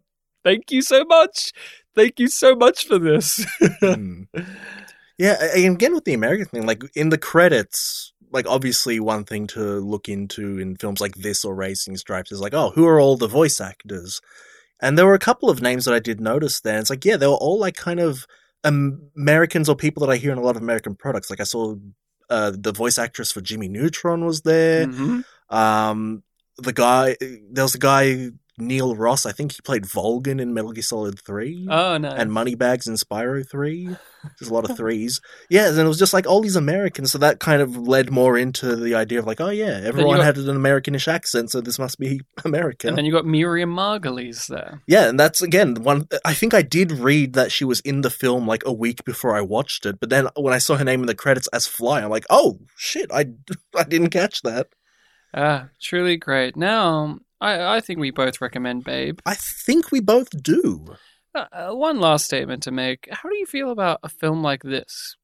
thank 0.46 0.70
you 0.70 0.80
so 0.80 1.04
much. 1.04 1.52
Thank 1.94 2.20
you 2.20 2.28
so 2.28 2.54
much 2.54 2.86
for 2.86 2.98
this. 2.98 3.44
Hmm. 3.80 4.22
Yeah, 5.18 5.42
again 5.54 5.94
with 5.94 6.04
the 6.04 6.12
American 6.12 6.44
thing, 6.46 6.66
like 6.66 6.82
in 6.94 7.08
the 7.08 7.16
credits, 7.16 8.12
like 8.32 8.46
obviously 8.46 9.00
one 9.00 9.24
thing 9.24 9.46
to 9.48 9.60
look 9.80 10.10
into 10.10 10.58
in 10.58 10.76
films 10.76 11.00
like 11.00 11.14
this 11.14 11.42
or 11.42 11.54
Racing 11.54 11.96
Stripes 11.96 12.30
is 12.30 12.40
like, 12.40 12.52
oh, 12.52 12.70
who 12.74 12.86
are 12.86 13.00
all 13.00 13.16
the 13.16 13.26
voice 13.26 13.58
actors? 13.58 14.20
And 14.80 14.98
there 14.98 15.06
were 15.06 15.14
a 15.14 15.18
couple 15.18 15.48
of 15.48 15.62
names 15.62 15.86
that 15.86 15.94
I 15.94 16.00
did 16.00 16.20
notice 16.20 16.60
there. 16.60 16.78
It's 16.78 16.90
like, 16.90 17.04
yeah, 17.06 17.16
they 17.16 17.26
were 17.26 17.32
all 17.32 17.58
like 17.58 17.76
kind 17.76 17.98
of 17.98 18.26
Americans 18.62 19.70
or 19.70 19.76
people 19.76 20.06
that 20.06 20.12
I 20.12 20.16
hear 20.18 20.32
in 20.32 20.38
a 20.38 20.42
lot 20.42 20.56
of 20.56 20.62
American 20.62 20.94
products. 20.94 21.30
Like 21.30 21.40
I 21.40 21.44
saw 21.44 21.76
uh, 22.28 22.52
the 22.54 22.72
voice 22.72 22.98
actress 22.98 23.32
for 23.32 23.40
Jimmy 23.40 23.68
Neutron 23.68 24.24
was 24.26 24.42
there. 24.42 24.86
Mhm. 24.86 25.24
Um, 25.48 26.22
the 26.58 26.74
guy, 26.74 27.16
there 27.20 27.64
was 27.64 27.74
a 27.74 27.78
guy 27.78 28.32
Neil 28.58 28.94
Ross. 28.96 29.26
I 29.26 29.32
think 29.32 29.52
he 29.52 29.60
played 29.62 29.84
Volgin 29.84 30.40
in 30.40 30.54
Metal 30.54 30.72
Gear 30.72 30.82
Solid 30.82 31.18
Three. 31.20 31.66
Oh 31.70 31.98
no. 31.98 32.08
and 32.10 32.32
Moneybags 32.32 32.86
in 32.86 32.94
Spyro 32.94 33.48
3. 33.48 33.86
There's 34.40 34.50
a 34.50 34.54
lot 34.54 34.68
of 34.68 34.76
threes. 34.78 35.20
Yeah, 35.50 35.68
and 35.68 35.78
it 35.78 35.84
was 35.86 35.98
just 35.98 36.12
like 36.12 36.26
all 36.26 36.40
these 36.40 36.56
Americans, 36.56 37.12
so 37.12 37.18
that 37.18 37.38
kind 37.38 37.62
of 37.62 37.76
led 37.76 38.10
more 38.10 38.36
into 38.36 38.74
the 38.74 38.94
idea 38.96 39.18
of 39.20 39.26
like, 39.26 39.40
oh 39.40 39.50
yeah, 39.50 39.80
everyone 39.84 40.16
got- 40.16 40.24
had 40.24 40.38
an 40.38 40.56
Americanish 40.56 41.06
accent, 41.06 41.50
so 41.50 41.60
this 41.60 41.78
must 41.78 41.98
be 41.98 42.20
American. 42.44 42.88
and 42.88 42.98
then 42.98 43.04
you 43.04 43.12
got 43.12 43.24
Miriam 43.26 43.70
Margolyes 43.74 44.46
there. 44.48 44.82
yeah, 44.86 45.08
and 45.08 45.20
that's 45.20 45.42
again 45.42 45.74
one. 45.74 46.08
I 46.24 46.34
think 46.34 46.54
I 46.54 46.62
did 46.62 46.92
read 46.92 47.34
that 47.34 47.52
she 47.52 47.64
was 47.64 47.80
in 47.80 48.00
the 48.00 48.10
film 48.10 48.46
like 48.46 48.62
a 48.66 48.72
week 48.72 49.04
before 49.04 49.36
I 49.36 49.42
watched 49.42 49.86
it, 49.86 50.00
but 50.00 50.10
then 50.10 50.28
when 50.36 50.52
I 50.54 50.58
saw 50.58 50.76
her 50.76 50.84
name 50.84 51.00
in 51.00 51.06
the 51.06 51.14
credits 51.14 51.48
as 51.48 51.66
Fly, 51.66 52.02
I'm 52.02 52.10
like, 52.10 52.26
oh 52.30 52.58
shit, 52.76 53.10
I 53.12 53.26
I 53.76 53.84
didn't 53.84 54.10
catch 54.10 54.42
that. 54.42 54.68
Ah, 55.34 55.68
truly 55.82 56.16
great. 56.16 56.56
Now, 56.56 57.18
I, 57.40 57.76
I 57.76 57.80
think 57.80 57.98
we 57.98 58.10
both 58.10 58.40
recommend 58.40 58.84
Babe. 58.84 59.18
I 59.26 59.34
think 59.34 59.92
we 59.92 60.00
both 60.00 60.42
do. 60.42 60.96
Uh, 61.34 61.44
uh, 61.52 61.74
one 61.74 62.00
last 62.00 62.24
statement 62.24 62.62
to 62.62 62.70
make. 62.70 63.08
How 63.10 63.28
do 63.28 63.36
you 63.36 63.46
feel 63.46 63.70
about 63.70 64.00
a 64.02 64.08
film 64.08 64.42
like 64.42 64.62
this 64.62 65.16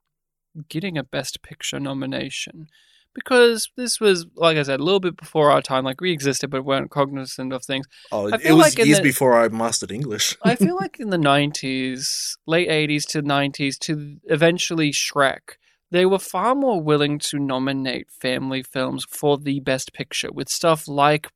getting 0.69 0.99
a 0.99 1.05
Best 1.05 1.43
Picture 1.43 1.81
nomination? 1.81 2.67
Because 3.15 3.69
this 3.77 4.01
was, 4.01 4.27
like 4.37 4.57
I 4.57 4.63
said, 4.63 4.81
a 4.81 4.83
little 4.83 5.01
bit 5.01 5.17
before 5.17 5.51
our 5.51 5.61
time. 5.61 5.85
Like 5.85 6.01
we 6.01 6.13
existed, 6.13 6.49
but 6.49 6.65
weren't 6.65 6.91
cognizant 6.91 7.53
of 7.53 7.65
things. 7.65 7.87
Oh, 8.11 8.29
I 8.31 8.39
it 8.43 8.53
was 8.53 8.77
like 8.77 8.87
years 8.87 8.99
the- 8.99 9.03
before 9.03 9.39
I 9.39 9.49
mastered 9.49 9.93
English. 9.93 10.37
I 10.45 10.55
feel 10.55 10.77
like 10.81 10.99
in 10.99 11.11
the 11.11 11.19
90s, 11.19 12.37
late 12.47 12.69
80s 12.69 13.07
to 13.09 13.23
90s, 13.23 13.79
to 13.81 14.17
eventually 14.25 14.93
Shrek, 14.93 15.57
they 15.91 16.07
were 16.07 16.19
far 16.19 16.55
more 16.55 16.81
willing 16.81 17.19
to 17.19 17.39
nominate 17.39 18.11
family 18.11 18.63
films 18.63 19.05
for 19.09 19.37
the 19.37 19.61
best 19.61 19.93
picture 19.93 20.31
with 20.33 20.49
stuff 20.49 20.89
like 20.89 21.29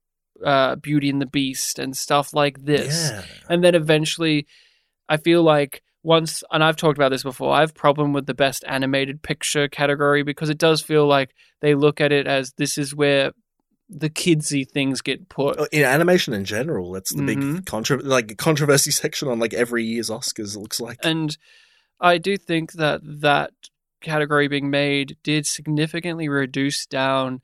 uh, 0.45 0.77
Beauty 0.77 1.09
and 1.11 1.21
the 1.21 1.27
Beast 1.27 1.79
and 1.79 1.97
stuff 1.97 2.33
like 2.35 2.65
this. 2.65 3.11
Yeah. 3.11 3.23
And 3.49 3.63
then 3.65 3.75
eventually, 3.75 4.47
I 5.09 5.17
feel 5.17 5.43
like 5.43 5.83
once, 6.03 6.43
and 6.51 6.63
I've 6.63 6.77
talked 6.77 6.99
about 6.99 7.11
this 7.11 7.23
before, 7.23 7.53
I 7.55 7.61
have 7.61 7.75
problem 7.75 8.13
with 8.13 8.27
the 8.27 8.35
best 8.35 8.65
animated 8.69 9.23
picture 9.23 9.69
category 9.69 10.23
because 10.23 10.51
it 10.51 10.59
does 10.59 10.81
feel 10.83 11.07
like 11.07 11.31
they 11.61 11.75
look 11.75 12.01
at 12.01 12.13
it 12.13 12.27
as 12.27 12.53
this 12.59 12.79
is 12.79 12.95
where 12.95 13.33
the 13.89 14.11
kidsy 14.11 14.69
things 14.69 15.01
get 15.01 15.29
put. 15.29 15.57
Oh, 15.59 15.67
in 15.73 15.85
animation 15.85 16.35
in 16.35 16.45
general, 16.45 16.93
that's 16.93 17.15
the 17.15 17.23
Mhm. 17.23 17.27
big 17.57 17.67
contro- 17.67 18.03
like 18.03 18.37
controversy 18.37 18.91
section 19.03 19.29
on 19.29 19.39
like 19.39 19.55
every 19.55 19.85
year's 19.85 20.11
Oscars. 20.11 20.57
It 20.57 20.61
looks 20.61 20.81
like 20.81 20.99
And 21.05 21.37
I 22.01 22.19
do 22.19 22.37
think 22.37 22.73
that 22.73 23.01
that 23.03 23.53
category 24.01 24.49
being 24.49 24.71
made 24.71 25.17
did 25.23 25.47
significantly 25.47 26.29
reduce 26.29 26.85
down 26.87 27.41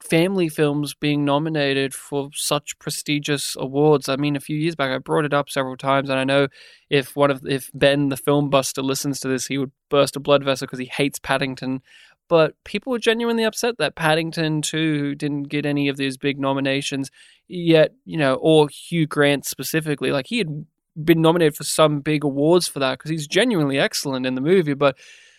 family 0.00 0.48
films 0.48 0.94
being 0.94 1.24
nominated 1.24 1.94
for 1.94 2.30
such 2.32 2.78
prestigious 2.78 3.56
awards. 3.58 4.08
I 4.08 4.16
mean, 4.16 4.36
a 4.36 4.40
few 4.40 4.56
years 4.56 4.76
back, 4.76 4.90
I 4.90 4.98
brought 4.98 5.24
it 5.24 5.34
up 5.34 5.50
several 5.50 5.76
times, 5.76 6.08
and 6.08 6.18
I 6.18 6.24
know 6.24 6.48
if 6.88 7.16
one 7.16 7.30
of 7.30 7.44
if 7.46 7.70
Ben, 7.74 8.08
the 8.08 8.16
film 8.16 8.50
buster, 8.50 8.82
listens 8.82 9.20
to 9.20 9.28
this, 9.28 9.46
he 9.46 9.58
would 9.58 9.72
burst 9.88 10.16
a 10.16 10.20
blood 10.20 10.44
vessel 10.44 10.66
because 10.66 10.78
he 10.78 10.86
hates 10.86 11.18
Paddington. 11.18 11.82
But 12.28 12.62
people 12.64 12.90
were 12.90 12.98
genuinely 12.98 13.44
upset 13.44 13.78
that 13.78 13.96
Paddington 13.96 14.60
too 14.60 15.14
didn't 15.14 15.44
get 15.44 15.64
any 15.64 15.88
of 15.88 15.96
these 15.96 16.18
big 16.18 16.38
nominations, 16.38 17.10
yet, 17.48 17.92
you 18.04 18.18
know, 18.18 18.34
or 18.34 18.68
Hugh 18.68 19.06
Grant 19.06 19.46
specifically. 19.46 20.12
Like, 20.12 20.26
he 20.26 20.38
had 20.38 20.66
been 21.02 21.22
nominated 21.22 21.56
for 21.56 21.64
some 21.64 22.00
big 22.00 22.24
awards 22.24 22.68
for 22.68 22.80
that 22.80 22.98
because 22.98 23.10
he's 23.10 23.26
genuinely 23.26 23.78
excellent 23.78 24.26
in 24.26 24.34
the 24.34 24.40
movie. 24.40 24.74
But 24.74 24.96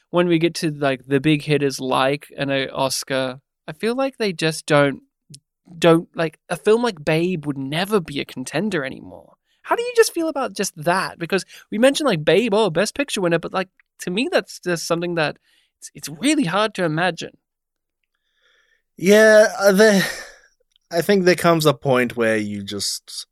when 0.10 0.28
we 0.28 0.40
get 0.40 0.56
to 0.56 0.72
like 0.72 1.06
the 1.06 1.20
big 1.20 1.44
hitters 1.44 1.80
like 1.80 2.28
an 2.38 2.50
uh, 2.50 2.68
Oscar, 2.74 3.42
I 3.70 3.74
feel 3.74 3.94
like 3.96 4.18
they 4.18 4.34
just 4.34 4.66
don't 4.66 5.04
don't 5.78 6.10
like 6.16 6.40
a 6.50 6.56
film 6.56 6.82
like 6.82 7.06
Babe 7.06 7.46
would 7.46 7.58
never 7.58 8.00
be 8.00 8.20
a 8.20 8.26
contender 8.26 8.84
anymore. 8.84 9.36
How 9.62 9.76
do 9.76 9.84
you 9.84 9.94
just 9.96 10.12
feel 10.12 10.28
about 10.28 10.56
just 10.56 10.76
that? 10.84 11.20
Because 11.20 11.46
we 11.70 11.78
mentioned 11.78 12.08
like 12.08 12.26
Babe, 12.26 12.52
oh, 12.56 12.72
best 12.72 12.96
picture 12.96 13.22
winner, 13.22 13.38
but 13.38 13.54
like 13.54 13.70
to 14.00 14.10
me, 14.10 14.28
that's 14.32 14.60
just 14.60 14.88
something 14.88 15.14
that 15.16 15.38
it's, 15.78 15.92
it's 15.94 16.10
really 16.10 16.46
hard 16.46 16.74
to 16.76 16.84
imagine. 16.84 17.38
yeah. 18.98 19.48
uh, 19.60 19.72
There, 19.72 20.04
I 20.92 21.02
think 21.04 21.26
there 21.26 21.36
comes 21.36 21.68
a 21.68 21.74
point 21.74 22.18
where 22.18 22.38
you 22.38 22.64
just, 22.64 23.28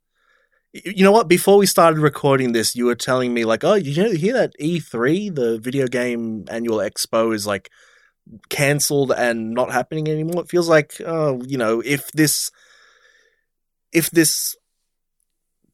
you 0.72 1.02
know 1.02 1.12
what? 1.12 1.28
Before 1.28 1.58
we 1.58 1.66
started 1.66 1.98
recording 1.98 2.52
this, 2.52 2.76
you 2.76 2.84
were 2.84 2.94
telling 2.94 3.34
me 3.34 3.44
like, 3.44 3.64
oh, 3.64 3.74
you 3.74 3.92
hear 3.92 4.34
that 4.34 4.52
E3, 4.60 5.30
the 5.30 5.58
video 5.58 5.88
game 5.88 6.44
annual 6.48 6.78
expo, 6.78 7.34
is 7.34 7.44
like 7.44 7.70
cancelled 8.48 9.12
and 9.12 9.52
not 9.52 9.72
happening 9.72 10.08
anymore? 10.08 10.42
It 10.42 10.50
feels 10.50 10.68
like, 10.68 11.00
oh, 11.04 11.42
you 11.46 11.58
know, 11.58 11.80
if 11.84 12.10
this, 12.12 12.50
if 13.92 14.10
this 14.10 14.56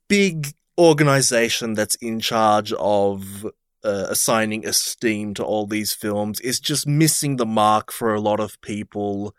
big 0.08 0.54
organization 0.78 1.74
that's 1.74 1.94
in 1.96 2.20
charge 2.20 2.72
of 2.74 3.46
uh, 3.84 4.06
assigning 4.08 4.66
esteem 4.66 5.34
to 5.34 5.44
all 5.44 5.66
these 5.66 5.92
films 5.92 6.40
is 6.40 6.58
just 6.58 6.86
missing 6.86 7.36
the 7.36 7.46
mark 7.46 7.92
for 7.92 8.14
a 8.14 8.20
lot 8.20 8.40
of 8.40 8.60
people. 8.62 9.34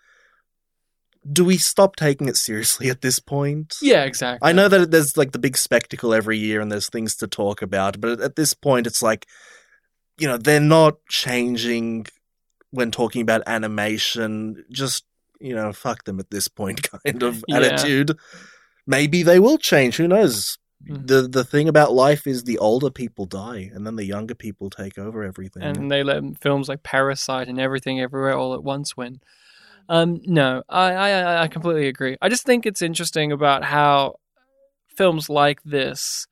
Do 1.29 1.43
we 1.43 1.57
stop 1.57 1.95
taking 1.95 2.29
it 2.29 2.37
seriously 2.37 2.89
at 2.89 3.01
this 3.01 3.19
point? 3.19 3.75
Yeah, 3.81 4.03
exactly. 4.03 4.47
I 4.47 4.53
know 4.53 4.67
that 4.67 4.91
there's 4.91 5.17
like 5.17 5.31
the 5.31 5.39
big 5.39 5.57
spectacle 5.57 6.13
every 6.13 6.37
year 6.37 6.61
and 6.61 6.71
there's 6.71 6.89
things 6.89 7.15
to 7.17 7.27
talk 7.27 7.63
about, 7.63 7.99
but 7.99 8.21
at 8.21 8.35
this 8.35 8.53
point, 8.53 8.85
it's 8.85 9.01
like, 9.01 9.25
you 10.19 10.27
know, 10.27 10.37
they're 10.37 10.59
not 10.59 10.97
changing 11.09 12.05
when 12.71 12.91
talking 12.91 13.21
about 13.21 13.43
animation. 13.47 14.63
Just, 14.71 15.05
you 15.39 15.55
know, 15.55 15.73
fuck 15.73 16.03
them 16.05 16.19
at 16.19 16.31
this 16.31 16.47
point 16.47 16.83
kind 17.03 17.23
of 17.23 17.43
Yeah. 17.47 17.57
attitude. 17.57 18.17
Maybe 18.87 19.23
they 19.23 19.39
will 19.39 19.57
change. 19.57 19.97
Who 19.97 20.07
knows? 20.07 20.57
Mhm. 20.87 21.07
The 21.07 21.21
the 21.27 21.43
thing 21.43 21.67
about 21.67 21.93
life 21.93 22.27
is 22.27 22.43
the 22.43 22.57
older 22.59 22.91
people 22.91 23.25
die 23.25 23.71
and 23.73 23.87
then 23.87 23.95
the 23.95 24.05
younger 24.05 24.35
people 24.35 24.69
take 24.69 24.97
over 24.99 25.23
everything. 25.23 25.63
and 25.63 25.89
they 25.89 26.03
let 26.03 26.21
films 26.41 26.67
like 26.69 26.83
Parasite 26.83 27.47
and 27.47 27.59
everything 27.59 27.99
everywhere 28.01 28.37
all 28.37 28.53
at 28.53 28.63
once 28.63 28.95
win. 28.97 29.21
Um, 29.87 30.19
no, 30.25 30.63
I, 30.67 30.91
I 30.93 31.43
I 31.43 31.47
completely 31.47 31.87
agree. 31.87 32.17
I 32.21 32.27
just 32.29 32.43
think 32.45 32.65
it's 32.65 32.81
interesting 32.81 33.31
about 33.31 33.63
how 33.63 34.15
films 34.87 35.29
like 35.29 35.61
this 35.63 36.27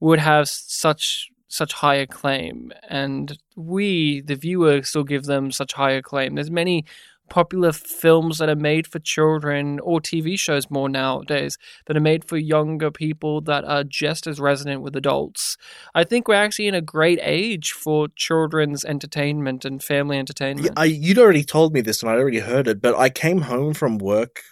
would 0.00 0.18
have 0.20 0.48
such 0.48 1.28
such 1.52 1.74
high 1.74 1.96
acclaim, 1.96 2.72
and 2.88 3.38
we, 3.56 4.22
the 4.22 4.34
viewer, 4.34 4.82
still 4.82 5.04
give 5.04 5.24
them 5.24 5.52
such 5.52 5.74
high 5.74 5.90
acclaim. 5.90 6.34
There's 6.34 6.50
many 6.50 6.86
popular 7.28 7.72
films 7.72 8.38
that 8.38 8.48
are 8.48 8.56
made 8.56 8.86
for 8.86 8.98
children 8.98 9.78
or 9.80 10.00
TV 10.00 10.38
shows 10.38 10.70
more 10.70 10.88
nowadays 10.88 11.58
that 11.86 11.96
are 11.96 12.00
made 12.00 12.24
for 12.24 12.38
younger 12.38 12.90
people 12.90 13.42
that 13.42 13.64
are 13.64 13.84
just 13.84 14.26
as 14.26 14.40
resonant 14.40 14.80
with 14.80 14.96
adults. 14.96 15.58
I 15.94 16.04
think 16.04 16.26
we're 16.26 16.34
actually 16.34 16.68
in 16.68 16.74
a 16.74 16.82
great 16.82 17.18
age 17.22 17.72
for 17.72 18.08
children's 18.16 18.82
entertainment 18.84 19.66
and 19.66 19.82
family 19.82 20.18
entertainment. 20.18 20.66
Yeah, 20.66 20.72
I, 20.76 20.86
you'd 20.86 21.18
already 21.18 21.44
told 21.44 21.74
me 21.74 21.82
this 21.82 22.02
and 22.02 22.10
I'd 22.10 22.18
already 22.18 22.40
heard 22.40 22.66
it, 22.66 22.80
but 22.80 22.94
I 22.96 23.10
came 23.10 23.42
home 23.42 23.74
from 23.74 23.98
work 23.98 24.42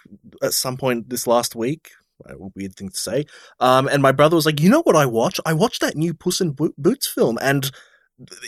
at 0.42 0.53
some 0.53 0.76
point 0.76 1.09
this 1.09 1.26
last 1.26 1.57
week. 1.57 1.92
Weird 2.55 2.77
thing 2.77 2.89
to 2.91 2.97
say. 2.97 3.27
Um, 3.59 3.89
and 3.89 4.03
my 4.03 4.12
brother 4.12 4.37
was 4.37 4.47
like, 4.47 4.61
"You 4.61 4.71
know 4.71 4.83
what 4.83 4.97
I 4.97 5.07
watched? 5.07 5.41
I 5.47 5.53
watched 5.53 5.81
that 5.81 5.97
new 5.97 6.14
Puss 6.14 6.41
in 6.41 6.53
Bo- 6.53 6.75
Boots 6.79 7.07
film, 7.07 7.39
and 7.41 7.71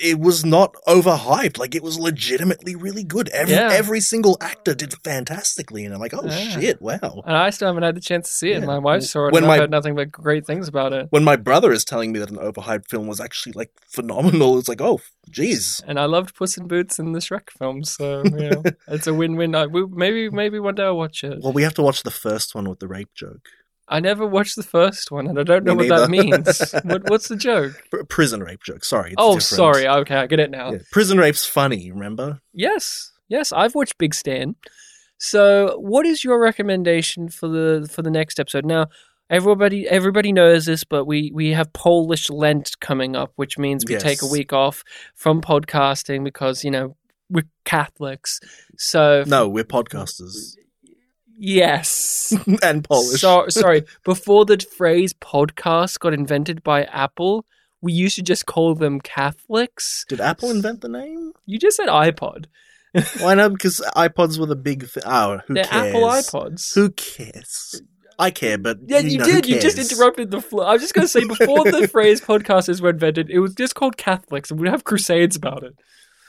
it 0.05 0.21
was 0.21 0.45
not 0.45 0.75
overhyped. 0.87 1.59
Like 1.59 1.75
it 1.75 1.83
was 1.83 1.99
legitimately 1.99 2.75
really 2.77 3.05
good. 3.05 3.31
Every 3.31 3.55
Yeah. 3.55 3.71
every 3.73 4.01
single 4.01 4.37
actor 4.39 4.75
did 4.75 4.93
fantastically, 5.03 5.87
and 5.87 5.95
I'm 5.95 6.01
like, 6.01 6.13
oh 6.13 6.25
Yeah. 6.27 6.61
shit, 6.61 6.83
wow. 6.83 7.23
and 7.25 7.35
I 7.35 7.49
still 7.49 7.69
haven't 7.69 7.83
had 7.83 7.97
the 7.97 8.03
chance 8.03 8.29
to 8.29 8.35
see 8.35 8.53
it. 8.53 8.61
Yeah. 8.61 8.67
My 8.67 8.77
wife 8.79 9.05
saw 9.05 9.29
it 9.29 9.33
When 9.33 9.45
and 9.45 9.49
my- 9.49 9.55
I've 9.55 9.61
heard 9.61 9.71
nothing 9.71 9.95
but 9.95 10.13
great 10.13 10.47
things 10.47 10.69
about 10.69 10.93
it. 10.93 11.07
When 11.09 11.25
my 11.25 11.37
brother 11.37 11.73
is 11.73 11.87
telling 11.87 12.13
me 12.13 12.19
that 12.19 12.31
an 12.31 12.37
overhyped 12.37 12.91
film 12.91 13.07
was 13.07 13.19
actually 13.19 13.53
like 13.53 13.71
phenomenal, 13.89 14.59
it's 14.59 14.69
like, 14.69 14.83
oh, 14.83 15.01
geez. 15.31 15.83
And 15.87 15.99
I 15.99 16.05
loved 16.05 16.35
Puss 16.37 16.59
in 16.59 16.69
Boots 16.69 16.99
and 16.99 17.15
the 17.15 17.21
Shrek 17.21 17.49
films, 17.59 17.93
so 17.93 18.23
you 18.25 18.51
know, 18.51 18.63
it's 18.89 19.07
a 19.07 19.15
win-win. 19.15 19.55
I, 19.55 19.69
we, 19.69 19.87
maybe 19.87 20.29
maybe 20.29 20.59
one 20.59 20.75
day 20.75 20.83
I'll 20.85 20.99
watch 20.99 21.25
it. 21.25 21.39
Well, 21.43 21.55
we 21.55 21.63
have 21.63 21.75
to 21.75 21.83
watch 21.83 22.03
the 22.03 22.11
first 22.11 22.55
one 22.55 22.69
with 22.69 22.81
the 22.81 22.89
rape 22.89 23.15
joke. 23.15 23.49
I 23.93 24.01
never 24.01 24.27
watched 24.27 24.57
the 24.57 24.63
first 24.63 25.11
one, 25.11 25.27
and 25.27 25.39
I 25.39 25.43
don't 25.43 25.65
know 25.65 25.75
Me 25.75 25.89
what 25.89 25.97
that 25.97 26.09
means. 26.09 26.73
what, 26.85 27.11
what's 27.11 27.29
the 27.29 27.37
joke? 27.37 27.75
Pr- 27.91 28.05
prison 28.05 28.43
rape 28.43 28.63
joke. 28.63 28.85
Sorry. 28.85 29.11
It's 29.11 29.17
oh, 29.19 29.35
different. 29.35 29.43
sorry. 29.43 29.87
Okay, 29.87 30.17
I 30.17 30.27
get 30.27 30.41
it 30.41 30.51
now. 30.51 30.73
Yeah, 30.73 30.79
Prison 30.91 31.19
rape's 31.19 31.45
funny. 31.45 31.93
Remember? 31.93 32.41
Yes, 32.55 33.13
yes, 33.29 33.53
I've 33.53 33.75
watched 33.75 33.99
Big 33.99 34.15
Stan. 34.15 34.57
So, 35.19 35.77
what 35.79 36.07
is 36.07 36.25
your 36.25 36.41
recommendation 36.41 37.29
for 37.29 37.49
the 37.49 37.87
for 37.93 38.01
the 38.01 38.11
next 38.11 38.41
episode? 38.41 38.65
Now, 38.65 38.87
everybody 39.29 39.87
everybody 39.87 40.33
knows 40.33 40.65
this, 40.65 40.85
but 40.85 41.05
we 41.05 41.31
we 41.35 41.51
have 41.51 41.71
Polish 41.75 42.31
Lent 42.31 42.81
coming 42.81 43.15
up, 43.15 43.33
which 43.37 43.59
means 43.59 43.85
we 43.87 43.99
take 43.99 44.23
a 44.23 44.27
week 44.27 44.55
off 44.55 44.83
from 45.15 45.43
podcasting 45.43 46.25
because 46.25 46.65
you 46.65 46.71
know 46.71 46.97
we're 47.29 47.45
Catholics. 47.67 48.41
So, 48.79 49.25
No, 49.27 49.49
we're 49.49 49.65
podcasters 49.65 50.57
yes. 51.43 52.35
and 52.63 52.85
Polish. 52.85 53.21
So, 53.21 53.49
sorry, 53.49 53.85
before 54.05 54.45
the 54.45 54.59
phrase 54.59 55.13
podcast 55.13 55.99
got 55.99 56.15
invented 56.15 56.63
by 56.63 56.85
Apple, 56.85 57.45
we 57.81 57.93
used 57.93 58.17
to 58.17 58.23
just 58.23 58.47
call 58.47 58.75
them 58.75 59.01
Catholics. 59.01 60.05
Did 60.09 60.21
Apple 60.21 60.51
invent 60.51 60.81
the 60.81 60.89
name? 60.89 61.33
You 61.47 61.59
just 61.59 61.77
said 61.77 61.89
iPod. 61.89 62.47
Why 63.21 63.35
not? 63.35 63.53
Because 63.53 63.81
iPods 63.97 64.39
were 64.39 64.47
the 64.47 64.57
big 64.57 64.87
thing. 64.87 65.03
Oh, 65.07 65.41
who 65.47 65.55
They're 65.55 65.65
cares? 65.65 65.95
Apple 65.95 66.03
iPods. 66.03 66.75
Who 66.75 66.91
cares? 66.91 67.83
I 68.19 68.31
care, 68.31 68.59
but 68.59 68.79
Yeah, 68.87 68.99
you, 68.99 69.11
you, 69.11 69.19
know, 69.19 69.25
did. 69.25 69.47
You 69.49 69.61
just 69.61 69.79
interrupted 69.79 70.31
the 70.31 70.41
flow. 70.41 70.65
I 70.65 70.73
was 70.73 70.83
just 70.83 70.95
going 70.95 71.07
to 71.07 71.09
say 71.09 71.25
before 71.25 71.65
the 71.65 71.89
phrase 71.93 72.21
podcasters 72.21 72.81
were 72.81 72.91
invented, 72.91 73.31
it 73.31 73.41
was 73.41 73.55
just 73.55 73.75
called 73.75 73.97
Catholics, 73.97 74.51
and 74.51 74.61
we'd 74.61 74.71
have 74.71 74.85
crusades 74.85 75.35
about 75.35 75.65
it. 75.65 75.75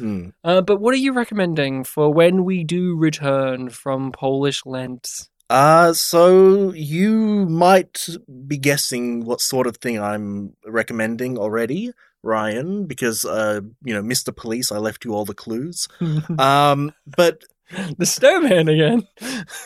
Hmm. 0.03 0.29
Uh, 0.43 0.59
but 0.59 0.81
what 0.81 0.93
are 0.93 0.97
you 0.97 1.13
recommending 1.13 1.85
for 1.85 2.13
when 2.13 2.43
we 2.43 2.65
do 2.65 2.97
return 2.97 3.69
from 3.69 4.11
Polish 4.11 4.65
Lent? 4.65 5.29
Uh, 5.49 5.93
so 5.93 6.73
you 6.73 7.45
might 7.45 8.09
be 8.45 8.57
guessing 8.57 9.23
what 9.23 9.39
sort 9.39 9.65
of 9.65 9.77
thing 9.77 9.97
I'm 10.01 10.57
recommending 10.65 11.37
already, 11.37 11.91
Ryan, 12.21 12.85
because 12.85 13.23
uh, 13.23 13.61
you 13.85 13.93
know, 13.93 14.03
Mr. 14.03 14.35
Police, 14.35 14.73
I 14.73 14.77
left 14.77 15.05
you 15.05 15.13
all 15.13 15.23
the 15.23 15.33
clues. 15.33 15.87
Um, 16.37 16.91
but 17.05 17.45
the 17.97 18.05
snowman 18.05 18.67
again. 18.67 19.07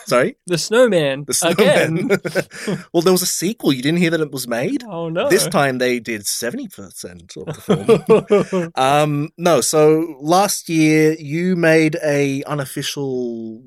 sorry, 0.06 0.36
The 0.46 0.58
snowman, 0.58 1.24
the 1.26 1.34
snowman. 1.34 1.58
again. 1.58 2.08
well, 2.92 3.02
there 3.02 3.12
was 3.12 3.22
a 3.22 3.26
sequel. 3.26 3.72
You 3.72 3.82
didn't 3.82 3.98
hear 3.98 4.10
that 4.10 4.20
it 4.20 4.30
was 4.32 4.46
made. 4.48 4.84
oh 4.88 5.08
no! 5.08 5.28
This 5.28 5.46
time 5.46 5.78
they 5.78 6.00
did 6.00 6.26
seventy 6.26 6.68
percent 6.68 7.34
of 7.36 7.46
the 7.46 8.34
film. 8.48 8.72
Um, 8.74 9.30
no, 9.36 9.60
so 9.60 10.16
last 10.20 10.68
year 10.68 11.14
you 11.18 11.56
made 11.56 11.96
a 12.04 12.42
unofficial 12.44 13.62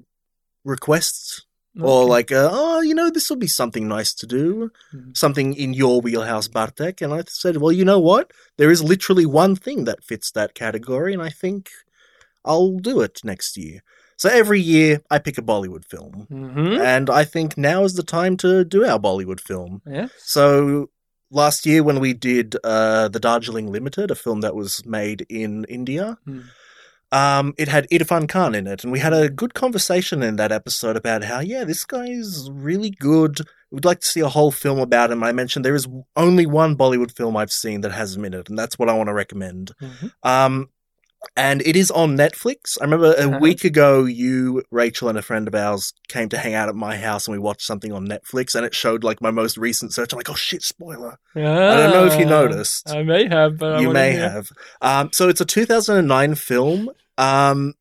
request 0.64 1.46
or 1.80 2.04
like, 2.06 2.34
uh, 2.34 2.50
oh, 2.52 2.82
you 2.82 2.94
know, 2.94 3.10
this 3.10 3.30
will 3.30 3.38
be 3.38 3.48
something 3.48 3.88
nice 3.88 4.14
to 4.14 4.28
do, 4.28 4.70
Mhm. 4.94 5.16
something 5.16 5.54
in 5.54 5.74
your 5.74 6.02
wheelhouse, 6.02 6.50
Bartek. 6.50 7.00
And 7.02 7.14
I 7.14 7.24
said, 7.28 7.58
well, 7.58 7.72
you 7.72 7.86
know 7.86 7.98
what? 8.00 8.32
There 8.58 8.70
is 8.70 8.84
literally 8.84 9.26
one 9.26 9.56
thing 9.56 9.86
that 9.86 10.04
fits 10.04 10.32
that 10.32 10.54
category, 10.54 11.14
and 11.14 11.22
I 11.24 11.30
think 11.30 11.70
I'll 12.44 12.78
do 12.78 13.00
it 13.00 13.22
next 13.24 13.56
year. 13.56 13.84
So 14.22 14.30
every 14.30 14.62
year 14.62 15.02
I 15.10 15.18
pick 15.18 15.40
a 15.40 15.42
Bollywood 15.42 15.84
film, 15.84 16.28
Mhm. 16.32 16.80
and 16.80 17.10
I 17.10 17.24
think 17.34 17.58
now 17.58 17.84
is 17.86 17.96
the 17.96 18.04
time 18.04 18.38
to 18.44 18.64
do 18.64 18.86
our 18.86 19.00
Bollywood 19.00 19.40
film. 19.40 19.82
Yeah. 19.88 20.10
So 20.20 20.92
last 21.32 21.66
year 21.66 21.82
when 21.82 22.00
we 22.00 22.14
did 22.14 22.56
uh, 22.64 23.08
the 23.08 23.20
Darjeeling 23.20 23.72
Limited, 23.72 24.12
a 24.12 24.16
film 24.16 24.42
that 24.42 24.56
was 24.56 24.86
made 24.86 25.26
in 25.28 25.64
India, 25.78 26.20
Hmm. 26.26 26.42
um, 27.12 27.54
it 27.58 27.68
had 27.68 27.90
Irfan 27.90 28.30
Khan 28.30 28.54
in 28.54 28.68
it, 28.68 28.84
and 28.84 28.92
we 28.94 29.00
had 29.00 29.12
a 29.14 29.28
good 29.28 29.56
conversation 29.56 30.22
in 30.22 30.36
that 30.36 30.52
episode 30.52 30.96
about 30.98 31.24
how 31.24 31.40
yeah, 31.40 31.64
this 31.64 31.84
guy 31.84 32.06
is 32.08 32.48
really 32.54 32.92
good. 32.92 33.42
We'd 33.72 33.86
like 33.86 34.02
to 34.02 34.08
see 34.14 34.20
a 34.20 34.30
whole 34.30 34.52
film 34.52 34.78
about 34.78 35.12
him. 35.12 35.24
I 35.24 35.32
mentioned 35.32 35.66
there 35.66 35.74
is 35.84 35.88
only 36.16 36.46
one 36.46 36.76
Bollywood 36.78 37.12
film 37.16 37.36
I've 37.36 37.52
seen 37.64 37.82
that 37.82 37.92
has 37.94 38.16
him 38.16 38.26
in 38.26 38.36
it, 38.36 38.50
and 38.50 38.60
that's 38.60 38.78
what 38.78 38.88
I 38.88 38.94
want 38.94 39.08
to 39.08 39.14
recommend. 39.16 39.72
Mhm. 39.82 40.12
Um, 40.22 40.70
and 41.36 41.62
it 41.62 41.76
is 41.76 41.92
on 41.92 42.18
Netflix. 42.18 42.78
I 42.80 42.86
remember 42.86 43.14
a 43.14 43.28
Uh-huh. 43.30 43.40
week 43.40 43.64
ago, 43.64 44.06
you, 44.06 44.64
Rachel, 44.72 45.10
and 45.10 45.18
a 45.18 45.22
friend 45.22 45.48
of 45.48 45.56
ours 45.56 45.94
came 46.08 46.30
to 46.30 46.38
hang 46.38 46.54
out 46.54 46.70
at 46.70 46.76
my 46.76 46.98
house, 46.98 47.28
and 47.28 47.34
we 47.34 47.40
watched 47.40 47.62
something 47.66 47.92
on 47.92 48.08
Netflix, 48.08 48.56
and 48.56 48.66
it 48.66 48.74
showed 48.76 49.04
like 49.04 49.22
my 49.22 49.32
most 49.32 49.58
recent 49.58 49.94
search. 49.94 50.14
I'm 50.14 50.18
like, 50.18 50.30
oh 50.30 50.36
shit, 50.36 50.64
spoiler! 50.64 51.18
I 51.36 51.40
don't 51.76 51.92
know 51.92 52.06
if 52.06 52.18
you 52.20 52.26
Ah, 52.26 52.30
noticed. 52.30 52.90
I 52.90 53.04
may 53.04 53.28
have, 53.28 53.58
but 53.58 53.80
you 53.80 53.90
may 53.92 54.12
have. 54.14 54.52
Um, 54.82 55.10
so 55.14 55.30
it's 55.30 55.42
a 55.42 55.46
2009 55.46 56.36
film. 56.36 56.90
Um, 57.18 57.74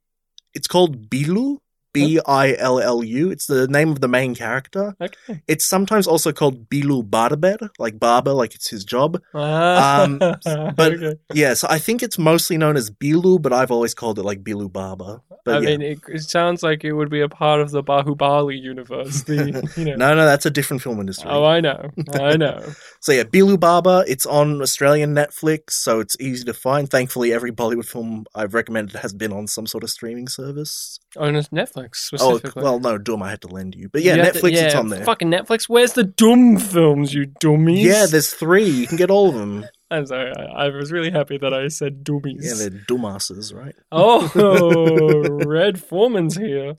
it's 0.54 0.68
called 0.68 1.08
Billu. 1.08 1.58
B 1.92 2.20
I 2.26 2.54
L 2.54 2.80
L 2.80 3.02
U. 3.02 3.30
It's 3.30 3.46
the 3.46 3.66
name 3.68 3.90
of 3.90 4.00
the 4.00 4.08
main 4.08 4.34
character. 4.34 4.94
Okay. 5.00 5.42
It's 5.48 5.64
sometimes 5.64 6.06
also 6.06 6.32
called 6.32 6.68
Billu 6.68 7.08
Barber, 7.08 7.56
like 7.78 7.98
barber, 7.98 8.32
like 8.32 8.54
it's 8.54 8.68
his 8.70 8.84
job. 8.84 9.20
Ah, 9.34 10.02
Um, 10.04 10.18
but- 10.18 10.44
okay. 10.92 11.14
Yeah, 11.34 11.54
so 11.54 11.66
I 11.70 11.78
think 11.78 12.02
it's 12.02 12.18
mostly 12.18 12.56
known 12.58 12.76
as 12.76 12.90
Billu, 12.90 13.40
but 13.40 13.52
I've 13.52 13.70
always 13.70 13.94
called 13.94 14.18
it 14.18 14.22
like 14.24 14.42
Billu 14.42 14.72
Barber. 14.72 15.20
But 15.44 15.54
I 15.56 15.60
yeah. 15.60 15.66
mean, 15.76 15.82
it, 15.82 15.98
it 16.08 16.22
sounds 16.22 16.62
like 16.62 16.84
it 16.84 16.92
would 16.92 17.08
be 17.10 17.22
a 17.22 17.28
part 17.28 17.60
of 17.60 17.70
the 17.70 17.82
Bahubali 17.82 18.60
universe. 18.60 19.22
The 19.22 19.62
you 19.76 19.84
know. 19.84 19.94
no, 19.96 20.14
no, 20.14 20.24
that's 20.26 20.44
a 20.46 20.50
different 20.50 20.82
film 20.82 21.00
industry. 21.00 21.30
Oh, 21.30 21.44
I 21.44 21.60
know, 21.60 21.88
I 22.14 22.36
know. 22.36 22.62
So 23.02 23.12
yeah, 23.12 23.22
Billu 23.22 23.58
Barber. 23.58 24.04
It's 24.06 24.26
on 24.26 24.60
Australian 24.60 25.14
Netflix, 25.14 25.70
so 25.70 26.00
it's 26.00 26.16
easy 26.20 26.44
to 26.44 26.52
find. 26.52 26.90
Thankfully, 26.90 27.32
every 27.32 27.50
Bollywood 27.50 27.86
film 27.86 28.26
I've 28.34 28.52
recommended 28.52 28.96
has 28.96 29.14
been 29.14 29.32
on 29.32 29.46
some 29.46 29.66
sort 29.66 29.84
of 29.84 29.90
streaming 29.90 30.28
service. 30.28 30.98
On 31.18 31.34
Netflix 31.34 31.96
specifically. 31.96 32.62
Oh 32.62 32.62
well, 32.62 32.78
no, 32.80 32.98
Dhoom 32.98 33.22
I 33.22 33.30
had 33.30 33.40
to 33.42 33.48
lend 33.48 33.74
you, 33.74 33.88
but 33.88 34.02
yeah, 34.02 34.14
You 34.14 34.22
have 34.22 34.32
to- 34.34 34.38
Netflix. 34.40 34.52
yeah, 34.52 34.66
it's 34.66 34.74
on 34.76 34.88
there. 34.90 35.04
Fucking 35.04 35.28
Netflix. 35.30 35.68
Where's 35.68 35.94
the 35.94 36.04
dumb 36.04 36.56
films, 36.58 37.12
you 37.14 37.26
dummies? 37.26 37.84
Yeah, 37.84 38.06
there's 38.06 38.32
three. 38.32 38.64
You 38.68 38.86
can 38.86 38.96
get 38.96 39.10
all 39.10 39.28
of 39.28 39.34
them. 39.34 39.66
I'm 39.90 40.06
sorry. 40.06 40.32
I, 40.36 40.66
I 40.66 40.68
was 40.68 40.92
really 40.92 41.10
happy 41.10 41.36
that 41.38 41.52
I 41.52 41.66
said 41.66 42.04
dummies. 42.04 42.44
Yeah, 42.46 42.54
they're 42.68 42.78
dumbasses, 42.86 43.52
right? 43.52 43.74
oh, 43.90 45.28
Red 45.46 45.82
Foreman's 45.82 46.36
here. 46.36 46.76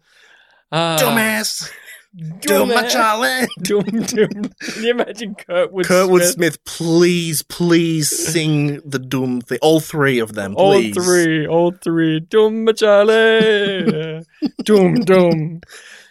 Uh, 0.71 0.97
Dumbass, 0.97 1.69
dumbass. 2.18 2.91
Dumbass. 2.91 3.47
Dum, 3.62 3.84
dum. 4.03 4.51
Can 4.59 4.84
you 4.84 4.91
imagine 4.91 5.36
Kurtwood 5.36 5.86
Kurtwood 5.86 6.20
Smith? 6.22 6.32
Smith, 6.34 6.66
please, 6.66 7.41
please 7.43 8.09
sing 8.09 8.82
the 8.86 8.99
Dhoom 8.99 9.41
thing. 9.43 9.59
All 9.62 9.80
three 9.80 10.20
of 10.20 10.34
them, 10.34 10.55
All 10.57 10.74
please. 10.74 10.93
three, 10.95 11.47
all 11.47 11.72
three. 11.72 12.20
Dhoom 12.22 12.68
Machale. 12.68 14.24
Dum 14.64 14.95
dum. 14.95 15.62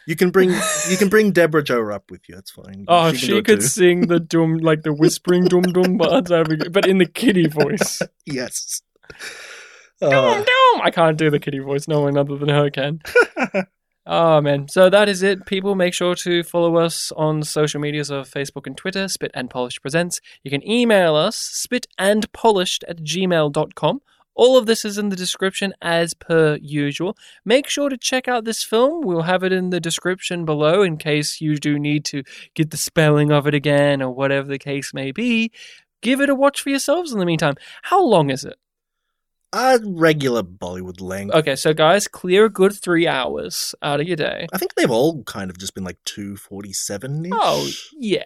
You 0.06 0.16
can 0.16 0.30
bring 0.30 0.50
you 0.88 0.96
can 0.96 1.08
bring 1.08 1.30
Debra 1.32 1.62
Jo 1.62 1.88
up 1.90 2.10
with 2.10 2.28
you. 2.28 2.34
That's 2.34 2.50
fine. 2.50 2.84
Oh, 2.88 3.08
can 3.10 3.14
she, 3.16 3.42
could 3.42 3.60
too. 3.60 3.66
sing 3.66 4.06
the 4.08 4.18
dum 4.18 4.56
like 4.58 4.82
the 4.82 4.92
whispering 4.92 5.44
dum 5.44 5.62
dum, 5.62 5.98
but 5.98 6.26
that'd 6.26 6.48
be 6.48 6.56
good. 6.56 6.72
but 6.72 6.86
in 6.86 6.98
the 6.98 7.06
kitty 7.06 7.46
voice. 7.46 8.00
Yes. 8.26 8.82
Dum 10.00 10.12
Uh, 10.12 10.34
dum. 10.34 10.80
I 10.82 10.90
can't 10.92 11.18
do 11.18 11.30
the 11.30 11.38
kitty 11.38 11.58
voice. 11.58 11.86
No 11.86 12.00
one 12.00 12.16
other 12.16 12.36
than 12.36 12.48
her 12.48 12.70
can. 12.70 13.00
Oh 14.06 14.40
man. 14.40 14.68
So 14.68 14.88
that 14.88 15.08
is 15.08 15.22
it. 15.22 15.46
People 15.46 15.74
make 15.74 15.94
sure 15.94 16.14
to 16.16 16.42
follow 16.42 16.76
us 16.76 17.12
on 17.16 17.42
social 17.42 17.80
medias 17.80 18.10
of 18.10 18.28
Facebook 18.30 18.66
and 18.66 18.76
Twitter, 18.76 19.08
Spit 19.08 19.30
and 19.34 19.50
Polished 19.50 19.82
Presents. 19.82 20.20
You 20.42 20.50
can 20.50 20.66
email 20.68 21.14
us, 21.14 21.66
spitandpolished 21.66 22.82
at 22.88 22.98
gmail.com. 22.98 24.00
All 24.34 24.56
of 24.56 24.64
this 24.64 24.86
is 24.86 24.96
in 24.96 25.10
the 25.10 25.16
description 25.16 25.74
as 25.82 26.14
per 26.14 26.56
usual. 26.62 27.16
Make 27.44 27.68
sure 27.68 27.90
to 27.90 27.98
check 27.98 28.26
out 28.26 28.44
this 28.44 28.64
film. 28.64 29.02
We'll 29.02 29.22
have 29.22 29.42
it 29.42 29.52
in 29.52 29.68
the 29.68 29.80
description 29.80 30.46
below 30.46 30.82
in 30.82 30.96
case 30.96 31.42
you 31.42 31.58
do 31.58 31.78
need 31.78 32.06
to 32.06 32.22
get 32.54 32.70
the 32.70 32.78
spelling 32.78 33.30
of 33.30 33.46
it 33.46 33.54
again 33.54 34.00
or 34.00 34.10
whatever 34.10 34.48
the 34.48 34.58
case 34.58 34.94
may 34.94 35.12
be. 35.12 35.52
Give 36.00 36.22
it 36.22 36.30
a 36.30 36.34
watch 36.34 36.62
for 36.62 36.70
yourselves 36.70 37.12
in 37.12 37.18
the 37.18 37.26
meantime. 37.26 37.56
How 37.82 38.02
long 38.02 38.30
is 38.30 38.44
it? 38.44 38.58
A 39.52 39.80
regular 39.84 40.42
Bollywood 40.44 41.00
length. 41.00 41.34
Okay, 41.34 41.56
so 41.56 41.74
guys, 41.74 42.06
clear 42.06 42.44
a 42.44 42.50
good 42.50 42.72
three 42.72 43.08
hours 43.08 43.74
out 43.82 44.00
of 44.00 44.06
your 44.06 44.16
day. 44.16 44.46
I 44.52 44.58
think 44.58 44.74
they've 44.74 44.90
all 44.90 45.24
kind 45.24 45.50
of 45.50 45.58
just 45.58 45.74
been 45.74 45.82
like 45.84 45.98
two 46.04 46.36
forty 46.36 46.72
seven 46.72 47.24
ish. 47.24 47.32
Oh, 47.34 47.68
yeah. 47.96 48.22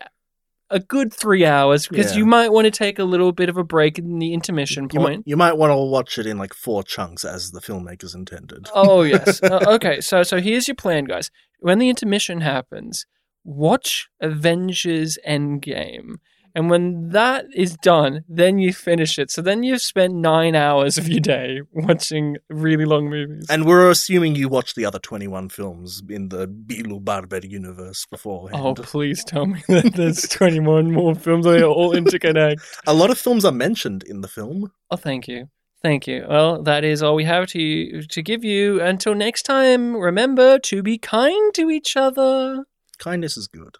A 0.71 0.81
good 0.81 1.13
three 1.15 1.45
hours 1.47 1.87
because 1.87 2.13
Yeah. 2.13 2.19
you 2.19 2.27
might 2.27 2.51
want 2.51 2.65
to 2.67 2.71
take 2.71 2.99
a 2.99 3.05
little 3.05 3.33
bit 3.33 3.49
of 3.49 3.57
a 3.57 3.65
break 3.65 3.99
in 3.99 4.19
the 4.19 4.33
intermission 4.35 4.89
You 4.93 5.01
might, 5.01 5.07
point. 5.07 5.23
you 5.27 5.37
might 5.37 5.53
want 5.55 5.71
to 5.71 5.77
watch 5.77 6.19
it 6.19 6.27
in 6.27 6.37
like 6.37 6.53
four 6.55 6.83
chunks 6.83 7.25
as 7.25 7.53
the 7.53 7.61
filmmakers 7.61 8.15
intended. 8.15 8.69
Oh 8.75 9.03
yes. 9.03 9.41
Uh, 9.43 9.61
okay, 9.75 10.01
so 10.01 10.23
so 10.25 10.41
here's 10.41 10.67
your 10.69 10.75
plan, 10.75 11.05
guys. 11.05 11.31
When 11.61 11.79
the 11.79 11.89
intermission 11.89 12.41
happens, 12.43 13.07
watch 13.45 14.09
Avengers 14.21 15.17
Endgame. 15.27 16.17
And 16.55 16.71
when 16.71 17.09
that 17.11 17.47
is 17.55 17.77
done, 17.77 18.25
then 18.29 18.59
you 18.59 18.73
finish 18.73 19.19
it. 19.19 19.31
So 19.31 19.43
then 19.43 19.65
you've 19.65 19.83
spent 19.83 20.15
nine 20.15 20.55
hours 20.55 20.97
of 20.97 21.09
your 21.09 21.21
day 21.21 21.63
watching 21.73 22.37
really 22.49 22.85
long 22.85 23.11
movies. 23.11 23.47
And 23.51 23.65
we're 23.65 23.91
assuming 23.91 24.37
you 24.37 24.49
watched 24.49 24.77
the 24.77 24.87
other 24.87 25.01
21 25.01 25.49
films 25.49 26.01
in 26.09 26.29
the 26.29 26.47
Billu 26.47 27.05
Barber 27.05 27.41
universe 27.43 28.07
beforehand. 28.09 28.63
oh, 28.63 28.75
please 28.75 29.25
tell 29.25 29.47
me 29.47 29.63
that 29.69 29.95
there's 29.95 30.23
21 30.29 30.93
more 30.93 31.15
films 31.17 31.45
that 31.45 31.61
are 31.61 31.65
all 31.67 31.93
interconnect. 31.93 32.63
A 32.87 32.95
lot 32.95 33.11
of 33.11 33.19
films 33.19 33.45
are 33.45 33.53
mentioned 33.53 34.05
in 34.05 34.21
the 34.21 34.29
film. 34.29 34.71
Oh, 34.91 34.97
thank 34.97 35.27
you. 35.27 35.49
Thank 35.83 36.07
you. 36.07 36.25
Well, 36.27 36.63
that 36.63 36.83
is 36.83 37.03
all 37.03 37.15
we 37.15 37.25
have 37.25 37.49
to 37.49 38.01
to 38.03 38.23
give 38.23 38.43
you. 38.43 38.81
Until 38.81 39.15
next 39.15 39.43
time, 39.43 39.95
remember 39.97 40.59
to 40.61 40.83
be 40.83 40.97
kind 40.97 41.53
to 41.55 41.71
each 41.71 41.95
other. 41.95 42.65
Kindness 42.99 43.37
is 43.37 43.49
good. 43.49 43.77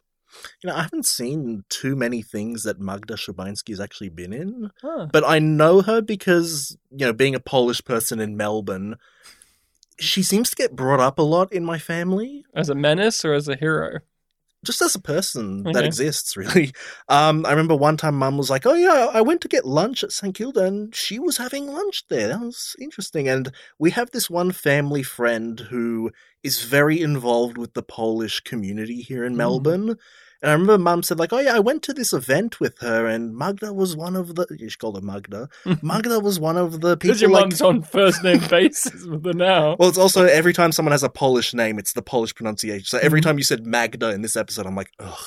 You 0.63 0.69
know, 0.71 0.77
I 0.77 0.83
haven't 0.83 1.07
seen 1.07 1.65
too 1.69 1.95
many 1.97 2.23
things 2.23 2.63
that 2.65 2.81
Magda 2.81 3.15
Szubański 3.15 3.71
has 3.71 3.81
actually 3.81 4.09
been 4.11 4.33
in, 4.33 4.71
Huh. 4.83 5.09
but 5.13 5.25
I 5.27 5.39
know 5.39 5.83
her 5.83 6.01
because, 6.03 6.77
you 6.91 7.07
know, 7.07 7.13
being 7.13 7.35
a 7.35 7.41
Polish 7.41 7.85
person 7.85 8.21
in 8.21 8.37
Melbourne, 8.37 8.97
she 9.99 10.23
seems 10.23 10.51
to 10.51 10.57
get 10.57 10.75
brought 10.77 11.01
up 11.01 11.19
a 11.19 11.23
lot 11.23 11.53
in 11.53 11.65
my 11.65 11.79
family. 11.79 12.45
As 12.55 12.69
a 12.69 12.75
menace 12.75 13.25
or 13.25 13.33
as 13.35 13.49
a 13.49 13.57
hero? 13.57 14.01
just 14.65 14.81
as 14.81 14.95
a 14.95 14.99
person 14.99 15.63
that 15.75 15.85
exists, 15.85 16.39
really. 16.39 16.73
Um, 17.11 17.45
I 17.45 17.51
remember 17.51 17.77
one 17.77 17.99
time 17.99 18.15
mum 18.15 18.39
was 18.39 18.49
like, 18.49 18.65
Oh, 18.65 18.73
yeah, 18.73 19.09
I 19.13 19.21
went 19.21 19.43
to 19.43 19.49
get 19.49 19.67
lunch 19.67 20.03
at 20.03 20.11
St. 20.11 20.35
Kilda 20.35 20.65
and 20.65 20.95
she 20.97 21.19
was 21.19 21.37
having 21.37 21.67
lunch 21.67 22.05
there. 22.09 22.29
That 22.29 22.41
was 22.41 22.75
interesting. 22.81 23.29
And 23.29 23.53
we 23.79 23.91
have 23.91 24.11
this 24.13 24.31
one 24.31 24.53
family 24.53 25.03
friend 25.03 25.61
who 25.61 26.11
is 26.43 26.63
very 26.63 26.99
involved 26.99 27.59
with 27.59 27.75
the 27.75 27.83
Polish 27.83 28.41
community 28.41 29.03
here 29.03 29.23
in 29.27 29.35
Mm. 29.35 29.37
Melbourne. 29.37 29.97
And 30.45 30.51
I 30.51 30.53
remember 30.53 30.77
mum 30.77 31.03
said, 31.03 31.19
like, 31.19 31.33
oh 31.33 31.39
yeah, 31.39 31.57
I 31.57 31.61
went 31.61 31.83
to 31.85 31.95
this 31.95 32.13
event 32.13 32.61
with 32.61 32.79
her 32.81 33.07
and 33.07 33.35
Magda 33.35 33.73
was 33.73 33.97
one 33.97 34.15
of 34.15 34.35
the 34.35 34.47
you 34.59 34.69
should 34.69 34.79
call 34.79 34.95
her 34.95 35.01
Magda. 35.01 35.49
Magda 35.83 36.21
was 36.21 36.39
one 36.39 36.59
of 36.59 36.83
the 36.83 36.99
people 36.99 37.15
Because 37.15 37.23
your 37.23 37.31
like 37.31 37.45
mum's 37.45 37.63
on 37.63 37.83
first 37.83 38.23
name 38.23 38.43
basis 38.51 39.07
with 39.07 39.25
her 39.25 39.33
now. 39.33 39.77
well, 39.79 39.89
it's 39.89 39.97
also 39.97 40.27
every 40.27 40.53
time 40.53 40.71
someone 40.71 40.93
has 40.93 41.03
a 41.03 41.09
Polish 41.09 41.55
name, 41.55 41.79
it's 41.79 41.95
the 41.95 42.03
Polish 42.03 42.35
pronunciation. 42.35 42.85
So 42.85 42.99
every 42.99 43.21
Mhm. 43.21 43.25
time 43.25 43.39
you 43.39 43.45
said 43.45 43.65
Magda 43.65 44.11
in 44.11 44.21
this 44.21 44.37
episode, 44.37 44.67
I'm 44.67 44.77
like, 44.77 44.91
ugh, 44.99 45.25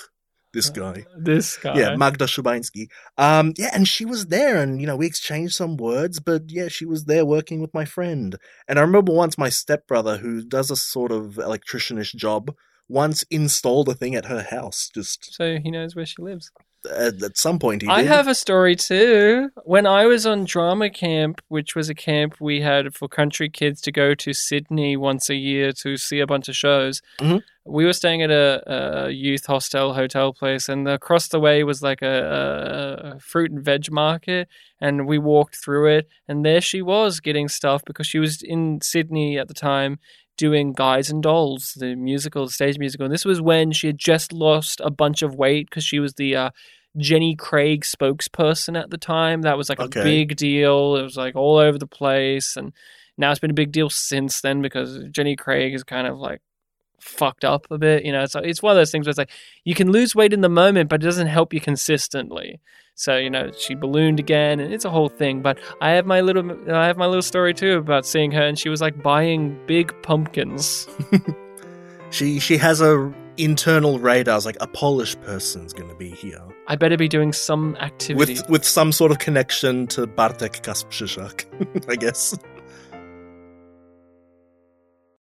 this 0.53 0.69
guy. 0.69 1.06
This 1.18 1.57
guy. 1.57 1.80
Yeah, 1.80 1.95
Magda 1.95 2.26
Szubański. 2.26 2.88
Um, 3.18 3.53
yeah, 3.57 3.72
and 3.73 3.88
she 3.88 4.06
was 4.06 4.27
there, 4.27 4.57
and 4.57 4.80
you 4.80 4.85
know 4.85 4.95
we 4.95 5.07
exchanged 5.07 5.56
some 5.56 5.77
words, 5.77 6.19
but 6.19 6.44
yeah, 6.52 6.68
she 6.68 6.85
was 6.85 7.06
there 7.06 7.26
working 7.26 7.60
with 7.60 7.73
my 7.73 7.85
friend. 7.85 8.38
And 8.68 8.77
I 8.77 8.84
remember 8.84 9.11
once 9.14 9.35
my 9.35 9.49
stepbrother, 9.49 10.18
who 10.18 10.44
does 10.44 10.69
a 10.69 10.76
sort 10.76 11.11
of 11.11 11.35
electricianish 11.35 12.14
job, 12.15 12.53
once 12.90 13.24
installed 13.30 13.90
a 13.90 13.94
thing 13.94 14.16
at 14.16 14.26
her 14.26 14.44
house. 14.44 14.90
Just 14.94 15.34
so 15.34 15.58
he 15.62 15.72
knows 15.72 15.96
where 15.96 16.06
she 16.06 16.22
lives. 16.22 16.52
at, 16.96 17.22
at 17.22 17.38
some 17.38 17.60
point, 17.60 17.82
he 17.82 17.88
I 17.90 18.02
did. 18.04 18.08
have 18.08 18.28
a 18.28 18.36
story 18.36 18.76
too. 18.76 19.50
When 19.66 19.86
I 19.86 20.06
was 20.06 20.26
on 20.26 20.46
drama 20.46 20.90
camp, 20.90 21.42
which 21.50 21.76
was 21.76 21.90
a 21.90 21.96
camp 21.96 22.40
we 22.40 22.62
had 22.62 22.94
for 22.96 23.08
country 23.08 23.50
kids 23.50 23.82
to 23.82 23.92
go 23.92 24.14
to 24.16 24.32
Sydney 24.34 24.96
once 24.96 25.30
a 25.30 25.36
year 25.36 25.72
to 25.84 25.98
see 25.98 26.20
a 26.22 26.28
bunch 26.28 26.48
of 26.48 26.56
shows, 26.56 27.02
Mhm. 27.20 27.42
we 27.66 27.84
were 27.84 27.92
staying 27.94 28.22
at 28.22 28.32
a, 28.32 28.64
a 29.08 29.10
youth 29.10 29.48
hostel 29.48 29.94
hotel 29.96 30.32
place, 30.32 30.70
and 30.70 30.88
across 30.88 31.28
the 31.28 31.40
way 31.42 31.62
was 31.66 31.82
like 31.82 32.02
a, 32.02 33.16
a 33.16 33.20
fruit 33.20 33.52
and 33.52 33.66
veg 33.66 33.92
market, 33.92 34.48
and 34.80 35.08
we 35.08 35.18
walked 35.18 35.58
through 35.62 35.88
it, 35.98 36.08
and 36.28 36.46
there 36.46 36.62
she 36.62 36.82
was 36.82 37.20
getting 37.20 37.50
stuff 37.50 37.82
because 37.86 38.08
she 38.08 38.20
was 38.20 38.42
in 38.42 38.80
Sydney 38.82 39.38
at 39.38 39.48
the 39.50 39.54
time 39.54 40.00
doing 40.38 40.74
Guys 40.74 41.10
and 41.10 41.22
Dolls, 41.24 41.74
the 41.78 41.96
musical, 41.96 42.46
the 42.46 42.52
stage 42.52 42.78
musical. 42.80 43.06
And 43.06 43.14
this 43.14 43.26
was 43.26 43.42
when 43.42 43.72
she 43.72 43.88
had 43.88 43.98
just 43.98 44.32
lost 44.32 44.80
a 44.84 44.92
bunch 44.92 45.22
of 45.22 45.36
weight 45.36 45.70
because 45.70 45.84
she 45.84 46.00
was 46.00 46.14
the 46.14 46.36
uh, 46.36 46.50
Jenny 46.98 47.36
Craig 47.36 47.84
spokesperson 47.84 48.80
at 48.80 48.90
the 48.90 48.98
time. 48.98 49.42
That 49.42 49.58
was 49.58 49.70
like 49.70 49.80
Okay. 49.80 50.00
a 50.00 50.04
big 50.04 50.36
deal. 50.36 50.96
It 50.96 51.02
was 51.04 51.18
like 51.18 51.36
all 51.36 51.58
over 51.58 51.78
the 51.78 51.88
place. 51.88 52.56
And 52.56 52.72
now 53.18 53.32
it's 53.32 53.40
been 53.40 53.52
a 53.52 53.56
big 53.56 53.72
deal 53.72 53.90
since 53.90 54.42
then 54.42 54.62
because 54.62 55.00
Jenny 55.12 55.36
Craig 55.36 55.74
is 55.74 55.84
kind 55.84 56.08
of 56.08 56.18
like 56.20 56.42
fucked 57.00 57.44
up 57.46 57.68
a 57.72 57.78
bit. 57.78 58.06
You 58.06 58.12
know, 58.12 58.24
it's, 58.24 58.36
it's 58.36 58.62
one 58.64 58.72
of 58.72 58.78
those 58.78 58.92
things 58.92 59.06
where 59.06 59.12
it's 59.12 59.18
like 59.18 59.32
you 59.64 59.76
can 59.76 59.92
lose 59.92 60.16
weight 60.16 60.34
in 60.34 60.42
the 60.42 60.50
moment, 60.50 60.90
but 60.90 61.02
it 61.02 61.06
doesn't 61.06 61.28
help 61.28 61.54
you 61.54 61.60
consistently. 61.62 62.60
So 62.98 63.15
you 63.15 63.30
know 63.30 63.52
she 63.57 63.76
ballooned 63.76 64.19
again, 64.19 64.60
and 64.60 64.74
it's 64.74 64.84
a 64.84 64.90
whole 64.90 65.10
thing. 65.10 65.41
But 65.41 65.60
I 65.82 65.91
have 65.91 66.06
my 66.06 66.22
little, 66.22 66.52
I 66.72 66.88
have 66.88 66.98
my 66.98 67.06
little 67.06 67.22
story 67.22 67.53
too 67.53 67.78
about 67.78 68.06
seeing 68.06 68.32
her, 68.32 68.41
and 68.44 68.60
she 68.60 68.69
was 68.69 68.82
like 68.82 69.02
buying 69.02 69.57
big 69.65 69.94
pumpkins. 70.03 70.88
She 72.10 72.40
she 72.40 72.57
has 72.57 72.82
a 72.82 73.14
internal 73.38 73.99
radar. 73.99 74.38
It's 74.38 74.45
like 74.45 74.57
a 74.61 74.68
Polish 74.68 75.19
person's 75.22 75.74
going 75.74 75.90
to 75.90 75.95
be 75.95 76.10
here 76.10 76.41
I 76.68 76.76
better 76.76 76.98
be 76.98 77.07
doing 77.07 77.34
some 77.34 77.76
activity. 77.78 78.34
with 78.34 78.49
with 78.49 78.65
some 78.65 78.91
sort 78.91 79.11
of 79.11 79.19
connection 79.19 79.88
to 79.88 80.07
Bartek 80.07 80.64
Kasprzyszak, 80.64 81.45
I 81.90 81.95
guess. 81.95 82.38